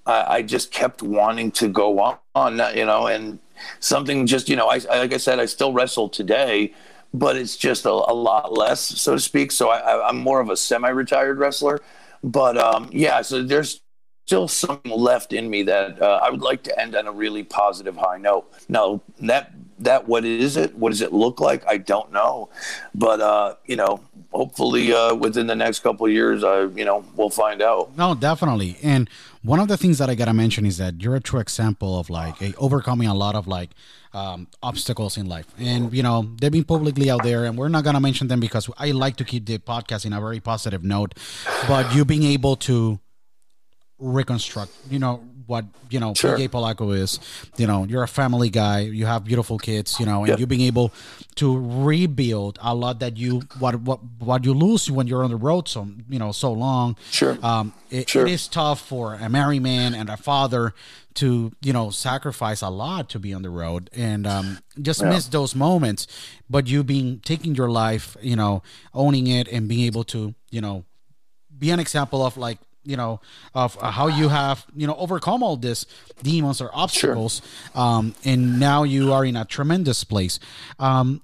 I, 0.08 0.38
I 0.38 0.42
just 0.42 0.72
kept 0.72 1.04
wanting 1.04 1.52
to 1.52 1.68
go 1.68 2.18
on, 2.34 2.62
you 2.76 2.86
know, 2.86 3.08
and 3.08 3.40
something 3.80 4.26
just, 4.26 4.50
you 4.50 4.56
know, 4.56 4.68
I, 4.68 4.80
I 4.90 5.00
like 5.00 5.14
I 5.14 5.18
said, 5.18 5.40
I 5.40 5.46
still 5.46 5.74
wrestle 5.74 6.10
today, 6.10 6.74
but 7.14 7.36
it's 7.36 7.58
just 7.58 7.86
a, 7.86 7.92
a 7.92 8.16
lot 8.16 8.54
less, 8.54 8.80
so 8.80 9.14
to 9.14 9.20
speak. 9.20 9.52
So 9.52 9.70
I, 9.70 10.08
I'm 10.08 10.18
more 10.18 10.40
of 10.40 10.50
a 10.50 10.58
semi-retired 10.58 11.38
wrestler. 11.38 11.82
But 12.24 12.58
um, 12.58 12.90
yeah, 12.92 13.22
so 13.22 13.44
there's 13.44 13.82
still 14.26 14.48
something 14.48 14.92
left 14.92 15.32
in 15.32 15.50
me 15.50 15.64
that 15.64 16.02
uh, 16.02 16.20
I 16.22 16.30
would 16.30 16.42
like 16.42 16.64
to 16.64 16.80
end 16.80 16.96
on 16.96 17.08
a 17.08 17.12
really 17.12 17.44
positive 17.44 17.96
high 17.96 18.18
note. 18.18 18.52
Now 18.68 19.02
that 19.22 19.54
that 19.80 20.08
what 20.08 20.26
is 20.26 20.58
it? 20.58 20.76
What 20.76 20.90
does 20.90 21.02
it 21.02 21.14
look 21.14 21.40
like? 21.40 21.66
I 21.68 21.78
don't 21.78 22.12
know, 22.12 22.50
but 22.96 23.22
uh, 23.22 23.56
you 23.66 23.76
know, 23.76 24.02
hopefully 24.32 24.92
uh, 24.92 25.16
within 25.16 25.48
the 25.48 25.56
next 25.56 25.80
couple 25.80 26.10
years, 26.10 26.44
I 26.44 26.64
you 26.64 26.84
know 26.84 27.06
we'll 27.16 27.30
find 27.30 27.62
out. 27.62 27.96
No, 27.96 28.16
definitely. 28.16 28.78
And 28.84 29.10
one 29.44 29.60
of 29.60 29.68
the 29.68 29.78
things 29.78 29.98
that 30.00 30.10
I 30.10 30.16
gotta 30.16 30.34
mention 30.34 30.66
is 30.66 30.78
that 30.78 31.02
you're 31.02 31.16
a 31.16 31.20
true 31.20 31.40
example 31.40 32.00
of 32.00 32.10
like 32.10 32.42
a 32.42 32.54
overcoming 32.56 33.08
a 33.08 33.14
lot 33.14 33.36
of 33.36 33.48
like 33.48 33.72
um, 34.14 34.48
obstacles 34.64 35.18
in 35.18 35.28
life. 35.28 35.48
And 35.60 35.94
you 35.94 36.04
know 36.04 36.30
they've 36.40 36.52
been 36.52 36.64
publicly 36.64 37.10
out 37.10 37.24
there, 37.24 37.46
and 37.46 37.58
we're 37.58 37.70
not 37.70 37.84
gonna 37.84 38.00
mention 38.00 38.28
them 38.28 38.40
because 38.40 38.70
I 38.78 38.92
like 38.92 39.16
to 39.18 39.24
keep 39.24 39.46
the 39.46 39.58
podcast 39.60 40.06
in 40.06 40.14
a 40.14 40.20
very 40.22 40.40
positive 40.40 40.84
note. 40.84 41.14
But 41.68 41.94
you 41.94 42.06
being 42.06 42.24
able 42.24 42.56
to 42.58 43.00
reconstruct, 44.00 44.72
you 44.90 45.00
know 45.00 45.24
what 45.48 45.66
you 45.90 46.00
know 46.00 46.14
Sure. 46.14 46.38
PJ 46.38 46.50
Polaco 46.50 46.96
is. 46.96 47.20
You 47.58 47.66
know 47.68 47.86
you're 47.86 48.04
a 48.04 48.08
family 48.08 48.50
guy. 48.50 48.82
You 48.82 49.06
have 49.08 49.24
beautiful 49.24 49.58
kids. 49.58 50.00
You 50.00 50.06
know, 50.06 50.20
and 50.20 50.30
Yep. 50.30 50.40
you 50.40 50.46
being 50.48 50.62
able 50.62 50.92
to 51.36 51.58
rebuild 51.86 52.60
a 52.62 52.76
lot 52.76 53.00
that 53.00 53.18
you 53.18 53.42
what 53.60 53.82
what 53.82 54.00
what 54.20 54.46
you 54.46 54.54
lose 54.54 54.92
when 54.92 55.08
you're 55.08 55.24
on 55.24 55.30
the 55.32 55.38
road 55.38 55.68
so 55.68 55.88
you 56.10 56.20
know 56.20 56.32
so 56.32 56.52
long. 56.52 56.96
Sure. 57.12 57.38
Um, 57.42 57.74
it, 57.90 58.10
Sure. 58.10 58.28
it 58.28 58.32
is 58.32 58.48
tough 58.48 58.80
for 58.82 59.16
a 59.16 59.30
married 59.30 59.64
man 59.64 59.94
and 59.96 60.10
a 60.10 60.18
father 60.18 60.74
to 61.16 61.52
you 61.62 61.74
know 61.74 61.90
sacrifice 61.90 62.62
a 62.62 62.70
lot 62.70 63.10
to 63.10 63.18
be 63.20 63.34
on 63.34 63.42
the 63.42 63.50
road 63.50 63.90
and 63.96 64.28
um, 64.28 64.60
just 64.82 65.02
Yeah. 65.02 65.10
miss 65.10 65.28
those 65.28 65.56
moments. 65.56 66.06
But 66.50 66.68
you 66.68 66.84
being 66.84 67.20
taking 67.24 67.56
your 67.56 67.70
life, 67.70 68.16
you 68.22 68.36
know, 68.36 68.62
owning 68.94 69.28
it 69.28 69.48
and 69.48 69.68
being 69.68 69.86
able 69.86 70.04
to 70.06 70.36
you 70.52 70.62
know 70.62 70.84
be 71.58 71.72
an 71.72 71.80
example 71.80 72.24
of 72.26 72.38
like 72.38 72.60
you 72.88 72.98
know 72.98 73.20
of 73.54 73.76
how 73.76 74.08
you 74.08 74.30
have 74.30 74.66
you 74.76 74.88
know 74.88 74.96
overcome 74.96 75.44
all 75.44 75.58
this 75.58 75.86
demons 76.24 76.62
or 76.62 76.70
obstacles 76.74 77.42
um 77.76 78.16
and 78.24 78.60
now 78.60 78.84
you 78.84 79.12
are 79.14 79.26
in 79.26 79.36
a 79.36 79.46
tremendous 79.46 80.04
place. 80.04 80.40
Um 80.80 81.22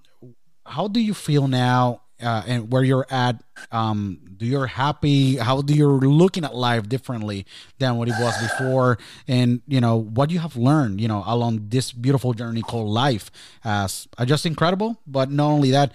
how 0.66 0.88
do 0.88 1.00
you 1.00 1.14
feel 1.14 1.48
now 1.48 2.02
uh, 2.22 2.42
and 2.48 2.72
where 2.72 2.84
you're 2.84 3.08
at 3.10 3.36
um 3.72 4.20
do 4.38 4.46
you're 4.46 4.68
happy? 4.68 5.36
How 5.38 5.62
do 5.62 5.74
you're 5.74 6.00
looking 6.22 6.44
at 6.44 6.54
life 6.56 6.88
differently 6.90 7.46
than 7.80 7.98
what 7.98 8.08
it 8.08 8.16
was 8.16 8.36
before? 8.38 8.98
And 9.28 9.62
you 9.68 9.80
know 9.82 9.96
what 10.18 10.32
you 10.32 10.40
have 10.40 10.56
learned 10.56 11.00
you 11.02 11.08
know 11.08 11.24
along 11.26 11.68
this 11.70 11.92
beautiful 11.92 12.34
journey 12.34 12.62
called 12.62 12.90
life 12.90 13.32
as 13.64 14.08
uh, 14.18 14.26
Justin 14.26 14.56
Credible 14.56 14.98
but 15.08 15.30
not 15.32 15.50
only 15.52 15.72
that 15.72 15.92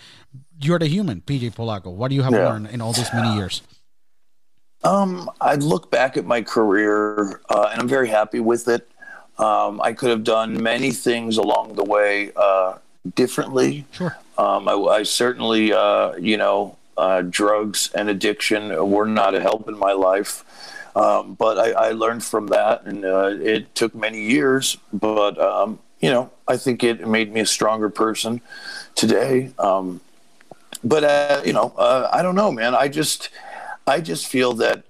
you're 0.60 0.78
the 0.78 0.88
human 0.88 1.20
pj 1.20 1.52
polaco. 1.54 1.92
What 1.94 2.08
do 2.10 2.14
you 2.14 2.22
have 2.22 2.34
Yeah. 2.34 2.48
learned 2.48 2.66
in 2.74 2.80
all 2.80 2.92
these 2.92 3.12
many 3.12 3.28
years 3.28 3.62
Um, 4.84 5.30
I 5.40 5.56
look 5.56 5.90
back 5.90 6.16
at 6.16 6.24
my 6.24 6.42
career, 6.42 7.40
uh, 7.48 7.68
and 7.72 7.80
I'm 7.80 7.88
very 7.88 8.08
happy 8.08 8.40
with 8.40 8.68
it. 8.68 8.88
Um, 9.38 9.80
I 9.80 9.92
could 9.92 10.10
have 10.10 10.24
done 10.24 10.62
many 10.62 10.90
things 10.90 11.36
along 11.36 11.74
the 11.74 11.84
way 11.84 12.32
uh, 12.36 12.78
differently. 13.14 13.84
Sure. 13.92 14.16
Um, 14.36 14.68
I, 14.68 14.72
I 14.72 15.02
certainly, 15.02 15.72
uh, 15.72 16.14
you 16.16 16.36
know, 16.36 16.76
uh, 16.96 17.22
drugs 17.22 17.90
and 17.94 18.08
addiction 18.08 18.90
were 18.90 19.06
not 19.06 19.34
a 19.34 19.40
help 19.40 19.68
in 19.68 19.78
my 19.78 19.92
life. 19.92 20.44
Um, 20.96 21.34
but 21.34 21.58
I, 21.58 21.70
I 21.70 21.90
learned 21.92 22.24
from 22.24 22.48
that, 22.48 22.84
and 22.84 23.04
uh, 23.04 23.30
it 23.40 23.72
took 23.76 23.94
many 23.94 24.22
years. 24.22 24.78
But 24.92 25.38
um, 25.38 25.78
you 26.00 26.10
know, 26.10 26.30
I 26.46 26.56
think 26.56 26.82
it 26.82 27.06
made 27.06 27.32
me 27.32 27.40
a 27.40 27.46
stronger 27.46 27.88
person 27.88 28.40
today. 28.94 29.52
Um, 29.58 30.00
but 30.82 31.04
uh, 31.04 31.42
you 31.44 31.52
know, 31.52 31.72
uh, 31.76 32.08
I 32.12 32.22
don't 32.22 32.34
know, 32.34 32.50
man. 32.50 32.74
I 32.74 32.88
just, 32.88 33.28
I 33.88 34.00
just 34.00 34.26
feel 34.26 34.52
that 34.54 34.84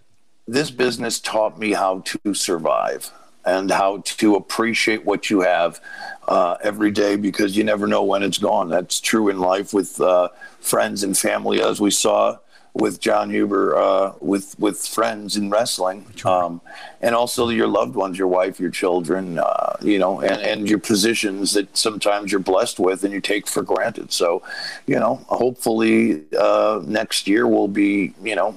this 0.47 0.71
business 0.71 1.21
taught 1.21 1.59
me 1.59 1.73
how 1.73 2.01
to 2.01 2.35
survive 2.35 3.11
and 3.45 3.71
how 3.71 3.99
to 3.99 4.35
appreciate 4.35 5.05
what 5.05 5.31
you 5.31 5.41
have 5.41 5.81
uh, 6.27 6.57
every 6.63 6.91
day 6.91 7.17
because 7.17 7.57
you 7.57 7.65
never 7.65 7.87
know 7.87 8.03
when 8.03 8.23
it's 8.23 8.39
gone. 8.39 8.69
That's 8.69 9.01
true 9.01 9.29
in 9.29 9.39
life 9.39 9.73
with 9.73 10.01
uh, 10.01 10.29
friends 10.61 11.03
and 11.03 11.17
family, 11.17 11.63
as 11.63 11.81
we 11.81 11.91
saw 11.91 12.39
with 12.75 13.01
Jon 13.01 13.31
Huber, 13.31 13.77
uh, 13.77 14.13
with 14.21 14.59
with 14.59 14.79
friends 14.87 15.37
in 15.37 15.51
wrestling, 15.51 16.07
um, 16.25 16.61
and 17.01 17.15
also 17.15 17.49
your 17.49 17.67
loved 17.67 17.95
ones, 17.95 18.19
your 18.19 18.29
wife, 18.29 18.61
your 18.61 18.71
children, 18.71 19.39
uh, 19.39 19.77
you 19.81 19.99
know, 19.99 20.21
and, 20.21 20.41
and 20.43 20.69
your 20.69 20.79
positions 20.79 21.55
that 21.55 21.77
sometimes 21.77 22.31
you're 22.31 22.41
blessed 22.41 22.79
with 22.79 23.03
and 23.05 23.13
you 23.13 23.21
take 23.21 23.49
for 23.49 23.63
granted. 23.63 24.13
So, 24.13 24.43
you 24.87 24.99
know, 24.99 25.17
hopefully 25.29 26.25
uh, 26.39 26.83
next 26.85 27.27
year 27.27 27.49
will 27.49 27.69
be, 27.69 28.13
you 28.23 28.37
know, 28.37 28.55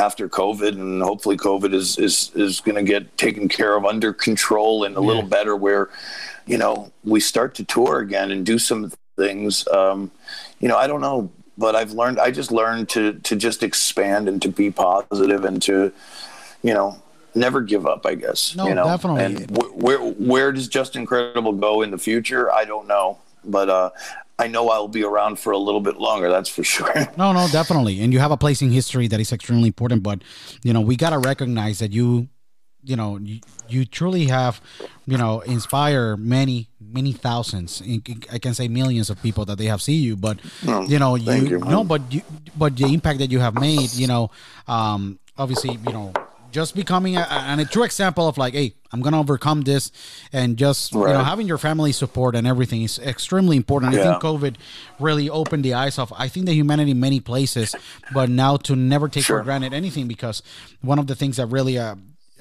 after 0.00 0.28
COVID, 0.28 0.72
and 0.72 1.02
hopefully 1.02 1.36
COVID 1.36 1.74
is 1.74 1.98
is 1.98 2.32
is 2.34 2.60
going 2.60 2.76
to 2.76 2.82
get 2.82 3.16
taken 3.18 3.48
care 3.48 3.76
of 3.76 3.84
under 3.84 4.12
control 4.12 4.84
and 4.84 4.96
a 4.96 5.00
little 5.00 5.22
better, 5.22 5.54
where 5.54 5.90
you 6.46 6.58
know 6.58 6.90
we 7.04 7.20
start 7.20 7.54
to 7.56 7.64
tour 7.64 8.00
again 8.00 8.30
and 8.30 8.44
do 8.46 8.58
some 8.58 8.90
things. 9.16 9.68
Um, 9.68 10.10
you 10.58 10.68
know, 10.68 10.76
I 10.76 10.86
don't 10.86 11.02
know, 11.02 11.30
but 11.56 11.76
I've 11.76 11.92
learned. 11.92 12.18
I 12.18 12.30
just 12.30 12.50
learned 12.50 12.88
to 12.90 13.12
to 13.12 13.36
just 13.36 13.62
expand 13.62 14.28
and 14.28 14.40
to 14.42 14.48
be 14.48 14.70
positive 14.70 15.44
and 15.44 15.62
to, 15.62 15.92
you 16.62 16.74
know. 16.74 17.00
Never 17.32 17.60
give 17.60 17.86
up, 17.86 18.06
I 18.06 18.16
guess. 18.16 18.56
No, 18.56 18.66
you 18.66 18.74
know? 18.74 18.86
definitely. 18.86 19.24
And 19.24 19.56
wh- 19.56 19.76
where 19.76 20.00
where 20.00 20.50
does 20.50 20.66
Justin 20.66 21.06
Credible 21.06 21.52
go 21.52 21.82
in 21.82 21.92
the 21.92 21.96
future? 21.96 22.50
I 22.50 22.64
don't 22.64 22.88
know, 22.88 23.18
but 23.44 23.70
uh, 23.70 23.90
I 24.40 24.46
know 24.48 24.70
I'll 24.70 24.88
be 24.88 25.04
around 25.04 25.38
for 25.38 25.52
a 25.52 25.58
little 25.58 25.80
bit 25.82 25.96
longer. 25.98 26.28
That's 26.30 26.48
for 26.48 26.64
sure. 26.64 26.92
No, 27.16 27.32
no, 27.32 27.46
definitely. 27.52 28.00
And 28.02 28.12
you 28.12 28.18
have 28.20 28.30
a 28.30 28.36
place 28.36 28.62
in 28.62 28.70
history 28.70 29.06
that 29.08 29.20
is 29.20 29.32
extremely 29.32 29.68
important. 29.68 30.02
But 30.02 30.22
you 30.62 30.72
know, 30.72 30.80
we 30.80 30.96
gotta 30.96 31.18
recognize 31.18 31.78
that 31.80 31.92
you, 31.92 32.28
you 32.82 32.96
know, 32.96 33.18
you, 33.18 33.40
you 33.68 33.84
truly 33.84 34.24
have, 34.26 34.60
you 35.06 35.18
know, 35.18 35.40
inspire 35.40 36.16
many, 36.16 36.68
many 36.80 37.12
thousands. 37.12 37.82
I 38.32 38.38
can 38.38 38.54
say 38.54 38.68
millions 38.68 39.10
of 39.10 39.20
people 39.22 39.44
that 39.44 39.58
they 39.58 39.66
have 39.66 39.82
see 39.82 39.96
you. 40.08 40.16
But 40.16 40.38
Oh, 40.66 40.82
you 40.88 40.98
know, 40.98 41.14
you, 41.16 41.32
you. 41.32 41.58
no, 41.58 41.84
but 41.84 42.00
you, 42.10 42.22
but 42.56 42.76
the 42.76 42.86
impact 42.94 43.18
that 43.18 43.30
you 43.30 43.40
have 43.40 43.54
made, 43.54 43.92
you 43.92 44.06
know, 44.06 44.30
um, 44.66 45.18
obviously, 45.36 45.78
you 45.86 45.92
know. 45.92 46.12
Just 46.50 46.74
becoming 46.74 47.16
a, 47.16 47.20
and 47.30 47.60
a 47.60 47.64
true 47.64 47.84
example 47.84 48.26
of 48.26 48.36
like, 48.36 48.54
hey, 48.54 48.74
I'm 48.92 49.00
gonna 49.02 49.20
overcome 49.20 49.62
this, 49.62 49.92
and 50.32 50.56
just 50.56 50.92
you 50.92 50.98
know 51.00 51.22
having 51.24 51.46
your 51.46 51.58
family 51.58 51.92
support 51.92 52.34
and 52.34 52.46
everything 52.46 52.82
is 52.82 52.98
extremely 52.98 53.56
important. 53.56 53.94
I 53.94 53.96
think 54.02 54.22
COVID 54.22 54.56
really 54.98 55.30
opened 55.30 55.64
the 55.64 55.74
eyes 55.74 55.98
of 55.98 56.12
I 56.16 56.28
think 56.28 56.46
the 56.46 56.52
humanity 56.52 56.90
in 56.90 57.00
many 57.00 57.20
places, 57.20 57.74
but 58.12 58.28
now 58.28 58.56
to 58.58 58.74
never 58.74 59.08
take 59.08 59.24
for 59.24 59.42
granted 59.42 59.72
anything 59.72 60.08
because 60.08 60.42
one 60.82 60.98
of 60.98 61.06
the 61.06 61.14
things 61.14 61.36
that 61.36 61.46
really 61.46 61.78
uh, 61.78 61.94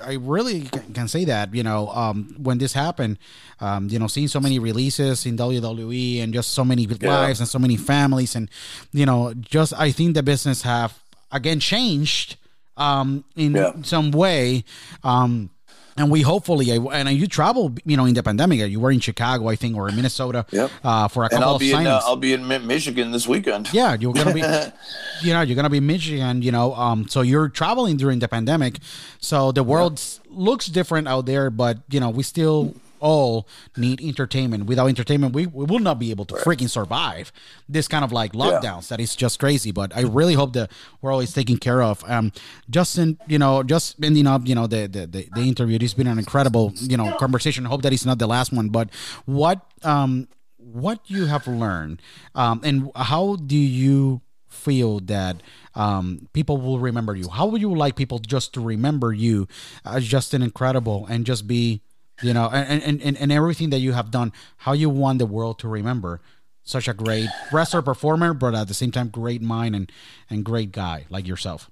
I 0.03 0.13
really 0.13 0.61
can 0.93 1.07
say 1.07 1.25
that 1.25 1.53
you 1.53 1.61
know 1.63 1.89
um, 1.89 2.35
when 2.37 2.57
this 2.57 2.73
happened, 2.73 3.17
um, 3.59 3.89
you 3.89 3.99
know, 3.99 4.07
seeing 4.07 4.27
so 4.27 4.39
many 4.39 4.57
releases 4.59 5.25
in 5.25 5.37
WWE 5.37 6.23
and 6.23 6.33
just 6.33 6.51
so 6.51 6.65
many 6.65 6.87
lives 6.87 7.39
and 7.39 7.49
so 7.49 7.59
many 7.59 7.77
families 7.77 8.35
and 8.35 8.49
you 8.91 9.05
know 9.05 9.33
just 9.35 9.73
I 9.73 9.91
think 9.91 10.15
the 10.15 10.23
business 10.23 10.63
have 10.63 10.97
again 11.31 11.59
changed 11.59 12.37
um, 12.79 13.23
in 13.35 13.53
Yeah. 13.55 13.73
some 13.83 14.11
way. 14.11 14.63
Um, 15.03 15.49
and 15.97 16.09
we 16.09 16.21
hopefully, 16.21 16.69
and 16.71 17.09
you 17.09 17.27
travel, 17.27 17.73
you 17.83 17.97
know, 17.97 18.05
in 18.05 18.13
the 18.13 18.23
pandemic. 18.23 18.59
You 18.71 18.79
were 18.79 18.89
in 18.91 19.01
Chicago, 19.01 19.49
I 19.49 19.57
think, 19.57 19.75
or 19.75 19.89
in 19.89 19.97
Minnesota, 19.97 20.45
Yep. 20.49 20.71
uh, 20.81 21.07
for 21.09 21.23
a 21.23 21.25
and 21.25 21.31
couple 21.31 21.47
I'll 21.49 21.55
of 21.55 21.59
be 21.59 21.73
in 21.73 21.85
uh, 21.87 21.99
I'll 22.05 22.15
be 22.15 22.31
in 22.31 22.47
Michigan 22.47 23.11
this 23.11 23.27
weekend. 23.27 23.67
Yeah, 23.73 23.97
you're 23.99 24.13
gonna 24.13 24.33
be, 24.33 24.39
you 25.27 25.33
know, 25.33 25.41
you're 25.41 25.57
gonna 25.57 25.69
be 25.69 25.79
in 25.79 25.87
Michigan. 25.87 26.41
You 26.41 26.53
know, 26.53 26.73
um, 26.75 27.09
so 27.09 27.19
you're 27.21 27.49
traveling 27.49 27.97
during 27.97 28.19
the 28.19 28.29
pandemic, 28.29 28.77
so 29.19 29.51
the 29.51 29.61
world 29.63 29.93
s 29.99 30.21
looks 30.29 30.67
different 30.67 31.09
out 31.09 31.25
there, 31.25 31.49
but 31.49 31.79
you 31.89 31.99
know, 31.99 32.09
we 32.11 32.23
still 32.23 32.75
all 32.99 33.47
need 33.77 34.01
entertainment. 34.01 34.65
Without 34.65 34.87
entertainment, 34.87 35.33
we, 35.33 35.45
we 35.45 35.65
will 35.65 35.79
not 35.79 35.99
be 35.99 36.11
able 36.11 36.25
to 36.25 36.35
freaking 36.35 36.69
survive 36.69 37.31
this 37.67 37.87
kind 37.87 38.03
of 38.03 38.11
like 38.11 38.33
lockdowns. 38.33 38.87
That 38.89 38.99
is 38.99 39.15
just 39.15 39.39
crazy. 39.39 39.71
But 39.71 39.95
I 39.95 40.01
really 40.01 40.33
hope 40.33 40.53
that 40.53 40.71
we're 41.01 41.11
always 41.11 41.33
taken 41.33 41.57
care 41.57 41.81
of. 41.81 42.03
Um, 42.09 42.31
Justin, 42.69 43.17
you 43.27 43.39
know, 43.39 43.63
just 43.63 44.03
ending 44.03 44.27
up, 44.27 44.47
you 44.47 44.55
know, 44.55 44.67
the 44.67 44.87
the 44.87 45.07
the, 45.07 45.29
the 45.33 45.41
interview. 45.41 45.77
It's 45.81 45.93
been 45.93 46.07
an 46.07 46.19
incredible, 46.19 46.73
you 46.75 46.97
know, 46.97 47.15
conversation. 47.17 47.65
Hope 47.65 47.81
that 47.83 47.93
it's 47.93 48.05
not 48.05 48.19
the 48.19 48.27
last 48.27 48.51
one. 48.53 48.69
But 48.69 48.89
what 49.25 49.65
um 49.83 50.27
what 50.57 50.99
you 51.09 51.25
have 51.25 51.47
learned 51.47 52.01
um, 52.35 52.61
and 52.63 52.91
how 52.95 53.35
do 53.37 53.57
you 53.57 54.21
feel 54.47 54.99
that 54.99 55.41
um, 55.75 56.27
people 56.33 56.57
will 56.57 56.79
remember 56.79 57.15
you 57.15 57.29
how 57.29 57.45
would 57.45 57.61
you 57.61 57.73
like 57.73 57.95
people 57.95 58.19
just 58.19 58.53
to 58.53 58.61
remember 58.61 59.13
you 59.13 59.47
as 59.85 60.05
just 60.05 60.33
an 60.33 60.41
incredible 60.41 61.05
and 61.09 61.25
just 61.25 61.47
be 61.47 61.81
you 62.21 62.33
know 62.33 62.49
and, 62.51 62.81
and, 62.83 63.01
and, 63.01 63.17
and 63.17 63.31
everything 63.31 63.69
that 63.69 63.79
you 63.79 63.93
have 63.93 64.11
done 64.11 64.31
how 64.57 64.73
you 64.73 64.89
want 64.89 65.19
the 65.19 65.25
world 65.25 65.59
to 65.59 65.67
remember 65.67 66.21
such 66.63 66.87
a 66.87 66.93
great 66.93 67.29
wrestler 67.51 67.81
performer 67.81 68.33
but 68.33 68.53
at 68.53 68.67
the 68.67 68.73
same 68.73 68.91
time 68.91 69.09
great 69.09 69.41
mind 69.41 69.75
and 69.75 69.91
and 70.29 70.43
great 70.43 70.71
guy 70.71 71.05
like 71.09 71.27
yourself. 71.27 71.69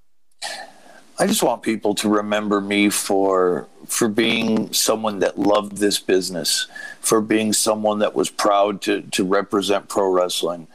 I 1.19 1.25
just 1.25 1.41
want 1.41 1.63
people 1.63 1.95
to 1.95 2.09
remember 2.09 2.61
me 2.61 2.89
for 2.89 3.67
for 3.87 4.07
being 4.07 4.71
someone 4.71 5.19
that 5.19 5.39
loved 5.39 5.77
this 5.77 5.99
business, 5.99 6.67
for 6.99 7.21
being 7.21 7.53
someone 7.53 7.99
that 7.99 8.13
was 8.13 8.29
proud 8.29 8.81
to 8.83 9.01
to 9.01 9.23
represent 9.25 9.89
pro 9.89 10.11
wrestling, 10.11 10.67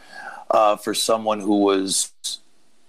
uh, 0.51 0.77
for 0.77 0.95
someone 0.95 1.39
who 1.41 1.61
was, 1.61 2.11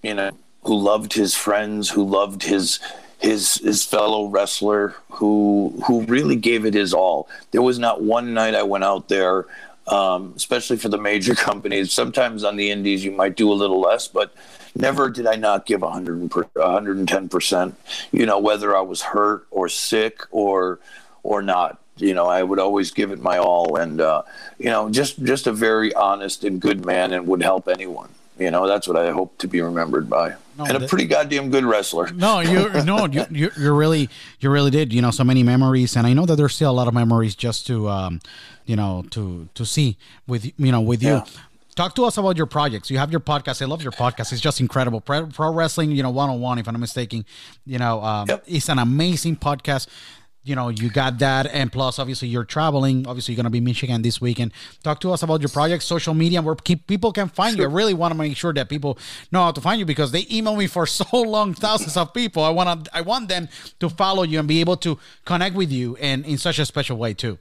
you 0.01 0.15
know, 0.15 0.31
who 0.63 0.75
loved 0.75 1.13
his 1.13 1.35
friends, 1.35 1.91
who 1.91 2.03
loved 2.03 2.41
his 2.41 2.79
his 3.23 3.55
his 3.55 3.83
fellow 3.83 4.27
wrestler, 4.27 4.95
who 5.09 5.73
who 5.87 6.03
really 6.03 6.35
gave 6.35 6.65
it 6.65 6.73
his 6.73 6.93
all. 6.93 7.27
There 7.51 7.61
was 7.61 7.79
not 7.79 8.01
one 8.01 8.33
night 8.33 8.53
I 8.53 8.63
went 8.63 8.83
out 8.83 9.09
there. 9.09 9.45
Um, 9.85 10.31
especially 10.37 10.77
for 10.77 10.87
the 10.87 10.97
major 10.97 11.35
companies. 11.49 11.91
Sometimes 11.91 12.45
on 12.45 12.55
the 12.55 12.71
indies, 12.71 13.03
you 13.03 13.11
might 13.11 13.35
do 13.35 13.51
a 13.51 13.53
little 13.53 13.81
less, 13.81 14.07
but 14.07 14.33
never 14.75 15.09
did 15.09 15.27
I 15.27 15.35
not 15.35 15.65
give 15.65 15.81
100 15.81 16.29
110%, 16.29 17.73
you 18.11 18.25
know, 18.25 18.39
whether 18.39 18.77
I 18.77 18.81
was 18.81 19.01
hurt 19.01 19.45
or 19.51 19.69
sick 19.69 20.21
or, 20.31 20.79
or 21.23 21.41
not, 21.41 21.79
you 21.97 22.13
know, 22.13 22.27
I 22.27 22.43
would 22.43 22.59
always 22.59 22.91
give 22.91 23.11
it 23.11 23.21
my 23.21 23.37
all. 23.37 23.75
And, 23.75 24.01
uh, 24.01 24.23
you 24.57 24.69
know, 24.69 24.89
just, 24.89 25.21
just 25.23 25.47
a 25.47 25.51
very 25.51 25.93
honest 25.93 26.43
and 26.43 26.59
good 26.59 26.85
man 26.85 27.13
and 27.13 27.27
would 27.27 27.43
help 27.43 27.67
anyone. 27.67 28.09
You 28.39 28.51
know, 28.51 28.67
that's 28.67 28.87
what 28.87 28.97
I 28.97 29.11
hope 29.11 29.37
to 29.39 29.47
be 29.47 29.61
remembered 29.61 30.09
by. 30.09 30.35
No, 30.57 30.65
and 30.65 30.83
a 30.83 30.87
pretty 30.87 31.05
goddamn 31.05 31.49
good 31.49 31.65
wrestler. 31.65 32.11
No, 32.11 32.39
you 32.39 32.69
no, 32.83 33.05
you, 33.07 33.25
you 33.31 33.51
you 33.57 33.73
really 33.73 34.09
you 34.39 34.49
really 34.49 34.71
did. 34.71 34.93
You 34.93 35.01
know, 35.01 35.11
so 35.11 35.23
many 35.23 35.43
memories, 35.43 35.95
and 35.95 36.05
I 36.05 36.13
know 36.13 36.25
that 36.25 36.35
there's 36.35 36.55
still 36.55 36.71
a 36.71 36.73
lot 36.73 36.87
of 36.87 36.93
memories 36.93 37.35
just 37.35 37.65
to 37.67 37.89
um, 37.89 38.19
you 38.65 38.75
know, 38.75 39.03
to 39.11 39.47
to 39.55 39.65
see 39.65 39.97
with 40.27 40.45
you 40.45 40.71
know 40.71 40.81
with 40.81 41.01
you. 41.03 41.09
Yeah. 41.09 41.25
Talk 41.75 41.95
to 41.95 42.05
us 42.05 42.19
about 42.19 42.37
your 42.37 42.45
projects. 42.45 42.91
You 42.91 42.99
have 42.99 43.09
your 43.09 43.19
podcast. 43.19 43.59
I 43.59 43.65
love 43.65 43.81
your 43.81 43.91
podcast. 43.93 44.31
It's 44.31 44.39
just 44.39 44.59
incredible. 44.59 45.01
Pro, 45.01 45.25
pro 45.25 45.51
wrestling, 45.51 45.89
you 45.89 46.03
know, 46.03 46.11
one 46.11 46.29
on 46.29 46.39
one. 46.39 46.59
If 46.59 46.67
I'm 46.67 46.75
not 46.75 46.79
mistaken, 46.81 47.25
you 47.65 47.79
know, 47.79 47.99
um, 48.03 48.29
Yep. 48.29 48.43
it's 48.45 48.69
an 48.69 48.77
amazing 48.77 49.37
podcast. 49.37 49.87
You 50.45 50.55
know, 50.55 50.67
you 50.67 50.89
got 50.89 51.19
that, 51.19 51.47
and 51.47 51.71
plus, 51.71 51.99
obviously, 51.99 52.27
you're 52.27 52.43
traveling. 52.43 53.07
Obviously, 53.07 53.33
you're 53.33 53.37
gonna 53.37 53.49
be 53.49 53.61
Michigan 53.61 54.01
this 54.01 54.19
weekend. 54.19 54.51
Talk 54.83 54.99
to 55.01 55.13
us 55.13 55.23
about 55.23 55.39
your 55.39 55.49
projects, 55.49 55.85
social 55.85 56.13
media, 56.13 56.41
where 56.41 56.55
keep, 56.55 56.85
people 56.85 57.13
can 57.13 57.29
find 57.29 57.57
you. 57.57 57.63
I 57.63 57.67
really 57.67 57.93
want 57.93 58.11
to 58.11 58.17
make 58.17 58.35
sure 58.35 58.51
that 58.53 58.67
people 58.67 58.97
know 59.31 59.43
how 59.43 59.51
to 59.51 59.61
find 59.61 59.79
you 59.79 59.85
because 59.85 60.11
they 60.11 60.27
email 60.29 60.57
me 60.57 60.67
for 60.67 60.85
so 61.01 61.05
long, 61.21 61.53
thousands 61.53 61.95
of 61.95 62.13
people. 62.13 62.43
I 62.43 62.49
want 62.49 62.85
to, 62.85 62.97
I 62.97 63.01
want 63.01 63.29
them 63.29 63.47
to 63.79 63.89
follow 63.89 64.23
you 64.23 64.39
and 64.39 64.47
be 64.47 64.59
able 64.59 64.75
to 64.77 64.99
connect 65.23 65.55
with 65.55 65.71
you, 65.71 65.95
and 66.01 66.25
in 66.25 66.37
such 66.37 66.59
a 66.59 66.65
special 66.65 66.97
way 66.97 67.13
too. 67.13 67.39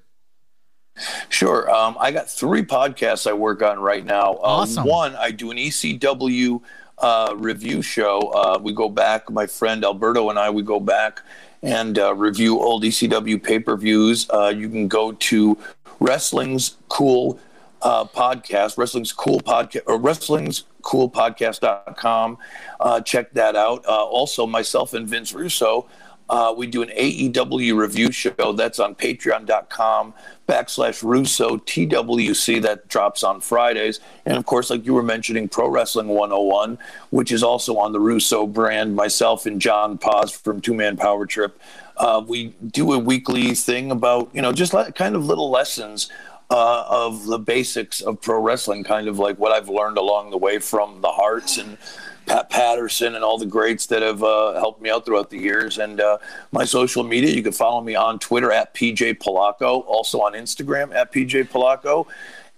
Sure. 1.29 1.71
Um, 1.71 1.97
I 1.99 2.13
got 2.13 2.31
three 2.31 2.63
podcasts 2.63 3.27
I 3.27 3.33
work 3.33 3.63
on 3.63 3.81
right 3.81 4.05
now. 4.05 4.35
Uh, 4.35 4.63
Awesome. 4.63 4.85
One, 4.85 5.17
I 5.17 5.31
do 5.31 5.51
an 5.51 5.57
ECW 5.57 6.61
uh, 6.99 7.35
review 7.37 7.83
show. 7.83 8.21
Uh, 8.29 8.59
we 8.63 8.73
go 8.73 8.89
back, 8.89 9.31
my 9.31 9.47
friend 9.47 9.85
Alberto 9.85 10.31
and 10.31 10.39
I, 10.39 10.51
we 10.51 10.63
go 10.63 10.79
back 10.79 11.23
and 11.63 11.99
uh, 11.99 12.15
review 12.15 12.61
old 12.61 12.83
ECW 12.83 13.43
pay 13.43 13.59
per 13.59 13.77
views. 13.77 14.29
Uh, 14.31 14.53
you 14.55 14.69
can 14.69 14.89
go 14.89 15.13
to 15.13 15.57
Wrestling's 16.01 16.77
Cool 16.89 17.39
uh, 17.83 18.05
podcast, 18.05 18.79
Wrestling's 18.79 19.13
Cool 19.13 19.41
Podcast, 19.41 19.83
or 19.87 19.99
Wrestling's 19.99 20.65
Cool 20.83 21.11
Podcast.com. 21.11 22.39
Uh, 22.81 23.01
check 23.01 23.33
that 23.33 23.57
out. 23.57 23.85
Uh, 23.87 24.05
also, 24.05 24.47
myself 24.47 24.95
and 24.95 25.09
Vince 25.09 25.33
Russo. 25.33 25.87
Uh, 26.29 26.55
we 26.57 26.67
do 26.67 26.83
an 26.83 26.89
AEW 26.89 27.77
review 27.77 28.11
show 28.11 28.53
that's 28.53 28.79
on 28.79 28.95
patreon.com 28.95 30.15
backslash 30.53 31.03
Russo 31.03 31.57
TWC 31.57 32.61
that 32.63 32.89
drops 32.89 33.25
on 33.25 33.41
Fridays. 33.41 34.01
And 34.27 34.37
of 34.37 34.45
course, 34.45 34.69
like 34.69 34.85
you 34.85 34.93
were 34.93 35.03
mentioning, 35.03 35.49
Pro 35.49 35.69
Wrestling 35.69 36.09
101, 36.09 36.79
which 37.11 37.33
is 37.33 37.43
also 37.43 37.79
on 37.79 37.93
the 37.93 38.01
Russo 38.01 38.47
brand. 38.47 38.95
Myself 38.95 39.47
and 39.47 39.61
John 39.61 39.97
Paz 39.97 40.31
from 40.31 40.61
Two 40.61 40.75
Man 40.75 40.97
Power 40.97 41.25
Trip. 41.25 41.59
Uh, 41.97 42.23
we 42.27 42.49
do 42.71 42.93
a 42.93 42.99
weekly 42.99 43.55
thing 43.55 43.91
about, 43.91 44.31
you 44.35 44.43
know, 44.43 44.53
just 44.53 44.75
like 44.75 44.95
kind 44.95 45.15
of 45.15 45.25
little 45.25 45.51
lessons 45.51 46.11
uh, 46.51 46.85
of 46.87 47.25
the 47.25 47.39
basics 47.39 48.03
of 48.03 48.21
pro 48.21 48.39
wrestling, 48.39 48.85
kind 48.85 49.09
of 49.09 49.19
like 49.19 49.39
what 49.39 49.53
I've 49.53 49.71
learned 49.71 49.97
along 49.97 50.31
the 50.31 50.39
way 50.39 50.59
from 50.59 51.01
the 51.01 51.09
Harts 51.09 51.57
and 51.57 51.79
Pat 52.27 52.51
Patterson 52.51 53.15
and 53.15 53.25
all 53.25 53.39
the 53.39 53.47
greats 53.47 53.87
that 53.87 54.03
have 54.03 54.23
uh, 54.23 54.55
helped 54.55 54.81
me 54.81 54.91
out 54.91 55.05
throughout 55.05 55.31
the 55.31 55.39
years. 55.39 55.79
And 55.79 56.01
uh, 56.01 56.19
my 56.51 56.65
social 56.65 57.03
media, 57.03 57.35
you 57.35 57.43
can 57.43 57.53
follow 57.53 57.81
me 57.81 57.95
on 57.95 58.19
Twitter 58.19 58.53
at 58.53 58.75
PJ 58.75 59.19
Polaco, 59.19 59.85
also 59.87 60.21
on 60.21 60.35
Instagram 60.35 60.95
at 60.95 61.13
PJ 61.13 61.49
Polaco. 61.49 62.07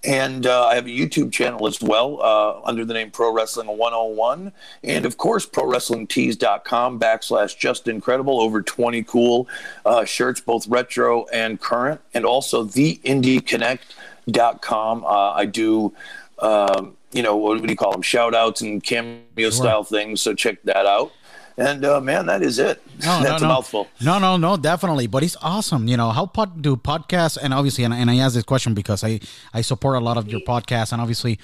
And 0.04 0.46
uh, 0.46 0.66
I 0.66 0.74
have 0.74 0.86
a 0.86 0.90
YouTube 0.90 1.32
channel 1.32 1.66
as 1.66 1.80
well 1.80 2.20
uh, 2.20 2.60
under 2.64 2.84
the 2.84 2.92
name 2.92 3.10
Pro 3.10 3.32
Wrestling 3.32 3.68
101. 3.68 4.52
And 4.82 5.06
of 5.06 5.16
course, 5.16 5.46
ProWrestlingTees.com 5.46 7.00
backslash 7.00 7.56
Justin 7.56 8.02
Credible. 8.02 8.38
Over 8.40 8.60
20 8.60 9.02
cool 9.04 9.48
uh, 9.86 10.04
shirts, 10.04 10.40
both 10.40 10.66
retro 10.68 11.26
and 11.28 11.58
current. 11.58 12.02
And 12.12 12.26
also 12.26 12.66
TheIndieConnect.com. 12.66 15.04
Uh, 15.04 15.32
I 15.32 15.46
do, 15.46 15.94
um, 16.38 16.98
you 17.14 17.22
know, 17.22 17.36
what 17.36 17.62
do 17.62 17.68
you 17.68 17.76
call 17.76 17.92
them? 17.92 18.02
Shout 18.02 18.34
outs 18.34 18.60
and 18.60 18.82
cameo 18.82 19.50
style 19.50 19.84
things. 19.84 20.20
So 20.20 20.34
check 20.34 20.62
that 20.64 20.86
out. 20.86 21.12
And 21.56 21.84
uh, 21.84 22.00
man, 22.00 22.26
that 22.26 22.42
is 22.42 22.58
it. 22.58 22.82
No, 23.04 23.20
That's 23.22 23.40
no, 23.40 23.46
a 23.46 23.48
no. 23.48 23.54
mouthful. 23.54 23.88
No, 24.02 24.18
no, 24.18 24.36
no, 24.36 24.56
definitely. 24.56 25.06
But 25.06 25.22
it's 25.22 25.36
awesome. 25.40 25.86
You 25.86 25.96
know, 25.96 26.10
how 26.10 26.26
pod, 26.26 26.60
do 26.60 26.74
podcasts, 26.76 27.38
and 27.40 27.54
obviously, 27.54 27.84
and, 27.84 27.94
and 27.94 28.10
I 28.10 28.16
ask 28.16 28.34
this 28.34 28.42
question 28.42 28.74
because 28.74 29.04
I, 29.04 29.20
I 29.52 29.60
support 29.60 29.96
a 29.96 30.00
lot 30.00 30.16
of 30.16 30.28
your 30.28 30.40
podcasts, 30.40 30.92
and 30.92 31.00
obviously, 31.00 31.38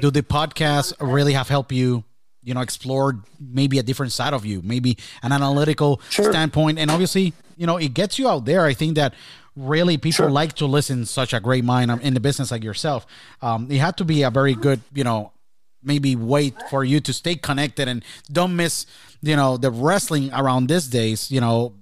do 0.00 0.10
the 0.10 0.22
podcasts 0.22 0.92
really 1.00 1.34
have 1.34 1.48
helped 1.48 1.70
you, 1.70 2.02
you 2.42 2.54
know, 2.54 2.60
explore 2.60 3.22
maybe 3.38 3.78
a 3.78 3.84
different 3.84 4.10
side 4.10 4.34
of 4.34 4.44
you, 4.44 4.62
maybe 4.64 4.98
an 5.22 5.30
analytical 5.30 6.00
Sure. 6.10 6.32
standpoint, 6.32 6.80
and 6.80 6.90
obviously, 6.90 7.32
you 7.56 7.66
know, 7.68 7.76
it 7.76 7.94
gets 7.94 8.18
you 8.18 8.28
out 8.28 8.44
there. 8.46 8.64
I 8.66 8.74
think 8.74 8.96
that 8.96 9.14
really 9.56 9.98
people 9.98 10.24
Sure. 10.24 10.30
like 10.30 10.54
to 10.54 10.66
listen 10.66 11.04
such 11.06 11.32
a 11.32 11.40
great 11.40 11.64
mind 11.64 11.90
um, 11.90 12.00
in 12.00 12.14
the 12.14 12.20
business 12.20 12.50
like 12.50 12.64
yourself. 12.64 13.06
Um, 13.42 13.70
it 13.70 13.78
had 13.78 13.96
to 13.98 14.04
be 14.04 14.22
a 14.22 14.30
very 14.30 14.54
good, 14.54 14.80
you 14.94 15.04
know, 15.04 15.32
maybe 15.82 16.14
wait 16.16 16.54
for 16.70 16.84
you 16.84 17.00
to 17.00 17.12
stay 17.12 17.34
connected 17.34 17.88
and 17.88 18.04
don't 18.30 18.54
miss, 18.56 18.86
you 19.20 19.36
know, 19.36 19.56
the 19.56 19.70
wrestling 19.70 20.32
around 20.32 20.68
these 20.68 20.86
days. 20.86 21.30
You 21.30 21.40
know, 21.40 21.74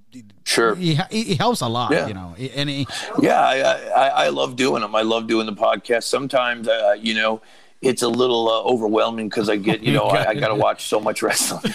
Sure. 0.44 0.74
it, 0.80 0.98
it 1.12 1.38
helps 1.38 1.60
a 1.60 1.68
lot. 1.68 1.92
Yeah. 1.92 2.08
You 2.08 2.14
know, 2.14 2.34
and 2.56 2.68
it, 2.70 2.88
Yeah, 3.20 3.40
I, 3.40 3.60
I, 3.92 4.08
I 4.24 4.28
love 4.30 4.56
doing 4.56 4.82
them. 4.82 4.94
I 4.96 5.02
love 5.02 5.28
doing 5.28 5.46
the 5.46 5.52
podcast. 5.52 6.04
Sometimes, 6.04 6.66
uh, 6.66 6.96
you 6.98 7.14
know, 7.14 7.40
it's 7.82 8.02
a 8.02 8.08
little 8.08 8.48
uh, 8.48 8.62
overwhelming 8.62 9.28
because 9.28 9.48
I 9.48 9.56
get, 9.56 9.80
you 9.82 9.92
know, 9.98 10.04
I, 10.06 10.30
I 10.30 10.34
got 10.34 10.48
to 10.48 10.54
watch 10.56 10.86
so 10.88 10.98
much 10.98 11.22
wrestling. 11.22 11.72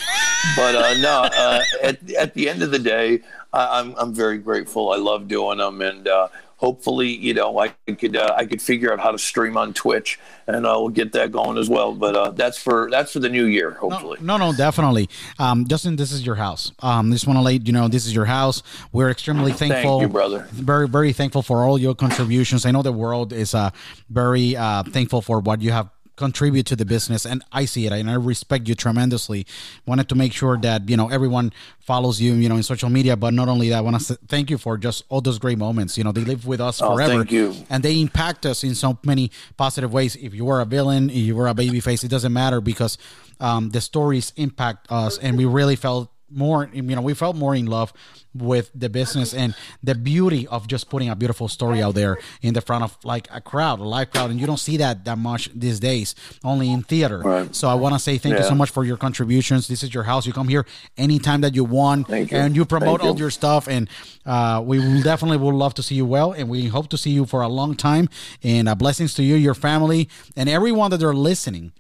but 0.57 0.75
uh, 0.75 0.93
no, 0.99 1.29
uh, 1.33 1.61
at, 1.81 2.11
at 2.11 2.33
the 2.33 2.49
end 2.49 2.61
of 2.63 2.71
the 2.71 2.79
day, 2.79 3.21
I, 3.55 3.79
I'm, 3.79 3.95
I'm 3.97 4.13
very 4.13 4.37
grateful. 4.37 4.91
I 4.91 4.97
love 4.97 5.27
doing 5.27 5.59
them. 5.59 5.81
And 5.81 6.07
uh, 6.07 6.27
hopefully, 6.57 7.07
you 7.07 7.33
know, 7.33 7.57
I 7.59 7.69
could 7.69 8.15
uh, 8.15 8.33
I 8.35 8.45
could 8.45 8.61
figure 8.61 8.91
out 8.91 8.99
how 8.99 9.11
to 9.11 9.17
stream 9.17 9.57
on 9.57 9.73
Twitch 9.73 10.19
and 10.47 10.65
uh, 10.65 10.75
we'll 10.77 10.89
get 10.89 11.13
that 11.13 11.31
going 11.31 11.57
as 11.57 11.69
well. 11.69 11.93
But 11.93 12.15
uh, 12.15 12.31
that's 12.31 12.57
for 12.57 12.89
that's 12.91 13.13
for 13.13 13.19
the 13.19 13.29
new 13.29 13.45
year, 13.45 13.71
hopefully. 13.71 14.19
No, 14.21 14.37
no, 14.37 14.53
definitely. 14.53 15.09
Um, 15.39 15.65
Justin, 15.67 15.95
this 15.95 16.11
is 16.11 16.25
your 16.25 16.35
house. 16.35 16.71
Um, 16.79 17.11
just 17.11 17.27
want 17.27 17.37
to 17.37 17.41
let 17.41 17.65
you 17.65 17.73
know 17.73 17.87
this 17.87 18.05
is 18.05 18.13
your 18.13 18.25
house. 18.25 18.61
We're 18.91 19.09
extremely 19.09 19.53
thankful, 19.53 20.01
you, 20.01 20.07
brother. 20.07 20.47
Very, 20.51 20.87
very 20.87 21.13
thankful 21.13 21.41
for 21.41 21.63
all 21.63 21.77
your 21.77 21.95
contributions. 21.95 22.65
I 22.65 22.71
know 22.71 22.81
the 22.81 22.91
world 22.91 23.33
is 23.33 23.55
uh, 23.55 23.71
very 24.09 24.55
uh, 24.55 24.83
thankful 24.83 25.21
for 25.21 25.39
what 25.39 25.61
you 25.61 25.71
have 25.71 25.89
contribute 26.15 26.65
to 26.65 26.75
the 26.75 26.85
business 26.85 27.25
and 27.25 27.43
i 27.51 27.65
see 27.65 27.85
it 27.85 27.91
and 27.91 28.09
i 28.09 28.13
respect 28.13 28.67
you 28.67 28.75
tremendously 28.75 29.45
wanted 29.85 30.07
to 30.09 30.15
make 30.15 30.31
sure 30.33 30.57
that 30.57 30.87
you 30.89 30.95
know 30.97 31.09
everyone 31.09 31.51
follows 31.79 32.19
you 32.21 32.33
you 32.33 32.47
know 32.49 32.55
in 32.55 32.63
social 32.63 32.89
media 32.89 33.15
but 33.15 33.33
not 33.33 33.47
only 33.47 33.69
that 33.69 33.77
i 33.77 33.81
want 33.81 33.99
to 33.99 34.15
thank 34.27 34.49
you 34.49 34.57
for 34.57 34.77
just 34.77 35.03
all 35.09 35.21
those 35.21 35.37
great 35.39 35.57
moments 35.57 35.97
you 35.97 36.03
know 36.03 36.11
they 36.11 36.23
live 36.23 36.45
with 36.47 36.61
us 36.61 36.79
forever 36.79 37.13
Oh, 37.13 37.17
thank 37.17 37.31
you. 37.31 37.53
and 37.69 37.83
they 37.83 37.99
impact 38.01 38.45
us 38.45 38.63
in 38.63 38.75
so 38.75 38.97
many 39.03 39.29
positive 39.57 39.91
ways. 39.93 40.15
If 40.15 40.33
you 40.33 40.45
were 40.45 40.61
a 40.61 40.65
villain, 40.65 41.09
if 41.09 41.17
you 41.17 41.35
were 41.35 41.47
a 41.47 41.53
baby 41.53 41.79
face, 41.79 42.03
it 42.03 42.09
doesn't 42.09 42.33
matter 42.33 42.61
because 42.61 42.97
um, 43.39 43.69
the 43.69 43.81
stories 43.81 44.33
impact 44.37 44.87
us, 44.91 45.17
and 45.19 45.37
we 45.37 45.45
really 45.45 45.75
felt 45.75 46.09
more. 46.35 46.69
You 46.73 46.81
know, 46.83 47.01
we 47.01 47.13
felt 47.13 47.35
more 47.35 47.55
in 47.55 47.65
love 47.65 47.93
with 48.33 48.69
the 48.75 48.89
business 48.89 49.33
and 49.33 49.55
the 49.81 49.95
beauty 49.95 50.45
of 50.47 50.67
just 50.67 50.89
putting 50.89 51.09
a 51.09 51.15
beautiful 51.15 51.47
story 51.47 51.81
out 51.81 51.95
there 51.95 52.17
in 52.41 52.53
the 52.53 52.61
front 52.61 52.83
of 52.83 52.97
like 53.03 53.27
a 53.31 53.39
crowd, 53.39 53.79
a 53.79 53.83
live 53.83 54.11
crowd, 54.11 54.29
and 54.29 54.39
you 54.39 54.45
don't 54.45 54.59
see 54.59 54.77
that 54.77 55.05
that 55.05 55.17
much 55.17 55.49
these 55.55 55.79
days, 55.79 56.15
only 56.43 56.69
in 56.71 56.83
theater. 56.83 57.19
Right. 57.19 57.55
So 57.55 57.69
I 57.69 57.75
want 57.75 57.95
to 57.95 57.99
say 57.99 58.17
thank 58.17 58.37
you 58.37 58.43
so 58.43 58.55
much 58.55 58.69
for 58.69 58.83
your 58.83 58.97
contributions. 58.97 59.67
This 59.67 59.83
is 59.83 59.93
your 59.93 60.03
house. 60.03 60.25
You 60.25 60.33
come 60.33 60.49
here 60.49 60.65
anytime 60.97 61.41
that 61.41 61.55
you 61.55 61.63
want, 61.63 62.07
Thank 62.07 62.31
you. 62.31 62.37
and 62.37 62.55
you 62.55 62.65
promote 62.65 62.99
Thank 62.99 63.09
all 63.09 63.15
you. 63.15 63.21
your 63.21 63.31
stuff 63.31 63.67
and 63.67 63.89
uh, 64.25 64.61
we 64.65 64.79
will 64.79 65.01
definitely 65.01 65.37
would 65.37 65.55
love 65.55 65.73
to 65.75 65.83
see 65.83 65.95
you 65.95 66.05
well 66.05 66.31
and 66.33 66.49
we 66.49 66.67
hope 66.67 66.89
to 66.89 66.97
see 66.97 67.11
you 67.11 67.25
for 67.25 67.41
a 67.41 67.47
long 67.47 67.75
time 67.75 68.09
and 68.43 68.67
uh, 68.67 68.75
blessings 68.75 69.13
to 69.13 69.23
you 69.23 69.35
your 69.35 69.53
family 69.53 70.09
and 70.35 70.49
everyone 70.49 70.91
that 70.91 71.01
are 71.03 71.13
listening 71.13 71.71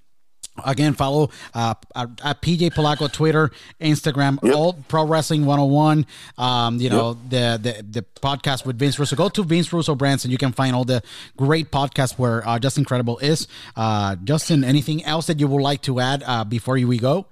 again 0.63 0.93
follow 0.93 1.29
uh, 1.53 1.73
at, 1.95 2.41
pj 2.41 2.71
Polaco 2.71 3.11
twitter 3.11 3.51
instagram 3.81 4.39
Yep. 4.41 4.55
all 4.55 4.73
pro 4.87 5.05
wrestling 5.05 5.45
101 5.45 6.05
um 6.37 6.79
you 6.79 6.89
know 6.89 7.13
the, 7.29 7.59
the 7.61 7.83
the 7.83 8.05
podcast 8.21 8.65
with 8.65 8.79
vince 8.79 8.97
russo. 8.97 9.15
Go 9.15 9.29
to 9.29 9.43
vince 9.43 9.71
russo 9.73 9.95
brands 9.95 10.23
and 10.25 10.31
you 10.31 10.37
can 10.37 10.51
find 10.53 10.75
all 10.75 10.85
the 10.85 11.03
great 11.37 11.71
podcasts 11.71 12.17
where 12.17 12.47
uh, 12.47 12.57
Justin 12.59 12.85
Credible 12.85 13.17
is. 13.19 13.47
Uh 13.75 14.15
justin 14.23 14.63
anything 14.63 15.03
else 15.03 15.27
that 15.27 15.39
you 15.39 15.47
would 15.47 15.61
like 15.61 15.81
to 15.83 15.99
add 15.99 16.23
uh 16.25 16.43
before 16.43 16.75
we 16.75 16.97
go 16.97 17.25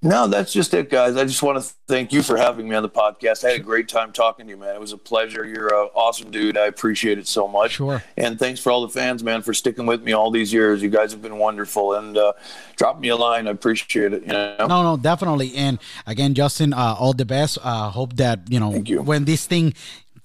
No, 0.00 0.28
that's 0.28 0.52
just 0.52 0.72
it, 0.74 0.90
guys. 0.90 1.16
I 1.16 1.24
just 1.24 1.42
want 1.42 1.60
to 1.60 1.74
thank 1.88 2.12
you 2.12 2.22
for 2.22 2.36
having 2.36 2.68
me 2.68 2.76
on 2.76 2.84
the 2.84 2.88
podcast. 2.88 3.44
I 3.44 3.50
had 3.50 3.60
a 3.60 3.64
great 3.64 3.88
time 3.88 4.12
talking 4.12 4.46
to 4.46 4.50
you, 4.50 4.56
man. 4.56 4.76
It 4.76 4.80
was 4.80 4.92
a 4.92 4.96
pleasure. 4.96 5.44
You're 5.44 5.74
an 5.74 5.90
awesome 5.92 6.30
dude. 6.30 6.56
I 6.56 6.66
appreciate 6.66 7.18
it 7.18 7.26
so 7.26 7.48
much. 7.48 7.72
Sure. 7.72 8.00
And 8.16 8.38
thanks 8.38 8.60
for 8.60 8.70
all 8.70 8.82
the 8.82 8.92
fans, 8.92 9.24
man, 9.24 9.42
for 9.42 9.52
sticking 9.52 9.86
with 9.86 10.04
me 10.04 10.12
all 10.12 10.30
these 10.30 10.52
years. 10.52 10.82
You 10.82 10.88
guys 10.88 11.10
have 11.10 11.20
been 11.20 11.38
wonderful. 11.38 11.94
And 11.94 12.16
uh, 12.16 12.34
drop 12.76 13.00
me 13.00 13.08
a 13.08 13.16
line. 13.16 13.48
I 13.48 13.50
appreciate 13.50 14.12
it. 14.12 14.22
You 14.22 14.28
know? 14.28 14.66
No, 14.68 14.82
no, 14.84 14.96
definitely. 14.96 15.56
And 15.56 15.80
again, 16.06 16.32
Justin, 16.32 16.72
uh, 16.74 16.94
all 16.96 17.12
the 17.12 17.24
best. 17.24 17.58
Uh, 17.60 17.90
hope 17.90 18.14
that 18.16 18.40
you 18.48 18.60
know 18.60 18.70
Thank 18.70 18.88
you. 18.88 19.02
when 19.02 19.24
this 19.24 19.46
thing 19.46 19.74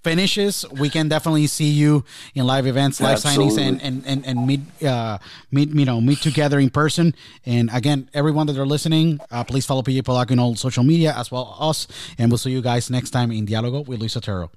finishes, 0.03 0.65
we 0.71 0.89
can 0.89 1.07
definitely 1.07 1.47
see 1.47 1.69
you 1.69 2.03
in 2.35 2.45
live 2.45 2.67
events, 2.67 3.01
live 3.01 3.19
signings, 3.19 3.57
and 3.57 3.81
and 3.81 4.03
and, 4.05 4.25
and 4.25 4.45
meet 4.45 4.61
uh, 4.83 5.17
meet 5.51 5.69
you 5.69 5.85
know 5.85 6.01
meet 6.01 6.19
together 6.19 6.59
in 6.59 6.69
person. 6.69 7.15
And 7.45 7.69
again, 7.73 8.09
everyone 8.13 8.47
that 8.47 8.57
are 8.57 8.65
listening, 8.65 9.19
uh, 9.31 9.43
please 9.43 9.65
follow 9.65 9.81
PJ 9.81 10.03
Polaco 10.03 10.31
on 10.31 10.39
all 10.39 10.55
social 10.55 10.83
media 10.83 11.13
as 11.15 11.31
well 11.31 11.55
as 11.59 11.69
us. 11.69 11.87
And 12.17 12.31
we'll 12.31 12.37
see 12.37 12.51
you 12.51 12.61
guys 12.61 12.89
next 12.89 13.11
time 13.11 13.31
in 13.31 13.45
Dialogo 13.45 13.87
with 13.87 13.99
Luis 13.99 14.15
Otero. 14.17 14.51